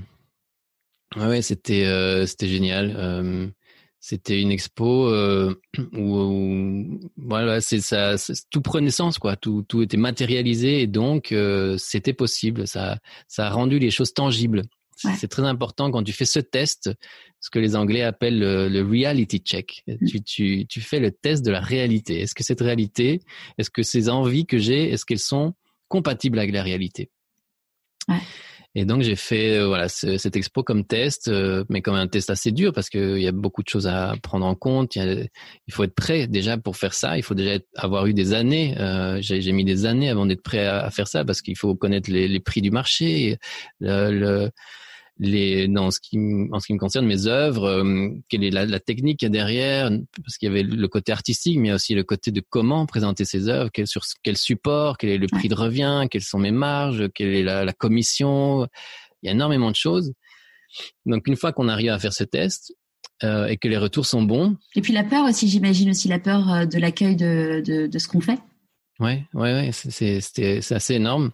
Ouais, 1.17 1.41
euh, 1.71 2.27
c'était 2.27 2.49
génial. 2.49 2.95
Euh, 2.97 3.49
c'était 3.99 4.43
une 4.43 4.51
expo 4.51 5.09
où, 5.09 5.55
où, 5.95 7.01
voilà, 7.17 7.61
c'est 7.61 7.81
tout 8.51 8.61
prenait 8.61 8.91
sens 8.91 9.19
quoi. 9.19 9.37
Tout 9.37 9.65
était 9.81 9.97
matérialisé 9.97 10.83
et 10.83 10.87
donc 10.87 11.33
c'était 11.79 12.13
possible. 12.13 12.67
Ça 12.67 12.99
ça 13.29 13.47
a 13.47 13.51
rendu 13.51 13.79
les 13.79 13.93
choses 13.93 14.13
tangibles. 14.13 14.65
Ouais. 15.05 15.15
C'est 15.19 15.29
très 15.29 15.43
important 15.43 15.91
quand 15.91 16.03
tu 16.03 16.13
fais 16.13 16.25
ce 16.25 16.39
test, 16.39 16.91
ce 17.41 17.51
que 17.51 17.59
les 17.59 17.77
Anglais 17.77 18.03
appellent 18.03 18.39
le, 18.39 18.69
le 18.69 18.83
reality 18.83 19.39
check. 19.39 19.83
Mmh. 19.87 20.07
Tu, 20.07 20.23
tu, 20.23 20.67
tu 20.67 20.81
fais 20.81 21.01
le 21.01 21.11
test 21.11 21.45
de 21.45 21.51
la 21.51 21.61
réalité. 21.61 22.21
Est-ce 22.21 22.35
que 22.35 22.45
cette 22.45 22.61
réalité, 22.61 23.21
est-ce 23.59 23.71
que 23.71 23.83
ces 23.83 24.09
envies 24.09 24.47
que 24.47 24.59
j'ai, 24.59 24.91
est-ce 24.91 25.05
qu'elles 25.05 25.19
sont 25.19 25.55
compatibles 25.89 26.39
avec 26.39 26.53
la 26.53 26.63
réalité? 26.63 27.11
Ouais. 28.09 28.21
Et 28.75 28.87
donc 28.87 29.03
j'ai 29.03 29.17
fait 29.17 29.59
euh, 29.59 29.67
voilà 29.67 29.89
cette 29.89 30.35
expo 30.35 30.63
comme 30.63 30.85
test, 30.85 31.29
euh, 31.29 31.63
mais 31.69 31.83
comme 31.83 31.95
un 31.95 32.07
test 32.07 32.31
assez 32.31 32.53
dur 32.53 32.73
parce 32.73 32.89
qu'il 32.89 33.21
y 33.21 33.29
a 33.29 33.33
beaucoup 33.33 33.63
de 33.63 33.69
choses 33.69 33.87
à 33.87 34.15
prendre 34.23 34.47
en 34.47 34.55
compte. 34.55 34.97
Il, 34.97 35.03
a, 35.03 35.13
il, 35.67 35.75
faut 35.75 35.85
être 35.85 35.95
prêt 35.95 36.27
déjà 36.27 36.57
pour 36.57 36.77
faire 36.79 36.95
ça. 36.95 37.19
Il 37.19 37.23
faut 37.23 37.35
déjà 37.35 37.55
être, 37.55 37.67
avoir 37.77 38.07
eu 38.07 38.15
des 38.15 38.33
années. 38.33 38.75
Euh, 38.79 39.19
j'ai 39.21 39.53
mis 39.53 39.65
des 39.65 39.85
années 39.85 40.09
avant 40.09 40.25
d'être 40.25 40.43
prêt 40.43 40.67
à, 40.67 40.85
à, 40.85 40.91
faire 40.91 41.07
ça 41.07 41.23
parce 41.23 41.43
qu'il 41.43 41.57
faut 41.57 41.75
connaître 41.75 42.11
les, 42.11 42.29
les, 42.29 42.41
prix 42.41 42.63
du 42.63 42.71
marché, 42.71 43.37
le, 43.81 44.11
le 44.11 44.51
les 45.19 45.69
dans 45.69 45.91
ce 45.91 46.01
qui 46.01 46.19
en 46.53 46.59
ce 46.59 46.67
qui 46.67 46.73
me 46.73 46.79
concerne 46.79 47.07
mes 47.07 47.27
œuvres 47.27 47.65
euh, 47.65 48.09
quelle 48.29 48.45
est 48.45 48.51
la, 48.51 48.65
la 48.65 48.81
technique 48.81 49.19
qu'il 49.19 49.27
y 49.27 49.31
a 49.31 49.31
derrière 49.31 49.91
parce 50.25 50.39
qu'il 50.39 50.49
y 50.49 50.51
avait 50.51 50.63
le 50.63 50.89
côté 50.89 51.13
artistique 51.13 51.59
mais 51.59 51.73
aussi 51.73 51.95
le 51.95 52.03
côté 52.03 52.31
de 52.31 52.41
comment 52.41 52.87
présenter 52.87 53.25
ces 53.25 53.49
œuvres 53.49 53.71
quel 53.73 53.87
sur 53.87 54.03
quel 54.23 54.37
support 54.37 54.97
quel 54.97 55.11
est 55.11 55.19
le 55.19 55.27
prix 55.27 55.49
de 55.49 55.55
revient 55.55 56.07
quelles 56.11 56.23
sont 56.23 56.39
mes 56.39 56.51
marges 56.51 57.09
quelle 57.15 57.35
est 57.35 57.43
la, 57.43 57.65
la 57.65 57.73
commission. 57.73 58.67
Il 59.23 59.27
y 59.27 59.29
a 59.29 59.33
énormément 59.33 59.71
de 59.71 59.77
choses. 59.77 60.13
Donc 61.07 61.29
une 61.29 61.37
fois 61.37 61.53
qu'on 61.53 61.69
arrive 61.69 61.91
à 61.91 61.99
faire 61.99 62.13
ce 62.13 62.25
test 62.25 62.75
euh, 63.23 63.47
et 63.47 63.57
que 63.57 63.69
les 63.69 63.77
retours 63.77 64.07
sont 64.07 64.23
bons 64.23 64.57
et 64.75 64.81
puis 64.81 64.93
la 64.93 65.05
peur 65.05 65.25
aussi 65.27 65.47
j'imagine 65.49 65.91
aussi 65.91 66.09
la 66.09 66.19
peur 66.19 66.51
euh, 66.51 66.67
de 66.67 66.79
l'accueil 66.79 67.15
de, 67.15 67.63
de, 67.65 67.87
de 67.87 67.99
ce 67.99 68.09
qu'on 68.09 68.21
fait. 68.21 68.39
Ouais 68.99 69.25
ouais 69.35 69.53
ouais 69.53 69.71
c'est 69.73 70.73
assez 70.73 70.95
énorme 70.95 71.33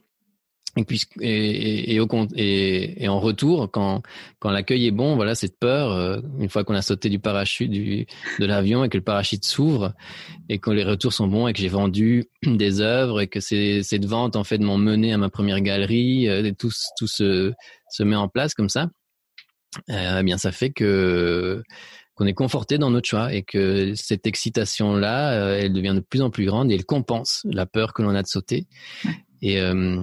Et, 0.79 0.85
puis, 0.85 1.03
et, 1.21 1.95
et, 1.95 2.01
au, 2.01 2.07
et, 2.37 3.03
et 3.03 3.09
en 3.09 3.19
retour, 3.19 3.69
quand, 3.71 4.03
quand 4.39 4.51
l'accueil 4.51 4.87
est 4.87 4.93
bon, 4.93 5.17
voilà, 5.17 5.35
cette 5.35 5.59
peur, 5.59 5.91
euh, 5.91 6.21
une 6.39 6.49
fois 6.49 6.63
qu'on 6.63 6.75
a 6.75 6.83
sauté 6.83 7.09
du 7.09 7.19
parachute 7.19 7.71
du, 7.71 8.07
de 8.39 8.47
l'avion 8.47 8.85
et 8.85 8.89
que 8.89 8.97
le 8.97 9.03
parachute 9.03 9.45
s'ouvre 9.45 9.93
et 10.49 10.59
que 10.59 10.71
les 10.71 10.85
retours 10.85 11.13
sont 11.13 11.27
bons 11.27 11.49
et 11.49 11.53
que 11.53 11.59
j'ai 11.59 11.69
vendu 11.69 12.27
des 12.45 12.81
œuvres 12.81 13.21
et 13.21 13.27
que 13.27 13.41
ces, 13.41 13.83
cette 13.83 14.05
vente 14.05 14.37
en 14.37 14.45
fait 14.45 14.59
m'ont 14.59 14.79
mené 14.79 15.13
à 15.13 15.19
ma 15.19 15.31
première 15.31 15.61
galerie, 15.61 16.29
euh, 16.29 16.45
et 16.45 16.55
tout, 16.55 16.71
tout 16.97 17.09
se, 17.09 17.53
se 17.91 18.03
met 18.05 18.17
en 18.17 18.29
place 18.29 18.55
comme 18.55 18.69
ça, 18.69 18.89
euh, 19.91 20.19
eh 20.21 20.23
bien 20.23 20.39
ça 20.39 20.53
fait 20.53 20.71
que 20.71 21.63
qu'on 22.15 22.27
est 22.27 22.35
conforté 22.35 22.79
dans 22.79 22.91
notre 22.91 23.09
choix 23.09 23.33
et 23.33 23.43
que 23.43 23.95
cette 23.95 24.27
excitation 24.27 24.97
là, 24.97 25.33
euh, 25.35 25.61
elle 25.61 25.73
devient 25.73 25.95
de 25.95 26.01
plus 26.01 26.21
en 26.21 26.31
plus 26.31 26.47
grande 26.47 26.71
et 26.71 26.75
elle 26.75 26.85
compense 26.85 27.43
la 27.45 27.65
peur 27.65 27.93
que 27.95 28.03
l'on 28.03 28.15
a 28.15 28.23
de 28.23 28.27
sauter. 28.27 28.67
Et 29.41 29.61
euh, 29.61 30.03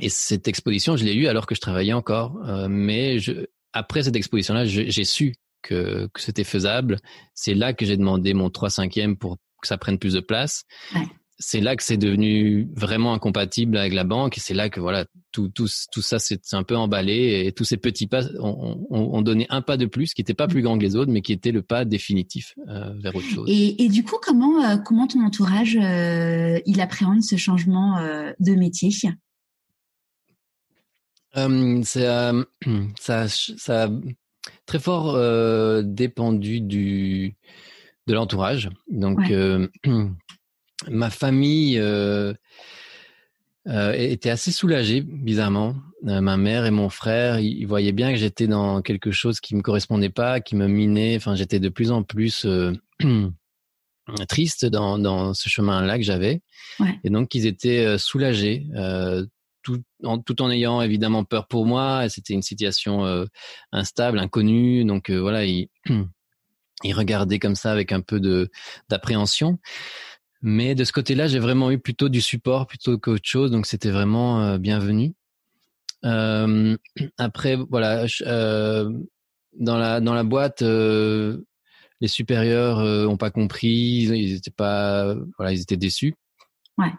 et 0.00 0.08
cette 0.08 0.48
exposition, 0.48 0.96
je 0.96 1.04
l'ai 1.04 1.14
eue 1.14 1.26
alors 1.26 1.46
que 1.46 1.54
je 1.54 1.60
travaillais 1.60 1.92
encore. 1.92 2.38
Euh, 2.46 2.68
mais 2.68 3.18
je, 3.18 3.46
après 3.72 4.02
cette 4.02 4.16
exposition-là, 4.16 4.64
j'ai 4.64 5.04
su 5.04 5.34
que, 5.62 6.08
que 6.12 6.20
c'était 6.20 6.44
faisable. 6.44 6.98
C'est 7.34 7.54
là 7.54 7.72
que 7.72 7.84
j'ai 7.86 7.96
demandé 7.96 8.34
mon 8.34 8.50
3 8.50 8.70
5 8.70 8.98
pour 9.18 9.38
que 9.60 9.68
ça 9.68 9.78
prenne 9.78 9.98
plus 9.98 10.14
de 10.14 10.20
place. 10.20 10.64
Ouais. 10.94 11.02
C'est 11.38 11.60
là 11.60 11.74
que 11.74 11.82
c'est 11.82 11.96
devenu 11.96 12.68
vraiment 12.76 13.14
incompatible 13.14 13.76
avec 13.76 13.94
la 13.94 14.04
banque 14.04 14.36
et 14.38 14.40
c'est 14.40 14.54
là 14.54 14.68
que 14.68 14.78
voilà 14.78 15.06
tout 15.32 15.48
tout 15.48 15.66
tout 15.90 16.02
ça 16.02 16.20
c'est 16.20 16.38
un 16.52 16.62
peu 16.62 16.76
emballé 16.76 17.46
et 17.46 17.52
tous 17.52 17.64
ces 17.64 17.78
petits 17.78 18.06
pas 18.06 18.22
ont, 18.38 18.86
ont, 18.90 19.16
ont 19.16 19.22
donné 19.22 19.46
un 19.48 19.60
pas 19.60 19.76
de 19.76 19.86
plus 19.86 20.14
qui 20.14 20.20
n'était 20.20 20.34
pas 20.34 20.46
plus 20.46 20.62
grand 20.62 20.78
que 20.78 20.84
les 20.84 20.94
autres 20.94 21.10
mais 21.10 21.20
qui 21.20 21.32
était 21.32 21.50
le 21.50 21.62
pas 21.62 21.84
définitif 21.84 22.54
euh, 22.68 22.92
vers 23.00 23.16
autre 23.16 23.26
chose. 23.26 23.48
Et, 23.50 23.82
et, 23.82 23.88
du 23.88 24.04
coup 24.04 24.18
comment 24.22 24.62
euh, 24.62 24.76
comment 24.76 25.08
ton 25.08 25.24
entourage 25.24 25.76
euh, 25.76 26.60
il 26.64 26.80
appréhende 26.80 27.24
ce 27.24 27.34
changement 27.34 27.98
euh, 27.98 28.30
de 28.38 28.52
métier? 28.52 28.90
Euh, 31.36 31.82
ça, 31.82 32.32
ça, 33.00 33.28
ça 33.28 33.84
a 33.84 33.88
très 34.66 34.78
fort 34.78 35.14
euh, 35.14 35.82
dépendu 35.84 36.60
du 36.60 37.34
de 38.06 38.14
l'entourage. 38.14 38.70
Donc, 38.90 39.18
ouais. 39.18 39.32
euh, 39.32 39.68
ma 40.88 41.10
famille 41.10 41.78
euh, 41.78 42.34
était 43.66 44.30
assez 44.30 44.50
soulagée, 44.50 45.02
bizarrement. 45.02 45.76
ma 46.02 46.36
mère 46.36 46.66
et 46.66 46.72
mon 46.72 46.88
frère, 46.88 47.38
ils, 47.38 47.64
voyaient 47.64 47.92
bien 47.92 48.10
que 48.10 48.18
j'étais 48.18 48.48
dans 48.48 48.82
quelque 48.82 49.12
chose 49.12 49.38
qui 49.40 49.54
me 49.54 49.62
correspondait 49.62 50.10
pas, 50.10 50.40
qui 50.40 50.56
me 50.56 50.66
minait. 50.66 51.16
Enfin, 51.16 51.36
j'étais 51.36 51.60
de 51.60 51.68
plus 51.68 51.92
en 51.92 52.02
plus 52.02 52.44
triste 54.28 54.66
dans, 54.66 54.98
dans 54.98 55.32
ce 55.32 55.48
chemin-là 55.48 55.96
que 55.96 56.04
j'avais. 56.04 56.40
Ouais. 56.80 56.98
Et 57.04 57.10
donc, 57.10 57.36
ils 57.36 57.46
étaient 57.46 57.98
soulagés 57.98 58.66
tout 59.62 59.82
en, 60.04 60.18
tout 60.18 60.42
en 60.42 60.50
ayant 60.50 60.82
évidemment 60.82 61.24
peur 61.24 61.46
pour 61.46 61.66
moi. 61.66 62.08
C'était 62.08 62.34
une 62.34 62.42
situation 62.42 63.04
euh, 63.04 63.26
instable, 63.72 64.18
inconnue. 64.18 64.84
Donc 64.84 65.10
euh, 65.10 65.20
voilà, 65.20 65.44
il, 65.44 65.68
il 66.84 67.38
comme 67.40 67.54
ça 67.54 67.72
avec 67.72 67.92
un 67.92 68.00
peu 68.00 68.20
de 68.20 68.50
d'appréhension. 68.88 69.58
Mais 70.42 70.74
de 70.74 70.84
ce 70.84 70.92
côté-là, 70.92 71.28
j'ai 71.28 71.38
vraiment 71.38 71.70
eu 71.70 71.78
plutôt 71.78 72.08
du 72.08 72.20
support 72.20 72.66
plutôt 72.66 72.98
qu'autre 72.98 73.26
chose. 73.26 73.50
Donc 73.50 73.66
c'était 73.66 73.90
vraiment 73.90 74.42
euh, 74.42 74.58
bienvenu. 74.58 75.14
après, 77.18 77.56
voilà, 77.70 78.06
dans 79.60 79.78
la 79.78 80.00
dans 80.00 80.14
la 80.14 80.24
boîte, 80.24 80.62
les 80.62 82.08
supérieurs 82.08 82.78
ont 83.08 83.16
pas 83.16 83.30
compris. 83.30 84.08
Ils 84.08 84.34
étaient 84.34 84.50
pas, 84.50 85.14
voilà, 85.38 85.52
ils 85.52 85.60
étaient 85.60 85.76
déçus. 85.76 86.16
Ouais. 86.76 86.92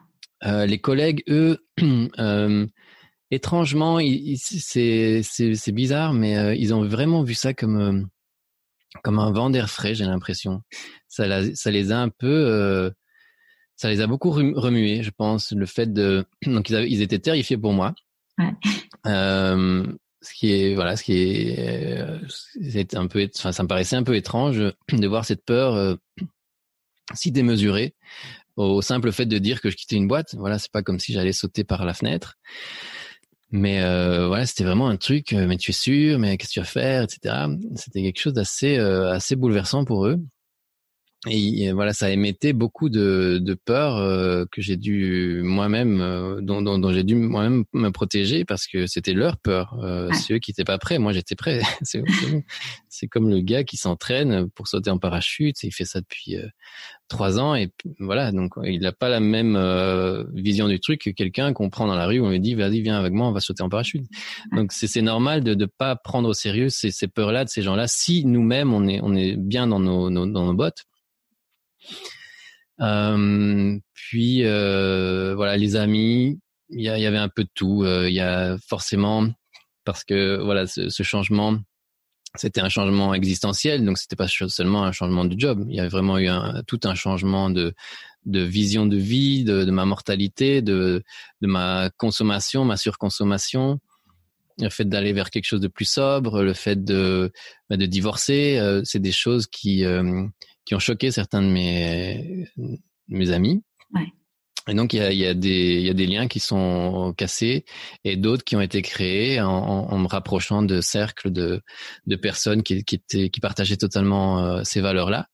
Euh, 0.45 0.65
les 0.65 0.79
collègues, 0.79 1.23
eux, 1.29 1.65
euh, 2.19 2.67
étrangement, 3.31 3.99
c'est 4.37 5.71
bizarre, 5.71 6.13
mais 6.13 6.37
euh, 6.37 6.55
ils 6.55 6.73
ont 6.73 6.85
vraiment 6.85 7.23
vu 7.23 7.33
ça 7.33 7.53
comme 7.53 8.09
comme 9.03 9.17
un 9.17 9.31
vent 9.31 9.49
d'air 9.49 9.69
frais. 9.69 9.95
J'ai 9.95 10.05
l'impression. 10.05 10.61
Ça, 11.07 11.25
les 11.27 11.91
a 11.91 11.99
un 11.99 12.09
peu, 12.09 12.91
ça 13.75 13.89
les 13.89 14.01
a 14.01 14.07
beaucoup 14.07 14.31
remués, 14.31 15.03
je 15.03 15.11
pense. 15.11 15.51
Le 15.51 15.65
fait 15.65 15.91
de, 15.91 16.25
donc 16.45 16.69
ils, 16.69 16.75
avaient, 16.75 16.89
ils 16.89 17.01
étaient 17.01 17.19
terrifiés 17.19 17.57
pour 17.57 17.73
moi. 17.73 17.93
Ouais. 18.39 18.53
ce 19.05 20.33
qui 20.33 20.51
est 20.51 20.75
voilà, 20.75 20.95
ce 20.95 21.03
qui 21.03 21.17
est, 21.17 22.05
c'est 22.61 22.95
un 22.95 23.07
peu, 23.07 23.29
enfin, 23.35 23.51
ça 23.51 23.63
me 23.63 23.67
paraissait 23.67 23.95
un 23.95 24.03
peu 24.03 24.15
étrange 24.15 24.57
de 24.91 25.07
voir 25.07 25.25
cette 25.25 25.45
peur 25.45 25.97
si 27.13 27.31
démesurée 27.31 27.95
au 28.55 28.81
simple 28.81 29.11
fait 29.11 29.25
de 29.25 29.37
dire 29.37 29.61
que 29.61 29.69
je 29.69 29.75
quittais 29.75 29.95
une 29.95 30.07
boîte. 30.07 30.35
Voilà, 30.35 30.59
c'est 30.59 30.71
pas 30.71 30.83
comme 30.83 30.99
si 30.99 31.13
j'allais 31.13 31.33
sauter 31.33 31.63
par 31.63 31.85
la 31.85 31.93
fenêtre. 31.93 32.37
Mais 33.51 33.83
euh, 33.83 34.27
voilà, 34.27 34.45
c'était 34.47 34.63
vraiment 34.63 34.89
un 34.89 34.97
truc. 34.97 35.31
Euh, 35.33 35.47
mais 35.47 35.57
tu 35.57 35.71
es 35.71 35.73
sûr 35.73 36.17
Mais 36.19 36.37
qu'est-ce 36.37 36.49
que 36.49 36.53
tu 36.53 36.59
vas 36.59 36.65
faire, 36.65 37.03
etc. 37.03 37.35
C'était 37.75 38.01
quelque 38.01 38.19
chose 38.19 38.33
d'assez 38.33 38.77
euh, 38.77 39.11
assez 39.11 39.35
bouleversant 39.35 39.85
pour 39.85 40.07
eux. 40.07 40.19
Et, 41.27 41.71
voilà, 41.71 41.93
ça 41.93 42.09
émettait 42.09 42.51
beaucoup 42.51 42.89
de, 42.89 43.39
de 43.41 43.53
peur 43.53 43.97
euh, 43.97 44.45
que 44.51 44.61
j'ai 44.61 44.75
dû 44.75 45.41
moi-même, 45.41 46.01
euh, 46.01 46.41
dont, 46.41 46.61
dont, 46.61 46.77
dont 46.77 46.91
j'ai 46.91 47.03
dû 47.03 47.15
moi-même 47.15 47.63
me 47.73 47.89
protéger 47.89 48.43
parce 48.43 48.67
que 48.67 48.87
c'était 48.87 49.13
leur 49.13 49.37
peur. 49.37 49.79
Euh, 49.81 50.09
ouais. 50.09 50.13
C'est 50.15 50.33
eux 50.33 50.39
qui 50.39 50.51
étaient 50.51 50.65
pas 50.65 50.77
prêts. 50.77 50.99
Moi, 50.99 51.13
j'étais 51.13 51.35
prêt. 51.35 51.61
c'est 52.89 53.07
comme 53.07 53.29
le 53.29 53.39
gars 53.39 53.63
qui 53.63 53.77
s'entraîne 53.77 54.49
pour 54.49 54.67
sauter 54.67 54.89
en 54.89 54.97
parachute. 54.97 55.63
Il 55.63 55.71
fait 55.71 55.85
ça 55.85 56.01
depuis 56.01 56.35
euh, 56.35 56.47
trois 57.07 57.39
ans 57.39 57.55
et 57.55 57.71
voilà. 57.99 58.33
Donc, 58.33 58.53
il 58.63 58.81
n'a 58.81 58.91
pas 58.91 59.07
la 59.07 59.21
même 59.21 59.55
euh, 59.55 60.25
vision 60.33 60.67
du 60.67 60.81
truc 60.81 61.01
que 61.01 61.09
quelqu'un 61.09 61.53
qu'on 61.53 61.69
prend 61.69 61.87
dans 61.87 61.95
la 61.95 62.05
rue 62.05 62.19
où 62.19 62.25
on 62.25 62.31
lui 62.31 62.41
dit 62.41 62.55
vas-y 62.55 62.81
viens 62.81 62.97
avec 62.97 63.13
moi, 63.13 63.27
on 63.27 63.31
va 63.31 63.39
sauter 63.39 63.63
en 63.63 63.69
parachute. 63.69 64.05
Donc, 64.51 64.73
c'est 64.73 65.01
normal 65.01 65.43
de 65.43 65.55
ne 65.55 65.65
pas 65.65 65.95
prendre 65.95 66.27
au 66.27 66.33
sérieux 66.33 66.67
ces, 66.67 66.91
ces 66.91 67.07
peurs-là 67.07 67.45
de 67.45 67.49
ces 67.49 67.61
gens-là 67.61 67.87
si 67.87 68.25
nous-mêmes 68.25 68.73
on 68.73 68.87
est 68.87 68.99
on 69.01 69.15
est 69.15 69.37
bien 69.37 69.67
dans 69.67 69.79
nos, 69.79 70.09
nos 70.09 70.25
dans 70.25 70.45
nos 70.45 70.53
bottes 70.53 70.83
euh, 72.81 73.79
puis 73.93 74.45
euh, 74.45 75.33
voilà, 75.35 75.57
les 75.57 75.75
amis, 75.75 76.39
il 76.69 76.81
y, 76.81 76.89
avait 76.89 77.17
un 77.17 77.29
peu 77.29 77.43
de 77.43 77.49
tout. 77.53 77.83
Euh, 77.83 78.09
il 78.09 78.15
y 78.15 78.19
a 78.19 78.57
forcément 78.67 79.27
parce 79.85 80.03
que 80.03 80.41
voilà, 80.43 80.65
ce, 80.65 81.03
changement, 81.03 81.59
c'était 82.35 82.61
un 82.61 82.69
changement 82.69 83.13
existentiel, 83.13 83.85
donc 83.85 83.97
c'était 83.97 84.15
pas 84.15 84.27
seulement 84.27 84.85
un 84.85 84.91
changement 84.91 85.25
du 85.25 85.35
job. 85.37 85.65
Il 85.69 85.75
y 85.75 85.79
a 85.79 85.87
vraiment 85.87 86.17
eu 86.17 86.29
tout 86.67 86.79
un 86.85 86.95
changement 86.95 87.49
de 87.49 87.73
de 88.25 88.39
vision 88.39 88.85
de 88.85 88.95
vie, 88.95 89.43
de, 89.43 89.65
de 89.65 89.71
ma 89.71 89.85
mortalité, 89.85 90.61
de 90.61 91.03
de 91.41 91.47
ma 91.47 91.89
consommation, 91.97 92.65
ma 92.65 92.77
surconsommation 92.77 93.79
le 94.59 94.69
fait 94.69 94.85
d'aller 94.85 95.13
vers 95.13 95.29
quelque 95.29 95.45
chose 95.45 95.61
de 95.61 95.67
plus 95.67 95.89
sobre, 95.89 96.43
le 96.43 96.53
fait 96.53 96.83
de 96.83 97.31
bah, 97.69 97.77
de 97.77 97.85
divorcer, 97.85 98.57
euh, 98.57 98.81
c'est 98.83 98.99
des 98.99 99.11
choses 99.11 99.47
qui 99.47 99.85
euh, 99.85 100.25
qui 100.65 100.75
ont 100.75 100.79
choqué 100.79 101.11
certains 101.11 101.41
de 101.41 101.47
mes, 101.47 102.47
mes 103.07 103.31
amis. 103.31 103.63
Ouais. 103.93 104.07
Et 104.69 104.75
donc 104.75 104.93
il 104.93 104.97
y 104.97 105.01
a, 105.01 105.11
y 105.11 105.25
a 105.25 105.33
des 105.33 105.81
y 105.81 105.89
a 105.89 105.93
des 105.93 106.05
liens 106.05 106.27
qui 106.27 106.39
sont 106.39 107.13
cassés 107.17 107.65
et 108.05 108.15
d'autres 108.15 108.45
qui 108.45 108.55
ont 108.55 108.61
été 108.61 108.81
créés 108.81 109.41
en, 109.41 109.49
en, 109.49 109.97
me 109.97 110.07
rapprochant 110.07 110.61
de 110.61 110.79
cercles 110.79 111.31
de 111.31 111.61
de 112.07 112.15
personnes 112.15 112.63
qui 112.63 112.83
qui 112.85 112.95
étaient 112.95 113.29
qui 113.29 113.41
partageaient 113.41 113.77
totalement 113.77 114.39
euh, 114.39 114.61
ces 114.63 114.79
valeurs 114.79 115.09
là. 115.09 115.27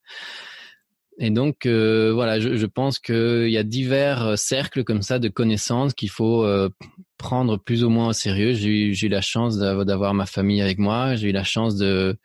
Et 1.20 1.30
donc 1.30 1.66
euh, 1.68 2.12
voilà, 2.14 2.40
je, 2.40 2.56
je 2.56 2.66
pense 2.66 2.98
qu'il 2.98 3.50
y 3.50 3.58
a 3.58 3.64
divers 3.64 4.38
cercles 4.38 4.84
comme 4.84 5.04
ça 5.04 5.20
de 5.20 5.28
connaissances 5.28 5.94
qu'il 5.94 6.10
faut 6.10 6.44
euh, 6.44 6.70
prendre 7.20 7.58
plus 7.58 7.84
ou 7.84 7.90
moins 7.90 8.08
au 8.08 8.14
sérieux. 8.14 8.54
J'ai 8.54 8.70
eu, 8.70 8.96
eu 8.96 9.10
la 9.10 9.22
chance 9.22 9.58
d'avoir 9.58 10.16
ma 10.16 10.26
famille 10.26 10.62
avec 10.62 10.80
moi. 10.80 11.16
J'ai 11.16 11.30
eu 11.30 11.32
la 11.32 11.44
chance 11.44 11.76
de 11.76 12.18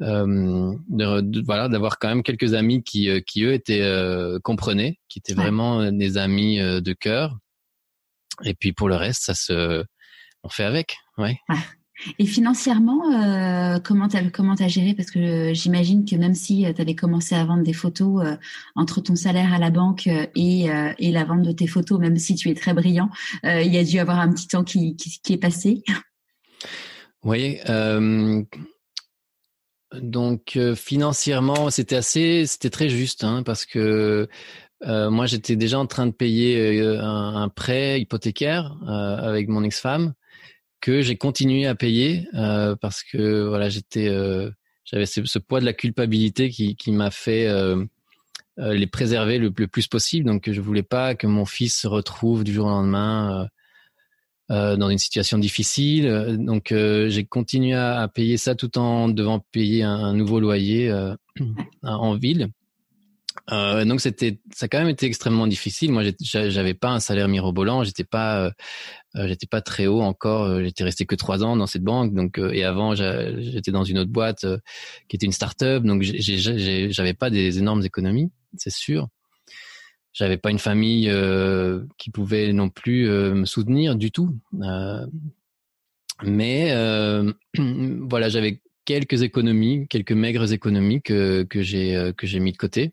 euh, 0.00 0.76
de, 0.88 1.20
de, 1.22 1.42
voilà 1.44 1.68
d'avoir 1.68 1.98
quand 1.98 2.06
même 2.06 2.22
quelques 2.22 2.54
amis 2.54 2.84
qui 2.84 3.10
euh, 3.10 3.20
qui 3.20 3.42
eux 3.42 3.52
étaient 3.52 3.82
euh, 3.82 4.38
comprenaient 4.38 5.00
qui 5.08 5.18
étaient 5.18 5.34
ouais. 5.34 5.42
vraiment 5.42 5.90
des 5.90 6.18
amis 6.18 6.60
euh, 6.60 6.80
de 6.80 6.92
cœur 6.92 7.36
et 8.44 8.54
puis 8.54 8.72
pour 8.72 8.88
le 8.88 8.94
reste 8.94 9.24
ça 9.24 9.34
se 9.34 9.84
on 10.44 10.48
fait 10.50 10.62
avec 10.62 10.98
ouais, 11.16 11.36
ouais. 11.48 11.56
Et 12.18 12.26
financièrement, 12.26 13.12
euh, 13.12 13.78
comment 13.80 14.08
t'as 14.08 14.20
as 14.20 14.68
géré? 14.68 14.94
Parce 14.94 15.10
que 15.10 15.52
j'imagine 15.52 16.04
que 16.04 16.16
même 16.16 16.34
si 16.34 16.64
tu 16.74 16.80
avais 16.80 16.94
commencé 16.94 17.34
à 17.34 17.44
vendre 17.44 17.64
des 17.64 17.72
photos 17.72 18.24
euh, 18.24 18.36
entre 18.76 19.00
ton 19.00 19.16
salaire 19.16 19.52
à 19.52 19.58
la 19.58 19.70
banque 19.70 20.06
et, 20.06 20.70
euh, 20.70 20.92
et 20.98 21.10
la 21.10 21.24
vente 21.24 21.42
de 21.42 21.52
tes 21.52 21.66
photos, 21.66 21.98
même 21.98 22.16
si 22.16 22.34
tu 22.34 22.50
es 22.50 22.54
très 22.54 22.72
brillant, 22.74 23.10
il 23.42 23.72
y 23.72 23.78
a 23.78 23.84
dû 23.84 23.98
avoir 23.98 24.20
un 24.20 24.32
petit 24.32 24.48
temps 24.48 24.64
qui, 24.64 24.96
qui, 24.96 25.32
est 25.32 25.38
passé. 25.38 25.82
Oui, 27.24 27.58
donc 29.92 30.56
euh, 30.56 30.74
financièrement, 30.74 31.70
c'était 31.70 31.96
assez, 31.96 32.46
c'était 32.46 32.70
très 32.70 32.88
juste, 32.88 33.24
hein, 33.24 33.42
parce 33.42 33.64
que 33.64 34.28
euh, 34.86 35.10
moi 35.10 35.26
j'étais 35.26 35.56
déjà 35.56 35.78
en 35.78 35.86
train 35.86 36.06
de 36.06 36.12
payer 36.12 36.80
euh, 36.80 37.00
un, 37.00 37.42
un, 37.42 37.48
prêt 37.48 38.00
hypothécaire 38.00 38.76
euh, 38.82 39.16
avec 39.16 39.48
mon 39.48 39.64
ex-femme 39.64 40.14
que 40.80 41.02
j'ai 41.02 41.16
continué 41.16 41.66
à 41.66 41.74
payer 41.74 42.28
euh, 42.34 42.76
parce 42.76 43.02
que 43.02 43.46
voilà 43.48 43.68
j'étais, 43.68 44.08
j'avais 44.84 45.06
ce, 45.06 45.38
poids 45.38 45.60
de 45.60 45.64
la 45.64 45.72
culpabilité 45.72 46.50
qui, 46.50 46.76
qui 46.76 46.92
m'a 46.92 47.10
fait 47.10 47.48
les 48.56 48.86
préserver 48.86 49.38
le, 49.38 49.52
le, 49.56 49.66
plus 49.68 49.86
possible. 49.86 50.26
Donc 50.26 50.50
je 50.50 50.60
voulais 50.60 50.82
pas 50.82 51.14
que 51.14 51.26
mon 51.26 51.44
fils 51.44 51.80
se 51.80 51.88
retrouve 51.88 52.44
du 52.44 52.52
jour 52.52 52.66
au 52.66 52.70
lendemain 52.70 53.48
dans 54.48 54.90
une 54.90 54.98
situation 54.98 55.38
difficile. 55.38 56.36
Donc 56.38 56.72
j'ai 56.72 57.24
continué 57.24 57.74
à, 57.74 58.08
payer 58.08 58.36
ça 58.36 58.54
tout 58.54 58.78
en 58.78 59.08
devant 59.08 59.40
payer 59.52 59.82
un, 59.82 60.14
nouveau 60.14 60.40
loyer 60.40 60.92
en 61.82 62.14
ville. 62.14 62.50
Euh, 63.52 63.84
donc 63.84 64.00
c'était, 64.00 64.40
ça 64.54 64.66
a 64.66 64.68
quand 64.68 64.78
même 64.78 64.88
été 64.88 65.06
extrêmement 65.06 65.46
difficile. 65.46 65.92
Moi, 65.92 66.02
j'avais 66.20 66.74
pas 66.74 66.90
un 66.90 67.00
salaire 67.00 67.28
mirobolant, 67.28 67.82
j'étais 67.82 68.04
pas, 68.04 68.46
euh, 68.46 68.50
j'étais 69.26 69.46
pas 69.46 69.60
très 69.60 69.86
haut 69.86 70.02
encore. 70.02 70.44
Euh, 70.44 70.62
j'étais 70.62 70.84
resté 70.84 71.06
que 71.06 71.14
trois 71.14 71.42
ans 71.42 71.56
dans 71.56 71.66
cette 71.66 71.82
banque. 71.82 72.14
Donc 72.14 72.38
et 72.38 72.64
avant, 72.64 72.94
j'étais 72.94 73.70
dans 73.70 73.84
une 73.84 73.98
autre 73.98 74.10
boîte 74.10 74.46
qui 75.08 75.16
était 75.16 75.26
une 75.26 75.32
start-up. 75.32 75.82
Donc 75.84 76.02
j'avais 76.02 77.14
pas 77.14 77.30
des 77.30 77.58
énormes 77.58 77.84
économies, 77.84 78.30
c'est 78.56 78.72
sûr. 78.72 79.08
J'avais 80.12 80.36
pas 80.36 80.50
une 80.50 80.58
famille 80.58 81.12
qui 81.96 82.10
pouvait 82.10 82.52
non 82.52 82.68
plus 82.70 83.08
me 83.08 83.44
soutenir 83.46 83.96
du 83.96 84.10
tout. 84.10 84.36
mais 86.22 86.74
voilà, 88.10 88.28
j'avais 88.28 88.60
quelques 88.84 89.22
économies, 89.22 89.86
quelques 89.88 90.12
maigres 90.12 90.52
économies 90.52 91.00
que 91.00 91.44
que 91.44 91.62
j'ai 91.62 92.12
que 92.16 92.26
j'ai 92.26 92.40
mis 92.40 92.52
de 92.52 92.56
côté 92.58 92.92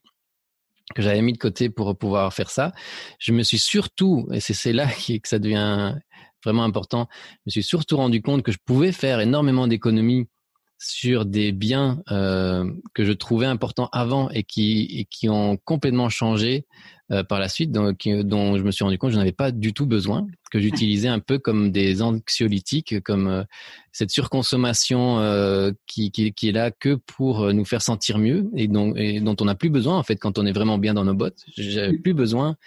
que 0.94 1.02
j'avais 1.02 1.22
mis 1.22 1.34
de 1.34 1.38
côté 1.38 1.70
pour 1.70 1.98
pouvoir 1.98 2.34
faire 2.34 2.50
ça. 2.50 2.72
Je 3.20 3.32
me 3.32 3.44
suis 3.44 3.58
surtout, 3.58 4.28
et 4.32 4.40
c'est 4.40 4.74
là 4.74 4.88
que 5.08 5.28
ça 5.28 5.40
devient 5.40 5.96
vraiment 6.44 6.64
important, 6.64 7.08
je 7.12 7.42
me 7.48 7.52
suis 7.52 7.64
surtout 7.64 7.98
rendu 7.98 8.22
compte 8.22 8.44
que 8.44 8.52
je 8.52 8.60
pouvais 8.64 8.92
faire 8.92 9.20
énormément 9.20 9.68
d'économies 9.68 10.28
sur 10.78 11.26
des 11.26 11.52
biens 11.52 12.02
euh, 12.12 12.70
que 12.94 13.06
je 13.06 13.14
trouvais 13.14 13.46
importants 13.46 13.90
avant 13.92 14.30
et 14.30 14.44
qui, 14.44 14.88
et 15.00 15.06
qui 15.06 15.30
ont 15.30 15.58
complètement 15.58 16.10
changé 16.10 16.66
euh, 17.12 17.24
par 17.24 17.40
la 17.40 17.50
suite, 17.50 17.72
donc, 17.72 18.10
dont 18.24 18.58
je 18.58 18.64
me 18.64 18.72
suis 18.72 18.84
rendu 18.84 18.98
compte 18.98 19.12
que 19.12 19.14
je 19.14 19.20
n'avais 19.20 19.32
pas 19.32 19.52
du 19.52 19.74
tout 19.74 19.86
besoin, 19.86 20.26
que 20.50 20.60
j'utilisais 20.60 21.08
un 21.08 21.20
peu 21.20 21.38
comme 21.38 21.72
des 21.72 22.02
anxiolytiques, 22.02 23.00
comme 23.04 23.28
euh, 23.28 23.44
cette 23.92 24.10
surconsommation 24.10 25.20
euh, 25.20 25.72
qui, 25.86 26.10
qui, 26.10 26.34
qui, 26.34 26.50
est 26.50 26.52
là 26.52 26.72
que 26.72 26.96
pour 26.96 27.54
nous 27.54 27.64
faire 27.64 27.84
sentir 27.84 28.18
mieux 28.18 28.50
et 28.56 28.68
dont, 28.68 28.96
et 28.96 29.20
dont 29.20 29.36
on 29.40 29.46
n'a 29.46 29.54
plus 29.54 29.70
besoin 29.70 30.00
en 30.00 30.04
fait 30.04 30.16
quand 30.16 30.40
on 30.40 30.48
est 30.48 30.52
vraiment 30.52 30.80
bien 30.80 30.96
dans 30.96 31.06
nos 31.06 31.14
bottes. 31.14 31.46
J'avais 31.56 31.96
plus 31.96 32.16
besoin 32.16 32.58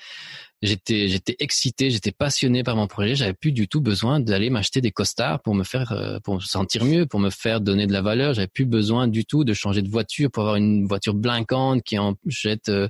j'étais 0.63 1.09
j'étais 1.09 1.37
excité, 1.39 1.91
j'étais 1.91 2.13
passionné 2.13 2.63
par 2.63 2.77
mon 2.77 2.87
projet. 2.87 3.15
J'avais 3.15 3.33
plus 3.33 3.53
du 3.53 3.69
tout 3.69 3.81
besoin 3.81 4.21
d'aller 4.21 4.51
m'acheter 4.51 4.81
des 4.81 4.91
costards 4.91 5.41
pour 5.41 5.55
me 5.55 5.65
faire 5.65 5.93
euh, 5.93 6.19
pour 6.21 6.35
me 6.35 6.41
sentir 6.41 6.85
mieux, 6.85 7.07
pour 7.07 7.21
me 7.21 7.31
faire 7.31 7.61
donner 7.61 7.87
de 7.87 7.93
la 7.93 8.03
valeur. 8.03 8.35
J'avais 8.35 8.49
plus 8.49 8.65
besoin 8.65 9.09
du 9.09 9.25
tout 9.25 9.45
de 9.45 9.55
changer 9.55 9.83
de 9.83 9.89
voiture 9.89 10.31
pour 10.31 10.45
avoir 10.45 10.57
une 10.57 10.87
voiture 10.87 11.15
blinkante 11.15 11.83
qui 11.83 11.99
en 11.99 12.15
jette, 12.27 12.69
euh, 12.69 12.89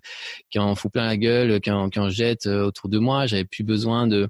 qui 0.50 0.58
en 0.58 0.74
fout 0.74 0.92
plein 0.92 1.06
la 1.06 1.16
gueule, 1.16 1.60
qui 1.60 1.70
en, 1.70 1.90
qui 1.90 1.98
en 1.98 2.08
jette 2.08 2.46
euh, 2.46 2.66
autour 2.66 2.88
de 2.88 2.98
moi. 2.98 3.26
J'avais 3.26 3.44
plus 3.44 3.64
besoin 3.64 4.06
de 4.06 4.28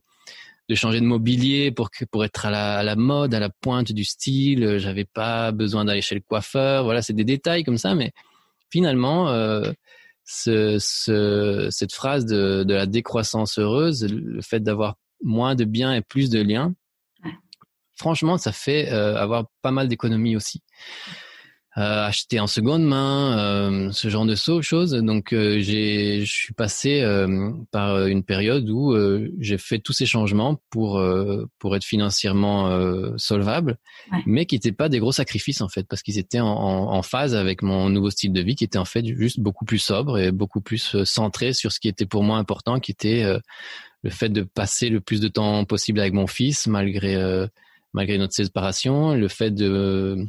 de 0.68 0.74
changer 0.74 1.00
de 1.00 1.06
mobilier 1.06 1.70
pour 1.70 1.90
que, 1.90 2.04
pour 2.04 2.26
être 2.26 2.44
à 2.44 2.50
la, 2.50 2.78
à 2.78 2.82
la 2.82 2.94
mode, 2.94 3.32
à 3.32 3.40
la 3.40 3.48
pointe 3.48 3.90
du 3.90 4.04
style. 4.04 4.76
J'avais 4.78 5.06
pas 5.06 5.50
besoin 5.50 5.86
d'aller 5.86 6.02
chez 6.02 6.14
le 6.14 6.20
coiffeur. 6.20 6.84
Voilà, 6.84 7.00
c'est 7.00 7.14
des 7.14 7.24
détails 7.24 7.64
comme 7.64 7.78
ça, 7.78 7.94
mais 7.94 8.12
finalement, 8.70 9.30
euh, 9.30 9.72
ce, 10.30 11.68
cette 11.70 11.92
phrase 11.94 12.26
de, 12.26 12.62
de, 12.62 12.74
la 12.74 12.86
décroissance 12.86 13.58
heureuse, 13.58 14.04
le 14.04 14.42
fait 14.42 14.60
d'avoir 14.60 14.96
moins 15.22 15.54
de 15.54 15.64
biens 15.64 15.94
et 15.94 16.02
plus 16.02 16.28
de 16.28 16.40
liens, 16.40 16.74
franchement, 17.96 18.36
ça 18.36 18.52
fait 18.52 18.92
euh, 18.92 19.16
avoir 19.16 19.46
pas 19.62 19.70
mal 19.70 19.88
d'économies 19.88 20.36
aussi. 20.36 20.62
Euh, 21.78 22.06
acheter 22.06 22.40
en 22.40 22.48
seconde 22.48 22.82
main, 22.82 23.38
euh, 23.38 23.92
ce 23.92 24.08
genre 24.08 24.26
de 24.26 24.34
choses. 24.34 24.90
Donc 24.90 25.32
euh, 25.32 25.60
j'ai, 25.60 26.24
je 26.24 26.32
suis 26.32 26.52
passé 26.52 27.04
par 27.70 28.06
une 28.06 28.24
période 28.24 28.68
où 28.68 28.96
j'ai 29.38 29.58
fait 29.58 29.78
tous 29.78 29.92
ces 29.92 30.06
changements 30.06 30.60
pour 30.70 31.00
pour 31.58 31.76
être 31.76 31.84
financièrement 31.84 33.16
solvable, 33.16 33.78
mais 34.26 34.46
qui 34.46 34.56
n'étaient 34.56 34.72
pas 34.72 34.88
des 34.88 34.98
gros 34.98 35.12
sacrifices 35.12 35.60
en 35.60 35.68
fait, 35.68 35.86
parce 35.88 36.02
qu'ils 36.02 36.18
étaient 36.18 36.40
en, 36.40 36.48
en, 36.48 37.02
phase 37.02 37.34
avec 37.34 37.62
mon 37.62 37.88
nouveau 37.90 38.10
style 38.10 38.32
de 38.32 38.40
vie, 38.40 38.56
qui 38.56 38.64
était 38.64 38.78
en 38.78 38.84
fait 38.84 39.06
juste 39.06 39.38
beaucoup 39.38 39.64
plus 39.64 39.78
sobre 39.78 40.18
et 40.18 40.32
beaucoup 40.32 40.60
plus 40.60 41.04
centré 41.04 41.52
sur 41.52 41.70
ce 41.70 41.78
qui 41.78 41.88
était 41.88 42.06
pour 42.06 42.24
moi 42.24 42.38
important, 42.38 42.80
qui 42.80 42.90
était 42.90 43.24
le 44.02 44.10
fait 44.10 44.30
de 44.30 44.42
passer 44.42 44.88
le 44.88 45.00
plus 45.00 45.20
de 45.20 45.28
temps 45.28 45.64
possible 45.64 46.00
avec 46.00 46.12
mon 46.12 46.26
fils 46.26 46.66
malgré 46.66 47.16
malgré 47.92 48.18
notre 48.18 48.34
séparation, 48.34 49.14
le 49.14 49.28
fait 49.28 49.50
de 49.50 50.28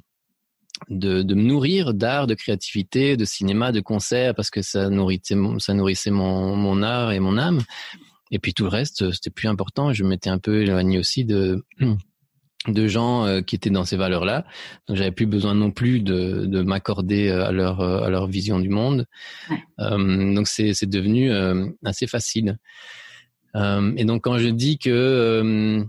de, 0.90 1.22
de 1.22 1.36
me 1.36 1.44
nourrir 1.44 1.94
d'art, 1.94 2.28
de 2.28 2.34
créativité, 2.34 3.18
de 3.18 3.26
cinéma, 3.26 3.72
de 3.72 3.80
concert, 3.80 4.36
parce 4.36 4.50
que 4.50 4.62
ça 4.62 4.90
nourrissait, 4.90 5.36
mon, 5.36 5.60
ça 5.60 5.74
nourrissait 5.74 6.12
mon, 6.12 6.56
mon 6.56 6.82
art 6.82 7.12
et 7.12 7.20
mon 7.20 7.38
âme. 7.38 7.60
Et 8.32 8.40
puis 8.40 8.54
tout 8.54 8.64
le 8.64 8.70
reste, 8.70 9.12
c'était 9.12 9.30
plus 9.30 9.48
important. 9.48 9.94
Je 9.94 10.04
m'étais 10.04 10.30
un 10.30 10.38
peu 10.38 10.62
éloigné 10.62 11.00
aussi 11.00 11.26
de 11.26 11.64
de 12.68 12.88
gens 12.88 13.26
euh, 13.26 13.42
qui 13.42 13.56
étaient 13.56 13.70
dans 13.70 13.86
ces 13.86 13.96
valeurs-là. 13.96 14.46
Donc 14.88 14.98
j'avais 14.98 15.12
plus 15.12 15.26
besoin 15.26 15.56
non 15.56 15.72
plus 15.72 16.02
de, 16.02 16.46
de 16.46 16.62
m'accorder 16.62 17.30
euh, 17.30 17.46
à 17.46 17.52
leur 17.52 17.80
euh, 17.80 18.04
à 18.04 18.10
leur 18.10 18.28
vision 18.28 18.60
du 18.60 18.70
monde. 18.70 19.06
Euh, 19.80 20.34
donc 20.34 20.48
c'est 20.48 20.74
c'est 20.74 20.90
devenu 20.90 21.32
assez 21.86 22.08
facile. 22.08 22.58
et 23.56 24.06
donc 24.06 24.24
quand 24.24 24.38
je 24.38 24.50
dis 24.50 24.78
que 24.78 25.86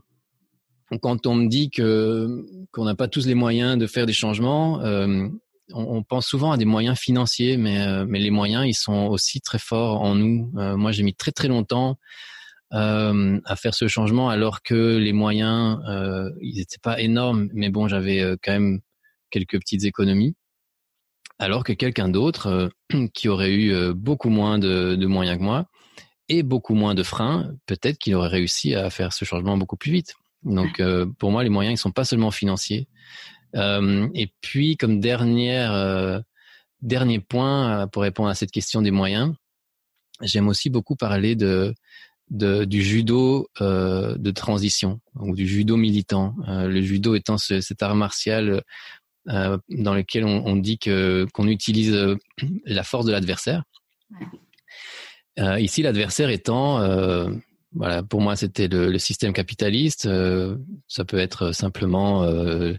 quand 0.98 1.26
on 1.26 1.34
me 1.34 1.48
dit 1.48 1.70
qu'on 1.70 2.84
n'a 2.84 2.94
pas 2.94 3.08
tous 3.08 3.26
les 3.26 3.34
moyens 3.34 3.78
de 3.78 3.86
faire 3.86 4.06
des 4.06 4.12
changements, 4.12 4.80
euh, 4.80 5.28
on, 5.72 6.02
pense 6.02 6.26
souvent 6.26 6.50
à 6.50 6.56
des 6.56 6.64
moyens 6.64 6.98
financiers, 6.98 7.56
mais 7.56 7.80
euh, 7.80 8.04
mais 8.08 8.18
les 8.18 8.30
moyens 8.30 8.66
ils 8.66 8.74
sont 8.74 9.06
aussi 9.06 9.40
très 9.40 9.60
forts 9.60 10.02
en 10.02 10.16
nous. 10.16 10.52
Euh, 10.56 10.76
moi, 10.76 10.90
j'ai 10.90 11.04
mis 11.04 11.14
très 11.14 11.30
très 11.32 11.48
longtemps 11.48 11.96
à 12.72 13.56
faire 13.56 13.74
ce 13.74 13.88
changement, 13.88 14.30
alors 14.30 14.62
que 14.62 14.96
les 14.96 15.12
moyens 15.12 15.80
ils 16.40 16.54
n'étaient 16.56 16.78
pas 16.80 17.00
énormes, 17.00 17.48
mais 17.52 17.68
bon, 17.68 17.88
j'avais 17.88 18.36
quand 18.44 18.52
même 18.52 18.80
quelques 19.30 19.58
petites 19.58 19.84
économies. 19.84 20.36
Alors 21.40 21.64
que 21.64 21.72
quelqu'un 21.72 22.08
d'autre 22.08 22.70
qui 23.14 23.28
aurait 23.28 23.52
eu 23.52 23.92
beaucoup 23.92 24.28
moins 24.28 24.60
de, 24.60 24.94
de 24.94 25.06
moyens 25.06 25.38
que 25.38 25.42
moi 25.42 25.66
et 26.28 26.44
beaucoup 26.44 26.74
moins 26.74 26.94
de 26.94 27.02
freins, 27.02 27.52
peut-être 27.66 27.98
qu'il 27.98 28.14
aurait 28.14 28.28
réussi 28.28 28.76
à 28.76 28.88
faire 28.88 29.12
ce 29.12 29.24
changement 29.24 29.56
beaucoup 29.56 29.76
plus 29.76 29.90
vite. 29.90 30.14
Donc 30.44 30.80
euh, 30.80 31.06
pour 31.18 31.30
moi, 31.30 31.42
les 31.42 31.50
moyens 31.50 31.78
ils 31.78 31.82
sont 31.82 31.92
pas 31.92 32.04
seulement 32.04 32.30
financiers. 32.30 32.88
Euh, 33.56 34.08
et 34.14 34.32
puis 34.40 34.76
comme 34.76 35.00
dernière 35.00 35.72
euh, 35.72 36.20
dernier 36.82 37.18
point 37.18 37.88
pour 37.88 38.02
répondre 38.02 38.28
à 38.28 38.34
cette 38.34 38.52
question 38.52 38.80
des 38.80 38.90
moyens, 38.90 39.34
j'aime 40.22 40.48
aussi 40.48 40.70
beaucoup 40.70 40.96
parler 40.96 41.34
de, 41.34 41.74
de 42.30 42.64
du 42.64 42.82
judo 42.82 43.48
de 43.60 44.30
transition 44.30 45.00
ou 45.16 45.34
du 45.34 45.46
judo 45.46 45.76
militant. 45.76 46.34
le 46.46 46.80
judo 46.80 47.14
étant 47.14 47.36
cet 47.36 47.82
art 47.82 47.94
martial 47.94 48.62
dans 49.26 49.94
lequel 49.94 50.24
on, 50.24 50.46
on 50.46 50.56
dit 50.56 50.78
que 50.78 51.26
qu'on 51.34 51.48
utilise 51.48 51.94
la 52.64 52.82
force 52.82 53.04
de 53.04 53.12
l'adversaire. 53.12 53.64
ici, 55.36 55.82
l'adversaire 55.82 56.30
étant 56.30 56.80
voilà, 57.72 58.02
pour 58.02 58.20
moi, 58.20 58.34
c'était 58.36 58.68
le, 58.68 58.90
le, 58.90 58.98
système 58.98 59.32
capitaliste. 59.32 60.06
Euh, 60.06 60.56
ça 60.88 61.04
peut 61.04 61.18
être 61.18 61.52
simplement 61.52 62.24
euh, 62.24 62.74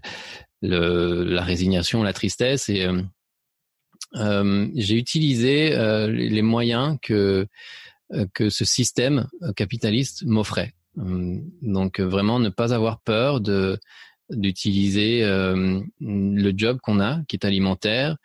le, 0.60 1.24
la 1.24 1.42
résignation, 1.42 2.02
la 2.02 2.12
tristesse. 2.12 2.68
Et 2.68 2.84
euh, 2.84 3.02
euh 4.16 4.68
j'ai 4.74 4.96
utilisé 4.96 5.74
euh, 5.74 6.08
les 6.08 6.42
moyens 6.42 6.98
que 7.02 7.46
que 8.34 8.50
ce 8.50 8.66
système 8.66 9.26
capitaliste 9.56 10.24
m'offrait. 10.26 10.74
Donc 10.96 11.98
vraiment, 11.98 12.38
ne 12.38 12.50
pas 12.50 12.74
avoir 12.74 13.00
peur 13.00 13.40
de 13.40 13.78
d'utiliser 14.28 15.22
le 15.24 16.52
job 16.54 16.78
qu'on 16.82 17.00
a, 17.00 17.22
qui 17.28 17.36
est 17.36 17.46
alimentaire, 17.46 18.18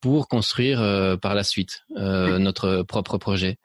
pour 0.00 0.26
construire 0.26 0.80
par 1.22 1.36
la 1.36 1.44
suite 1.44 1.84
notre 1.90 2.82
propre 2.82 3.16
projet. 3.16 3.58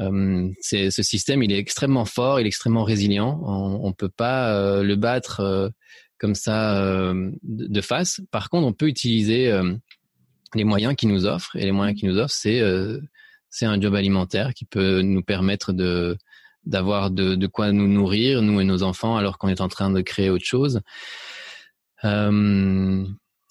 Euh, 0.00 0.50
ce 0.60 1.02
système, 1.02 1.42
il 1.42 1.52
est 1.52 1.58
extrêmement 1.58 2.04
fort, 2.04 2.40
il 2.40 2.44
est 2.44 2.48
extrêmement 2.48 2.84
résilient. 2.84 3.40
On, 3.44 3.80
on 3.84 3.92
peut 3.92 4.08
pas 4.08 4.54
euh, 4.54 4.82
le 4.82 4.96
battre 4.96 5.40
euh, 5.40 5.68
comme 6.18 6.34
ça 6.34 7.12
de, 7.42 7.80
face. 7.80 8.20
Par 8.30 8.48
contre, 8.48 8.66
on 8.66 8.72
peut 8.72 8.88
utiliser 8.88 9.52
les 10.54 10.64
moyens 10.64 10.94
qu'il 10.94 11.10
nous 11.10 11.26
offre. 11.26 11.54
Et 11.56 11.64
les 11.64 11.72
moyens 11.72 11.98
qu'il 11.98 12.08
nous 12.08 12.18
offre, 12.18 12.32
c'est 12.34 12.62
c'est 13.50 13.66
un 13.66 13.78
job 13.78 13.94
alimentaire 13.94 14.54
qui 14.54 14.64
peut 14.64 15.02
nous 15.02 15.22
permettre 15.22 15.72
de 15.72 16.16
d'avoir 16.64 17.10
de, 17.10 17.46
quoi 17.46 17.72
nous 17.72 17.88
nourrir, 17.88 18.40
nous 18.40 18.58
et 18.60 18.64
nos 18.64 18.82
enfants, 18.84 19.18
alors 19.18 19.36
qu'on 19.36 19.48
est 19.48 19.60
en 19.60 19.68
train 19.68 19.90
de 19.90 20.00
créer 20.00 20.30
autre 20.30 20.46
chose. 20.46 20.80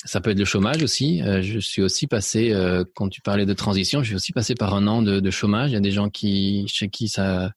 Ça 0.06 0.22
peut 0.22 0.32
être 0.32 0.40
le 0.40 0.46
chômage 0.46 0.84
aussi. 0.84 1.22
Euh, 1.22 1.42
je 1.42 1.60
suis 1.60 1.82
aussi 1.82 2.08
passé, 2.08 2.52
euh, 2.52 2.84
quand 2.96 3.10
tu 3.10 3.22
parlais 3.22 3.46
de 3.46 3.54
transition, 3.54 4.02
je 4.02 4.08
suis 4.08 4.16
aussi 4.16 4.34
passé 4.34 4.56
par 4.56 4.74
un 4.74 4.88
an 4.88 5.02
de, 5.02 5.20
de, 5.20 5.32
chômage. 5.32 5.72
Il 5.72 5.74
y 5.74 5.78
a 5.78 5.82
des 5.82 5.92
gens 5.92 6.10
qui, 6.10 6.66
chez 6.68 6.90
qui 6.90 7.08
ça, 7.08 7.52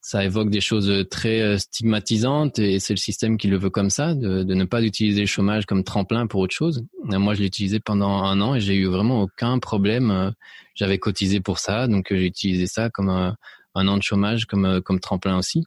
ça 0.00 0.24
évoque 0.24 0.50
des 0.50 0.60
choses 0.60 1.06
très 1.10 1.40
euh, 1.40 1.58
stigmatisantes 1.58 2.58
et 2.58 2.80
c'est 2.80 2.92
le 2.92 2.98
système 2.98 3.38
qui 3.38 3.48
le 3.48 3.56
veut 3.56 3.70
comme 3.70 3.90
ça, 3.90 4.14
de, 4.14 4.42
de 4.42 4.54
ne 4.54 4.64
pas 4.64 4.82
utiliser 4.82 5.20
le 5.20 5.26
chômage 5.26 5.64
comme 5.66 5.84
tremplin 5.84 6.26
pour 6.26 6.40
autre 6.40 6.54
chose. 6.54 6.84
Moi, 7.04 7.34
je 7.34 7.40
l'ai 7.40 7.46
utilisé 7.46 7.78
pendant 7.78 8.22
un 8.24 8.40
an 8.40 8.54
et 8.54 8.60
j'ai 8.60 8.74
eu 8.74 8.86
vraiment 8.86 9.22
aucun 9.22 9.58
problème. 9.58 10.32
J'avais 10.74 10.98
cotisé 10.98 11.40
pour 11.40 11.58
ça, 11.58 11.86
donc 11.86 12.06
j'ai 12.10 12.26
utilisé 12.26 12.66
ça 12.66 12.90
comme 12.90 13.10
un, 13.10 13.36
un, 13.74 13.88
an 13.88 13.96
de 13.96 14.02
chômage 14.02 14.46
comme, 14.46 14.80
comme 14.80 14.98
tremplin 14.98 15.38
aussi. 15.38 15.64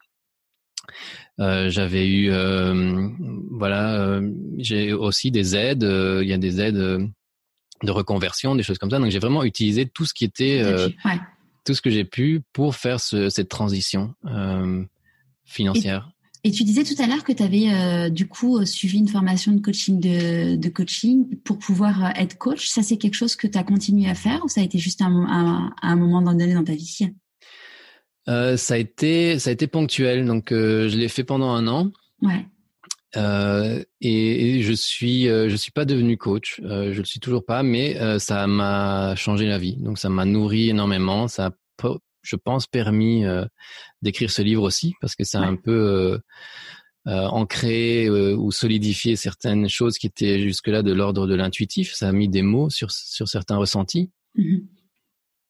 J'avais 1.38 2.08
eu, 2.08 2.30
voilà, 3.50 4.20
j'ai 4.58 4.92
aussi 4.92 5.30
des 5.30 5.56
aides. 5.56 5.82
Il 5.82 6.28
y 6.28 6.32
a 6.32 6.38
des 6.38 6.60
aides 6.60 6.76
de 7.82 7.90
reconversion, 7.90 8.54
des 8.54 8.62
choses 8.62 8.78
comme 8.78 8.90
ça. 8.90 8.98
Donc 8.98 9.10
j'ai 9.10 9.18
vraiment 9.18 9.44
utilisé 9.44 9.86
tout 9.86 10.06
ce 10.06 10.14
qui 10.14 10.24
était, 10.24 10.62
tout 11.64 11.74
ce 11.74 11.82
que 11.82 11.90
j'ai 11.90 12.04
pu 12.04 12.42
pour 12.52 12.74
faire 12.76 13.00
cette 13.00 13.48
transition 13.48 14.14
financière. 15.44 16.10
Et 16.46 16.52
tu 16.52 16.62
disais 16.62 16.84
tout 16.84 16.94
à 17.02 17.08
l'heure 17.08 17.24
que 17.24 17.32
tu 17.32 17.42
avais 17.42 17.72
euh, 17.72 18.08
du 18.08 18.28
coup 18.28 18.64
suivi 18.64 18.98
une 18.98 19.08
formation 19.08 19.50
de 19.50 19.60
coaching 19.60 19.98
de, 19.98 20.68
coaching 20.68 21.36
pour 21.38 21.58
pouvoir 21.58 22.04
euh, 22.04 22.08
être 22.14 22.38
coach. 22.38 22.68
Ça, 22.68 22.84
c'est 22.84 22.98
quelque 22.98 23.14
chose 23.14 23.34
que 23.34 23.48
tu 23.48 23.58
as 23.58 23.64
continué 23.64 24.08
à 24.08 24.14
faire 24.14 24.44
ou 24.44 24.48
ça 24.48 24.60
a 24.60 24.64
été 24.64 24.78
juste 24.78 25.02
un, 25.02 25.72
un, 25.82 25.96
moment 25.96 26.22
donné 26.22 26.54
dans 26.54 26.62
ta 26.62 26.76
vie? 26.76 27.08
Euh, 28.28 28.56
Ça 28.56 28.74
a 28.74 28.76
été 28.76 29.38
ça 29.38 29.50
a 29.50 29.52
été 29.52 29.66
ponctuel. 29.66 30.26
Donc 30.26 30.48
je 30.50 30.96
l'ai 30.96 31.08
fait 31.08 31.24
pendant 31.24 31.50
un 31.50 31.66
an. 31.68 31.92
Ouais. 32.22 32.46
et, 34.00 34.62
je 34.62 34.72
suis 34.72 35.24
je 35.24 35.56
suis 35.56 35.72
pas 35.72 35.84
devenu 35.84 36.16
coach. 36.16 36.60
je 36.62 36.98
le 36.98 37.04
suis 37.04 37.20
toujours 37.20 37.44
pas, 37.44 37.62
mais 37.62 38.18
ça 38.18 38.46
m'a 38.46 39.14
changé 39.16 39.46
la 39.46 39.58
vie. 39.58 39.76
Donc 39.76 39.98
ça 39.98 40.08
m'a 40.08 40.24
nourri 40.24 40.70
énormément. 40.70 41.28
Ça 41.28 41.46
a 41.46 41.50
je 42.26 42.36
pense, 42.36 42.66
permis 42.66 43.24
euh, 43.24 43.44
d'écrire 44.02 44.30
ce 44.30 44.42
livre 44.42 44.62
aussi, 44.62 44.94
parce 45.00 45.14
que 45.14 45.24
ça 45.24 45.40
a 45.40 45.44
un 45.44 45.56
peu 45.56 45.72
euh, 45.72 46.18
euh, 47.06 47.26
ancré 47.26 48.10
ou 48.10 48.50
solidifié 48.50 49.16
certaines 49.16 49.68
choses 49.68 49.96
qui 49.96 50.08
étaient 50.08 50.40
jusque-là 50.40 50.82
de 50.82 50.92
l'ordre 50.92 51.26
de 51.26 51.34
l'intuitif. 51.34 51.94
Ça 51.94 52.08
a 52.08 52.12
mis 52.12 52.28
des 52.28 52.42
mots 52.42 52.68
sur, 52.68 52.90
sur 52.90 53.28
certains 53.28 53.56
ressentis. 53.56 54.10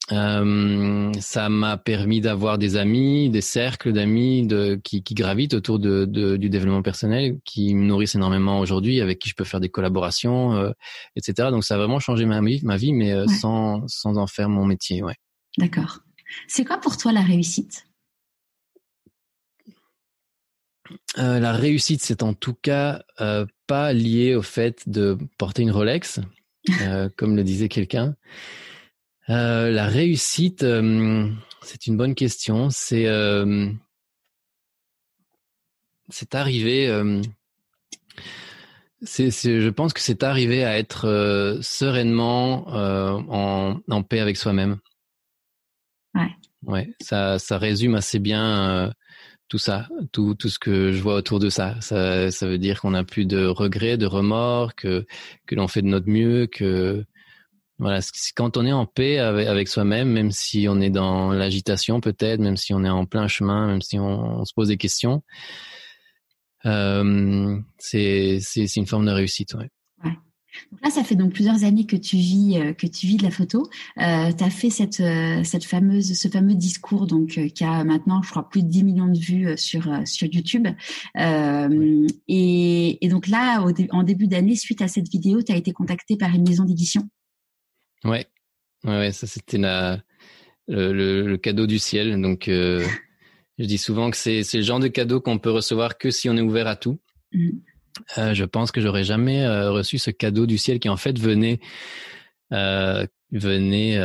Mm-hmm. 0.08 1.20
ça 1.20 1.48
m'a 1.48 1.76
permis 1.76 2.20
d'avoir 2.20 2.58
des 2.58 2.76
amis, 2.76 3.28
des 3.28 3.40
cercles 3.40 3.92
d'amis 3.92 4.46
de, 4.46 4.80
qui, 4.84 5.02
qui, 5.02 5.14
gravitent 5.14 5.54
autour 5.54 5.78
de, 5.80 6.04
du 6.04 6.48
développement 6.48 6.82
personnel, 6.82 7.38
qui 7.44 7.74
me 7.74 7.86
nourrissent 7.86 8.14
énormément 8.14 8.60
aujourd'hui, 8.60 9.00
avec 9.00 9.18
qui 9.18 9.28
je 9.28 9.34
peux 9.34 9.44
faire 9.44 9.58
des 9.60 9.68
collaborations, 9.68 10.72
etc. 11.16 11.48
Donc 11.50 11.64
ça 11.64 11.74
a 11.74 11.78
vraiment 11.78 11.98
changé 11.98 12.24
ma 12.24 12.40
vie, 12.40 12.60
ma 12.62 12.76
vie 12.76 12.92
mais 12.92 13.26
sans, 13.26 13.82
sans 13.88 14.16
en 14.16 14.28
faire 14.28 14.48
mon 14.48 14.64
métier. 14.64 15.02
Ouais. 15.02 15.16
D'accord. 15.58 16.00
C'est 16.48 16.64
quoi 16.64 16.78
pour 16.78 16.96
toi 16.96 17.12
la 17.12 17.22
réussite? 17.22 17.86
Euh, 21.18 21.40
La 21.40 21.52
réussite, 21.52 22.02
c'est 22.02 22.22
en 22.22 22.34
tout 22.34 22.54
cas 22.54 23.02
euh, 23.20 23.46
pas 23.66 23.92
lié 23.92 24.34
au 24.34 24.42
fait 24.42 24.88
de 24.88 25.18
porter 25.38 25.62
une 25.62 25.70
Rolex, 25.70 26.20
euh, 26.82 27.08
comme 27.16 27.36
le 27.36 27.44
disait 27.44 27.68
quelqu'un. 27.68 28.14
La 29.28 29.86
réussite, 29.86 30.64
c'est 31.62 31.86
une 31.86 31.96
bonne 31.96 32.14
question. 32.14 32.70
C'est 32.70 33.06
c'est 36.08 36.34
arrivé. 36.34 36.88
C'est, 39.02 39.30
je 39.30 39.68
pense 39.68 39.92
que 39.92 40.00
c'est 40.00 40.22
arrivé 40.22 40.64
à 40.64 40.78
être 40.78 41.58
sereinement 41.62 42.66
en, 42.68 43.80
en 43.88 44.02
paix 44.02 44.20
avec 44.20 44.36
soi-même. 44.36 44.78
Ouais. 46.66 46.92
ça, 47.00 47.38
ça 47.38 47.58
résume 47.58 47.94
assez 47.94 48.18
bien 48.18 48.70
euh, 48.70 48.90
tout 49.48 49.58
ça, 49.58 49.88
tout, 50.12 50.34
tout 50.34 50.48
ce 50.48 50.58
que 50.58 50.90
je 50.92 51.00
vois 51.00 51.14
autour 51.14 51.38
de 51.38 51.48
ça. 51.48 51.80
Ça, 51.80 52.30
ça 52.30 52.46
veut 52.48 52.58
dire 52.58 52.80
qu'on 52.80 52.90
n'a 52.90 53.04
plus 53.04 53.24
de 53.24 53.46
regrets, 53.46 53.96
de 53.96 54.06
remords, 54.06 54.74
que, 54.74 55.06
que 55.46 55.54
l'on 55.54 55.68
fait 55.68 55.82
de 55.82 55.86
notre 55.86 56.08
mieux, 56.08 56.46
que 56.46 57.04
voilà, 57.78 58.00
quand 58.34 58.56
on 58.56 58.64
est 58.64 58.72
en 58.72 58.86
paix 58.86 59.18
avec, 59.18 59.68
soi-même, 59.68 60.08
même 60.08 60.30
si 60.30 60.66
on 60.68 60.80
est 60.80 60.90
dans 60.90 61.32
l'agitation 61.32 62.00
peut-être, 62.00 62.40
même 62.40 62.56
si 62.56 62.72
on 62.72 62.82
est 62.84 62.88
en 62.88 63.04
plein 63.04 63.28
chemin, 63.28 63.66
même 63.66 63.82
si 63.82 63.98
on, 63.98 64.44
se 64.46 64.54
pose 64.54 64.68
des 64.68 64.78
questions, 64.78 65.22
euh, 66.64 67.58
c'est 67.78 68.40
une 68.76 68.86
forme 68.86 69.06
de 69.06 69.10
réussite. 69.10 69.54
Ouais. 69.54 69.70
Donc 70.72 70.80
là, 70.82 70.88
ça 70.88 71.04
fait 71.04 71.16
donc 71.16 71.34
plusieurs 71.34 71.64
années 71.64 71.84
que 71.84 71.96
tu 71.96 72.16
vis 72.16 72.56
euh, 72.56 72.72
que 72.72 72.86
tu 72.86 73.06
vis 73.06 73.18
de 73.18 73.24
la 73.24 73.30
photo. 73.30 73.68
Euh, 74.00 74.32
tu 74.32 74.42
as 74.42 74.48
fait 74.48 74.70
cette 74.70 75.02
cette 75.44 75.64
fameuse 75.66 76.18
ce 76.18 76.28
fameux 76.28 76.54
discours 76.54 77.06
donc 77.06 77.38
qui 77.54 77.62
a 77.62 77.84
maintenant, 77.84 78.22
je 78.22 78.30
crois, 78.30 78.48
plus 78.48 78.62
de 78.62 78.68
10 78.68 78.84
millions 78.84 79.08
de 79.08 79.18
vues 79.18 79.58
sur 79.58 79.86
sur 80.06 80.28
YouTube. 80.32 80.66
Et, 81.18 83.04
et, 83.04 83.08
donc 83.10 83.26
là, 83.28 83.62
en 83.90 84.02
début 84.02 84.28
d'année, 84.28 84.56
suite 84.56 84.80
à 84.80 84.88
cette 84.88 85.10
vidéo, 85.10 85.42
tu 85.42 85.52
as 85.52 85.56
été 85.56 85.72
contacté 85.72 86.16
par 86.16 86.34
une 86.34 86.48
maison 86.48 86.64
d'édition. 86.64 87.06
Ouais, 88.06 88.26
ouais, 88.84 88.98
ouais 88.98 89.12
ça 89.12 89.26
c'était 89.26 89.58
la 89.58 90.00
le, 90.68 91.22
le, 91.22 91.36
cadeau 91.36 91.66
du 91.66 91.78
ciel. 91.78 92.20
Donc 92.20 92.44
je 93.58 93.64
dis 93.64 93.78
souvent 93.78 94.10
que 94.10 94.16
c'est 94.16 94.42
le 94.52 94.62
genre 94.62 94.80
de 94.80 94.88
cadeau 94.88 95.20
qu'on 95.20 95.38
peut 95.38 95.50
recevoir 95.50 95.98
que 95.98 96.10
si 96.10 96.28
on 96.28 96.36
est 96.36 96.40
ouvert 96.40 96.66
à 96.66 96.76
tout. 96.76 96.98
Mmh. 97.32 97.50
Euh, 98.18 98.34
je 98.34 98.44
pense 98.44 98.72
que 98.72 98.80
j'aurais 98.80 99.04
jamais 99.04 99.44
euh, 99.44 99.70
reçu 99.70 99.98
ce 99.98 100.10
cadeau 100.10 100.46
du 100.46 100.58
ciel 100.58 100.78
qui 100.78 100.88
en 100.88 100.96
fait 100.96 101.18
venait 101.18 101.60
euh, 102.52 103.06
venait 103.32 103.98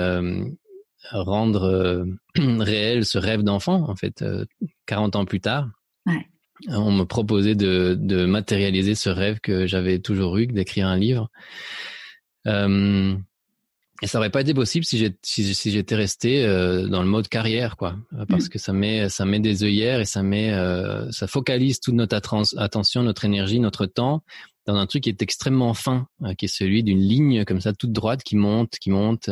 rendre 1.12 2.06
réel 2.38 3.06
ce 3.06 3.18
rêve 3.18 3.44
d'enfant 3.44 3.90
en 3.90 3.96
fait 3.96 4.24
40 4.86 5.16
ans 5.16 5.26
plus 5.26 5.42
tard. 5.42 5.70
On 6.68 6.92
me 6.92 7.06
proposait 7.06 7.56
de, 7.56 7.98
de 8.00 8.26
matérialiser 8.26 8.94
ce 8.94 9.10
rêve 9.10 9.40
que 9.40 9.66
j'avais 9.66 9.98
toujours 9.98 10.38
eu, 10.38 10.46
d'écrire 10.46 10.88
un 10.88 10.98
livre. 10.98 11.30
Et 14.02 14.08
ça 14.08 14.18
aurait 14.18 14.32
pas 14.32 14.42
été 14.42 14.54
possible 14.54 14.84
si 14.84 14.98
j'étais 14.98 15.18
si, 15.22 15.72
j'étais 15.72 15.96
resté 15.96 16.44
euh, 16.44 16.88
dans 16.88 17.04
le 17.04 17.08
mode 17.08 17.28
carrière, 17.28 17.78
quoi, 17.78 17.96
euh, 18.14 18.26
parce 18.28 18.46
mm. 18.46 18.50
que 18.50 18.60
ça 18.60 18.74
met 18.74 19.10
ça 19.10 19.26
met 19.26 19.40
des 19.40 19.64
œillères 19.64 20.00
et 20.00 20.06
ça 20.06 20.24
met 20.24 20.52
euh, 20.52 21.12
ça 21.12 21.28
focalise 21.28 21.80
toute 21.80 21.94
notre 21.94 22.16
attention, 22.58 23.04
notre 23.04 23.26
énergie, 23.26 23.60
notre 23.60 23.86
temps 23.86 24.24
dans 24.68 24.76
un 24.76 24.86
truc 24.86 25.04
qui 25.04 25.10
est 25.10 25.22
extrêmement 25.24 25.74
fin, 25.74 26.08
qui 26.38 26.46
est 26.46 26.48
celui 26.48 26.84
d'une 26.84 27.00
ligne 27.00 27.46
comme 27.46 27.62
ça 27.62 27.74
toute 27.74 27.92
droite 27.94 28.22
qui 28.22 28.36
monte, 28.36 28.78
qui 28.80 28.92
monte 28.92 29.28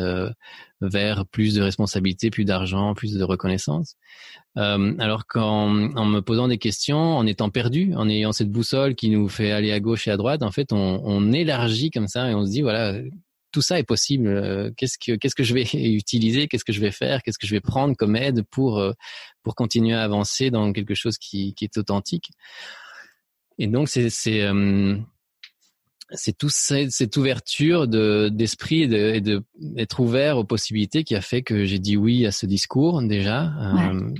vers 0.81 1.27
plus 1.27 1.53
de 1.53 1.61
responsabilités, 1.61 2.31
plus 2.31 2.45
d'argent, 2.45 2.95
plus 2.95 3.13
de 3.13 3.23
reconnaissance. 3.23 3.95
alors 4.55 5.27
qu'en 5.27 5.93
en 5.95 6.05
me 6.05 6.21
posant 6.21 6.47
des 6.47 6.57
questions, 6.57 7.15
en 7.15 7.27
étant 7.27 7.51
perdu, 7.51 7.93
en 7.95 8.09
ayant 8.09 8.31
cette 8.31 8.49
boussole 8.49 8.95
qui 8.95 9.11
nous 9.11 9.29
fait 9.29 9.51
aller 9.51 9.71
à 9.71 9.79
gauche 9.79 10.07
et 10.07 10.11
à 10.11 10.17
droite, 10.17 10.41
en 10.41 10.49
fait, 10.49 10.73
on, 10.73 10.99
on 11.03 11.31
élargit 11.31 11.91
comme 11.91 12.07
ça 12.07 12.31
et 12.31 12.33
on 12.33 12.43
se 12.43 12.49
dit 12.49 12.63
voilà 12.63 12.95
tout 13.51 13.61
ça 13.61 13.79
est 13.79 13.83
possible. 13.83 14.27
Euh, 14.27 14.71
qu'est-ce 14.77 14.97
que 14.97 15.15
qu'est-ce 15.15 15.35
que 15.35 15.43
je 15.43 15.53
vais 15.53 15.63
utiliser 15.73 16.47
Qu'est-ce 16.47 16.65
que 16.65 16.73
je 16.73 16.81
vais 16.81 16.91
faire 16.91 17.21
Qu'est-ce 17.23 17.39
que 17.39 17.47
je 17.47 17.55
vais 17.55 17.61
prendre 17.61 17.95
comme 17.95 18.15
aide 18.15 18.43
pour 18.49 18.79
euh, 18.79 18.93
pour 19.43 19.55
continuer 19.55 19.95
à 19.95 20.03
avancer 20.03 20.51
dans 20.51 20.71
quelque 20.73 20.95
chose 20.95 21.17
qui 21.17 21.53
qui 21.53 21.65
est 21.65 21.77
authentique 21.77 22.31
Et 23.57 23.67
donc 23.67 23.89
c'est 23.89 24.09
c'est 24.09 24.41
euh, 24.43 24.97
c'est 26.11 26.35
tout 26.35 26.49
cette 26.49 27.17
ouverture 27.17 27.87
de 27.87 28.29
d'esprit 28.29 28.81
et 28.81 29.21
de 29.21 29.43
d'être 29.59 29.99
ouvert 29.99 30.39
aux 30.39 30.43
possibilités 30.43 31.03
qui 31.03 31.15
a 31.15 31.21
fait 31.21 31.43
que 31.43 31.65
j'ai 31.65 31.77
dit 31.77 31.97
oui 31.97 32.25
à 32.25 32.31
ce 32.31 32.47
discours 32.47 33.03
déjà 33.03 33.53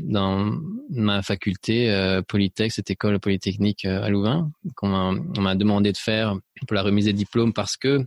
dans 0.03 0.55
ma 0.91 1.23
faculté 1.23 2.21
Polytech, 2.27 2.71
cette 2.73 2.91
école 2.91 3.19
polytechnique 3.19 3.85
à 3.85 4.07
Louvain 4.07 4.51
qu'on 4.75 5.15
m'a 5.41 5.55
demandé 5.55 5.91
de 5.91 5.97
faire 5.97 6.35
pour 6.67 6.75
la 6.75 6.83
remise 6.83 7.05
des 7.05 7.13
diplômes 7.13 7.53
parce 7.53 7.75
que 7.75 8.05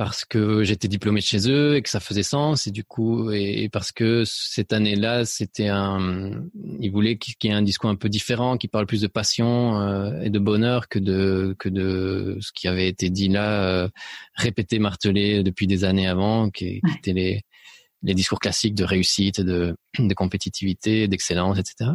parce 0.00 0.24
que 0.24 0.64
j'étais 0.64 0.88
diplômé 0.88 1.20
de 1.20 1.26
chez 1.26 1.50
eux 1.50 1.76
et 1.76 1.82
que 1.82 1.90
ça 1.90 2.00
faisait 2.00 2.22
sens 2.22 2.66
et 2.66 2.70
du 2.70 2.84
coup 2.84 3.30
et, 3.32 3.68
parce 3.70 3.92
que 3.92 4.24
cette 4.24 4.72
année-là 4.72 5.26
c'était 5.26 5.68
un 5.68 6.42
ils 6.80 6.90
voulaient 6.90 7.18
qu'il 7.18 7.34
y 7.42 7.48
ait 7.48 7.52
un 7.54 7.60
discours 7.60 7.90
un 7.90 7.96
peu 7.96 8.08
différent 8.08 8.56
qui 8.56 8.66
parle 8.66 8.86
plus 8.86 9.02
de 9.02 9.08
passion 9.08 9.78
euh, 9.78 10.22
et 10.22 10.30
de 10.30 10.38
bonheur 10.38 10.88
que 10.88 10.98
de 10.98 11.54
que 11.58 11.68
de 11.68 12.38
ce 12.40 12.50
qui 12.54 12.66
avait 12.66 12.88
été 12.88 13.10
dit 13.10 13.28
là 13.28 13.62
euh, 13.62 13.88
répété 14.32 14.78
martelé 14.78 15.42
depuis 15.42 15.66
des 15.66 15.84
années 15.84 16.08
avant 16.08 16.48
qui, 16.48 16.80
qui 16.80 16.96
étaient 16.96 17.12
les 17.12 17.42
les 18.02 18.14
discours 18.14 18.40
classiques 18.40 18.74
de 18.74 18.84
réussite 18.84 19.42
de 19.42 19.76
de 19.98 20.14
compétitivité 20.14 21.08
d'excellence 21.08 21.58
etc 21.58 21.90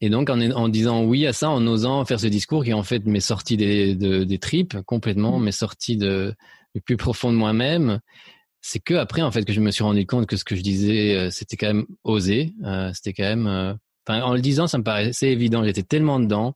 et 0.00 0.10
donc 0.10 0.30
en, 0.30 0.40
en, 0.40 0.68
disant 0.68 1.04
oui 1.04 1.26
à 1.26 1.32
ça, 1.32 1.50
en 1.50 1.66
osant 1.66 2.04
faire 2.04 2.20
ce 2.20 2.26
discours 2.26 2.64
qui 2.64 2.72
en 2.72 2.82
fait 2.82 3.04
m'est 3.06 3.20
sorti 3.20 3.56
des, 3.56 3.94
des 3.94 4.38
tripes 4.38 4.78
complètement, 4.86 5.38
mmh. 5.38 5.44
m'est 5.44 5.52
sorti 5.52 5.96
de, 5.96 6.34
du 6.74 6.80
plus 6.80 6.96
profond 6.96 7.32
de 7.32 7.36
moi-même, 7.36 8.00
c'est 8.60 8.80
que 8.80 8.94
après 8.94 9.22
en 9.22 9.30
fait 9.30 9.44
que 9.44 9.52
je 9.52 9.60
me 9.60 9.70
suis 9.70 9.84
rendu 9.84 10.06
compte 10.06 10.26
que 10.26 10.36
ce 10.36 10.44
que 10.44 10.56
je 10.56 10.62
disais 10.62 11.14
euh, 11.14 11.30
c'était 11.30 11.56
quand 11.56 11.68
même 11.68 11.86
osé, 12.04 12.54
euh, 12.64 12.90
c'était 12.92 13.12
quand 13.12 13.24
même. 13.24 13.46
Euh, 13.46 13.74
enfin, 14.06 14.22
en 14.22 14.34
le 14.34 14.40
disant, 14.40 14.66
ça 14.66 14.78
me 14.78 14.84
paraissait 14.84 15.30
évident. 15.30 15.64
J'étais 15.64 15.82
tellement 15.82 16.20
dedans 16.20 16.54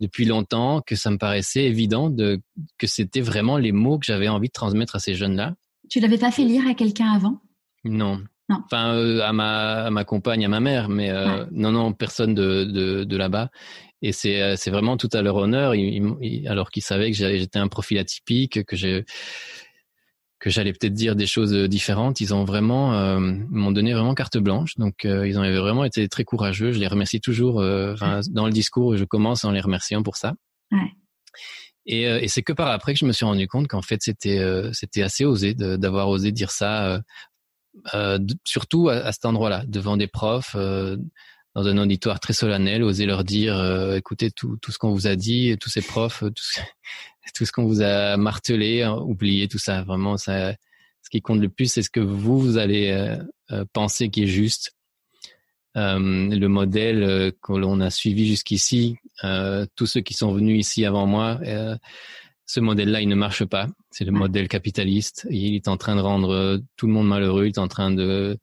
depuis 0.00 0.24
longtemps 0.24 0.80
que 0.80 0.96
ça 0.96 1.10
me 1.10 1.18
paraissait 1.18 1.64
évident 1.64 2.10
de 2.10 2.40
que 2.78 2.86
c'était 2.86 3.20
vraiment 3.20 3.56
les 3.56 3.72
mots 3.72 3.98
que 3.98 4.06
j'avais 4.06 4.28
envie 4.28 4.48
de 4.48 4.52
transmettre 4.52 4.96
à 4.96 4.98
ces 4.98 5.14
jeunes-là. 5.14 5.54
Tu 5.88 6.00
l'avais 6.00 6.18
pas 6.18 6.30
fait 6.30 6.44
lire 6.44 6.66
à 6.68 6.74
quelqu'un 6.74 7.12
avant? 7.12 7.40
Non. 7.84 8.22
Enfin, 8.50 8.94
euh, 8.94 9.20
à 9.20 9.32
ma 9.32 9.84
à 9.84 9.90
ma 9.90 10.04
compagne, 10.04 10.44
à 10.44 10.48
ma 10.48 10.60
mère, 10.60 10.88
mais 10.88 11.10
euh, 11.10 11.44
non, 11.52 11.70
non, 11.70 11.92
personne 11.92 12.34
de 12.34 12.64
de, 12.64 13.04
de 13.04 13.16
là-bas. 13.16 13.50
Et 14.00 14.12
c'est 14.12 14.40
euh, 14.40 14.56
c'est 14.56 14.70
vraiment 14.70 14.96
tout 14.96 15.10
à 15.12 15.20
leur 15.20 15.36
honneur, 15.36 15.74
alors 16.46 16.70
qu'ils 16.70 16.82
savaient 16.82 17.10
que 17.10 17.16
j'étais 17.16 17.58
un 17.58 17.68
profil 17.68 17.98
atypique, 17.98 18.64
que 18.64 18.76
j'ai 18.76 19.04
que 20.38 20.50
j'allais 20.50 20.72
peut-être 20.72 20.94
dire 20.94 21.14
des 21.14 21.26
choses 21.26 21.52
différentes. 21.52 22.20
Ils 22.20 22.32
ont 22.32 22.44
vraiment 22.44 23.18
m'ont 23.18 23.72
donné 23.72 23.92
vraiment 23.92 24.14
carte 24.14 24.38
blanche. 24.38 24.76
Donc 24.76 25.02
ils 25.02 25.36
ont 25.38 25.42
vraiment 25.42 25.84
été 25.84 26.08
très 26.08 26.24
courageux. 26.24 26.70
Je 26.70 26.78
les 26.78 26.86
remercie 26.86 27.20
toujours. 27.20 27.56
dans 27.60 28.46
le 28.46 28.52
discours, 28.52 28.96
je 28.96 29.04
commence 29.04 29.44
en 29.44 29.50
les 29.50 29.60
remerciant 29.60 30.02
pour 30.04 30.16
ça. 30.16 30.34
Ouais. 30.70 30.92
Et, 31.86 32.02
et 32.02 32.28
c'est 32.28 32.42
que 32.42 32.52
par 32.52 32.68
après 32.68 32.92
que 32.92 33.00
je 33.00 33.04
me 33.04 33.12
suis 33.12 33.24
rendu 33.24 33.48
compte 33.48 33.66
qu'en 33.66 33.82
fait 33.82 34.00
c'était 34.00 34.40
c'était 34.72 35.02
assez 35.02 35.24
osé 35.24 35.54
d'avoir 35.54 36.08
osé 36.08 36.30
dire 36.30 36.52
ça, 36.52 37.00
surtout 38.44 38.88
à, 38.88 39.12
cet 39.12 39.24
endroit-là, 39.24 39.64
devant 39.66 39.96
des 39.96 40.06
profs, 40.06 40.56
dans 41.58 41.66
un 41.66 41.78
auditoire 41.78 42.20
très 42.20 42.34
solennel, 42.34 42.84
oser 42.84 43.04
leur 43.04 43.24
dire, 43.24 43.58
euh, 43.58 43.96
écoutez 43.96 44.30
tout, 44.30 44.58
ce 44.68 44.78
qu'on 44.78 44.92
vous 44.92 45.08
a 45.08 45.16
dit, 45.16 45.56
tous 45.60 45.68
ces 45.68 45.82
profs, 45.82 46.22
tout 47.34 47.44
ce, 47.44 47.50
qu'on 47.50 47.64
vous 47.64 47.82
a 47.82 48.16
martelé, 48.16 48.82
hein, 48.82 48.94
oubliez 48.94 49.48
tout 49.48 49.58
ça. 49.58 49.82
Vraiment, 49.82 50.16
ce 50.16 50.54
qui 51.10 51.20
compte 51.20 51.40
le 51.40 51.48
plus, 51.48 51.66
c'est 51.72 51.82
ce 51.82 51.90
que 51.90 51.98
vous, 51.98 52.38
vous 52.38 52.58
allez 52.58 52.90
euh, 52.90 53.16
euh, 53.50 53.64
penser 53.72 54.08
qui 54.08 54.22
est 54.22 54.28
juste. 54.28 54.72
le 55.74 56.46
modèle 56.46 57.32
que 57.42 57.52
l'on 57.52 57.80
a 57.80 57.90
suivi 57.90 58.28
jusqu'ici, 58.28 58.96
tous 59.74 59.86
ceux 59.86 60.00
qui 60.00 60.14
sont 60.14 60.32
venus 60.32 60.60
ici 60.60 60.84
avant 60.84 61.06
moi, 61.06 61.40
ce 62.48 62.60
modèle-là, 62.60 63.02
il 63.02 63.08
ne 63.08 63.14
marche 63.14 63.44
pas. 63.44 63.68
C'est 63.90 64.04
le 64.04 64.10
modèle 64.10 64.48
capitaliste. 64.48 65.28
Il 65.30 65.54
est 65.54 65.68
en 65.68 65.76
train 65.76 65.94
de 65.94 66.00
rendre 66.00 66.58
tout 66.76 66.86
le 66.86 66.92
monde 66.92 67.06
malheureux. 67.06 67.44
Il 67.44 67.50
est 67.50 67.58
en 67.58 67.68
train 67.68 67.92
de 67.92 68.38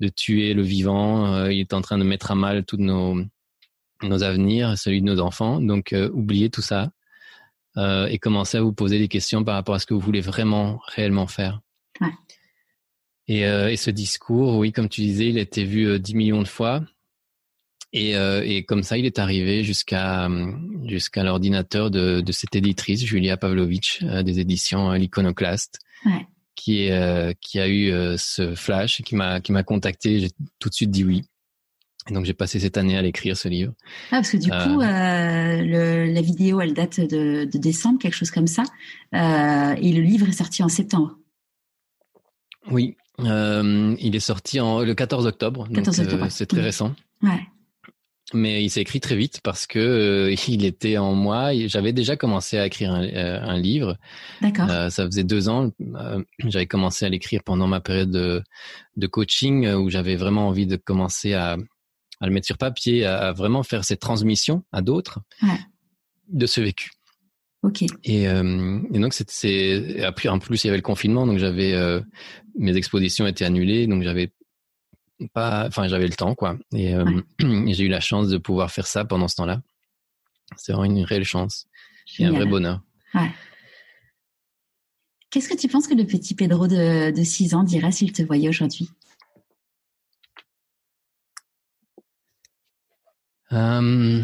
de 0.00 0.08
tuer 0.08 0.54
le 0.54 0.62
vivant. 0.62 1.34
Euh, 1.34 1.52
il 1.52 1.60
est 1.60 1.72
en 1.72 1.80
train 1.80 1.98
de 1.98 2.04
mettre 2.04 2.30
à 2.30 2.34
mal 2.34 2.64
tous 2.64 2.76
nos, 2.76 3.22
nos 4.02 4.22
avenirs, 4.22 4.76
celui 4.78 5.00
de 5.00 5.06
nos 5.06 5.20
enfants. 5.20 5.60
Donc, 5.60 5.92
euh, 5.92 6.10
oubliez 6.12 6.50
tout 6.50 6.62
ça 6.62 6.90
euh, 7.76 8.06
et 8.06 8.18
commencez 8.18 8.58
à 8.58 8.62
vous 8.62 8.72
poser 8.72 8.98
des 8.98 9.08
questions 9.08 9.44
par 9.44 9.54
rapport 9.54 9.74
à 9.74 9.78
ce 9.78 9.86
que 9.86 9.94
vous 9.94 10.00
voulez 10.00 10.20
vraiment, 10.20 10.80
réellement 10.94 11.26
faire. 11.26 11.60
Ouais. 12.00 12.08
Et, 13.28 13.40
et, 13.40 13.76
ce 13.76 13.90
discours, 13.90 14.56
oui, 14.56 14.70
comme 14.70 14.88
tu 14.88 15.00
disais, 15.00 15.30
il 15.30 15.38
a 15.38 15.40
été 15.40 15.64
vu 15.64 15.98
10 15.98 16.14
millions 16.14 16.42
de 16.42 16.46
fois. 16.46 16.82
Et, 17.92 18.12
et, 18.12 18.64
comme 18.64 18.82
ça, 18.82 18.98
il 18.98 19.06
est 19.06 19.18
arrivé 19.18 19.64
jusqu'à 19.64 20.28
jusqu'à 20.84 21.22
l'ordinateur 21.22 21.90
de, 21.90 22.20
de, 22.20 22.32
cette 22.32 22.54
éditrice, 22.54 23.04
Julia 23.04 23.38
Pavlovitch, 23.38 24.02
des 24.02 24.38
éditions 24.38 24.92
L'Iconoclaste. 24.92 25.78
Ouais 26.04 26.26
qui, 26.56 26.90
euh, 26.90 27.32
qui 27.40 27.60
a 27.60 27.68
eu 27.68 27.92
euh, 27.92 28.16
ce 28.18 28.56
flash, 28.56 29.02
qui 29.02 29.14
m'a 29.14 29.40
qui 29.40 29.52
m'a 29.52 29.62
contacté. 29.62 30.18
J'ai 30.18 30.30
tout 30.58 30.68
de 30.68 30.74
suite 30.74 30.90
dit 30.90 31.04
oui. 31.04 31.22
Et 32.08 32.14
donc 32.14 32.24
j'ai 32.24 32.34
passé 32.34 32.58
cette 32.58 32.76
année 32.76 32.96
à 32.96 33.02
l'écrire 33.02 33.36
ce 33.36 33.48
livre. 33.48 33.72
Ah, 34.10 34.16
parce 34.16 34.30
que 34.30 34.36
du 34.36 34.48
coup, 34.48 34.80
euh, 34.80 35.62
le, 35.62 36.12
la 36.12 36.20
vidéo, 36.20 36.60
elle 36.60 36.72
date 36.72 37.00
de, 37.00 37.44
de, 37.44 37.58
décembre, 37.58 37.98
quelque 37.98 38.14
chose 38.14 38.30
comme 38.30 38.46
ça, 38.46 38.62
et 39.12 39.92
le 39.92 40.02
livre 40.02 40.28
est 40.28 40.32
sorti 40.32 40.62
en 40.62 40.68
septembre. 40.68 41.16
Oui, 42.70 42.96
il 43.18 44.14
est 44.14 44.20
sorti 44.20 44.60
en, 44.60 44.80
le 44.80 44.94
14 44.94 45.26
octobre, 45.26 45.68
14 45.74 46.00
octobre. 46.00 46.26
c'est 46.30 46.46
très 46.46 46.62
récent. 46.62 46.94
Ouais 47.22 47.40
mais 48.34 48.64
il 48.64 48.70
s'est 48.70 48.80
écrit 48.80 49.00
très 49.00 49.16
vite 49.16 49.40
parce 49.42 49.66
que 49.66 49.78
euh, 49.78 50.34
il 50.48 50.64
était 50.64 50.98
en 50.98 51.14
moi. 51.14 51.50
J'avais 51.66 51.92
déjà 51.92 52.16
commencé 52.16 52.58
à 52.58 52.66
écrire 52.66 52.92
un, 52.92 53.04
euh, 53.04 53.40
un 53.40 53.58
livre. 53.58 53.96
D'accord. 54.42 54.68
Euh, 54.70 54.90
ça 54.90 55.04
faisait 55.06 55.24
deux 55.24 55.48
ans. 55.48 55.70
j'avais 56.40 56.66
commencé 56.66 57.04
à 57.04 57.08
l'écrire 57.08 57.42
pendant 57.44 57.66
ma 57.66 57.80
période 57.80 58.10
de, 58.10 58.42
de 58.96 59.06
coaching 59.06 59.68
où 59.74 59.90
j'avais 59.90 60.16
vraiment 60.16 60.48
envie 60.48 60.66
de 60.66 60.76
commencer 60.76 61.34
à, 61.34 61.56
à 62.20 62.26
le 62.26 62.32
mettre 62.32 62.46
sur 62.46 62.58
papier, 62.58 63.04
à, 63.04 63.32
vraiment 63.32 63.62
faire 63.62 63.84
cette 63.84 64.00
transmission 64.00 64.64
à 64.72 64.82
d'autres 64.82 65.20
ouais. 65.42 65.60
de 66.28 66.46
ce 66.46 66.60
vécu. 66.60 66.90
Ok. 67.62 67.82
Et, 68.04 68.24
et 68.24 68.98
donc 68.98 69.12
c'est 69.12 70.04
après 70.04 70.28
en 70.28 70.38
plus 70.38 70.62
il 70.62 70.66
y 70.68 70.70
avait 70.70 70.76
le 70.76 70.82
confinement 70.82 71.26
donc 71.26 71.38
j'avais 71.38 71.74
mes 72.56 72.76
expositions 72.76 73.26
étaient 73.26 73.44
annulées 73.44 73.88
donc 73.88 74.04
j'avais 74.04 74.30
pas, 75.32 75.66
enfin, 75.66 75.88
j'avais 75.88 76.06
le 76.06 76.14
temps, 76.14 76.34
quoi. 76.34 76.58
Euh, 76.74 77.22
et, 77.40 77.74
j'ai 77.74 77.84
eu 77.84 77.88
la 77.88 78.00
chance 78.00 78.28
de 78.28 78.38
pouvoir 78.38 78.70
faire 78.70 78.86
ça 78.86 79.04
pendant 79.04 79.28
ce 79.28 79.36
temps-là. 79.36 79.62
C'est 80.56 80.72
vraiment 80.72 80.84
une 80.84 81.04
réelle 81.04 81.24
chance 81.24 81.66
et 82.18 82.24
un 82.24 82.32
vrai 82.32 82.46
bonheur. 82.46 82.80
Ouais. 83.14 83.30
Qu'est-ce 85.30 85.48
que 85.48 85.56
tu 85.56 85.68
penses 85.68 85.88
que 85.88 85.94
le 85.94 86.06
petit 86.06 86.34
Pedro 86.34 86.66
de, 86.66 87.10
de 87.10 87.24
6 87.24 87.54
ans 87.54 87.64
dirait 87.64 87.92
s'il 87.92 88.12
te 88.12 88.22
voyait 88.22 88.48
aujourd'hui? 88.48 88.88
Euh, 93.52 94.22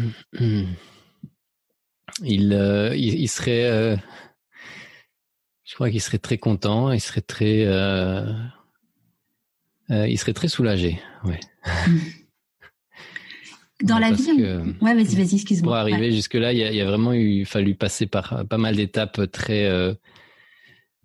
il, 2.23 2.53
euh, 2.53 2.95
il, 2.95 3.27
serait, 3.27 3.97
je 5.63 5.75
crois 5.75 5.89
qu'il 5.89 6.01
serait 6.01 6.19
très 6.19 6.37
content, 6.37 6.91
il 6.91 7.01
serait 7.01 7.21
très 7.21 7.65
euh, 9.91 10.07
il 10.07 10.17
serait 10.17 10.33
très 10.33 10.47
soulagé. 10.47 10.99
Ouais. 11.23 11.39
Dans 13.81 13.99
la 13.99 14.11
vie, 14.11 14.31
ouais, 14.81 14.93
vas-y, 14.93 15.15
vas-y, 15.15 15.35
excuse-moi. 15.35 15.71
Pour 15.71 15.75
arriver 15.75 16.11
jusque-là, 16.11 16.53
il 16.53 16.59
y 16.59 16.81
a, 16.81 16.85
vraiment 16.85 17.11
eu, 17.13 17.43
fallu 17.43 17.75
passer 17.75 18.07
par 18.07 18.45
pas 18.47 18.57
mal 18.57 18.77
d'étapes 18.77 19.29
très, 19.29 19.65
euh, 19.65 19.93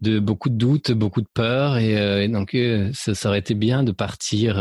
de 0.01 0.21
beaucoup 0.21 0.49
de 0.49 0.55
doutes, 0.55 0.93
beaucoup 0.93 1.21
de 1.21 1.29
peurs, 1.33 1.79
et, 1.79 1.99
euh, 1.99 2.29
donc 2.29 2.57
ça, 2.95 3.17
ça, 3.17 3.31
aurait 3.31 3.41
été 3.41 3.55
bien 3.55 3.83
de 3.83 3.91
partir 3.91 4.59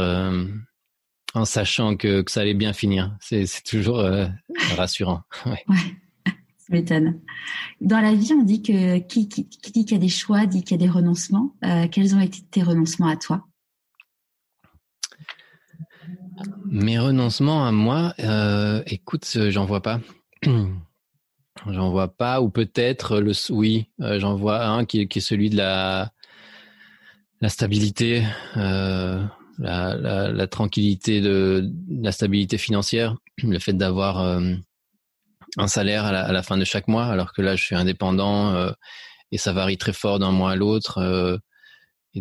en 1.35 1.45
sachant 1.45 1.95
que, 1.95 2.22
que, 2.22 2.31
ça 2.31 2.41
allait 2.41 2.56
bien 2.56 2.73
finir. 2.73 3.15
C'est 3.19 3.45
toujours 3.64 4.03
rassurant. 4.76 5.22
Ouais. 5.45 5.64
ouais. 5.68 5.76
Ça 6.57 6.73
m'étonne. 6.73 7.22
Dans 7.80 8.02
la 8.02 8.14
vie, 8.14 8.34
on 8.34 8.44
dit 8.44 8.61
que 8.61 8.98
qui, 8.98 9.30
qui, 9.30 9.48
qui 9.48 9.72
dit 9.72 9.85
qu'il 9.85 9.95
y 9.95 9.99
a 9.99 10.02
des 10.02 10.10
choix 10.10 10.45
dit 10.48 10.64
qu'il 10.64 10.72
y 10.72 10.84
a 10.84 10.85
des 10.85 10.91
renoncements. 10.91 11.56
quels 11.91 12.14
ont 12.14 12.19
été 12.19 12.41
tes 12.52 12.64
renoncements 12.64 13.07
à 13.07 13.15
toi? 13.15 13.48
Mes 16.65 16.99
renoncements 16.99 17.65
à 17.65 17.72
moi, 17.72 18.14
euh, 18.19 18.84
écoute, 18.85 19.26
j'en 19.49 19.65
vois 19.65 19.81
pas. 19.81 19.99
j'en 21.68 21.89
vois 21.89 22.09
pas, 22.09 22.41
ou 22.41 22.49
peut-être 22.49 23.19
le 23.19 23.31
oui, 23.51 23.89
euh, 24.01 24.19
j'en 24.19 24.35
vois 24.35 24.65
un 24.65 24.85
qui, 24.85 25.01
est 25.01 25.19
celui 25.19 25.49
de 25.49 25.57
la 25.57 26.11
la 27.39 27.49
stabilité, 27.49 28.23
euh, 28.57 29.23
la, 29.59 30.47
tranquillité 30.47 31.22
de, 31.22 31.69
la 31.88 32.11
stabilité 32.11 32.57
financière, 32.57 33.15
le 33.43 33.59
fait 33.59 33.73
d'avoir 33.73 34.19
un 35.57 35.68
salaire 35.68 36.05
à 36.05 36.31
la, 36.31 36.43
fin 36.43 36.57
de 36.57 36.65
chaque 36.65 36.88
mois, 36.88 37.05
alors 37.05 37.34
que 37.34 37.41
là 37.41 37.55
je 37.55 37.64
suis 37.64 37.76
indépendant 37.76 38.72
et 39.31 39.38
ça 39.38 39.53
varie 39.53 39.77
très 39.77 39.93
fort 39.93 40.19
d'un 40.19 40.31
mois 40.31 40.51
à 40.51 40.55
l'autre. 40.55 41.39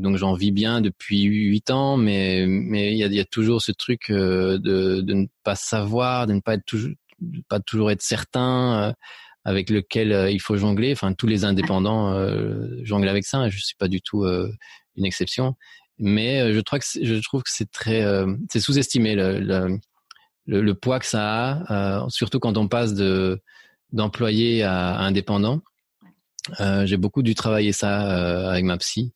Donc 0.00 0.16
j'en 0.16 0.34
vis 0.34 0.52
bien 0.52 0.80
depuis 0.80 1.22
huit 1.22 1.70
ans, 1.70 1.96
mais 1.96 2.42
il 2.44 2.96
y 2.96 3.20
a, 3.20 3.24
toujours 3.24 3.62
ce 3.62 3.72
truc 3.72 4.10
euh, 4.10 4.58
de, 4.58 5.02
ne 5.06 5.26
pas 5.42 5.54
savoir, 5.54 6.26
de 6.26 6.34
ne 6.34 6.40
pas 6.40 6.56
toujours, 7.60 7.90
être 7.90 8.02
certain, 8.02 8.88
euh, 8.88 8.92
avec 9.44 9.70
lequel 9.70 10.12
euh, 10.12 10.30
il 10.30 10.40
faut 10.40 10.56
jongler. 10.56 10.92
Enfin, 10.92 11.12
tous 11.12 11.26
les 11.26 11.44
indépendants 11.44 12.14
jonglent 12.82 13.08
avec 13.08 13.24
ça. 13.24 13.48
je 13.48 13.58
suis 13.58 13.76
pas 13.76 13.88
du 13.88 14.00
tout 14.00 14.24
une 14.24 15.04
exception, 15.04 15.54
mais 15.98 16.52
je 16.52 16.60
trouve 16.60 17.42
que 17.42 17.50
c'est 17.50 17.70
très 17.70 18.04
c'est 18.50 18.60
sous-estimé 18.60 19.14
le, 19.14 20.72
poids 20.74 20.98
que 20.98 21.06
ça 21.06 21.62
a, 21.68 22.06
surtout 22.08 22.38
quand 22.38 22.56
on 22.56 22.68
passe 22.68 22.94
de 22.94 23.40
d'employé 23.92 24.62
à 24.62 24.98
indépendant. 24.98 25.62
J'ai 26.84 26.96
beaucoup 26.96 27.22
dû 27.22 27.34
travailler 27.34 27.72
ça 27.72 28.50
avec 28.50 28.64
ma 28.64 28.78
psy. 28.78 29.12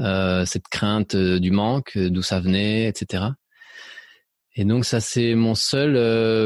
Euh, 0.00 0.46
cette 0.46 0.68
crainte 0.68 1.14
euh, 1.14 1.38
du 1.38 1.50
manque, 1.50 1.92
euh, 1.96 2.08
d'où 2.08 2.22
ça 2.22 2.40
venait, 2.40 2.86
etc. 2.88 3.24
Et 4.56 4.64
donc 4.64 4.84
ça 4.84 4.98
c'est 5.00 5.34
mon 5.34 5.54
seul 5.54 5.92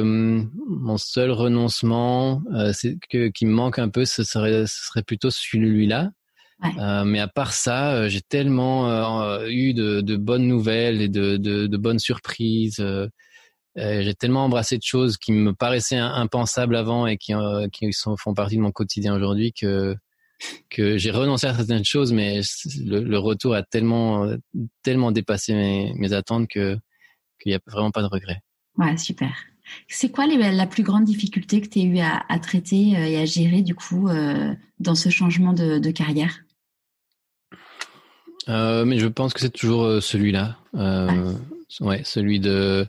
mon 0.04 0.98
seul 0.98 1.30
renoncement, 1.30 2.42
c'est 2.72 2.98
que 3.08 3.28
qui 3.28 3.46
me 3.46 3.52
manque 3.52 3.78
un 3.78 3.88
peu, 3.88 4.04
ce 4.04 4.24
serait 4.24 4.66
ce 4.66 4.86
serait 4.86 5.02
plutôt 5.02 5.30
celui-là. 5.30 6.10
mais 7.04 7.18
à 7.20 7.28
part 7.28 7.54
ça, 7.54 8.06
j'ai 8.08 8.20
tellement 8.20 9.40
eu 9.46 9.72
de, 9.72 10.02
de, 10.02 10.16
bonnes 10.16 10.46
nouvelles 10.46 11.00
et 11.00 11.08
de, 11.08 11.38
de, 11.38 11.66
de 11.66 11.76
bonnes 11.78 11.98
surprises. 11.98 12.84
j'ai 13.76 14.14
tellement 14.14 14.44
embrassé 14.44 14.76
de 14.76 14.82
choses 14.84 15.16
qui 15.16 15.32
me 15.32 15.54
paraissaient 15.54 15.96
impensables 15.96 16.76
avant 16.76 17.06
et 17.06 17.16
qui, 17.16 17.32
qui 17.72 17.92
sont, 17.94 18.16
font 18.18 18.34
partie 18.34 18.56
de 18.56 18.62
mon 18.62 18.72
quotidien 18.72 19.16
aujourd'hui 19.16 19.52
que 19.54 19.96
que 20.70 20.98
j'ai 20.98 21.10
renoncé 21.10 21.46
à 21.46 21.54
certaines 21.54 21.84
choses, 21.84 22.12
mais 22.12 22.40
le, 22.84 23.16
retour 23.18 23.54
a 23.54 23.62
tellement, 23.62 24.28
tellement 24.82 25.12
dépassé 25.12 25.54
mes, 25.96 26.12
attentes 26.12 26.48
que 26.48 26.78
qu'il 27.40 27.50
n'y 27.50 27.56
a 27.56 27.60
vraiment 27.66 27.90
pas 27.90 28.02
de 28.02 28.06
regret. 28.06 28.42
Ouais, 28.76 28.96
super. 28.96 29.32
C'est 29.88 30.10
quoi 30.10 30.26
la 30.26 30.66
plus 30.66 30.82
grande 30.82 31.04
difficulté 31.04 31.60
que 31.60 31.68
tu 31.68 31.80
as 31.80 31.82
eu 31.82 31.98
à, 31.98 32.38
traiter 32.38 32.96
euh, 32.96 33.06
et 33.06 33.18
à 33.18 33.24
gérer 33.24 33.62
du 33.62 33.74
coup 33.74 34.08
euh, 34.08 34.54
dans 34.78 34.94
ce 34.94 35.08
changement 35.08 35.52
de, 35.52 35.90
carrière? 35.90 36.40
Euh, 38.48 38.84
Mais 38.84 38.98
je 38.98 39.06
pense 39.06 39.32
que 39.32 39.40
c'est 39.40 39.52
toujours 39.52 40.02
celui-là. 40.02 40.58
ouais. 41.80 42.02
celui 42.04 42.40
de, 42.40 42.86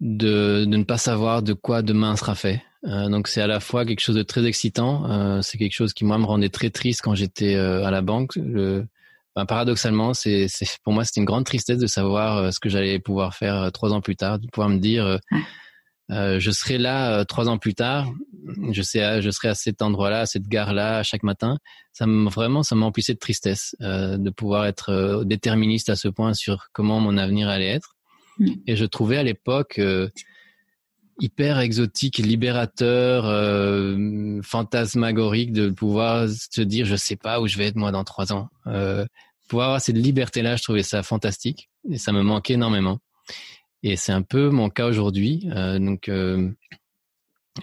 de, 0.00 0.64
de 0.64 0.76
ne 0.76 0.84
pas 0.84 0.98
savoir 0.98 1.42
de 1.42 1.52
quoi 1.52 1.82
demain 1.82 2.16
sera 2.16 2.34
fait. 2.34 2.62
Euh, 2.86 3.08
donc 3.08 3.28
c'est 3.28 3.40
à 3.40 3.46
la 3.46 3.60
fois 3.60 3.86
quelque 3.86 4.00
chose 4.00 4.16
de 4.16 4.22
très 4.22 4.44
excitant, 4.44 5.10
euh, 5.10 5.40
c'est 5.42 5.56
quelque 5.56 5.72
chose 5.72 5.94
qui 5.94 6.04
moi 6.04 6.18
me 6.18 6.24
rendait 6.24 6.50
très 6.50 6.70
triste 6.70 7.00
quand 7.02 7.14
j'étais 7.14 7.54
euh, 7.54 7.84
à 7.84 7.90
la 7.90 8.02
banque, 8.02 8.36
le, 8.36 8.86
ben, 9.34 9.46
paradoxalement, 9.46 10.12
c'est, 10.12 10.46
pour 10.82 10.92
moi, 10.92 11.04
c'était 11.04 11.20
une 11.20 11.26
grande 11.26 11.44
tristesse 11.44 11.78
de 11.78 11.86
savoir 11.86 12.52
ce 12.52 12.60
que 12.60 12.68
j'allais 12.68 12.98
pouvoir 13.00 13.34
faire 13.34 13.72
trois 13.72 13.92
ans 13.92 14.00
plus 14.00 14.14
tard, 14.14 14.38
de 14.38 14.46
pouvoir 14.46 14.68
me 14.68 14.78
dire, 14.78 15.18
je 16.08 16.50
serai 16.52 16.78
là 16.78 17.24
trois 17.24 17.48
ans 17.48 17.58
plus 17.58 17.74
tard, 17.74 18.06
je 18.70 18.80
sais, 18.80 19.22
je 19.22 19.30
serai 19.30 19.48
à 19.48 19.56
cet 19.56 19.82
endroit-là, 19.82 20.20
à 20.20 20.26
cette 20.26 20.46
gare-là, 20.46 21.02
chaque 21.02 21.24
matin. 21.24 21.58
Ça 21.92 22.06
me 22.06 22.30
vraiment, 22.30 22.62
ça 22.62 22.76
m'emplissait 22.76 23.14
de 23.14 23.18
tristesse 23.18 23.74
de 23.80 24.30
pouvoir 24.30 24.66
être 24.66 25.24
déterministe 25.24 25.90
à 25.90 25.96
ce 25.96 26.06
point 26.06 26.32
sur 26.32 26.68
comment 26.72 27.00
mon 27.00 27.16
avenir 27.16 27.48
allait 27.48 27.70
être. 27.70 27.96
Mm. 28.38 28.52
Et 28.68 28.76
je 28.76 28.84
trouvais 28.84 29.16
à 29.16 29.24
l'époque 29.24 29.80
hyper 31.18 31.58
exotique, 31.58 32.18
libérateur, 32.18 33.26
euh, 33.26 34.40
fantasmagorique 34.42 35.52
de 35.52 35.70
pouvoir 35.70 36.28
se 36.28 36.60
dire 36.60 36.86
je 36.86 36.96
sais 36.96 37.16
pas 37.16 37.40
où 37.40 37.46
je 37.46 37.58
vais 37.58 37.66
être 37.66 37.76
moi 37.76 37.92
dans 37.92 38.04
trois 38.04 38.32
ans. 38.32 38.48
Euh, 38.66 39.04
pouvoir 39.48 39.68
avoir 39.68 39.80
cette 39.80 39.96
liberté-là, 39.96 40.56
je 40.56 40.62
trouvais 40.62 40.82
ça 40.82 41.02
fantastique 41.02 41.68
et 41.90 41.98
ça 41.98 42.12
me 42.12 42.22
manquait 42.22 42.54
énormément. 42.54 42.98
Et 43.82 43.96
c'est 43.96 44.12
un 44.12 44.22
peu 44.22 44.48
mon 44.48 44.70
cas 44.70 44.86
aujourd'hui. 44.86 45.46
Euh, 45.54 45.78
donc 45.78 46.08
euh, 46.08 46.50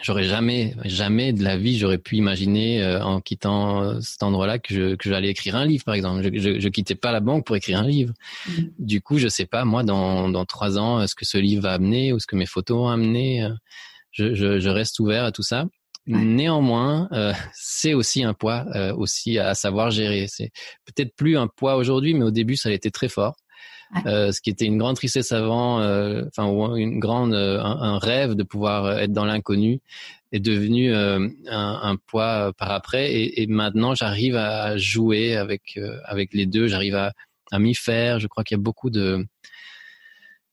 j'aurais 0.01 0.23
jamais, 0.23 0.73
jamais 0.85 1.33
de 1.33 1.43
la 1.43 1.57
vie, 1.57 1.77
j'aurais 1.77 1.97
pu 1.97 2.15
imaginer 2.15 2.81
euh, 2.81 3.03
en 3.03 3.19
quittant 3.19 3.83
euh, 3.83 3.99
cet 3.99 4.23
endroit-là 4.23 4.57
que 4.59 4.73
je, 4.73 4.95
que 4.95 5.09
j'allais 5.09 5.29
écrire 5.29 5.55
un 5.55 5.65
livre, 5.65 5.83
par 5.83 5.95
exemple. 5.95 6.23
Je, 6.23 6.39
je, 6.39 6.59
je, 6.59 6.69
quittais 6.69 6.95
pas 6.95 7.11
la 7.11 7.19
banque 7.19 7.45
pour 7.45 7.55
écrire 7.55 7.79
un 7.79 7.87
livre. 7.87 8.13
Mm. 8.47 8.61
Du 8.79 9.01
coup, 9.01 9.17
je 9.17 9.27
sais 9.27 9.45
pas, 9.45 9.65
moi, 9.65 9.83
dans, 9.83 10.29
dans 10.29 10.45
trois 10.45 10.77
ans, 10.77 11.05
ce 11.07 11.15
que 11.15 11.25
ce 11.25 11.37
livre 11.37 11.63
va 11.63 11.73
amener 11.73 12.13
ou 12.13 12.19
ce 12.19 12.27
que 12.27 12.35
mes 12.35 12.45
photos 12.45 12.77
vont 12.77 12.89
amener. 12.89 13.43
Euh, 13.43 13.49
je, 14.11 14.33
je, 14.33 14.59
je 14.59 14.69
reste 14.69 14.99
ouvert 14.99 15.25
à 15.25 15.31
tout 15.31 15.43
ça. 15.43 15.65
Néanmoins, 16.07 17.07
euh, 17.11 17.33
c'est 17.53 17.93
aussi 17.93 18.23
un 18.23 18.33
poids 18.33 18.65
aussi 18.97 19.39
à 19.39 19.53
savoir 19.55 19.91
gérer. 19.91 20.25
C'est 20.27 20.51
peut-être 20.85 21.15
plus 21.15 21.37
un 21.37 21.47
poids 21.47 21.75
aujourd'hui, 21.75 22.13
mais 22.13 22.25
au 22.25 22.31
début, 22.31 22.55
ça 22.55 22.69
a 22.69 22.71
été 22.71 22.91
très 22.91 23.09
fort. 23.09 23.35
Euh, 24.05 24.31
ce 24.31 24.39
qui 24.41 24.49
était 24.49 24.65
une 24.65 24.77
grande 24.77 24.95
tristesse 24.95 25.31
avant, 25.31 25.81
euh, 25.81 26.23
enfin 26.27 26.75
une 26.75 26.99
grande, 26.99 27.33
euh, 27.33 27.61
un, 27.61 27.97
rêve 27.97 28.35
de 28.35 28.43
pouvoir 28.43 28.99
être 28.99 29.11
dans 29.11 29.25
l'inconnu, 29.25 29.81
est 30.31 30.39
devenu 30.39 30.93
un, 30.93 31.29
un, 31.49 31.95
poids 32.07 32.53
par 32.57 32.71
après. 32.71 33.11
Et, 33.11 33.41
et 33.41 33.47
maintenant, 33.47 33.93
j'arrive 33.93 34.37
à 34.37 34.77
jouer 34.77 35.35
avec 35.35 35.77
avec 36.05 36.33
les 36.33 36.45
deux. 36.45 36.67
J'arrive 36.67 36.95
à, 36.95 37.11
à 37.51 37.59
m'y 37.59 37.75
faire. 37.75 38.19
Je 38.19 38.27
crois 38.27 38.43
qu'il 38.43 38.55
y 38.55 38.59
a 38.59 38.63
beaucoup 38.63 38.89
de 38.89 39.25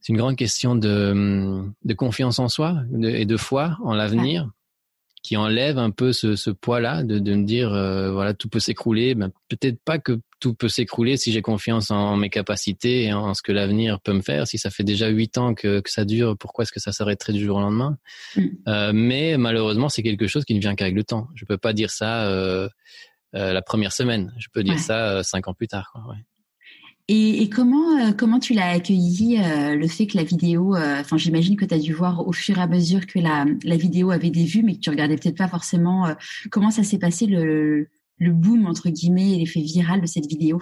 c'est 0.01 0.13
une 0.13 0.19
grande 0.19 0.37
question 0.37 0.75
de, 0.75 1.63
de 1.85 1.95
confiance 1.95 2.39
en 2.39 2.49
soi 2.49 2.83
et 3.03 3.25
de 3.25 3.37
foi 3.37 3.77
en 3.83 3.95
l'avenir 3.95 4.49
qui 5.23 5.37
enlève 5.37 5.79
un 5.79 5.91
peu 5.91 6.13
ce, 6.13 6.37
ce 6.37 6.51
poids-là 6.51 7.03
de, 7.03 7.19
de 7.19 7.35
me 7.35 7.45
dire 7.45 7.73
euh, 7.73 8.11
voilà 8.13 8.35
tout 8.35 8.49
peut 8.49 8.61
s'écrouler. 8.61 9.15
Ben, 9.15 9.31
peut-être 9.49 9.79
pas 9.85 9.99
que 9.99 10.21
tout 10.41 10.55
peut 10.55 10.69
s'écrouler 10.69 11.17
si 11.17 11.33
j'ai 11.33 11.43
confiance 11.43 11.91
en 11.91 12.17
mes 12.17 12.31
capacités 12.31 13.05
et 13.05 13.13
en 13.13 13.35
ce 13.35 13.43
que 13.43 13.53
l'avenir 13.53 14.01
peut 14.01 14.13
me 14.13 14.23
faire. 14.23 14.47
Si 14.47 14.59
ça 14.59 14.71
fait 14.71 14.85
déjà 14.85 15.09
huit 15.09 15.39
ans 15.39 15.55
que, 15.55 15.81
que 15.81 15.91
ça 15.91 16.05
dure, 16.05 16.37
pourquoi 16.37 16.63
est-ce 16.63 16.73
que 16.73 16.81
ça 16.81 16.93
s'arrêterait 16.93 17.33
du 17.33 17.45
jour 17.45 17.57
au 17.57 17.61
lendemain? 17.61 17.99
Mm. 18.37 18.43
euh, 18.69 18.93
Mais 18.95 19.37
malheureusement, 19.37 19.89
c'est 19.89 20.03
quelque 20.03 20.27
chose 20.27 20.45
qui 20.45 20.55
ne 20.55 20.61
vient 20.61 20.75
qu'avec 20.75 20.95
le 20.95 21.05
temps. 21.05 21.29
Je 21.35 21.45
peux 21.45 21.59
pas 21.59 21.73
dire 21.73 21.91
ça 21.91 22.27
euh, 22.27 22.69
euh 23.35 23.53
la 23.53 23.63
première 23.63 23.93
semaine. 23.93 24.33
Je 24.39 24.49
peux 24.53 24.63
dire 24.63 24.79
ça 24.79 25.23
cinq 25.23 25.49
ans 25.49 25.55
plus 25.55 25.69
tard. 25.69 25.91
Quoi, 25.93 26.03
ouais. 26.11 26.25
Et, 27.11 27.43
et, 27.43 27.49
comment 27.49 27.99
euh, 27.99 28.13
comment 28.13 28.39
tu 28.39 28.53
l'as 28.53 28.69
accueilli 28.69 29.39
euh, 29.39 29.75
le 29.75 29.89
fait 29.89 30.07
que 30.07 30.19
la 30.19 30.25
vidéo, 30.25 30.77
euh, 30.77 31.01
enfin 31.01 31.17
j'imagine 31.17 31.57
que 31.57 31.65
tu 31.65 31.73
as 31.73 31.79
dû 31.79 31.95
voir 31.95 32.29
au 32.29 32.33
fur 32.33 32.59
et 32.59 32.61
à 32.61 32.67
mesure 32.67 33.07
que 33.07 33.19
la, 33.19 33.47
la 33.65 33.77
vidéo 33.77 34.11
avait 34.11 34.29
des 34.29 34.45
vues, 34.45 34.63
mais 34.63 34.75
que 34.75 34.81
tu 34.81 34.91
regardais 34.91 35.17
peut-être 35.17 35.39
pas 35.39 35.49
forcément 35.49 36.15
comment 36.51 36.71
ça 36.71 36.85
s'est 36.85 36.99
passé 36.99 37.25
le, 37.25 37.89
le 38.19 38.33
boom 38.33 38.67
entre 38.67 38.91
guillemets 38.91 39.35
et 39.35 39.39
l'effet 39.39 39.61
viral 39.61 40.01
de 40.01 40.07
cette 40.07 40.27
vidéo. 40.27 40.61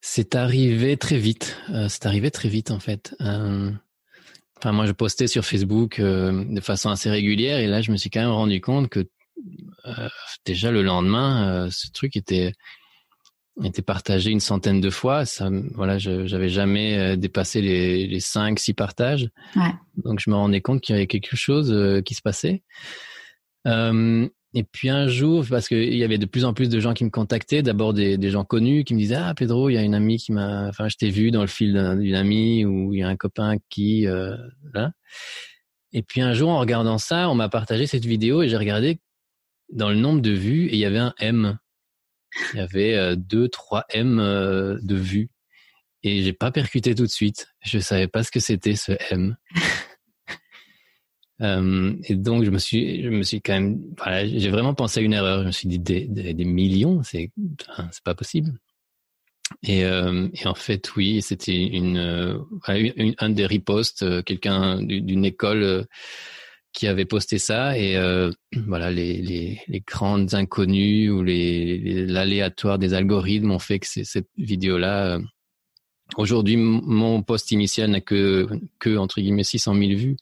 C'est 0.00 0.34
arrivé 0.34 0.96
très 0.96 1.18
vite. 1.18 1.56
c'est 1.88 2.06
arrivé 2.06 2.30
très 2.30 2.48
vite 2.48 2.70
en 2.70 2.80
fait. 2.80 3.14
Enfin 3.20 4.72
moi 4.72 4.86
je 4.86 4.92
postais 4.92 5.26
sur 5.26 5.44
Facebook 5.44 6.00
de 6.00 6.60
façon 6.60 6.90
assez 6.90 7.10
régulière 7.10 7.58
et 7.58 7.66
là 7.66 7.82
je 7.82 7.92
me 7.92 7.96
suis 7.96 8.10
quand 8.10 8.20
même 8.20 8.30
rendu 8.30 8.60
compte 8.60 8.88
que 8.88 9.08
déjà 10.44 10.70
le 10.70 10.82
lendemain 10.82 11.68
ce 11.70 11.90
truc 11.92 12.16
était 12.16 12.52
partagé 13.84 14.30
une 14.30 14.40
centaine 14.40 14.80
de 14.80 14.90
fois. 14.90 15.24
Ça, 15.24 15.50
voilà, 15.74 15.98
je 15.98 16.26
j'avais 16.26 16.48
jamais 16.48 16.98
euh, 16.98 17.16
dépassé 17.16 17.60
les, 17.60 18.06
les 18.06 18.20
cinq, 18.20 18.58
six 18.58 18.74
partages. 18.74 19.28
Ouais. 19.56 19.72
Donc 19.96 20.20
je 20.20 20.30
me 20.30 20.36
rendais 20.36 20.60
compte 20.60 20.80
qu'il 20.80 20.94
y 20.94 20.98
avait 20.98 21.06
quelque 21.06 21.36
chose 21.36 21.72
euh, 21.72 22.00
qui 22.00 22.14
se 22.14 22.22
passait. 22.22 22.62
Euh, 23.66 24.28
et 24.54 24.64
puis 24.64 24.90
un 24.90 25.08
jour, 25.08 25.44
parce 25.48 25.68
qu'il 25.68 25.94
y 25.94 26.04
avait 26.04 26.18
de 26.18 26.26
plus 26.26 26.44
en 26.44 26.52
plus 26.52 26.68
de 26.68 26.78
gens 26.78 26.92
qui 26.92 27.04
me 27.04 27.10
contactaient, 27.10 27.62
d'abord 27.62 27.94
des, 27.94 28.30
gens 28.30 28.44
connus 28.44 28.84
qui 28.84 28.94
me 28.94 28.98
disaient 28.98 29.16
ah 29.16 29.32
Pedro, 29.34 29.70
il 29.70 29.74
y 29.74 29.78
a 29.78 29.82
une 29.82 29.94
amie 29.94 30.18
qui 30.18 30.32
m'a, 30.32 30.68
enfin 30.68 30.88
je 30.88 30.96
t'ai 30.96 31.10
vu 31.10 31.30
dans 31.30 31.40
le 31.40 31.46
fil 31.46 31.72
d'une 31.98 32.14
amie 32.14 32.64
ou 32.66 32.92
il 32.92 33.00
y 33.00 33.02
a 33.02 33.08
un 33.08 33.16
copain 33.16 33.56
qui 33.70 34.06
euh, 34.06 34.36
là. 34.74 34.92
Et 35.92 36.02
puis 36.02 36.20
un 36.20 36.34
jour 36.34 36.50
en 36.50 36.58
regardant 36.58 36.98
ça, 36.98 37.30
on 37.30 37.34
m'a 37.34 37.48
partagé 37.48 37.86
cette 37.86 38.04
vidéo 38.04 38.42
et 38.42 38.48
j'ai 38.48 38.56
regardé 38.56 39.00
dans 39.72 39.88
le 39.88 39.96
nombre 39.96 40.20
de 40.20 40.32
vues 40.32 40.66
et 40.66 40.74
il 40.74 40.78
y 40.78 40.84
avait 40.84 40.98
un 40.98 41.14
M 41.18 41.58
il 42.54 42.58
y 42.58 42.60
avait 42.60 43.16
2 43.16 43.44
euh, 43.44 43.48
3 43.48 43.84
M 43.90 44.18
euh, 44.18 44.78
de 44.82 44.96
vues 44.96 45.30
et 46.02 46.22
j'ai 46.22 46.32
pas 46.32 46.50
percuté 46.50 46.94
tout 46.94 47.04
de 47.04 47.10
suite. 47.10 47.48
Je 47.62 47.78
savais 47.78 48.08
pas 48.08 48.24
ce 48.24 48.30
que 48.30 48.40
c'était 48.40 48.74
ce 48.74 48.92
M. 49.10 49.36
euh, 51.42 51.94
et 52.04 52.14
donc 52.14 52.44
je 52.44 52.50
me 52.50 52.58
suis, 52.58 53.02
je 53.02 53.08
me 53.08 53.22
suis 53.22 53.40
quand 53.40 53.54
même, 53.54 53.80
voilà, 53.98 54.26
j'ai 54.26 54.50
vraiment 54.50 54.74
pensé 54.74 55.00
à 55.00 55.02
une 55.02 55.12
erreur. 55.12 55.42
Je 55.42 55.46
me 55.46 55.52
suis 55.52 55.68
dit 55.68 55.78
des, 55.78 56.06
des, 56.06 56.44
millions, 56.44 57.02
c'est, 57.02 57.30
c'est 57.90 58.04
pas 58.04 58.14
possible. 58.14 58.52
Et, 59.62 59.84
euh, 59.84 60.28
et, 60.32 60.46
en 60.46 60.54
fait, 60.54 60.94
oui, 60.96 61.20
c'était 61.20 61.56
une, 61.56 61.98
une, 62.68 63.14
un 63.18 63.30
des 63.30 63.46
ripostes, 63.46 64.24
quelqu'un 64.24 64.82
d'une 64.82 65.24
école 65.24 65.86
qui 66.72 66.86
avait 66.86 67.04
posté 67.04 67.38
ça 67.38 67.78
et 67.78 67.96
euh, 67.96 68.30
voilà 68.66 68.90
les, 68.90 69.20
les, 69.20 69.60
les, 69.68 69.80
grandes 69.80 70.34
inconnues 70.34 71.10
ou 71.10 71.22
les 71.22 72.06
l'aléatoire 72.06 72.78
des 72.78 72.94
algorithmes 72.94 73.50
ont 73.50 73.58
fait 73.58 73.78
que 73.78 73.86
cette 73.86 74.28
vidéo 74.38 74.78
là 74.78 75.16
euh, 75.16 75.20
aujourd'hui 76.16 76.56
mon 76.56 77.22
post 77.22 77.50
initial 77.50 77.90
n'a 77.90 78.00
que 78.00 78.48
que 78.78 78.96
entre 78.96 79.20
guillemets 79.20 79.44
600 79.44 79.74
000 79.74 79.90
vues 79.92 80.16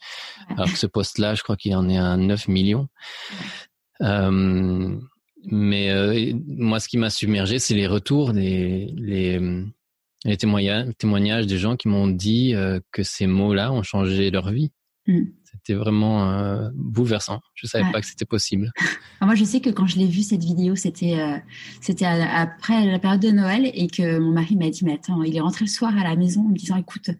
alors 0.48 0.70
que 0.70 0.78
ce 0.78 0.86
post 0.86 1.18
là 1.18 1.34
je 1.34 1.42
crois 1.42 1.56
qu'il 1.56 1.74
en 1.74 1.88
est 1.88 1.98
à 1.98 2.16
9 2.16 2.48
millions 2.48 2.88
euh, 4.02 4.96
mais 5.44 5.90
euh, 5.90 6.32
moi 6.46 6.80
ce 6.80 6.88
qui 6.88 6.98
m'a 6.98 7.10
submergé 7.10 7.58
c'est 7.58 7.74
les 7.74 7.86
retours 7.86 8.32
les 8.32 8.92
les 8.96 9.40
les 10.26 10.36
témoignages, 10.36 10.88
témoignages 10.98 11.46
des 11.46 11.56
gens 11.56 11.76
qui 11.76 11.88
m'ont 11.88 12.06
dit 12.06 12.54
que 12.92 13.02
ces 13.02 13.26
mots-là 13.26 13.72
ont 13.72 13.82
changé 13.82 14.30
leur 14.30 14.50
vie. 14.50 14.70
Mm. 15.06 15.22
C'était 15.52 15.74
vraiment 15.74 16.30
euh, 16.30 16.68
bouleversant. 16.74 17.40
Je 17.54 17.66
savais 17.66 17.90
pas 17.90 18.00
que 18.00 18.06
c'était 18.06 18.24
possible. 18.24 18.72
moi, 19.20 19.34
je 19.34 19.44
sais 19.44 19.60
que 19.60 19.70
quand 19.70 19.86
je 19.86 19.98
l'ai 19.98 20.06
vu 20.06 20.22
cette 20.22 20.42
vidéo, 20.42 20.76
c'était 20.76 21.18
euh, 21.18 21.36
c'était 21.80 22.06
après 22.06 22.86
la 22.86 22.98
période 22.98 23.20
de 23.20 23.30
Noël 23.30 23.70
et 23.74 23.88
que 23.88 24.18
mon 24.18 24.32
mari 24.32 24.56
m'a 24.56 24.70
dit 24.70 24.84
mais 24.84 24.94
attends, 24.94 25.22
il 25.22 25.36
est 25.36 25.40
rentré 25.40 25.64
le 25.64 25.70
soir 25.70 25.96
à 25.96 26.04
la 26.04 26.16
maison 26.16 26.42
en 26.42 26.48
me 26.48 26.56
disant 26.56 26.76
écoute, 26.76 27.10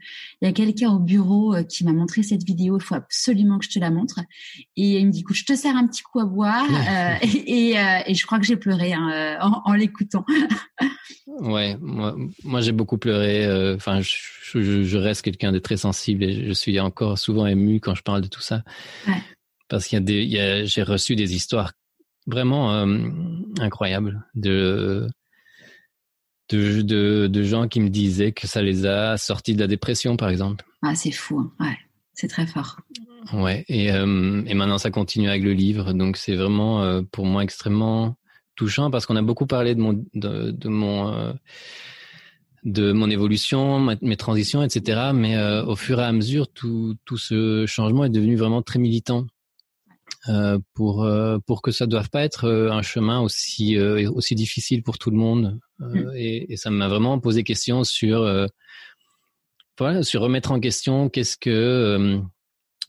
il 0.40 0.46
y 0.46 0.48
a 0.48 0.52
quelqu'un 0.52 0.90
au 0.90 0.98
bureau 0.98 1.54
euh, 1.54 1.62
qui 1.62 1.84
m'a 1.84 1.92
montré 1.92 2.22
cette 2.22 2.44
vidéo, 2.44 2.78
il 2.78 2.82
faut 2.82 2.94
absolument 2.94 3.58
que 3.58 3.64
je 3.64 3.70
te 3.70 3.78
la 3.78 3.90
montre. 3.90 4.20
Et 4.76 5.00
il 5.00 5.06
me 5.06 5.12
dit 5.12 5.20
écoute, 5.20 5.36
je 5.36 5.44
te 5.44 5.54
sers 5.54 5.76
un 5.76 5.86
petit 5.86 6.02
coup 6.02 6.20
à 6.20 6.24
boire 6.24 6.66
euh, 6.70 7.14
et, 7.22 7.74
et, 8.06 8.14
je 8.14 8.26
crois 8.26 8.38
que 8.38 8.46
j'ai 8.46 8.56
pleuré 8.56 8.92
hein, 8.92 9.38
en, 9.40 9.62
en 9.64 9.72
l'écoutant. 9.74 10.24
ouais, 11.26 11.76
moi, 11.80 12.16
moi 12.44 12.60
j'ai 12.60 12.72
beaucoup 12.72 12.98
pleuré. 12.98 13.74
Enfin, 13.74 14.00
je, 14.00 14.14
je, 14.54 14.82
je, 14.84 14.96
reste 14.96 15.22
quelqu'un 15.22 15.52
de 15.52 15.58
très 15.58 15.76
sensible 15.76 16.24
et 16.24 16.46
je 16.46 16.52
suis 16.52 16.78
encore 16.80 17.18
souvent 17.18 17.46
ému 17.46 17.80
quand 17.80 17.94
je 17.94 18.02
parle 18.02 18.19
de 18.20 18.28
tout 18.28 18.40
ça. 18.40 18.62
Ouais. 19.06 19.22
Parce 19.68 19.86
qu'il 19.86 19.96
y 19.96 20.02
a 20.02 20.04
des, 20.04 20.22
il 20.22 20.30
y 20.30 20.40
a, 20.40 20.64
j'ai 20.64 20.82
reçu 20.82 21.16
des 21.16 21.34
histoires 21.34 21.72
vraiment 22.26 22.74
euh, 22.74 22.98
incroyables 23.60 24.26
de, 24.34 25.06
de, 26.50 26.82
de, 26.82 27.26
de, 27.28 27.42
gens 27.42 27.68
qui 27.68 27.80
me 27.80 27.88
disaient 27.88 28.32
que 28.32 28.46
ça 28.46 28.62
les 28.62 28.86
a 28.86 29.16
sortis 29.16 29.54
de 29.54 29.60
la 29.60 29.66
dépression, 29.66 30.16
par 30.16 30.28
exemple. 30.28 30.64
Ah, 30.82 30.94
c'est 30.94 31.12
fou, 31.12 31.38
hein. 31.38 31.52
ouais. 31.60 31.78
C'est 32.14 32.28
très 32.28 32.46
fort. 32.46 32.78
Ouais, 33.32 33.64
et, 33.68 33.92
euh, 33.92 34.42
et 34.46 34.54
maintenant 34.54 34.76
ça 34.76 34.90
continue 34.90 35.28
avec 35.28 35.42
le 35.42 35.52
livre, 35.52 35.92
donc 35.92 36.16
c'est 36.16 36.34
vraiment 36.34 36.82
euh, 36.82 37.02
pour 37.10 37.24
moi 37.24 37.42
extrêmement 37.42 38.16
touchant 38.56 38.90
parce 38.90 39.06
qu'on 39.06 39.16
a 39.16 39.22
beaucoup 39.22 39.46
parlé 39.46 39.74
de 39.74 39.80
mon 39.80 40.04
de, 40.14 40.50
de 40.50 40.68
mon 40.68 41.34
de 42.64 42.92
mon 42.92 43.08
évolution, 43.10 43.96
mes 44.02 44.16
transitions, 44.16 44.62
etc. 44.62 45.10
Mais 45.14 45.36
euh, 45.36 45.64
au 45.64 45.76
fur 45.76 46.00
et 46.00 46.04
à 46.04 46.12
mesure, 46.12 46.48
tout, 46.48 46.94
tout 47.04 47.16
ce 47.16 47.64
changement 47.66 48.04
est 48.04 48.10
devenu 48.10 48.36
vraiment 48.36 48.62
très 48.62 48.78
militant 48.78 49.26
euh, 50.28 50.58
pour 50.74 51.04
euh, 51.04 51.38
pour 51.46 51.62
que 51.62 51.70
ça 51.70 51.86
ne 51.86 51.90
doive 51.90 52.10
pas 52.10 52.22
être 52.22 52.48
un 52.50 52.82
chemin 52.82 53.20
aussi 53.20 53.78
aussi 53.78 54.34
difficile 54.34 54.82
pour 54.82 54.98
tout 54.98 55.10
le 55.10 55.16
monde. 55.16 55.58
Mm. 55.78 56.10
Et, 56.14 56.52
et, 56.52 56.56
ça 56.56 56.70
m'a 56.70 56.88
vraiment 56.88 57.18
posé 57.18 57.44
question 57.44 57.84
sur 57.84 58.48
voilà, 59.78 60.02
sur 60.02 60.20
remettre 60.20 60.52
en 60.52 60.60
question 60.60 61.08
qu'est-ce 61.08 61.38
que 61.38 62.20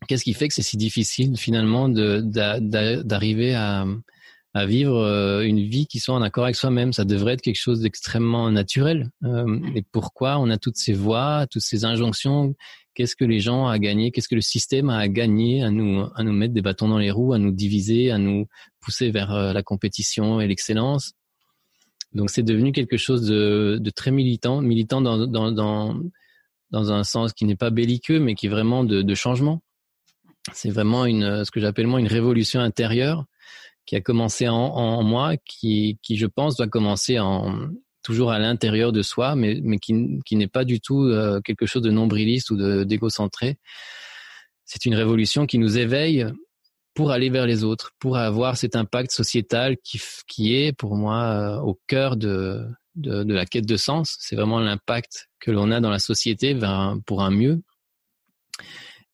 qu'est-ce 0.08 0.26
qui 0.26 0.34
fait 0.34 0.50
que 0.50 0.54
c'est 0.54 0.62
si 0.62 0.76
difficile 0.76 1.38
finalement 1.38 1.88
de 1.88 2.22
d'arriver 3.04 3.54
à 3.56 3.86
à 4.54 4.66
vivre 4.66 4.98
euh, 4.98 5.44
une 5.44 5.62
vie 5.62 5.88
qui 5.88 6.00
soit 6.00 6.16
en 6.16 6.22
accord 6.22 6.44
avec 6.44 6.56
soi-même. 6.56 6.92
Ça 6.92 7.06
devrait 7.06 7.34
être 7.34 7.42
quelque 7.42 7.60
chose 7.60 7.82
d'extrêmement 7.82 8.52
naturel. 8.52 9.10
Euh, 9.24 9.60
et 9.76 9.84
pourquoi 9.92 10.38
on 10.40 10.50
a 10.50 10.58
toutes 10.58 10.78
ces 10.78 10.94
voix, 10.94 11.48
toutes 11.50 11.62
ces 11.62 11.86
injonctions? 11.86 12.54
Qu'est-ce 12.94 13.16
que 13.16 13.24
les 13.24 13.40
gens 13.40 13.66
ont 13.66 13.68
à 13.68 13.80
gagner 13.80 14.12
Qu'est-ce 14.12 14.28
que 14.28 14.36
le 14.36 14.42
système 14.42 14.90
a 14.90 14.98
à 14.98 15.08
gagner 15.08 15.64
à 15.64 15.72
nous, 15.72 16.06
à 16.16 16.24
nous 16.24 16.34
mettre 16.34 16.54
des 16.54 16.62
bâtons 16.62 16.90
dans 16.90 16.98
les 16.98 17.12
roues, 17.12 17.32
à 17.32 17.38
nous 17.38 17.52
diviser, 17.52 18.12
à 18.12 18.18
nous 18.18 18.48
pousser 18.82 19.10
vers 19.12 19.32
euh, 19.32 19.54
la 19.54 19.64
compétition 19.64 20.42
et 20.42 20.48
l'excellence? 20.48 21.14
Donc 22.14 22.30
c'est 22.30 22.44
devenu 22.44 22.74
quelque 22.74 22.98
chose 22.98 23.26
de, 23.26 23.78
de, 23.80 23.90
très 23.90 24.12
militant, 24.12 24.60
militant 24.60 25.00
dans, 25.00 25.26
dans, 25.28 25.54
dans, 25.54 25.98
dans 26.72 26.92
un 26.92 27.06
sens 27.06 27.32
qui 27.32 27.46
n'est 27.46 27.56
pas 27.56 27.70
belliqueux, 27.70 28.20
mais 28.20 28.36
qui 28.36 28.48
est 28.48 28.50
vraiment 28.50 28.84
de, 28.84 29.02
de 29.02 29.16
changement. 29.16 29.62
C'est 30.52 30.72
vraiment 30.72 31.06
une, 31.06 31.46
ce 31.46 31.52
que 31.52 31.62
j'appelle 31.62 31.88
moi 31.88 32.02
une 32.02 32.08
révolution 32.08 32.60
intérieure 32.60 33.26
qui 33.92 33.98
a 33.98 34.02
commencé 34.02 34.48
en, 34.48 35.04
moi, 35.04 35.36
qui, 35.36 36.00
qui, 36.02 36.16
je 36.16 36.26
pense, 36.26 36.56
doit 36.56 36.70
commencer 36.70 37.20
en, 37.20 37.68
toujours 38.04 38.32
à 38.32 38.40
l'intérieur 38.40 38.94
de 38.94 39.02
soi, 39.02 39.36
mais, 39.36 39.60
mais 39.62 39.80
qui, 39.80 40.18
qui 40.26 40.38
n'est 40.38 40.48
pas 40.48 40.64
du 40.64 40.80
tout 40.80 41.04
euh, 41.04 41.42
quelque 41.42 41.66
chose 41.66 41.82
de 41.82 41.92
nombriliste 41.92 42.52
ou 42.52 42.86
d'égocentré. 42.86 43.58
C'est 44.64 44.86
une 44.86 44.96
révolution 44.96 45.46
qui 45.46 45.58
nous 45.58 45.78
éveille 45.78 46.26
pour 46.94 47.12
aller 47.12 47.30
vers 47.30 47.46
les 47.46 47.66
autres, 47.66 47.92
pour 48.00 48.16
avoir 48.16 48.56
cet 48.56 48.78
impact 48.78 49.12
sociétal 49.12 49.76
qui, 49.84 50.00
qui 50.26 50.56
est 50.56 50.72
pour 50.72 50.96
moi 50.96 51.24
euh, 51.24 51.60
au 51.60 51.78
cœur 51.88 52.16
de, 52.16 52.66
de, 52.96 53.34
la 53.34 53.46
quête 53.46 53.66
de 53.66 53.76
sens. 53.76 54.16
C'est 54.22 54.38
vraiment 54.38 54.62
l'impact 54.62 55.28
que 55.42 55.52
l'on 55.52 55.70
a 55.70 55.82
dans 55.82 55.90
la 55.90 56.00
société 56.00 56.58
pour 57.06 57.24
un 57.24 57.32
mieux. 57.32 57.62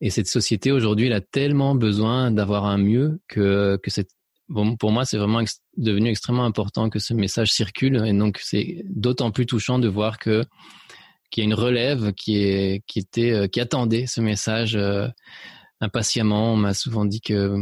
Et 0.02 0.12
cette 0.12 0.28
société 0.28 0.72
aujourd'hui, 0.72 1.08
elle 1.08 1.14
a 1.14 1.22
tellement 1.22 1.74
besoin 1.74 2.30
d'avoir 2.30 2.66
un 2.66 2.78
mieux 2.78 3.20
que, 3.28 3.80
que 3.82 3.90
cette 3.90 4.12
pour 4.48 4.92
moi, 4.92 5.06
c'est 5.06 5.18
vraiment 5.18 5.44
devenu 5.76 6.10
extrêmement 6.10 6.46
important 6.46 6.90
que 6.90 7.00
ce 7.00 7.14
message 7.14 7.52
circule. 7.52 8.04
Et 8.06 8.14
donc, 8.14 8.40
c'est 8.42 8.84
d'autant 8.86 9.32
plus 9.32 9.46
touchant 9.46 9.80
de 9.80 9.88
voir 9.88 10.20
que 10.20 10.44
qu'il 11.30 11.44
y 11.44 11.46
a 11.46 11.50
une 11.50 11.54
relève 11.54 12.14
qui 12.14 12.38
est 12.38 12.84
qui 12.88 13.00
était 13.00 13.32
euh, 13.32 13.48
qui 13.48 13.60
attendait 13.60 14.06
ce 14.06 14.22
message 14.22 14.76
euh, 14.76 15.08
impatiemment. 15.82 16.54
On 16.54 16.58
m'a 16.58 16.74
souvent 16.74 17.06
dit 17.06 17.22
que 17.22 17.58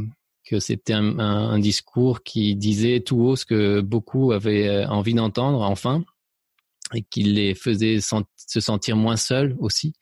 que 0.47 0.59
c'était 0.59 0.93
un, 0.93 1.57
discours 1.57 2.21
qui 2.21 2.55
disait 2.55 2.99
tout 2.99 3.19
haut 3.19 3.35
ce 3.35 3.45
que 3.45 3.81
beaucoup 3.81 4.31
avaient 4.31 4.67
euh, 4.67 4.87
envie 4.87 5.15
d'entendre 5.15 5.61
enfin 5.61 6.03
et 6.93 7.01
qui 7.01 7.23
les 7.23 7.55
faisait 7.55 7.97
se 7.99 8.59
sentir 8.59 8.95
moins 8.95 9.15
seuls 9.15 9.55
aussi. 9.57 9.93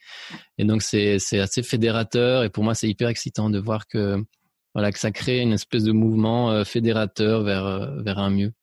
Et 0.57 0.65
donc 0.65 0.81
c'est 0.81 1.15
assez 1.39 1.63
fédérateur 1.63 2.43
et 2.43 2.49
pour 2.49 2.65
moi 2.65 2.75
c'est 2.75 2.89
hyper 2.89 3.07
excitant 3.07 3.49
de 3.49 3.57
voir 3.57 3.87
que 3.87 4.21
voilà 4.73 4.91
que 4.91 4.99
ça 4.99 5.11
crée 5.11 5.41
une 5.41 5.53
espèce 5.53 5.83
de 5.83 5.91
mouvement 5.91 6.51
euh, 6.51 6.63
fédérateur 6.63 7.43
vers 7.43 7.65
euh, 7.65 8.01
vers 8.01 8.19
un 8.19 8.29
mieux. 8.29 8.53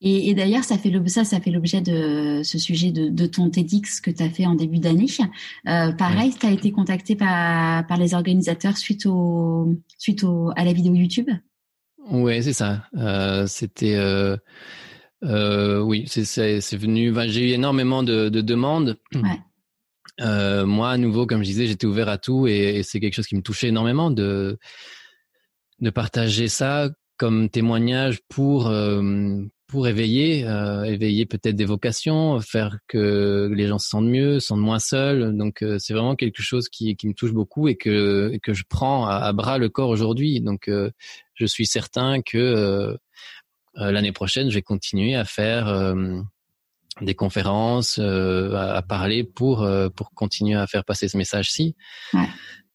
Et, 0.00 0.30
et 0.30 0.34
d'ailleurs, 0.34 0.62
ça 0.62 0.78
fait 0.78 0.92
ça, 1.08 1.24
ça 1.24 1.40
fait 1.40 1.50
l'objet 1.50 1.80
de 1.80 2.42
ce 2.44 2.56
sujet 2.56 2.92
de, 2.92 3.08
de 3.08 3.26
ton 3.26 3.50
TEDx 3.50 4.00
que 4.00 4.12
tu 4.12 4.22
as 4.22 4.30
fait 4.30 4.46
en 4.46 4.54
début 4.54 4.78
d'année. 4.78 5.08
Euh, 5.66 5.90
pareil, 5.90 6.32
tu 6.38 6.46
as 6.46 6.52
été 6.52 6.70
contacté 6.70 7.16
par, 7.16 7.84
par 7.88 7.98
les 7.98 8.14
organisateurs 8.14 8.76
suite 8.76 9.06
au 9.06 9.74
suite 9.98 10.22
au, 10.22 10.52
à 10.54 10.64
la 10.64 10.72
vidéo 10.72 10.94
YouTube? 10.94 11.28
Ouais, 12.10 12.42
c'est 12.42 12.52
ça. 12.52 12.84
Euh, 12.96 13.48
C'était 13.48 13.96
euh, 13.96 14.36
euh, 15.24 15.80
oui, 15.80 16.04
c'est 16.06 16.76
venu. 16.76 17.12
J'ai 17.26 17.50
eu 17.50 17.52
énormément 17.52 18.04
de, 18.04 18.28
de 18.28 18.40
demandes. 18.40 18.98
Ouais. 19.16 20.64
Moi, 20.64 20.90
à 20.90 20.96
nouveau, 20.96 21.26
comme 21.26 21.42
je 21.42 21.48
disais, 21.48 21.66
j'étais 21.66 21.86
ouvert 21.86 22.08
à 22.08 22.18
tout 22.18 22.46
et, 22.46 22.76
et 22.76 22.82
c'est 22.84 23.00
quelque 23.00 23.14
chose 23.14 23.26
qui 23.26 23.34
me 23.34 23.42
touchait 23.42 23.68
énormément 23.68 24.12
de 24.12 24.58
de 25.80 25.90
partager 25.90 26.48
ça 26.48 26.90
comme 27.18 27.50
témoignage 27.50 28.20
pour 28.28 28.68
euh, 28.68 29.42
pour 29.66 29.86
éveiller 29.86 30.46
euh, 30.46 30.84
éveiller 30.84 31.26
peut-être 31.26 31.56
des 31.56 31.64
vocations 31.64 32.40
faire 32.40 32.78
que 32.86 33.50
les 33.52 33.66
gens 33.66 33.78
se 33.78 33.88
sentent 33.88 34.06
mieux 34.06 34.40
se 34.40 34.48
sentent 34.48 34.60
moins 34.60 34.78
seuls. 34.78 35.36
Donc 35.36 35.62
euh, 35.62 35.76
c'est 35.78 35.92
vraiment 35.92 36.16
quelque 36.16 36.40
chose 36.42 36.68
qui 36.68 36.96
qui 36.96 37.08
me 37.08 37.14
touche 37.14 37.32
beaucoup 37.32 37.68
et 37.68 37.76
que 37.76 38.38
que 38.42 38.54
je 38.54 38.64
prends 38.68 39.06
à, 39.06 39.32
bras 39.32 39.58
le 39.58 39.68
corps 39.68 39.90
aujourd'hui. 39.90 40.40
Donc 40.40 40.70
je 41.34 41.44
suis 41.44 41.66
certain 41.66 42.22
que 42.22 42.96
l'année 43.74 44.12
prochaine 44.12 44.48
je 44.48 44.54
vais 44.54 44.62
continuer 44.62 45.14
à 45.14 45.24
faire 45.24 45.94
des 47.00 47.14
conférences 47.14 47.98
à, 47.98 48.74
à, 48.76 48.82
parler 48.82 49.24
pour 49.24 49.68
pour 49.94 50.14
continuer 50.14 50.56
à 50.56 50.66
faire 50.66 50.84
passer 50.84 51.08
ce 51.08 51.16
message-ci. 51.16 51.74
Ouais 52.14 52.28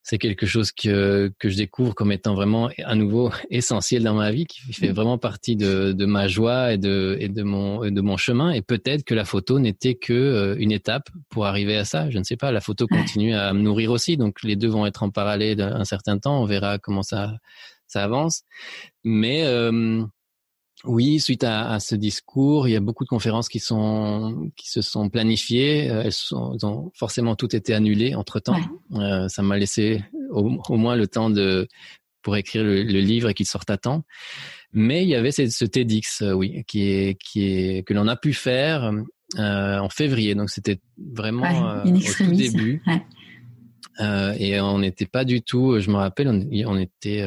c'est 0.04 0.18
quelque 0.18 0.46
chose 0.46 0.74
que, 0.74 1.32
que 1.40 1.50
je 1.50 1.56
découvre 1.56 1.96
comme 1.96 2.12
étant 2.12 2.36
vraiment 2.36 2.70
à 2.84 2.94
nouveau 2.94 3.32
essentiel 3.50 4.04
dans 4.04 4.14
ma 4.14 4.32
vie, 4.32 4.46
qui 4.46 4.74
fait 4.74 4.90
mm. 4.90 4.96
vraiment 4.96 5.18
partie 5.18 5.56
de, 5.56 5.94
de 5.94 6.06
ma 6.06 6.28
joie 6.28 6.74
et 6.74 6.78
de, 6.78 7.18
et 7.22 7.30
de, 7.30 7.44
mon, 7.44 7.90
de 7.90 8.02
mon 8.02 8.18
chemin. 8.18 8.52
Et 8.52 8.62
peut-être 8.62 9.06
que 9.06 9.16
la 9.16 9.24
photo 9.24 9.60
n'était 9.60 9.96
que 9.96 10.14
euh, 10.14 10.56
une 10.60 10.74
étape 10.74 11.10
pour 11.30 11.46
arriver 11.46 11.78
à 11.78 11.86
ça. 11.86 12.10
Je 12.10 12.20
ne 12.20 12.24
sais 12.24 12.36
pas. 12.36 12.52
La 12.52 12.60
photo 12.60 12.86
continue 12.86 13.34
à 13.34 13.54
me 13.54 13.62
nourrir 13.62 13.92
aussi, 13.92 14.18
donc 14.18 14.44
les 14.44 14.58
deux 14.58 14.68
vont 14.68 14.86
être 14.86 15.04
en 15.04 15.10
parallèle 15.10 15.62
un 15.62 15.86
certain 15.86 16.20
temps. 16.20 16.42
On 16.42 16.46
verra 16.46 16.80
comment 16.80 17.04
ça, 17.04 17.34
ça 17.88 18.04
avance. 18.04 18.44
Mais 19.06 19.46
euh, 19.46 20.04
oui, 20.86 21.20
suite 21.20 21.44
à, 21.44 21.72
à, 21.72 21.80
ce 21.80 21.96
discours, 21.96 22.68
il 22.68 22.72
y 22.72 22.76
a 22.76 22.82
beaucoup 22.82 23.06
de 23.06 23.10
conférences 23.10 23.48
qui 23.48 23.60
sont 23.60 24.52
qui 24.58 24.70
se 24.70 24.82
sont 24.82 25.10
planifiées. 25.10 25.90
Euh, 25.90 26.04
elles, 26.04 26.12
sont, 26.12 26.58
ont 26.64 26.92
forcément 26.94 27.36
toutes 27.36 27.54
été 27.54 27.74
annulées 27.74 28.16
entre 28.16 28.40
temps. 28.40 28.60
Euh, 28.94 29.28
ça 29.30 29.42
m'a 29.44 29.58
laissé 29.58 30.04
au, 30.32 30.58
au, 30.68 30.76
moins 30.76 30.96
le 30.96 31.08
temps 31.08 31.30
de 31.30 31.68
pour 32.22 32.36
écrire 32.36 32.64
le, 32.64 32.84
le 32.84 33.00
livre 33.00 33.30
et 33.30 33.34
qu'il 33.34 33.46
sorte 33.46 33.70
à 33.70 33.78
temps. 33.78 34.04
Mais 34.74 35.04
il 35.04 35.10
y 35.10 35.16
avait 35.16 35.32
ce, 35.32 35.48
ce 35.50 35.66
TEDx, 35.66 36.22
euh, 36.22 36.34
oui, 36.34 36.64
qui 36.68 36.82
est 36.84 37.18
qui 37.22 37.46
est 37.46 37.88
que 37.88 37.94
l'on 37.94 38.08
a 38.08 38.16
pu 38.16 38.34
faire 38.34 38.92
euh, 39.38 39.80
en 39.80 39.90
février. 39.90 40.36
Donc 40.36 40.50
c'était 40.50 40.80
vraiment 40.98 41.44
ouais, 41.44 41.92
euh, 41.92 41.96
au 41.96 42.26
tout 42.26 42.32
début. 42.36 42.82
Ouais. 42.88 43.02
Et 43.99 44.60
on 44.60 44.80
n'était 44.80 45.06
pas 45.06 45.26
du 45.26 45.41
tout. 45.41 45.80
Je 45.80 45.90
me 45.90 45.95
rappelle, 45.95 46.28
on, 46.28 46.48
on 46.68 46.78
était 46.78 47.24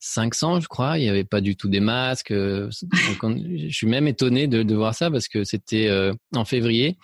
500, 0.00 0.60
je 0.60 0.68
crois. 0.68 0.98
Il 0.98 1.02
n'y 1.02 1.08
avait 1.08 1.24
pas 1.24 1.40
du 1.40 1.56
tout 1.56 1.68
des 1.68 1.80
masques. 1.80 2.30
Euh, 2.30 2.70
je 3.22 3.68
suis 3.70 3.86
même 3.86 4.06
étonné 4.08 4.46
de, 4.46 4.62
de 4.62 4.74
voir 4.74 4.94
ça 4.94 5.10
parce 5.10 5.28
que 5.28 5.44
c'était 5.44 5.88
euh, 5.88 6.12
en 6.34 6.44
février. 6.44 6.96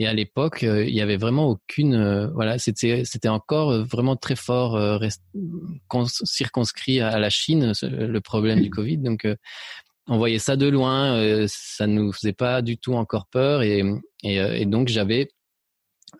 Et 0.00 0.06
à 0.06 0.12
l'époque, 0.12 0.62
euh, 0.62 0.84
il 0.84 0.94
y 0.94 1.00
avait 1.00 1.16
vraiment 1.16 1.48
aucune. 1.48 2.30
voilà, 2.32 2.58
c'était 2.58 3.02
c'était 3.04 3.28
encore 3.28 3.84
vraiment 3.84 4.14
très 4.14 4.36
fort 4.36 4.74
rest, 4.74 5.22
circonscrit 6.24 7.00
à 7.00 7.18
la 7.18 7.30
Chine 7.30 7.72
le 7.82 8.20
problème 8.20 8.60
du 8.60 8.70
Covid. 8.70 8.98
Donc 8.98 9.26
on 10.06 10.16
voyait 10.16 10.38
ça 10.38 10.56
de 10.56 10.68
loin, 10.68 11.46
ça 11.48 11.88
nous 11.88 12.12
faisait 12.12 12.32
pas 12.32 12.62
du 12.62 12.78
tout 12.78 12.94
encore 12.94 13.26
peur 13.26 13.62
et 13.62 13.82
et, 14.22 14.36
et 14.36 14.66
donc 14.66 14.86
j'avais 14.86 15.30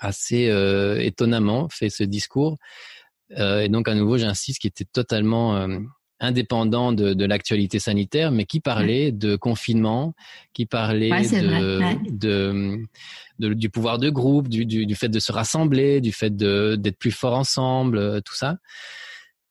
assez 0.00 0.50
étonnamment 1.00 1.68
fait 1.68 1.90
ce 1.90 2.04
discours. 2.04 2.58
et 3.36 3.68
donc 3.68 3.88
à 3.88 3.94
nouveau, 3.94 4.18
j'insiste, 4.18 4.60
qui 4.60 4.66
était 4.66 4.84
totalement 4.84 5.68
indépendant 6.20 6.92
de, 6.92 7.14
de 7.14 7.24
l'actualité 7.24 7.78
sanitaire, 7.78 8.32
mais 8.32 8.44
qui 8.44 8.60
parlait 8.60 9.12
de 9.12 9.36
confinement, 9.36 10.14
qui 10.52 10.66
parlait 10.66 11.10
de, 11.10 12.10
de, 12.10 12.78
de, 13.38 13.54
du 13.54 13.70
pouvoir 13.70 13.98
de 13.98 14.10
groupe, 14.10 14.48
du, 14.48 14.66
du, 14.66 14.86
du, 14.86 14.94
fait 14.94 15.08
de 15.08 15.20
se 15.20 15.32
rassembler, 15.32 16.00
du 16.00 16.12
fait 16.12 16.34
d'être 16.36 16.98
plus 16.98 17.12
fort 17.12 17.34
ensemble, 17.34 17.98
euh, 17.98 18.20
tout 18.20 18.34
ça. 18.34 18.56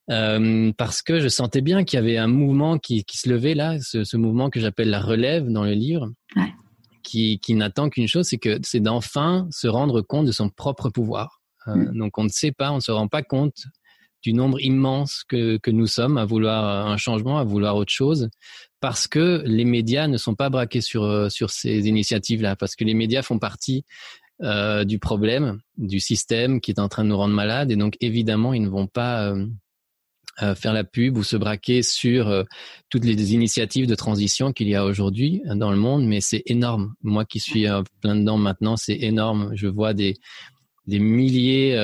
Euh, 0.09 0.72
parce 0.77 1.01
que 1.01 1.19
je 1.19 1.27
sentais 1.27 1.61
bien 1.61 1.84
qu'il 1.84 1.97
y 1.97 1.99
avait 1.99 2.18
un 2.18 2.27
mouvement 2.27 2.77
qui, 2.77 3.03
qui 3.03 3.18
se 3.18 3.30
levait 3.30 3.55
là, 3.55 3.77
ce, 3.81 4.05
ce 4.05 4.15
mouvement 4.15 4.49
que 4.49 4.59
j'appelle 4.59 4.89
la 4.89 5.01
relève 5.01 5.49
dans 5.49 5.65
le 5.65 5.73
livre, 5.73 6.09
qui, 7.07 7.39
qui 7.39 7.53
n'attend 7.53 7.89
qu'une 7.89 8.07
chose, 8.07 8.27
c'est 8.27 8.38
que 8.38 8.59
c'est 8.63 8.81
d'enfin 8.81 9.47
se 9.49 9.67
rendre 9.67 10.01
compte 10.01 10.25
de 10.25 10.31
son 10.34 10.49
propre 10.49 10.89
pouvoir. 10.89 11.41
Euh, 11.67 11.75
mm. 11.75 11.97
Donc 11.97 12.17
on 12.17 12.25
ne 12.25 12.29
sait 12.29 12.51
pas, 12.51 12.71
on 12.71 12.75
ne 12.75 12.81
se 12.81 12.91
rend 12.91 13.07
pas 13.07 13.23
compte 13.23 13.63
du 14.21 14.34
nombre 14.34 14.59
immense 14.59 15.23
que, 15.23 15.57
que 15.57 15.71
nous 15.71 15.88
sommes 15.88 16.17
à 16.17 16.25
vouloir 16.25 16.88
un 16.88 16.97
changement, 16.97 17.38
à 17.38 17.43
vouloir 17.43 17.77
autre 17.77 17.93
chose, 17.93 18.29
parce 18.81 19.07
que 19.07 19.41
les 19.45 19.63
médias 19.63 20.07
ne 20.07 20.17
sont 20.17 20.35
pas 20.35 20.49
braqués 20.49 20.81
sur, 20.81 21.03
euh, 21.03 21.29
sur 21.29 21.49
ces 21.49 21.88
initiatives-là, 21.88 22.55
parce 22.55 22.75
que 22.75 22.84
les 22.84 22.93
médias 22.93 23.21
font 23.21 23.39
partie 23.39 23.85
euh, 24.43 24.84
du 24.84 24.99
problème, 24.99 25.59
du 25.77 25.99
système 25.99 26.59
qui 26.59 26.71
est 26.71 26.79
en 26.79 26.89
train 26.89 27.03
de 27.03 27.09
nous 27.09 27.17
rendre 27.17 27.34
malades, 27.34 27.71
et 27.71 27.77
donc 27.77 27.95
évidemment, 28.01 28.53
ils 28.53 28.63
ne 28.63 28.69
vont 28.69 28.88
pas 28.88 29.29
euh, 29.29 29.45
euh 30.41 30.55
faire 30.55 30.73
la 30.73 30.84
pub 30.84 31.18
ou 31.18 31.23
se 31.23 31.38
braquer 31.38 31.81
sur 31.81 32.27
euh, 32.27 32.43
toutes 32.89 33.05
les 33.05 33.34
initiatives 33.34 33.88
de 33.88 33.95
transition 33.95 34.53
qu'il 34.53 34.68
y 34.68 34.76
a 34.76 34.85
aujourd'hui 34.85 35.41
dans 35.45 35.72
le 35.72 35.77
monde, 35.77 36.05
mais 36.05 36.22
c'est 36.22 36.43
énorme. 36.45 36.93
Moi 37.01 37.26
qui 37.26 37.39
suis 37.39 37.65
plein 38.01 38.15
dedans 38.15 38.38
maintenant, 38.38 38.77
c'est 38.77 38.97
énorme. 38.97 39.51
Je 39.55 39.68
vois 39.68 39.93
des, 39.93 40.15
des 40.85 40.99
milliers 40.99 41.76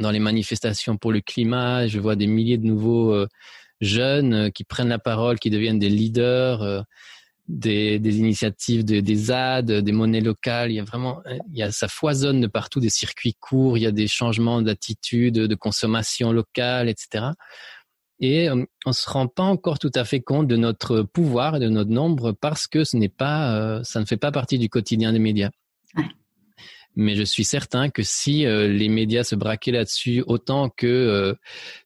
dans 0.00 0.10
les 0.10 0.18
manifestations 0.18 0.96
pour 0.96 1.12
le 1.12 1.20
climat. 1.20 1.86
Je 1.86 1.98
vois 1.98 2.16
des 2.16 2.26
milliers 2.26 2.58
de 2.58 2.66
nouveaux 2.66 3.12
euh, 3.12 3.26
jeunes 3.80 4.34
euh, 4.34 4.50
qui 4.50 4.64
prennent 4.64 4.88
la 4.88 4.98
parole, 4.98 5.38
qui 5.38 5.50
deviennent 5.50 5.78
des 5.78 5.88
leaders, 5.88 6.62
euh, 6.62 6.82
des, 7.48 7.98
des, 7.98 8.18
initiatives, 8.18 8.84
de, 8.84 9.00
des 9.00 9.16
ZAD, 9.16 9.70
des 9.70 9.92
monnaies 9.92 10.20
locales. 10.20 10.70
Il 10.70 10.76
y 10.76 10.80
a 10.80 10.84
vraiment, 10.84 11.22
il 11.50 11.58
y 11.58 11.62
a, 11.62 11.70
ça 11.70 11.88
foisonne 11.88 12.40
de 12.40 12.46
partout, 12.46 12.80
des 12.80 12.90
circuits 12.90 13.34
courts. 13.38 13.76
Il 13.76 13.82
y 13.82 13.86
a 13.86 13.92
des 13.92 14.08
changements 14.08 14.62
d'attitude, 14.62 15.34
de 15.34 15.54
consommation 15.54 16.32
locale, 16.32 16.88
etc. 16.88 17.26
et 18.20 18.48
euh, 18.48 18.64
on 18.86 18.92
se 18.92 19.08
rend 19.10 19.28
pas 19.28 19.42
encore 19.42 19.78
tout 19.78 19.92
à 19.94 20.04
fait 20.04 20.20
compte 20.20 20.48
de 20.48 20.56
notre 20.56 21.02
pouvoir 21.02 21.56
et 21.56 21.60
de 21.60 21.68
notre 21.68 21.90
nombre 21.90 22.32
parce 22.32 22.66
que 22.66 22.84
ce 22.84 22.96
n'est 22.96 23.08
pas, 23.08 23.56
euh, 23.56 23.82
ça 23.84 24.00
ne 24.00 24.06
fait 24.06 24.16
pas 24.16 24.32
partie 24.32 24.58
du 24.58 24.68
quotidien 24.68 25.12
des 25.12 25.18
médias. 25.18 25.50
Mais 26.96 27.16
je 27.16 27.24
suis 27.24 27.44
certain 27.44 27.90
que 27.90 28.04
si 28.04 28.46
euh, 28.46 28.68
les 28.68 28.88
médias 28.88 29.24
se 29.24 29.34
braquaient 29.34 29.72
là-dessus 29.72 30.22
autant 30.28 30.70
que 30.70 31.36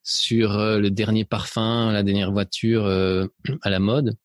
sur 0.02 0.58
le 0.58 0.90
dernier 0.90 1.24
parfum, 1.24 1.90
la 1.92 2.02
dernière 2.02 2.30
voiture 2.30 2.86
à 2.86 3.70
la 3.70 3.78
mode, 3.78 4.16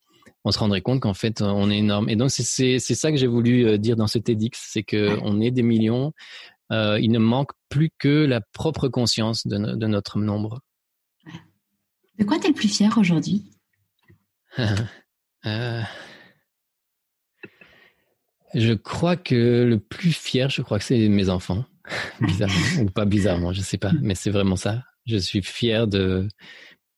on 0.45 0.51
se 0.51 0.59
rendrait 0.59 0.81
compte 0.81 1.01
qu'en 1.01 1.13
fait 1.13 1.41
on 1.41 1.69
est 1.69 1.77
énorme. 1.77 2.09
Et 2.09 2.15
donc 2.15 2.31
c'est 2.31 2.79
c'est 2.79 2.95
ça 2.95 3.11
que 3.11 3.17
j'ai 3.17 3.27
voulu 3.27 3.77
dire 3.79 3.95
dans 3.95 4.07
ce 4.07 4.19
TEDx, 4.19 4.59
c'est 4.71 4.83
que 4.83 5.17
on 5.21 5.39
est 5.41 5.51
des 5.51 5.63
millions. 5.63 6.13
il 6.71 7.11
ne 7.11 7.19
manque 7.19 7.51
plus 7.69 7.89
que 7.97 8.25
la 8.25 8.41
propre 8.53 8.87
conscience 8.87 9.47
de, 9.47 9.57
de 9.57 9.87
notre 9.87 10.19
nombre. 10.19 10.61
De 12.19 12.23
quoi 12.23 12.37
tu 12.37 12.45
es 12.45 12.49
le 12.49 12.53
plus 12.53 12.67
fier 12.69 12.95
aujourd'hui? 12.97 13.43
Euh, 15.45 15.81
Je 18.53 18.73
crois 18.73 19.17
que 19.17 19.65
le 19.67 19.77
plus 19.77 20.13
fier, 20.13 20.49
je 20.49 20.61
crois 20.61 20.79
que 20.79 20.85
c'est 20.85 21.09
mes 21.09 21.29
enfants. 21.29 21.65
bizarrement, 22.21 22.81
ou 22.83 22.85
pas 22.85 23.03
bizarrement, 23.03 23.51
je 23.51 23.59
sais 23.59 23.77
pas, 23.77 23.91
mais 24.01 24.15
c'est 24.15 24.29
vraiment 24.29 24.55
ça. 24.55 24.83
Je 25.05 25.17
suis 25.17 25.41
fier 25.41 25.85
de 25.85 26.29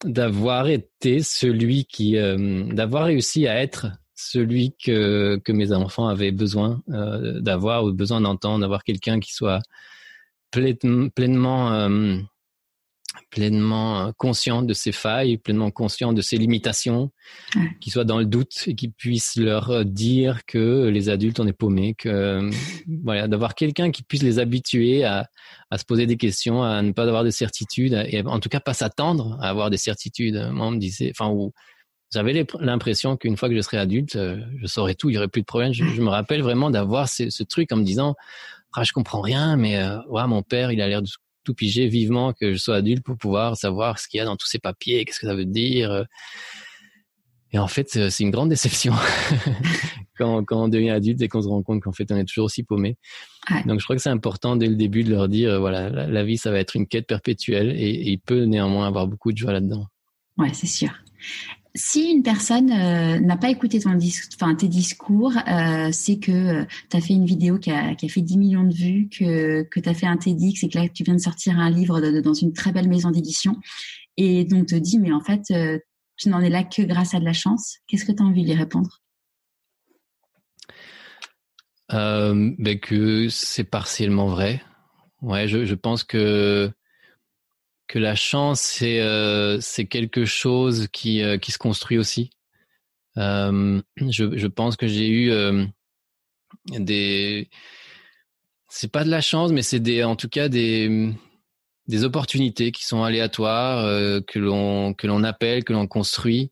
d'avoir 0.03 0.67
été 0.67 1.21
celui 1.21 1.85
qui, 1.85 2.17
euh, 2.17 2.65
d'avoir 2.73 3.05
réussi 3.05 3.47
à 3.47 3.61
être 3.61 3.87
celui 4.13 4.75
que 4.81 5.41
que 5.43 5.51
mes 5.51 5.73
enfants 5.73 6.07
avaient 6.07 6.31
besoin 6.31 6.81
euh, 6.89 7.41
d'avoir 7.41 7.83
ou 7.83 7.91
besoin 7.91 8.21
d'entendre, 8.21 8.61
d'avoir 8.61 8.83
quelqu'un 8.83 9.19
qui 9.19 9.33
soit 9.33 9.61
pleinement 10.51 11.09
pleinement 11.09 11.89
euh, 13.37 14.11
conscient 14.17 14.61
de 14.61 14.73
ses 14.73 14.91
failles, 14.91 15.37
pleinement 15.37 15.71
conscient 15.71 16.13
de 16.13 16.21
ses 16.21 16.37
limitations, 16.37 17.11
qui 17.81 17.89
soit 17.89 18.05
dans 18.05 18.19
le 18.19 18.25
doute 18.25 18.63
et 18.67 18.75
qui 18.75 18.89
puisse 18.89 19.35
leur 19.35 19.69
euh, 19.71 19.83
dire 19.83 20.45
que 20.45 20.87
les 20.87 21.09
adultes 21.09 21.39
on 21.39 21.47
est 21.47 21.53
paumés, 21.53 21.95
que 21.95 22.09
euh, 22.09 22.51
voilà, 23.03 23.27
d'avoir 23.27 23.55
quelqu'un 23.55 23.91
qui 23.91 24.03
puisse 24.03 24.23
les 24.23 24.39
habituer 24.39 25.03
à, 25.03 25.27
à 25.69 25.77
se 25.77 25.85
poser 25.85 26.05
des 26.05 26.17
questions, 26.17 26.63
à 26.63 26.81
ne 26.81 26.91
pas 26.91 27.03
avoir 27.03 27.23
de 27.23 27.29
certitudes, 27.29 27.93
et 28.07 28.21
en 28.21 28.39
tout 28.39 28.49
cas 28.49 28.59
pas 28.59 28.73
s'attendre 28.73 29.37
à 29.41 29.49
avoir 29.49 29.69
des 29.69 29.77
certitudes. 29.77 30.49
Moi, 30.51 30.67
on 30.67 30.71
me 30.71 30.79
disait, 30.79 31.11
enfin, 31.17 31.29
où 31.31 31.51
j'avais 32.13 32.45
l'impression 32.59 33.17
qu'une 33.17 33.35
fois 33.35 33.49
que 33.49 33.55
je 33.55 33.61
serais 33.61 33.77
adulte, 33.77 34.17
je 34.17 34.67
saurais 34.67 34.95
tout, 34.95 35.09
il 35.09 35.15
y 35.15 35.17
aurait 35.17 35.27
plus 35.27 35.41
de 35.41 35.45
problème. 35.45 35.73
Je, 35.73 35.83
me 35.83 36.09
rappelle 36.09 36.41
vraiment 36.41 36.69
d'avoir 36.69 37.09
ce, 37.09 37.29
ce, 37.29 37.43
truc 37.43 37.71
en 37.71 37.77
me 37.77 37.83
disant, 37.83 38.15
ah, 38.73 38.83
je 38.83 38.93
comprends 38.93 39.21
rien, 39.21 39.57
mais 39.57 39.81
ouais, 40.07 40.25
mon 40.27 40.43
père, 40.43 40.71
il 40.71 40.81
a 40.81 40.87
l'air 40.87 41.01
de 41.01 41.07
tout 41.45 41.53
piger 41.53 41.87
vivement 41.87 42.33
que 42.33 42.53
je 42.53 42.57
sois 42.57 42.75
adulte 42.75 43.03
pour 43.03 43.17
pouvoir 43.17 43.55
savoir 43.55 43.99
ce 43.99 44.07
qu'il 44.07 44.17
y 44.17 44.21
a 44.21 44.25
dans 44.25 44.35
tous 44.35 44.47
ces 44.47 44.59
papiers, 44.59 45.05
qu'est-ce 45.05 45.19
que 45.19 45.27
ça 45.27 45.35
veut 45.35 45.45
dire. 45.45 46.05
Et 47.51 47.59
en 47.59 47.67
fait, 47.67 47.87
c'est 48.09 48.23
une 48.23 48.31
grande 48.31 48.49
déception 48.49 48.93
quand, 50.17 50.43
quand 50.43 50.65
on 50.65 50.67
devient 50.67 50.89
adulte 50.89 51.21
et 51.21 51.29
qu'on 51.29 51.41
se 51.41 51.47
rend 51.47 51.63
compte 51.63 51.81
qu'en 51.81 51.93
fait, 51.93 52.11
on 52.11 52.17
est 52.17 52.25
toujours 52.25 52.45
aussi 52.45 52.63
paumé. 52.63 52.97
Donc, 53.65 53.79
je 53.79 53.85
crois 53.85 53.95
que 53.95 54.01
c'est 54.01 54.09
important 54.09 54.57
dès 54.57 54.67
le 54.67 54.75
début 54.75 55.03
de 55.03 55.11
leur 55.11 55.29
dire, 55.29 55.59
voilà, 55.59 55.89
la, 55.89 56.23
vie, 56.25 56.37
ça 56.37 56.51
va 56.51 56.59
être 56.59 56.75
une 56.75 56.87
quête 56.87 57.07
perpétuelle 57.07 57.71
et, 57.71 57.91
et 57.91 58.09
il 58.09 58.19
peut 58.19 58.43
néanmoins 58.43 58.87
avoir 58.87 59.07
beaucoup 59.07 59.31
de 59.31 59.37
joie 59.37 59.53
là-dedans. 59.53 59.85
Ouais, 60.37 60.53
c'est 60.53 60.67
sûr 60.67 60.89
si 61.75 62.09
une 62.09 62.23
personne 62.23 62.71
euh, 62.71 63.19
n'a 63.19 63.35
pas 63.35 63.49
écouté 63.49 63.79
tes 63.79 64.67
discours, 64.67 65.33
euh, 65.47 65.89
c'est 65.91 66.17
que 66.17 66.31
euh, 66.31 66.65
tu 66.89 66.95
as 66.95 67.01
fait 67.01 67.13
une 67.13 67.25
vidéo 67.25 67.59
qui 67.59 67.69
a, 67.69 67.93
fait 67.97 68.21
10 68.21 68.37
millions 68.37 68.63
de 68.63 68.73
vues, 68.73 69.09
que, 69.09 69.63
que 69.63 69.81
tu 69.81 69.89
as 69.89 69.93
fait 69.93 70.07
un 70.07 70.15
TEDx 70.15 70.63
et 70.63 70.69
que 70.69 70.79
là 70.79 70.87
tu 70.87 71.03
viens 71.03 71.15
de 71.15 71.19
sortir 71.19 71.59
un 71.59 71.69
livre 71.69 71.99
dans 72.21 72.33
une 72.33 72.53
très 72.53 72.71
belle 72.71 72.87
maison 72.87 73.11
d'édition 73.11 73.57
et 74.15 74.45
donc 74.45 74.67
te 74.67 74.75
dit 74.75 74.99
mais 74.99 75.11
en 75.11 75.19
fait 75.19 75.41
tu 76.17 76.29
n'en 76.29 76.39
es 76.39 76.49
là 76.49 76.63
que 76.63 76.81
grâce 76.81 77.13
à 77.13 77.19
de 77.19 77.25
la 77.25 77.33
chance. 77.33 77.79
Qu'est-ce 77.87 78.05
que 78.05 78.13
tu 78.13 78.23
as 78.23 78.25
envie 78.25 78.45
lui 78.45 78.53
répondre? 78.53 79.01
Ben 81.89 82.79
que 82.79 83.27
c'est 83.29 83.65
partiellement 83.65 84.27
vrai. 84.27 84.61
Ouais, 85.21 85.47
je 85.47 85.75
pense 85.75 86.03
que 86.03 86.71
que 87.87 87.99
la 87.99 88.15
chance 88.15 88.61
c'est 88.61 88.99
euh, 89.01 89.59
c'est 89.61 89.85
quelque 89.85 90.25
chose 90.25 90.87
qui 90.91 91.21
euh, 91.21 91.37
qui 91.37 91.51
se 91.51 91.57
construit 91.57 91.97
aussi. 91.97 92.31
Euh, 93.17 93.81
je 93.97 94.37
je 94.37 94.47
pense 94.47 94.75
que 94.75 94.87
j'ai 94.87 95.09
eu 95.09 95.31
des 96.71 97.49
c'est 98.67 98.91
pas 98.91 99.03
de 99.03 99.09
la 99.09 99.21
chance 99.21 99.51
mais 99.51 99.61
c'est 99.61 99.79
des 99.79 100.03
en 100.03 100.15
tout 100.15 100.29
cas 100.29 100.49
des 100.49 101.13
des 101.87 102.03
opportunités 102.03 102.71
qui 102.71 102.83
sont 102.85 103.03
aléatoires 103.03 103.83
que 104.25 104.39
l'on 104.39 104.93
que 104.93 105.07
l'on 105.07 105.23
appelle 105.23 105.63
que 105.63 105.73
l'on 105.73 105.87
construit. 105.87 106.51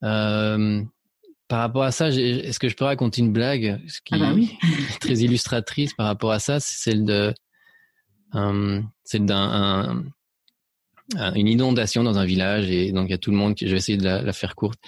par 0.00 1.60
rapport 1.60 1.84
à 1.84 1.92
ça, 1.92 2.08
est-ce 2.08 2.58
que 2.58 2.68
je 2.68 2.76
peux 2.76 2.84
raconter 2.84 3.22
une 3.22 3.32
blague? 3.32 3.80
Ce 3.88 4.00
qui 4.04 4.14
ah 4.14 4.18
bah 4.18 4.32
oui. 4.34 4.58
est 4.90 4.98
très 5.00 5.14
illustratrice 5.14 5.94
par 5.94 6.06
rapport 6.06 6.32
à 6.32 6.40
ça, 6.40 6.60
c'est 6.60 6.82
celle 6.82 7.04
de 7.04 7.32
celle 9.04 9.24
d'un 9.24 10.04
une 11.16 11.48
inondation 11.48 12.02
dans 12.02 12.18
un 12.18 12.24
village 12.24 12.70
et 12.70 12.92
donc 12.92 13.08
il 13.08 13.10
y 13.10 13.14
a 13.14 13.18
tout 13.18 13.30
le 13.30 13.36
monde 13.36 13.54
qui, 13.54 13.66
je 13.66 13.72
vais 13.72 13.78
essayer 13.78 13.98
de 13.98 14.04
la, 14.04 14.32
faire 14.32 14.54
courte. 14.54 14.78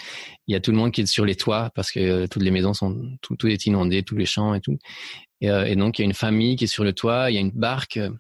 Il 0.47 0.52
y 0.52 0.56
a 0.56 0.60
tout 0.60 0.70
le 0.70 0.76
monde 0.76 0.92
qui 0.92 1.01
est 1.01 1.06
sur 1.06 1.24
les 1.24 1.34
toits 1.34 1.70
parce 1.74 1.90
que 1.90 2.01
euh, 2.01 2.26
toutes 2.26 2.42
les 2.42 2.51
maisons 2.51 2.74
sont 2.74 3.16
tout, 3.22 3.47
est 3.47 3.66
inondé 3.66 4.02
tous 4.02 4.16
les 4.16 4.26
champs 4.26 4.55
et 4.55 4.60
tout. 4.60 4.78
Et, 5.40 5.51
euh, 5.51 5.64
et, 5.64 5.76
donc 5.76 5.98
il 5.98 6.02
y 6.02 6.05
a 6.05 6.06
une 6.06 6.14
famille 6.14 6.56
qui 6.56 6.64
est 6.64 6.66
sur 6.66 6.84
le 6.84 6.92
toit 6.92 7.30
il 7.30 7.34
y 7.34 7.38
a 7.38 7.40
une 7.40 7.52
barque 7.52 7.97
euh, 7.97 8.10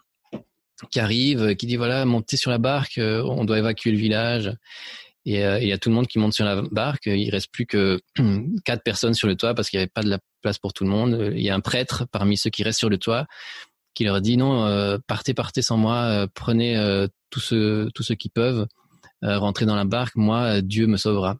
qui 0.90 0.98
arrive 0.98 1.54
qui 1.56 1.66
dit 1.66 1.76
voilà 1.76 2.06
montez 2.06 2.38
sur 2.38 2.50
la 2.50 2.58
barque 2.58 2.98
on 2.98 3.44
doit 3.44 3.58
évacuer 3.58 3.92
le 3.92 3.98
village. 3.98 4.52
Et 5.26 5.42
il 5.42 5.68
y 5.68 5.72
a 5.72 5.76
tout 5.76 5.90
le 5.90 5.94
monde 5.94 6.06
qui 6.06 6.18
monte 6.18 6.32
sur 6.32 6.46
la 6.46 6.62
barque 6.62 7.04
il 7.04 7.28
reste 7.28 7.52
plus 7.52 7.66
que 7.66 8.00
quatre 8.64 8.82
personnes 8.82 9.12
sur 9.12 9.28
le 9.28 9.36
toit 9.36 9.52
parce 9.52 9.68
qu'il 9.68 9.76
n'y 9.76 9.82
avait 9.82 9.92
pas 9.92 10.02
de 10.02 10.08
la 10.08 10.18
place 10.40 10.56
pour 10.56 10.72
tout 10.72 10.84
le 10.84 10.90
monde. 10.90 11.32
Il 11.36 11.42
y 11.42 11.50
a 11.50 11.54
un 11.54 11.60
prêtre 11.60 12.06
parmi 12.10 12.38
ceux 12.38 12.48
qui 12.48 12.62
restent 12.62 12.78
sur 12.78 12.88
le 12.88 12.96
toit 12.96 13.26
qui 13.94 14.04
leur 14.04 14.20
dit 14.20 14.36
non, 14.36 14.64
euh, 14.64 14.98
partez, 15.06 15.34
partez 15.34 15.62
sans 15.62 15.76
moi, 15.76 16.02
euh, 16.04 16.26
prenez 16.32 16.76
euh, 16.76 17.06
tous 17.30 17.40
ceux, 17.40 17.90
tous 17.94 18.02
ceux 18.02 18.14
qui 18.14 18.28
peuvent 18.28 18.66
rentrer 19.22 19.66
dans 19.66 19.76
la 19.76 19.84
barque, 19.84 20.16
moi, 20.16 20.62
Dieu 20.62 20.86
me 20.86 20.96
sauvera. 20.96 21.36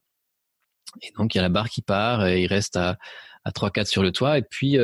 Et 1.03 1.13
donc 1.17 1.35
il 1.35 1.39
y 1.39 1.41
a 1.41 1.43
la 1.43 1.49
barque 1.49 1.71
qui 1.71 1.83
part, 1.83 2.27
et 2.27 2.43
il 2.43 2.47
reste 2.47 2.77
à 2.77 2.99
à 3.45 3.53
trois 3.53 3.71
quatre 3.71 3.89
sur 3.89 4.03
le 4.03 4.13
toit, 4.13 4.39
et 4.39 4.43
puis 4.43 4.77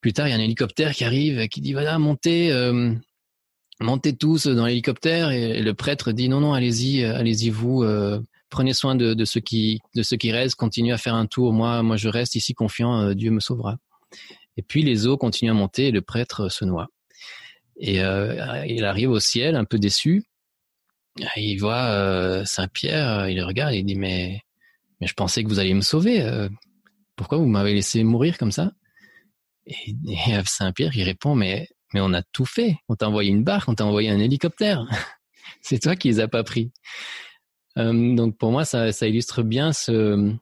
plus 0.00 0.12
tard 0.12 0.28
il 0.28 0.30
y 0.30 0.32
a 0.32 0.36
un 0.36 0.40
hélicoptère 0.40 0.92
qui 0.92 1.04
arrive, 1.04 1.48
qui 1.48 1.60
dit 1.60 1.72
voilà 1.72 1.98
montez, 1.98 2.52
montez 3.80 4.16
tous 4.16 4.46
dans 4.46 4.66
l'hélicoptère, 4.66 5.30
et, 5.30 5.60
le 5.62 5.74
prêtre 5.74 6.12
dit 6.12 6.28
non 6.28 6.40
non 6.40 6.52
allez-y, 6.52 7.04
allez-y 7.04 7.50
vous 7.50 7.84
prenez 8.50 8.74
soin 8.74 8.94
de, 8.94 9.14
de 9.14 9.24
ceux 9.24 9.40
qui 9.40 9.80
de 9.94 10.02
ceux 10.02 10.16
qui 10.16 10.32
restent, 10.32 10.56
continuez 10.56 10.92
à 10.92 10.98
faire 10.98 11.14
un 11.14 11.26
tour. 11.26 11.52
Moi, 11.52 11.82
moi, 11.82 11.96
je 11.96 12.08
reste 12.08 12.34
ici 12.34 12.52
confiant. 12.52 13.14
Dieu 13.14 13.30
me 13.30 13.40
sauvera. 13.40 13.78
Et 14.56 14.62
puis 14.62 14.82
les 14.82 15.06
eaux 15.06 15.16
continuent 15.16 15.52
à 15.52 15.54
monter 15.54 15.86
et 15.86 15.90
le 15.90 16.02
prêtre 16.02 16.48
se 16.48 16.64
noie. 16.64 16.88
Et 17.80 18.02
euh, 18.02 18.64
il 18.66 18.84
arrive 18.84 19.10
au 19.10 19.20
ciel 19.20 19.56
un 19.56 19.64
peu 19.64 19.78
déçu. 19.78 20.24
Il 21.36 21.56
voit 21.56 21.86
euh, 21.86 22.44
Saint 22.44 22.68
Pierre, 22.68 23.28
il 23.28 23.36
le 23.36 23.44
regarde 23.44 23.74
il 23.74 23.84
dit 23.84 23.96
mais 23.96 24.40
mais 25.00 25.06
je 25.06 25.14
pensais 25.14 25.42
que 25.42 25.48
vous 25.48 25.58
alliez 25.58 25.74
me 25.74 25.80
sauver. 25.80 26.22
Euh, 26.22 26.48
pourquoi 27.16 27.38
vous 27.38 27.46
m'avez 27.46 27.72
laissé 27.72 28.04
mourir 28.04 28.36
comme 28.38 28.52
ça? 28.52 28.72
Et, 29.66 29.94
Saint 30.44 30.72
Pierre 30.72 30.94
il 30.94 31.02
répond 31.02 31.34
mais 31.34 31.68
mais 31.94 32.00
on 32.00 32.12
a 32.12 32.22
tout 32.22 32.44
fait. 32.44 32.76
On 32.88 32.96
t'a 32.96 33.08
envoyé 33.08 33.30
une 33.30 33.44
barque, 33.44 33.68
on 33.68 33.74
t'a 33.74 33.86
envoyé 33.86 34.10
un 34.10 34.20
hélicoptère. 34.20 34.84
C'est 35.62 35.80
toi 35.80 35.96
qui 35.96 36.08
les 36.08 36.20
as 36.20 36.28
pas 36.28 36.44
pris. 36.44 36.70
donc 37.76 38.36
pour 38.36 38.52
moi 38.52 38.64
ça, 38.66 38.92
ça 38.92 39.08
illustre 39.08 39.42
bien 39.42 39.72
ce 39.72 40.34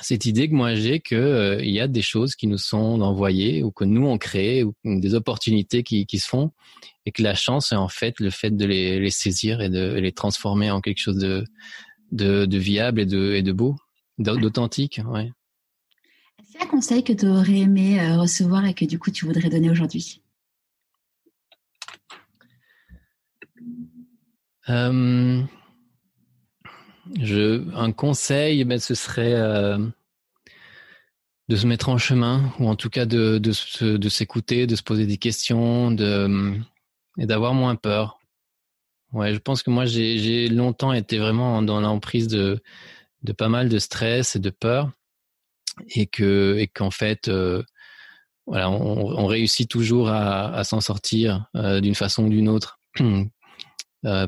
cette 0.00 0.26
idée 0.26 0.48
que 0.48 0.54
moi 0.54 0.74
j'ai 0.74 1.00
que 1.00 1.14
euh, 1.14 1.62
il 1.62 1.70
y 1.70 1.80
a 1.80 1.88
des 1.88 2.02
choses 2.02 2.34
qui 2.34 2.46
nous 2.46 2.58
sont 2.58 3.00
envoyées 3.00 3.62
ou 3.62 3.70
que 3.70 3.84
nous 3.84 4.06
on 4.06 4.18
crée 4.18 4.62
ou 4.62 4.74
des 4.84 5.14
opportunités 5.14 5.82
qui, 5.82 6.06
qui 6.06 6.18
se 6.18 6.28
font 6.28 6.52
et 7.06 7.12
que 7.12 7.22
la 7.22 7.34
chance 7.34 7.72
est 7.72 7.76
en 7.76 7.88
fait 7.88 8.20
le 8.20 8.30
fait 8.30 8.50
de 8.50 8.64
les, 8.66 9.00
les 9.00 9.10
saisir 9.10 9.60
et 9.60 9.68
de 9.68 9.94
les 9.94 10.12
transformer 10.12 10.70
en 10.70 10.80
quelque 10.80 11.00
chose 11.00 11.18
de 11.18 11.44
de, 12.12 12.44
de 12.44 12.58
viable 12.58 13.00
et 13.00 13.06
de 13.06 13.32
et 13.32 13.42
de 13.42 13.52
beau, 13.52 13.76
d'authentique, 14.18 15.00
ouais. 15.08 15.32
Est-ce 16.38 16.52
qu'il 16.52 16.60
y 16.60 16.62
a 16.62 16.66
un 16.66 16.70
conseil 16.70 17.02
que 17.02 17.12
tu 17.12 17.26
aurais 17.26 17.58
aimé 17.58 18.00
euh, 18.00 18.18
recevoir 18.18 18.64
et 18.64 18.74
que 18.74 18.84
du 18.84 18.98
coup 18.98 19.10
tu 19.10 19.26
voudrais 19.26 19.48
donner 19.48 19.70
aujourd'hui? 19.70 20.22
Euh, 24.68 25.42
un 27.74 27.92
conseil, 27.92 28.64
ben, 28.64 28.78
ce 28.78 28.94
serait 28.94 29.34
euh, 29.34 29.78
de 31.48 31.56
se 31.56 31.66
mettre 31.66 31.88
en 31.88 31.98
chemin, 31.98 32.52
ou 32.58 32.68
en 32.68 32.76
tout 32.76 32.90
cas 32.90 33.06
de, 33.06 33.38
de, 33.38 34.08
s'écouter, 34.08 34.66
de 34.66 34.76
se 34.76 34.82
poser 34.82 35.06
des 35.06 35.18
questions, 35.18 35.90
de, 35.90 36.58
et 37.18 37.26
d'avoir 37.26 37.54
moins 37.54 37.76
peur. 37.76 38.18
Ouais, 39.12 39.32
je 39.32 39.38
pense 39.38 39.62
que 39.62 39.70
moi, 39.70 39.84
j'ai 39.86 40.48
longtemps 40.48 40.92
été 40.92 41.18
vraiment 41.18 41.62
dans 41.62 41.80
l'emprise 41.80 42.28
de, 42.28 42.60
de 43.22 43.32
pas 43.32 43.48
mal 43.48 43.68
de 43.68 43.78
stress 43.78 44.36
et 44.36 44.40
de 44.40 44.50
peur, 44.50 44.90
et 45.94 46.06
que 46.06 46.56
et 46.58 46.66
qu'en 46.66 46.90
fait, 46.90 47.28
euh, 47.28 47.62
voilà, 48.46 48.70
on, 48.70 49.26
réussit 49.26 49.68
toujours 49.68 50.08
à, 50.08 50.52
à 50.54 50.64
s'en 50.64 50.80
sortir 50.80 51.46
euh, 51.56 51.80
d'une 51.80 51.94
façon 51.94 52.24
ou 52.24 52.28
d'une 52.28 52.48
autre. 52.48 52.80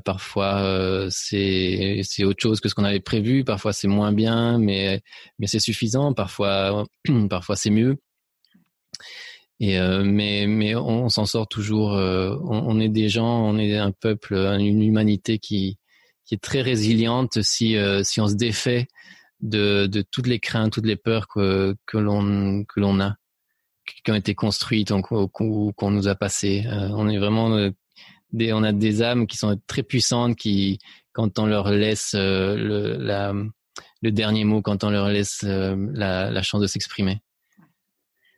parfois 0.05 1.07
c'est 1.11 2.01
c'est 2.03 2.25
autre 2.25 2.41
chose 2.43 2.61
que 2.61 2.69
ce 2.69 2.75
qu'on 2.75 2.85
avait 2.85 3.01
prévu. 3.01 3.45
Parfois 3.45 3.73
c'est 3.73 3.89
moins 3.89 4.13
bien, 4.13 4.59
mais 4.59 5.03
mais 5.39 5.47
c'est 5.47 5.61
suffisant. 5.61 6.13
Parfois 6.15 6.85
parfois 7.31 7.57
c'est 7.57 7.71
mieux. 7.71 7.97
Et 9.61 9.79
mais 10.05 10.47
mais 10.47 10.75
on, 10.75 11.09
s'en 11.09 11.27
sort 11.27 11.49
toujours. 11.49 11.93
On, 11.93 12.81
est 12.81 12.89
des 12.89 13.09
gens, 13.09 13.45
on 13.45 13.59
est 13.59 13.77
un 13.77 13.93
peuple, 13.93 14.35
une 14.35 14.83
humanité 14.83 15.39
qui 15.39 15.79
qui 16.25 16.35
est 16.35 16.43
très 16.43 16.63
résiliente 16.63 17.43
si 17.43 17.77
si 18.05 18.21
on 18.21 18.29
se 18.29 18.35
défait 18.35 18.87
de 19.41 19.87
de 19.87 20.03
toutes 20.03 20.27
les 20.29 20.41
craintes, 20.41 20.73
toutes 20.73 20.87
les 20.87 20.97
peurs 20.97 21.29
que 21.29 21.77
que 21.87 21.99
l'on 21.99 23.01
a, 23.01 23.17
qui 24.05 24.11
ont 24.11 24.15
été 24.15 24.35
construites, 24.35 24.93
qu'on 25.03 25.91
nous 25.91 26.09
a 26.09 26.15
passées. 26.15 26.65
on 26.69 27.09
est 27.09 27.19
vraiment 27.19 27.71
des, 28.33 28.53
on 28.53 28.63
a 28.63 28.73
des 28.73 29.03
âmes 29.03 29.27
qui 29.27 29.37
sont 29.37 29.59
très 29.67 29.83
puissantes, 29.83 30.37
qui 30.37 30.79
quand 31.13 31.39
on 31.39 31.47
leur 31.47 31.71
laisse 31.71 32.15
le 32.15 32.97
la 32.99 33.33
le 34.03 34.11
dernier 34.13 34.45
mot, 34.45 34.63
quand 34.63 34.85
on 34.85 34.91
leur 34.91 35.09
laisse 35.09 35.43
la, 35.43 36.31
la 36.31 36.43
chance 36.43 36.61
de 36.61 36.67
s'exprimer. 36.67 37.21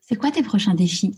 C'est 0.00 0.16
quoi 0.16 0.30
tes 0.30 0.42
prochains 0.42 0.74
défis? 0.74 1.14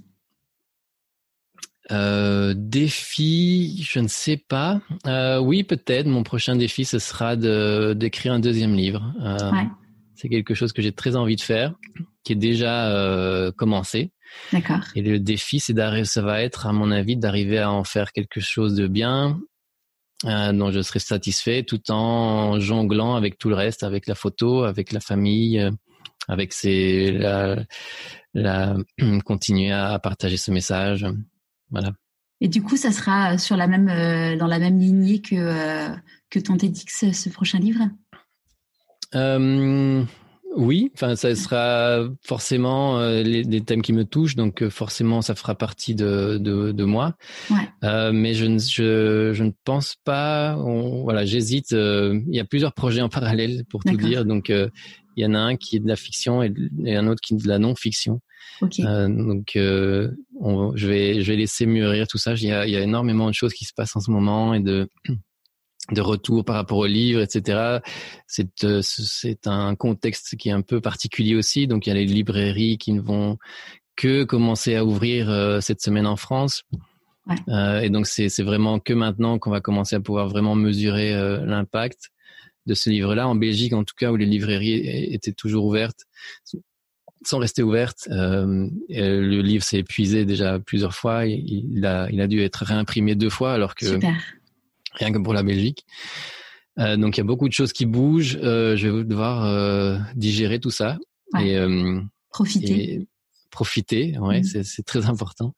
Euh, 1.91 2.55
défi, 2.57 3.83
je 3.83 3.99
ne 3.99 4.09
sais 4.09 4.37
pas. 4.37 4.81
Euh, 5.07 5.39
oui, 5.39 5.65
peut-être. 5.65 6.07
Mon 6.07 6.23
prochain 6.23 6.57
défi, 6.57 6.85
ce 6.85 6.99
sera 6.99 7.37
de 7.37 7.93
d'écrire 7.95 8.33
un 8.33 8.39
deuxième 8.39 8.75
livre. 8.75 9.13
Euh, 9.21 9.51
ouais. 9.51 9.69
C'est 10.15 10.29
quelque 10.29 10.55
chose 10.55 10.73
que 10.73 10.81
j'ai 10.81 10.93
très 10.93 11.17
envie 11.17 11.37
de 11.37 11.41
faire, 11.41 11.75
qui 12.23 12.33
est 12.33 12.37
déjà 12.37 12.89
euh, 12.89 13.51
commencé. 13.51 14.13
D'accord. 14.53 14.81
Et 14.95 15.03
le 15.03 15.19
défi, 15.19 15.61
c'est 15.61 15.73
d'arriver, 15.73 16.05
ça 16.05 16.23
va 16.23 16.43
être, 16.43 16.67
à 16.67 16.73
mon 16.73 16.91
avis, 16.91 17.17
d'arriver 17.17 17.59
à 17.59 17.71
en 17.71 17.85
faire 17.85 18.13
quelque 18.13 18.41
chose 18.41 18.75
de 18.75 18.87
bien, 18.87 19.41
euh, 20.25 20.53
dont 20.53 20.71
je 20.71 20.81
serai 20.83 20.99
satisfait, 20.99 21.63
tout 21.63 21.91
en 21.91 22.61
jonglant 22.61 23.15
avec 23.15 23.39
tout 23.39 23.49
le 23.49 23.55
reste, 23.55 23.83
avec 23.83 24.07
la 24.07 24.15
photo, 24.15 24.65
avec 24.65 24.93
la 24.93 25.01
famille, 25.01 25.71
avec 26.29 26.53
ses 26.53 27.13
la, 27.13 27.65
la, 28.35 28.77
continuer 29.25 29.73
à 29.73 29.99
partager 29.99 30.37
ce 30.37 30.51
message. 30.51 31.07
Voilà. 31.71 31.93
Et 32.41 32.49
du 32.49 32.61
coup, 32.61 32.77
ça 32.77 32.91
sera 32.91 33.39
sur 33.39 33.57
la 33.57 33.69
même, 33.69 33.89
euh, 33.89 34.37
dans 34.37 34.49
la 34.49 34.59
même 34.59 34.79
lignée 34.79 35.21
que, 35.21 35.37
euh, 35.37 35.95
que 36.29 36.41
ton 36.41 36.57
TEDx, 36.57 37.13
ce 37.13 37.29
prochain 37.29 37.61
livre? 37.61 37.89
Euh, 39.15 40.05
Oui, 40.57 40.91
enfin, 40.95 41.17
ça 41.17 41.35
sera 41.35 42.07
forcément 42.23 43.01
les, 43.01 43.45
des 43.45 43.61
thèmes 43.63 43.83
qui 43.83 43.93
me 43.93 44.05
touchent, 44.05 44.37
donc 44.37 44.69
forcément, 44.69 45.23
ça 45.23 45.35
fera 45.35 45.55
partie 45.55 45.95
de, 45.95 46.39
de, 46.39 46.73
de 46.73 46.85
moi. 46.85 47.17
Ouais. 47.51 48.13
mais 48.13 48.35
je 48.35 48.45
ne, 48.47 48.59
je, 48.59 49.33
je 49.33 49.45
ne 49.45 49.53
pense 49.65 49.97
pas. 50.05 50.57
voilà, 50.57 51.25
j'hésite. 51.25 51.71
il 51.73 52.35
y 52.35 52.41
a 52.41 52.45
plusieurs 52.45 52.75
projets 52.75 53.01
en 53.01 53.09
parallèle, 53.09 53.65
pour 53.71 53.83
tout 53.83 53.97
dire. 53.97 54.25
Donc, 54.25 54.53
il 55.17 55.23
y 55.23 55.27
en 55.27 55.35
a 55.35 55.39
un 55.39 55.57
qui 55.57 55.77
est 55.77 55.81
de 55.81 55.89
la 55.89 55.97
fiction 55.97 56.43
et, 56.43 56.53
un 56.87 57.07
autre 57.07 57.21
qui 57.21 57.35
est 57.35 57.43
de 57.43 57.49
la 57.49 57.59
non-fiction. 57.59 58.21
Euh, 58.81 59.09
donc, 59.09 59.57
euh, 59.57 60.11
on, 60.41 60.77
je 60.77 60.87
vais, 60.87 61.23
je 61.23 61.31
vais 61.31 61.37
laisser 61.37 61.67
mûrir 61.67 62.07
tout 62.07 62.19
ça. 62.19 62.35
Il 62.35 62.45
y, 62.45 62.53
a, 62.53 62.67
il 62.67 62.73
y 62.73 62.77
a 62.77 62.81
énormément 62.81 63.29
de 63.29 63.35
choses 63.35 63.53
qui 63.53 63.65
se 63.65 63.73
passent 63.75 63.97
en 63.97 64.01
ce 64.01 64.11
moment 64.11 64.55
et 64.55 64.61
de 64.61 64.89
de 65.93 66.01
retour 66.01 66.45
par 66.45 66.57
rapport 66.57 66.79
au 66.79 66.87
livre, 66.87 67.21
etc. 67.21 67.81
C'est 68.27 68.65
euh, 68.65 68.81
c'est 68.83 69.47
un 69.47 69.75
contexte 69.75 70.37
qui 70.37 70.49
est 70.49 70.53
un 70.53 70.63
peu 70.63 70.81
particulier 70.81 71.35
aussi. 71.35 71.67
Donc 71.67 71.87
il 71.87 71.91
y 71.91 71.93
a 71.93 71.97
les 71.97 72.07
librairies 72.07 72.79
qui 72.79 72.93
ne 72.93 73.01
vont 73.01 73.39
que 73.97 74.25
commencer 74.25 74.75
à 74.75 74.85
ouvrir 74.85 75.31
euh, 75.31 75.61
cette 75.61 75.81
semaine 75.81 76.07
en 76.07 76.17
France. 76.17 76.65
Ouais. 77.27 77.37
Euh, 77.49 77.81
et 77.81 77.91
donc 77.91 78.07
c'est 78.07 78.29
c'est 78.29 78.43
vraiment 78.43 78.79
que 78.81 78.93
maintenant 78.93 79.39
qu'on 79.39 79.51
va 79.51 79.61
commencer 79.61 79.97
à 79.97 80.01
pouvoir 80.01 80.29
vraiment 80.29 80.55
mesurer 80.55 81.13
l'impact 81.45 82.11
de 82.67 82.75
ce 82.75 82.91
livre-là. 82.91 83.29
En 83.29 83.35
Belgique, 83.35 83.73
en 83.73 83.85
tout 83.85 83.95
cas, 83.97 84.13
où 84.13 84.17
les 84.17 84.27
librairies 84.27 85.13
étaient 85.13 85.33
toujours 85.33 85.65
ouvertes, 85.65 86.07
sont 87.27 87.39
restées 87.39 87.63
ouvertes. 87.63 88.09
Euh, 88.11 88.69
le 88.89 89.41
livre 89.43 89.65
s'est 89.65 89.79
épuisé 89.79 90.25
déjà 90.25 90.59
plusieurs 90.59 90.95
fois. 90.95 91.27
Il, 91.27 91.85
a, 91.87 92.09
il 92.11 92.21
a 92.21 92.27
dû 92.27 92.41
être 92.43 92.65
réimprimé 92.65 93.15
deux 93.15 93.31
fois, 93.31 93.53
alors 93.53 93.75
que 93.75 93.99
rien 94.95 95.13
que 95.13 95.19
pour 95.19 95.35
la 95.35 95.43
Belgique. 95.43 95.85
Euh, 96.79 96.97
donc 96.97 97.17
il 97.17 97.21
y 97.21 97.23
a 97.23 97.25
beaucoup 97.25 97.49
de 97.49 97.53
choses 97.53 97.73
qui 97.73 97.87
bougent. 97.87 98.39
Euh, 98.43 98.77
je 98.77 98.89
vais 98.89 99.05
devoir 99.05 99.45
euh, 99.45 99.99
digérer 100.15 100.59
tout 100.59 100.71
ça 100.71 100.99
et 101.39 101.57
profiter. 102.31 102.95
Et 102.95 103.09
profiter, 103.51 104.19
ouais, 104.19 104.41
mm. 104.41 104.65
c'est 104.65 104.83
très 104.85 105.07
important. 105.07 105.55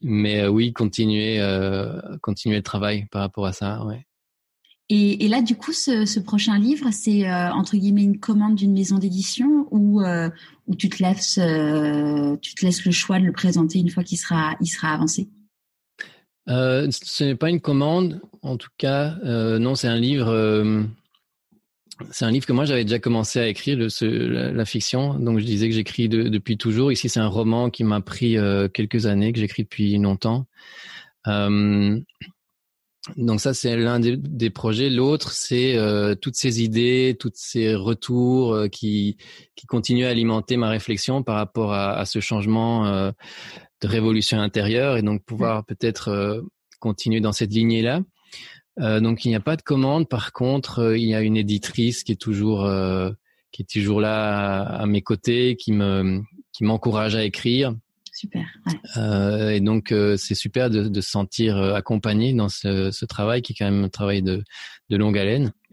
Mais 0.00 0.46
oui, 0.46 0.72
continuer, 0.72 1.38
continuer 2.20 2.56
le 2.56 2.62
travail 2.62 3.06
par 3.10 3.22
rapport 3.22 3.46
à 3.46 3.52
ça, 3.52 3.84
ouais. 3.84 4.06
Et, 4.88 5.24
et, 5.24 5.28
là, 5.28 5.40
du 5.40 5.54
coup, 5.54 5.72
ce, 5.72 6.04
ce 6.04 6.20
prochain 6.20 6.58
livre, 6.58 6.90
c'est 6.90 7.32
entre 7.32 7.76
guillemets 7.76 8.02
une 8.02 8.18
commande 8.18 8.56
d'une 8.56 8.72
maison 8.72 8.98
d'édition 8.98 9.68
ou 9.70 10.02
tu 10.76 10.88
te 10.88 11.02
laisses 11.02 11.38
tu 12.40 12.54
te 12.54 12.66
laisses 12.66 12.84
le 12.84 12.92
choix 12.92 13.20
de 13.20 13.24
le 13.24 13.32
présenter 13.32 13.78
une 13.78 13.90
fois 13.90 14.02
qu'il 14.02 14.18
sera 14.18 14.56
il 14.60 14.66
sera 14.66 14.92
avancé? 14.92 15.28
Euh, 16.48 16.88
ce 16.90 17.24
n'est 17.24 17.34
pas 17.34 17.50
une 17.50 17.60
commande, 17.60 18.20
en 18.42 18.56
tout 18.56 18.70
cas. 18.78 19.16
non, 19.24 19.74
c'est 19.74 19.88
un 19.88 19.96
livre. 19.96 20.86
c'est 22.10 22.24
un 22.24 22.30
livre 22.30 22.46
que 22.46 22.52
moi 22.52 22.64
j'avais 22.64 22.84
déjà 22.84 22.98
commencé 22.98 23.38
à 23.38 23.46
écrire, 23.46 23.78
la, 23.78 24.64
fiction. 24.64 25.14
Donc 25.14 25.38
je 25.38 25.44
disais 25.44 25.68
que 25.68 25.74
j'écris 25.74 26.08
de, 26.08 26.24
depuis 26.24 26.56
toujours. 26.56 26.92
Ici, 26.92 27.08
c'est 27.08 27.20
un 27.20 27.28
roman 27.28 27.70
qui 27.70 27.84
m'a 27.84 28.00
pris 28.00 28.36
quelques 28.74 29.06
années, 29.06 29.32
que 29.32 29.38
j'écris 29.38 29.62
depuis 29.64 29.96
longtemps. 29.98 30.46
Donc 33.16 33.40
ça, 33.40 33.52
c'est 33.52 33.76
l'un 33.76 33.98
des, 33.98 34.50
projets. 34.50 34.88
L'autre, 34.88 35.32
c'est 35.32 35.76
euh, 35.76 36.14
toutes 36.14 36.36
ces 36.36 36.62
idées, 36.62 37.16
tous 37.18 37.32
ces 37.34 37.74
retours 37.74 38.54
euh, 38.54 38.68
qui, 38.68 39.16
qui 39.56 39.66
continuent 39.66 40.04
à 40.04 40.10
alimenter 40.10 40.56
ma 40.56 40.68
réflexion 40.68 41.24
par 41.24 41.34
rapport 41.34 41.72
à, 41.72 42.04
ce 42.04 42.20
changement 42.20 42.86
euh, 42.86 43.10
de 43.82 43.88
révolution 43.88 44.40
intérieure 44.40 44.96
et 44.96 45.02
donc 45.02 45.22
pouvoir 45.24 45.64
peut-être 45.66 46.42
continuer 46.80 47.20
dans 47.20 47.32
cette 47.32 47.52
lignée-là. 47.52 48.00
donc 48.78 49.24
il 49.24 49.28
n'y 49.28 49.34
a 49.34 49.40
pas 49.40 49.56
de 49.56 49.62
commande. 49.62 50.08
Par 50.08 50.32
contre, 50.32 50.94
il 50.96 51.04
y 51.04 51.14
a 51.14 51.20
une 51.20 51.36
éditrice 51.36 52.02
qui 52.04 52.12
est 52.12 52.20
toujours 52.20 52.68
qui 53.50 53.62
est 53.62 53.70
toujours 53.70 54.00
là 54.00 54.62
à, 54.62 54.82
à 54.82 54.86
mes 54.86 55.02
côtés, 55.02 55.56
qui 55.56 55.72
me 55.72 56.22
qui 56.52 56.64
m'encourage 56.64 57.14
à 57.16 57.24
écrire 57.24 57.74
Super. 58.14 58.44
Euh, 58.98 59.50
et 59.50 59.60
donc 59.60 59.90
euh, 59.90 60.16
c'est 60.18 60.34
super 60.34 60.68
de, 60.68 60.86
de, 60.86 61.00
se 61.00 61.10
sentir 61.10 61.56
euh, 61.56 61.74
accompagné 61.74 62.34
dans 62.34 62.50
ce, 62.50 62.90
ce, 62.90 63.06
travail 63.06 63.40
qui 63.40 63.52
est 63.52 63.56
quand 63.56 63.70
même 63.70 63.84
un 63.84 63.88
travail 63.88 64.22
de, 64.22 64.44
de 64.90 64.96
longue 64.96 65.18
haleine. 65.18 65.52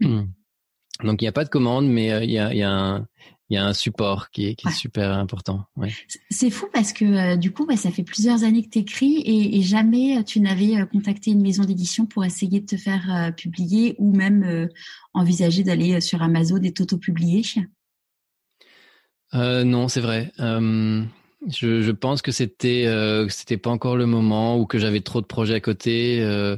Donc 1.04 1.22
il 1.22 1.24
n'y 1.24 1.28
a 1.28 1.32
pas 1.32 1.44
de 1.44 1.48
commande, 1.48 1.86
mais 1.86 2.12
euh, 2.12 2.24
il 2.24 2.30
y, 2.30 2.38
a, 2.38 2.52
il 2.52 2.58
y, 2.58 2.62
a 2.62 2.70
un, 2.70 3.06
il 3.50 3.54
y 3.54 3.56
a 3.56 3.66
un 3.66 3.74
support 3.74 4.30
qui 4.30 4.46
est, 4.46 4.54
qui 4.54 4.68
est 4.68 4.72
super 4.72 5.12
important. 5.12 5.64
Ouais. 5.76 5.92
C'est 6.30 6.50
fou 6.50 6.68
parce 6.72 6.92
que 6.92 7.36
du 7.36 7.52
coup, 7.52 7.66
bah, 7.66 7.76
ça 7.76 7.90
fait 7.90 8.04
plusieurs 8.04 8.44
années 8.44 8.62
que 8.62 8.70
tu 8.70 8.78
écris 8.78 9.16
et, 9.16 9.58
et, 9.58 9.62
jamais 9.62 10.22
tu 10.24 10.40
n'avais 10.40 10.86
contacté 10.86 11.32
une 11.32 11.42
maison 11.42 11.64
d'édition 11.64 12.06
pour 12.06 12.24
essayer 12.24 12.60
de 12.60 12.66
te 12.66 12.76
faire 12.76 13.32
publier 13.36 13.96
ou 13.98 14.14
même 14.14 14.68
envisager 15.12 15.64
d'aller 15.64 16.00
sur 16.00 16.22
Amazon 16.22 16.62
et 16.62 16.72
t'auto-publier. 16.72 17.42
Euh, 19.34 19.64
non, 19.64 19.88
c'est 19.88 20.00
vrai. 20.00 20.32
Euh, 20.40 21.02
je, 21.48 21.82
je 21.82 21.90
pense 21.90 22.22
que 22.22 22.32
c'était 22.32 22.86
euh, 22.86 23.28
c'était 23.28 23.56
pas 23.56 23.70
encore 23.70 23.96
le 23.96 24.06
moment 24.06 24.58
ou 24.58 24.66
que 24.66 24.78
j'avais 24.78 25.00
trop 25.00 25.20
de 25.20 25.26
projets 25.26 25.54
à 25.54 25.60
côté. 25.60 26.20
Euh, 26.20 26.56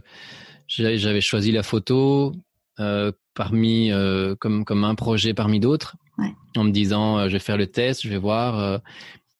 j'avais 0.68 1.20
choisi 1.20 1.52
la 1.52 1.62
photo 1.62 2.32
euh, 2.80 3.12
parmi 3.34 3.92
euh, 3.92 4.34
comme 4.36 4.64
comme 4.64 4.84
un 4.84 4.94
projet 4.94 5.34
parmi 5.34 5.60
d'autres, 5.60 5.96
ouais. 6.18 6.34
en 6.56 6.64
me 6.64 6.70
disant 6.70 7.18
euh, 7.18 7.28
je 7.28 7.32
vais 7.32 7.38
faire 7.38 7.56
le 7.56 7.66
test, 7.66 8.02
je 8.02 8.08
vais 8.08 8.18
voir. 8.18 8.58
Euh, 8.58 8.78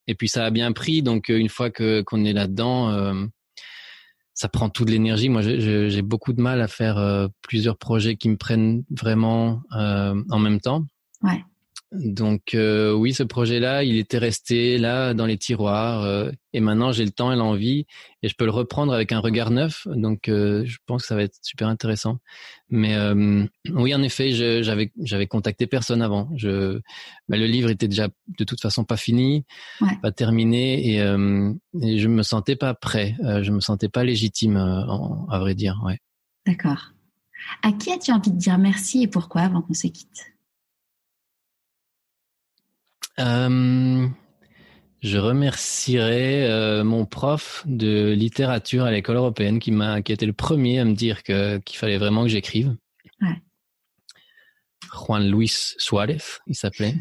et 0.06 0.14
puis 0.14 0.28
ça 0.28 0.44
a 0.44 0.50
bien 0.50 0.72
pris. 0.72 1.02
Donc 1.02 1.28
une 1.28 1.48
fois 1.48 1.70
que 1.70 2.02
qu'on 2.02 2.24
est 2.24 2.32
là-dedans, 2.32 3.28
ça 4.34 4.48
prend 4.48 4.68
toute 4.68 4.90
l'énergie. 4.90 5.28
Moi, 5.28 5.42
j'ai 5.42 6.02
beaucoup 6.02 6.32
de 6.32 6.42
mal 6.42 6.60
à 6.60 6.66
faire 6.66 7.28
plusieurs 7.40 7.78
projets 7.78 8.16
qui 8.16 8.28
me 8.28 8.36
prennent 8.36 8.82
vraiment 8.90 9.62
en 9.70 10.38
même 10.40 10.60
temps. 10.60 10.84
Ouais. 11.22 11.44
Donc 11.92 12.54
euh, 12.54 12.94
oui, 12.94 13.12
ce 13.12 13.22
projet-là, 13.22 13.84
il 13.84 13.98
était 13.98 14.16
resté 14.16 14.78
là 14.78 15.12
dans 15.12 15.26
les 15.26 15.36
tiroirs 15.36 16.02
euh, 16.02 16.30
et 16.54 16.60
maintenant 16.60 16.90
j'ai 16.90 17.04
le 17.04 17.10
temps 17.10 17.30
et 17.32 17.36
l'envie 17.36 17.86
et 18.22 18.28
je 18.28 18.34
peux 18.34 18.46
le 18.46 18.50
reprendre 18.50 18.94
avec 18.94 19.12
un 19.12 19.20
regard 19.20 19.50
neuf. 19.50 19.86
Donc 19.86 20.28
euh, 20.28 20.64
je 20.64 20.78
pense 20.86 21.02
que 21.02 21.08
ça 21.08 21.16
va 21.16 21.22
être 21.22 21.36
super 21.42 21.68
intéressant. 21.68 22.18
Mais 22.70 22.96
oui, 23.70 23.94
en 23.94 24.02
effet, 24.02 24.32
j'avais 24.62 24.90
j'avais 25.02 25.26
contacté 25.26 25.66
personne 25.66 26.00
avant. 26.00 26.30
Je, 26.36 26.80
bah, 27.28 27.36
le 27.36 27.44
livre 27.44 27.68
était 27.68 27.88
déjà 27.88 28.08
de 28.38 28.44
toute 28.44 28.62
façon 28.62 28.84
pas 28.84 28.96
fini, 28.96 29.44
ouais. 29.82 29.98
pas 30.00 30.10
terminé 30.10 30.94
et, 30.94 30.96
et, 30.96 31.98
je 31.98 32.08
me 32.08 32.22
sentais 32.22 32.56
pas 32.56 32.72
prêt. 32.72 33.14
je 33.42 33.52
me 33.52 33.60
sentais 33.60 33.90
pas 33.90 34.04
légitime, 34.04 34.56
à 34.56 35.38
vrai 35.38 35.54
dire. 35.54 35.82
Ouais. 35.84 35.98
D'accord. 36.46 36.92
À 37.62 37.72
qui 37.72 37.92
as-tu 37.92 38.10
envie 38.10 38.30
de 38.30 38.38
dire 38.38 38.56
merci 38.56 39.02
et 39.02 39.08
pourquoi 39.08 39.42
avant 39.42 39.60
qu'on 39.60 39.74
se 39.74 39.88
quitte? 39.88 40.32
euh, 40.32 40.41
je 45.02 45.18
remercierai 45.18 46.46
euh, 46.46 46.84
mon 46.84 47.04
prof 47.04 47.64
de 47.66 48.12
littérature 48.12 48.84
à 48.84 48.90
l'école 48.90 49.16
européenne 49.16 49.58
qui 49.58 49.72
m'a 49.72 50.00
qui 50.02 50.12
a 50.12 50.14
été 50.14 50.26
le 50.26 50.32
premier 50.32 50.78
à 50.78 50.84
me 50.84 50.94
dire 50.94 51.22
que 51.22 51.58
qu'il 51.58 51.78
fallait 51.78 51.98
vraiment 51.98 52.22
que 52.22 52.28
j'écrive. 52.28 52.76
Ouais. 53.20 53.42
Juan 54.92 55.28
Luis 55.28 55.74
Suarez, 55.78 56.18
il 56.46 56.54
s'appelait. 56.54 56.94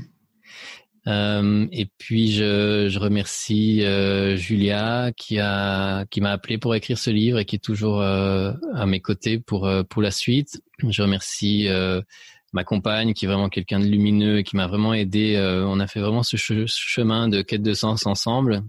Euh, 1.08 1.68
et 1.72 1.88
puis 1.98 2.32
je, 2.32 2.88
je 2.88 3.00
remercie 3.00 3.84
euh, 3.84 4.36
Julia 4.36 5.12
qui 5.18 5.40
a 5.40 6.06
qui 6.06 6.22
m'a 6.22 6.32
appelé 6.32 6.60
pour 6.60 6.76
écrire 6.76 7.00
ce 7.00 7.10
livre 7.10 7.40
et 7.40 7.46
qui 7.46 7.56
est 7.56 7.64
toujours 7.64 8.02
euh, 8.02 8.54
à 8.76 8.86
mes 8.86 9.00
côtés 9.00 9.40
pour 9.40 9.66
euh, 9.66 9.84
pour 9.84 10.02
la 10.02 10.12
suite. 10.12 10.62
Je 10.88 11.02
remercie 11.02 11.68
euh, 11.68 12.02
ma 12.53 12.64
compagne 12.64 13.14
qui 13.14 13.26
est 13.26 13.28
vraiment 13.28 13.49
quelqu'un 13.49 13.80
de 13.80 13.86
lumineux 13.86 14.40
et 14.40 14.44
qui 14.44 14.56
m'a 14.56 14.68
vraiment 14.68 14.94
aidé. 14.94 15.38
on 15.65 15.80
a 15.80 15.88
fait 15.88 15.99
vraiment 15.99 16.23
ce, 16.23 16.38
chemin 16.38 17.28
de 17.28 17.41
quête 17.41 17.61
de 17.61 17.73
sens 17.73 18.06
ensemble. 18.06 18.64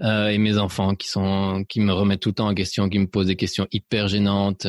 et 0.00 0.38
mes 0.38 0.58
enfants 0.58 0.94
qui 0.94 1.08
sont 1.08 1.64
qui 1.68 1.80
me 1.80 1.92
remettent 1.92 2.20
tout 2.20 2.30
le 2.30 2.34
temps 2.36 2.48
en 2.48 2.54
question, 2.54 2.88
qui 2.88 2.98
me 2.98 3.06
posent 3.06 3.26
des 3.26 3.36
questions 3.36 3.66
hyper 3.72 4.08
gênantes 4.08 4.66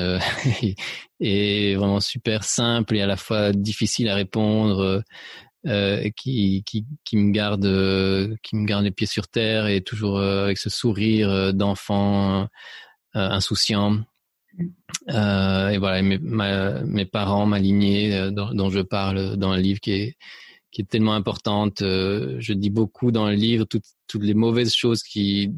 et, 0.62 0.76
et, 1.20 1.76
vraiment 1.76 2.00
super 2.00 2.44
simples 2.44 2.96
et 2.96 3.02
à 3.02 3.08
la 3.08 3.18
fois 3.18 3.52
difficiles 3.52 4.10
à 4.10 4.16
répondre 4.16 5.04
euh, 5.68 6.10
qui, 6.16 6.64
qui, 6.64 7.18
me 7.18 7.34
garde 7.34 7.66
euh, 7.66 8.34
qui 8.44 8.56
me 8.56 8.66
garde 8.66 8.86
les 8.86 8.92
pieds 8.92 9.08
sur 9.08 9.28
terre 9.28 9.68
et 9.68 9.82
toujours 9.82 10.18
euh, 10.18 10.46
avec 10.46 10.58
ce 10.58 10.70
sourire 10.70 11.54
d'enfant 11.54 12.48
insouciant 13.14 13.98
et 15.08 15.78
voilà 15.78 16.02
mes, 16.02 16.20
mes 16.20 17.06
parents 17.06 17.46
ma 17.46 17.60
lignée 17.60 18.30
dont, 18.32 18.54
dont, 18.54 18.70
je 18.70 18.82
parle 18.82 19.38
dans 19.38 19.56
le 19.56 19.62
livre 19.62 19.80
qui 19.80 19.92
est 19.92 20.18
qui 20.72 20.82
est 20.82 20.86
tellement 20.86 21.14
importante 21.14 21.80
je 21.80 22.54
dis 22.54 22.70
beaucoup 22.70 23.12
dans 23.12 23.28
le 23.28 23.36
livre 23.36 23.66
toutes 23.66 23.86
toutes 24.08 24.24
les 24.24 24.34
mauvaises 24.34 24.74
choses 24.74 25.04
qui 25.04 25.52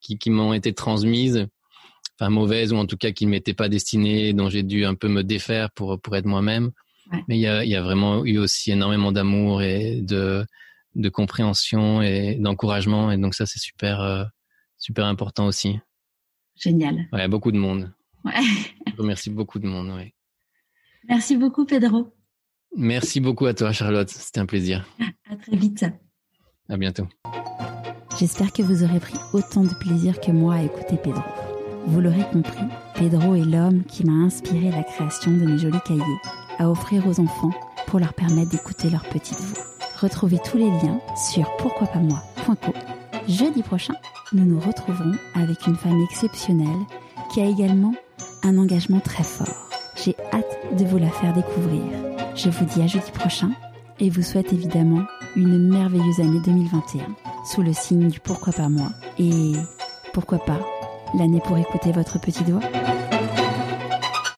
qui, 0.00 0.18
qui 0.18 0.30
m'ont 0.30 0.52
été 0.52 0.74
transmises 0.74 1.46
enfin 2.18 2.30
mauvaises 2.30 2.72
ou 2.72 2.76
en 2.76 2.86
tout 2.86 2.96
cas 2.96 3.12
qui 3.12 3.26
ne 3.26 3.30
m'étaient 3.30 3.54
pas 3.54 3.68
destinées 3.68 4.32
dont 4.32 4.50
j'ai 4.50 4.62
dû 4.62 4.84
un 4.84 4.94
peu 4.94 5.08
me 5.08 5.22
défaire 5.22 5.70
pour 5.70 6.00
pour 6.00 6.16
être 6.16 6.26
moi-même 6.26 6.72
mais 7.28 7.36
il 7.36 7.40
y 7.40 7.46
a, 7.46 7.64
y 7.64 7.74
a, 7.74 7.82
vraiment 7.82 8.24
eu 8.24 8.38
aussi 8.38 8.72
énormément 8.72 9.12
d'amour 9.12 9.62
et 9.62 10.00
de, 10.00 10.44
de 10.94 11.08
compréhension 11.08 12.02
et 12.02 12.36
d'encouragement. 12.36 13.10
Et 13.10 13.18
donc 13.18 13.34
ça, 13.34 13.46
c'est 13.46 13.58
super, 13.58 14.00
euh, 14.00 14.24
super 14.78 15.06
important 15.06 15.46
aussi. 15.46 15.78
Génial. 16.56 17.08
Ouais, 17.12 17.28
beaucoup 17.28 17.52
de 17.52 17.58
monde. 17.58 17.92
Ouais. 18.24 18.32
Je 18.86 18.96
remercie 18.96 19.30
beaucoup 19.30 19.58
de 19.58 19.66
monde. 19.66 19.90
Ouais. 19.90 20.14
Merci 21.08 21.36
beaucoup, 21.36 21.64
Pedro. 21.64 22.14
Merci 22.76 23.20
beaucoup 23.20 23.46
à 23.46 23.54
toi, 23.54 23.72
Charlotte. 23.72 24.08
C'était 24.08 24.40
un 24.40 24.46
plaisir. 24.46 24.86
À 25.28 25.36
très 25.36 25.56
vite. 25.56 25.84
À 26.68 26.76
bientôt. 26.76 27.06
J'espère 28.18 28.52
que 28.52 28.62
vous 28.62 28.84
aurez 28.84 29.00
pris 29.00 29.16
autant 29.32 29.64
de 29.64 29.74
plaisir 29.74 30.20
que 30.20 30.30
moi 30.30 30.54
à 30.54 30.62
écouter 30.62 30.96
Pedro. 30.96 31.22
Vous 31.86 32.00
l'aurez 32.00 32.24
compris, 32.32 32.64
Pedro 32.94 33.34
est 33.34 33.44
l'homme 33.44 33.82
qui 33.84 34.04
m'a 34.04 34.12
inspiré 34.12 34.70
la 34.70 34.84
création 34.84 35.32
de 35.32 35.44
mes 35.44 35.58
jolis 35.58 35.80
cahiers 35.84 36.00
à 36.58 36.70
offrir 36.70 37.06
aux 37.08 37.18
enfants 37.18 37.50
pour 37.86 37.98
leur 37.98 38.14
permettre 38.14 38.50
d'écouter 38.50 38.88
leur 38.88 39.04
petite 39.08 39.40
voix. 39.40 39.64
Retrouvez 40.00 40.38
tous 40.44 40.58
les 40.58 40.70
liens 40.70 41.00
sur 41.16 41.44
pourquoipasmoi.co. 41.56 42.72
Jeudi 43.28 43.62
prochain, 43.62 43.94
nous 44.32 44.44
nous 44.44 44.60
retrouverons 44.60 45.16
avec 45.34 45.66
une 45.66 45.76
femme 45.76 46.00
exceptionnelle 46.02 46.86
qui 47.32 47.40
a 47.40 47.48
également 47.48 47.94
un 48.42 48.58
engagement 48.58 49.00
très 49.00 49.22
fort. 49.22 49.68
J'ai 49.96 50.16
hâte 50.32 50.76
de 50.78 50.84
vous 50.84 50.98
la 50.98 51.10
faire 51.10 51.32
découvrir. 51.32 51.82
Je 52.34 52.48
vous 52.48 52.64
dis 52.64 52.82
à 52.82 52.86
jeudi 52.86 53.10
prochain 53.12 53.50
et 54.00 54.10
vous 54.10 54.22
souhaite 54.22 54.52
évidemment 54.52 55.04
une 55.36 55.68
merveilleuse 55.68 56.20
année 56.20 56.40
2021 56.44 57.02
sous 57.44 57.62
le 57.62 57.72
signe 57.72 58.08
du 58.08 58.20
pourquoi 58.20 58.52
pas 58.52 58.68
moi 58.68 58.88
et 59.18 59.52
pourquoi 60.12 60.38
pas 60.38 60.60
l'année 61.18 61.40
pour 61.44 61.58
écouter 61.58 61.92
votre 61.92 62.20
petite 62.20 62.48
voix. 62.48 62.62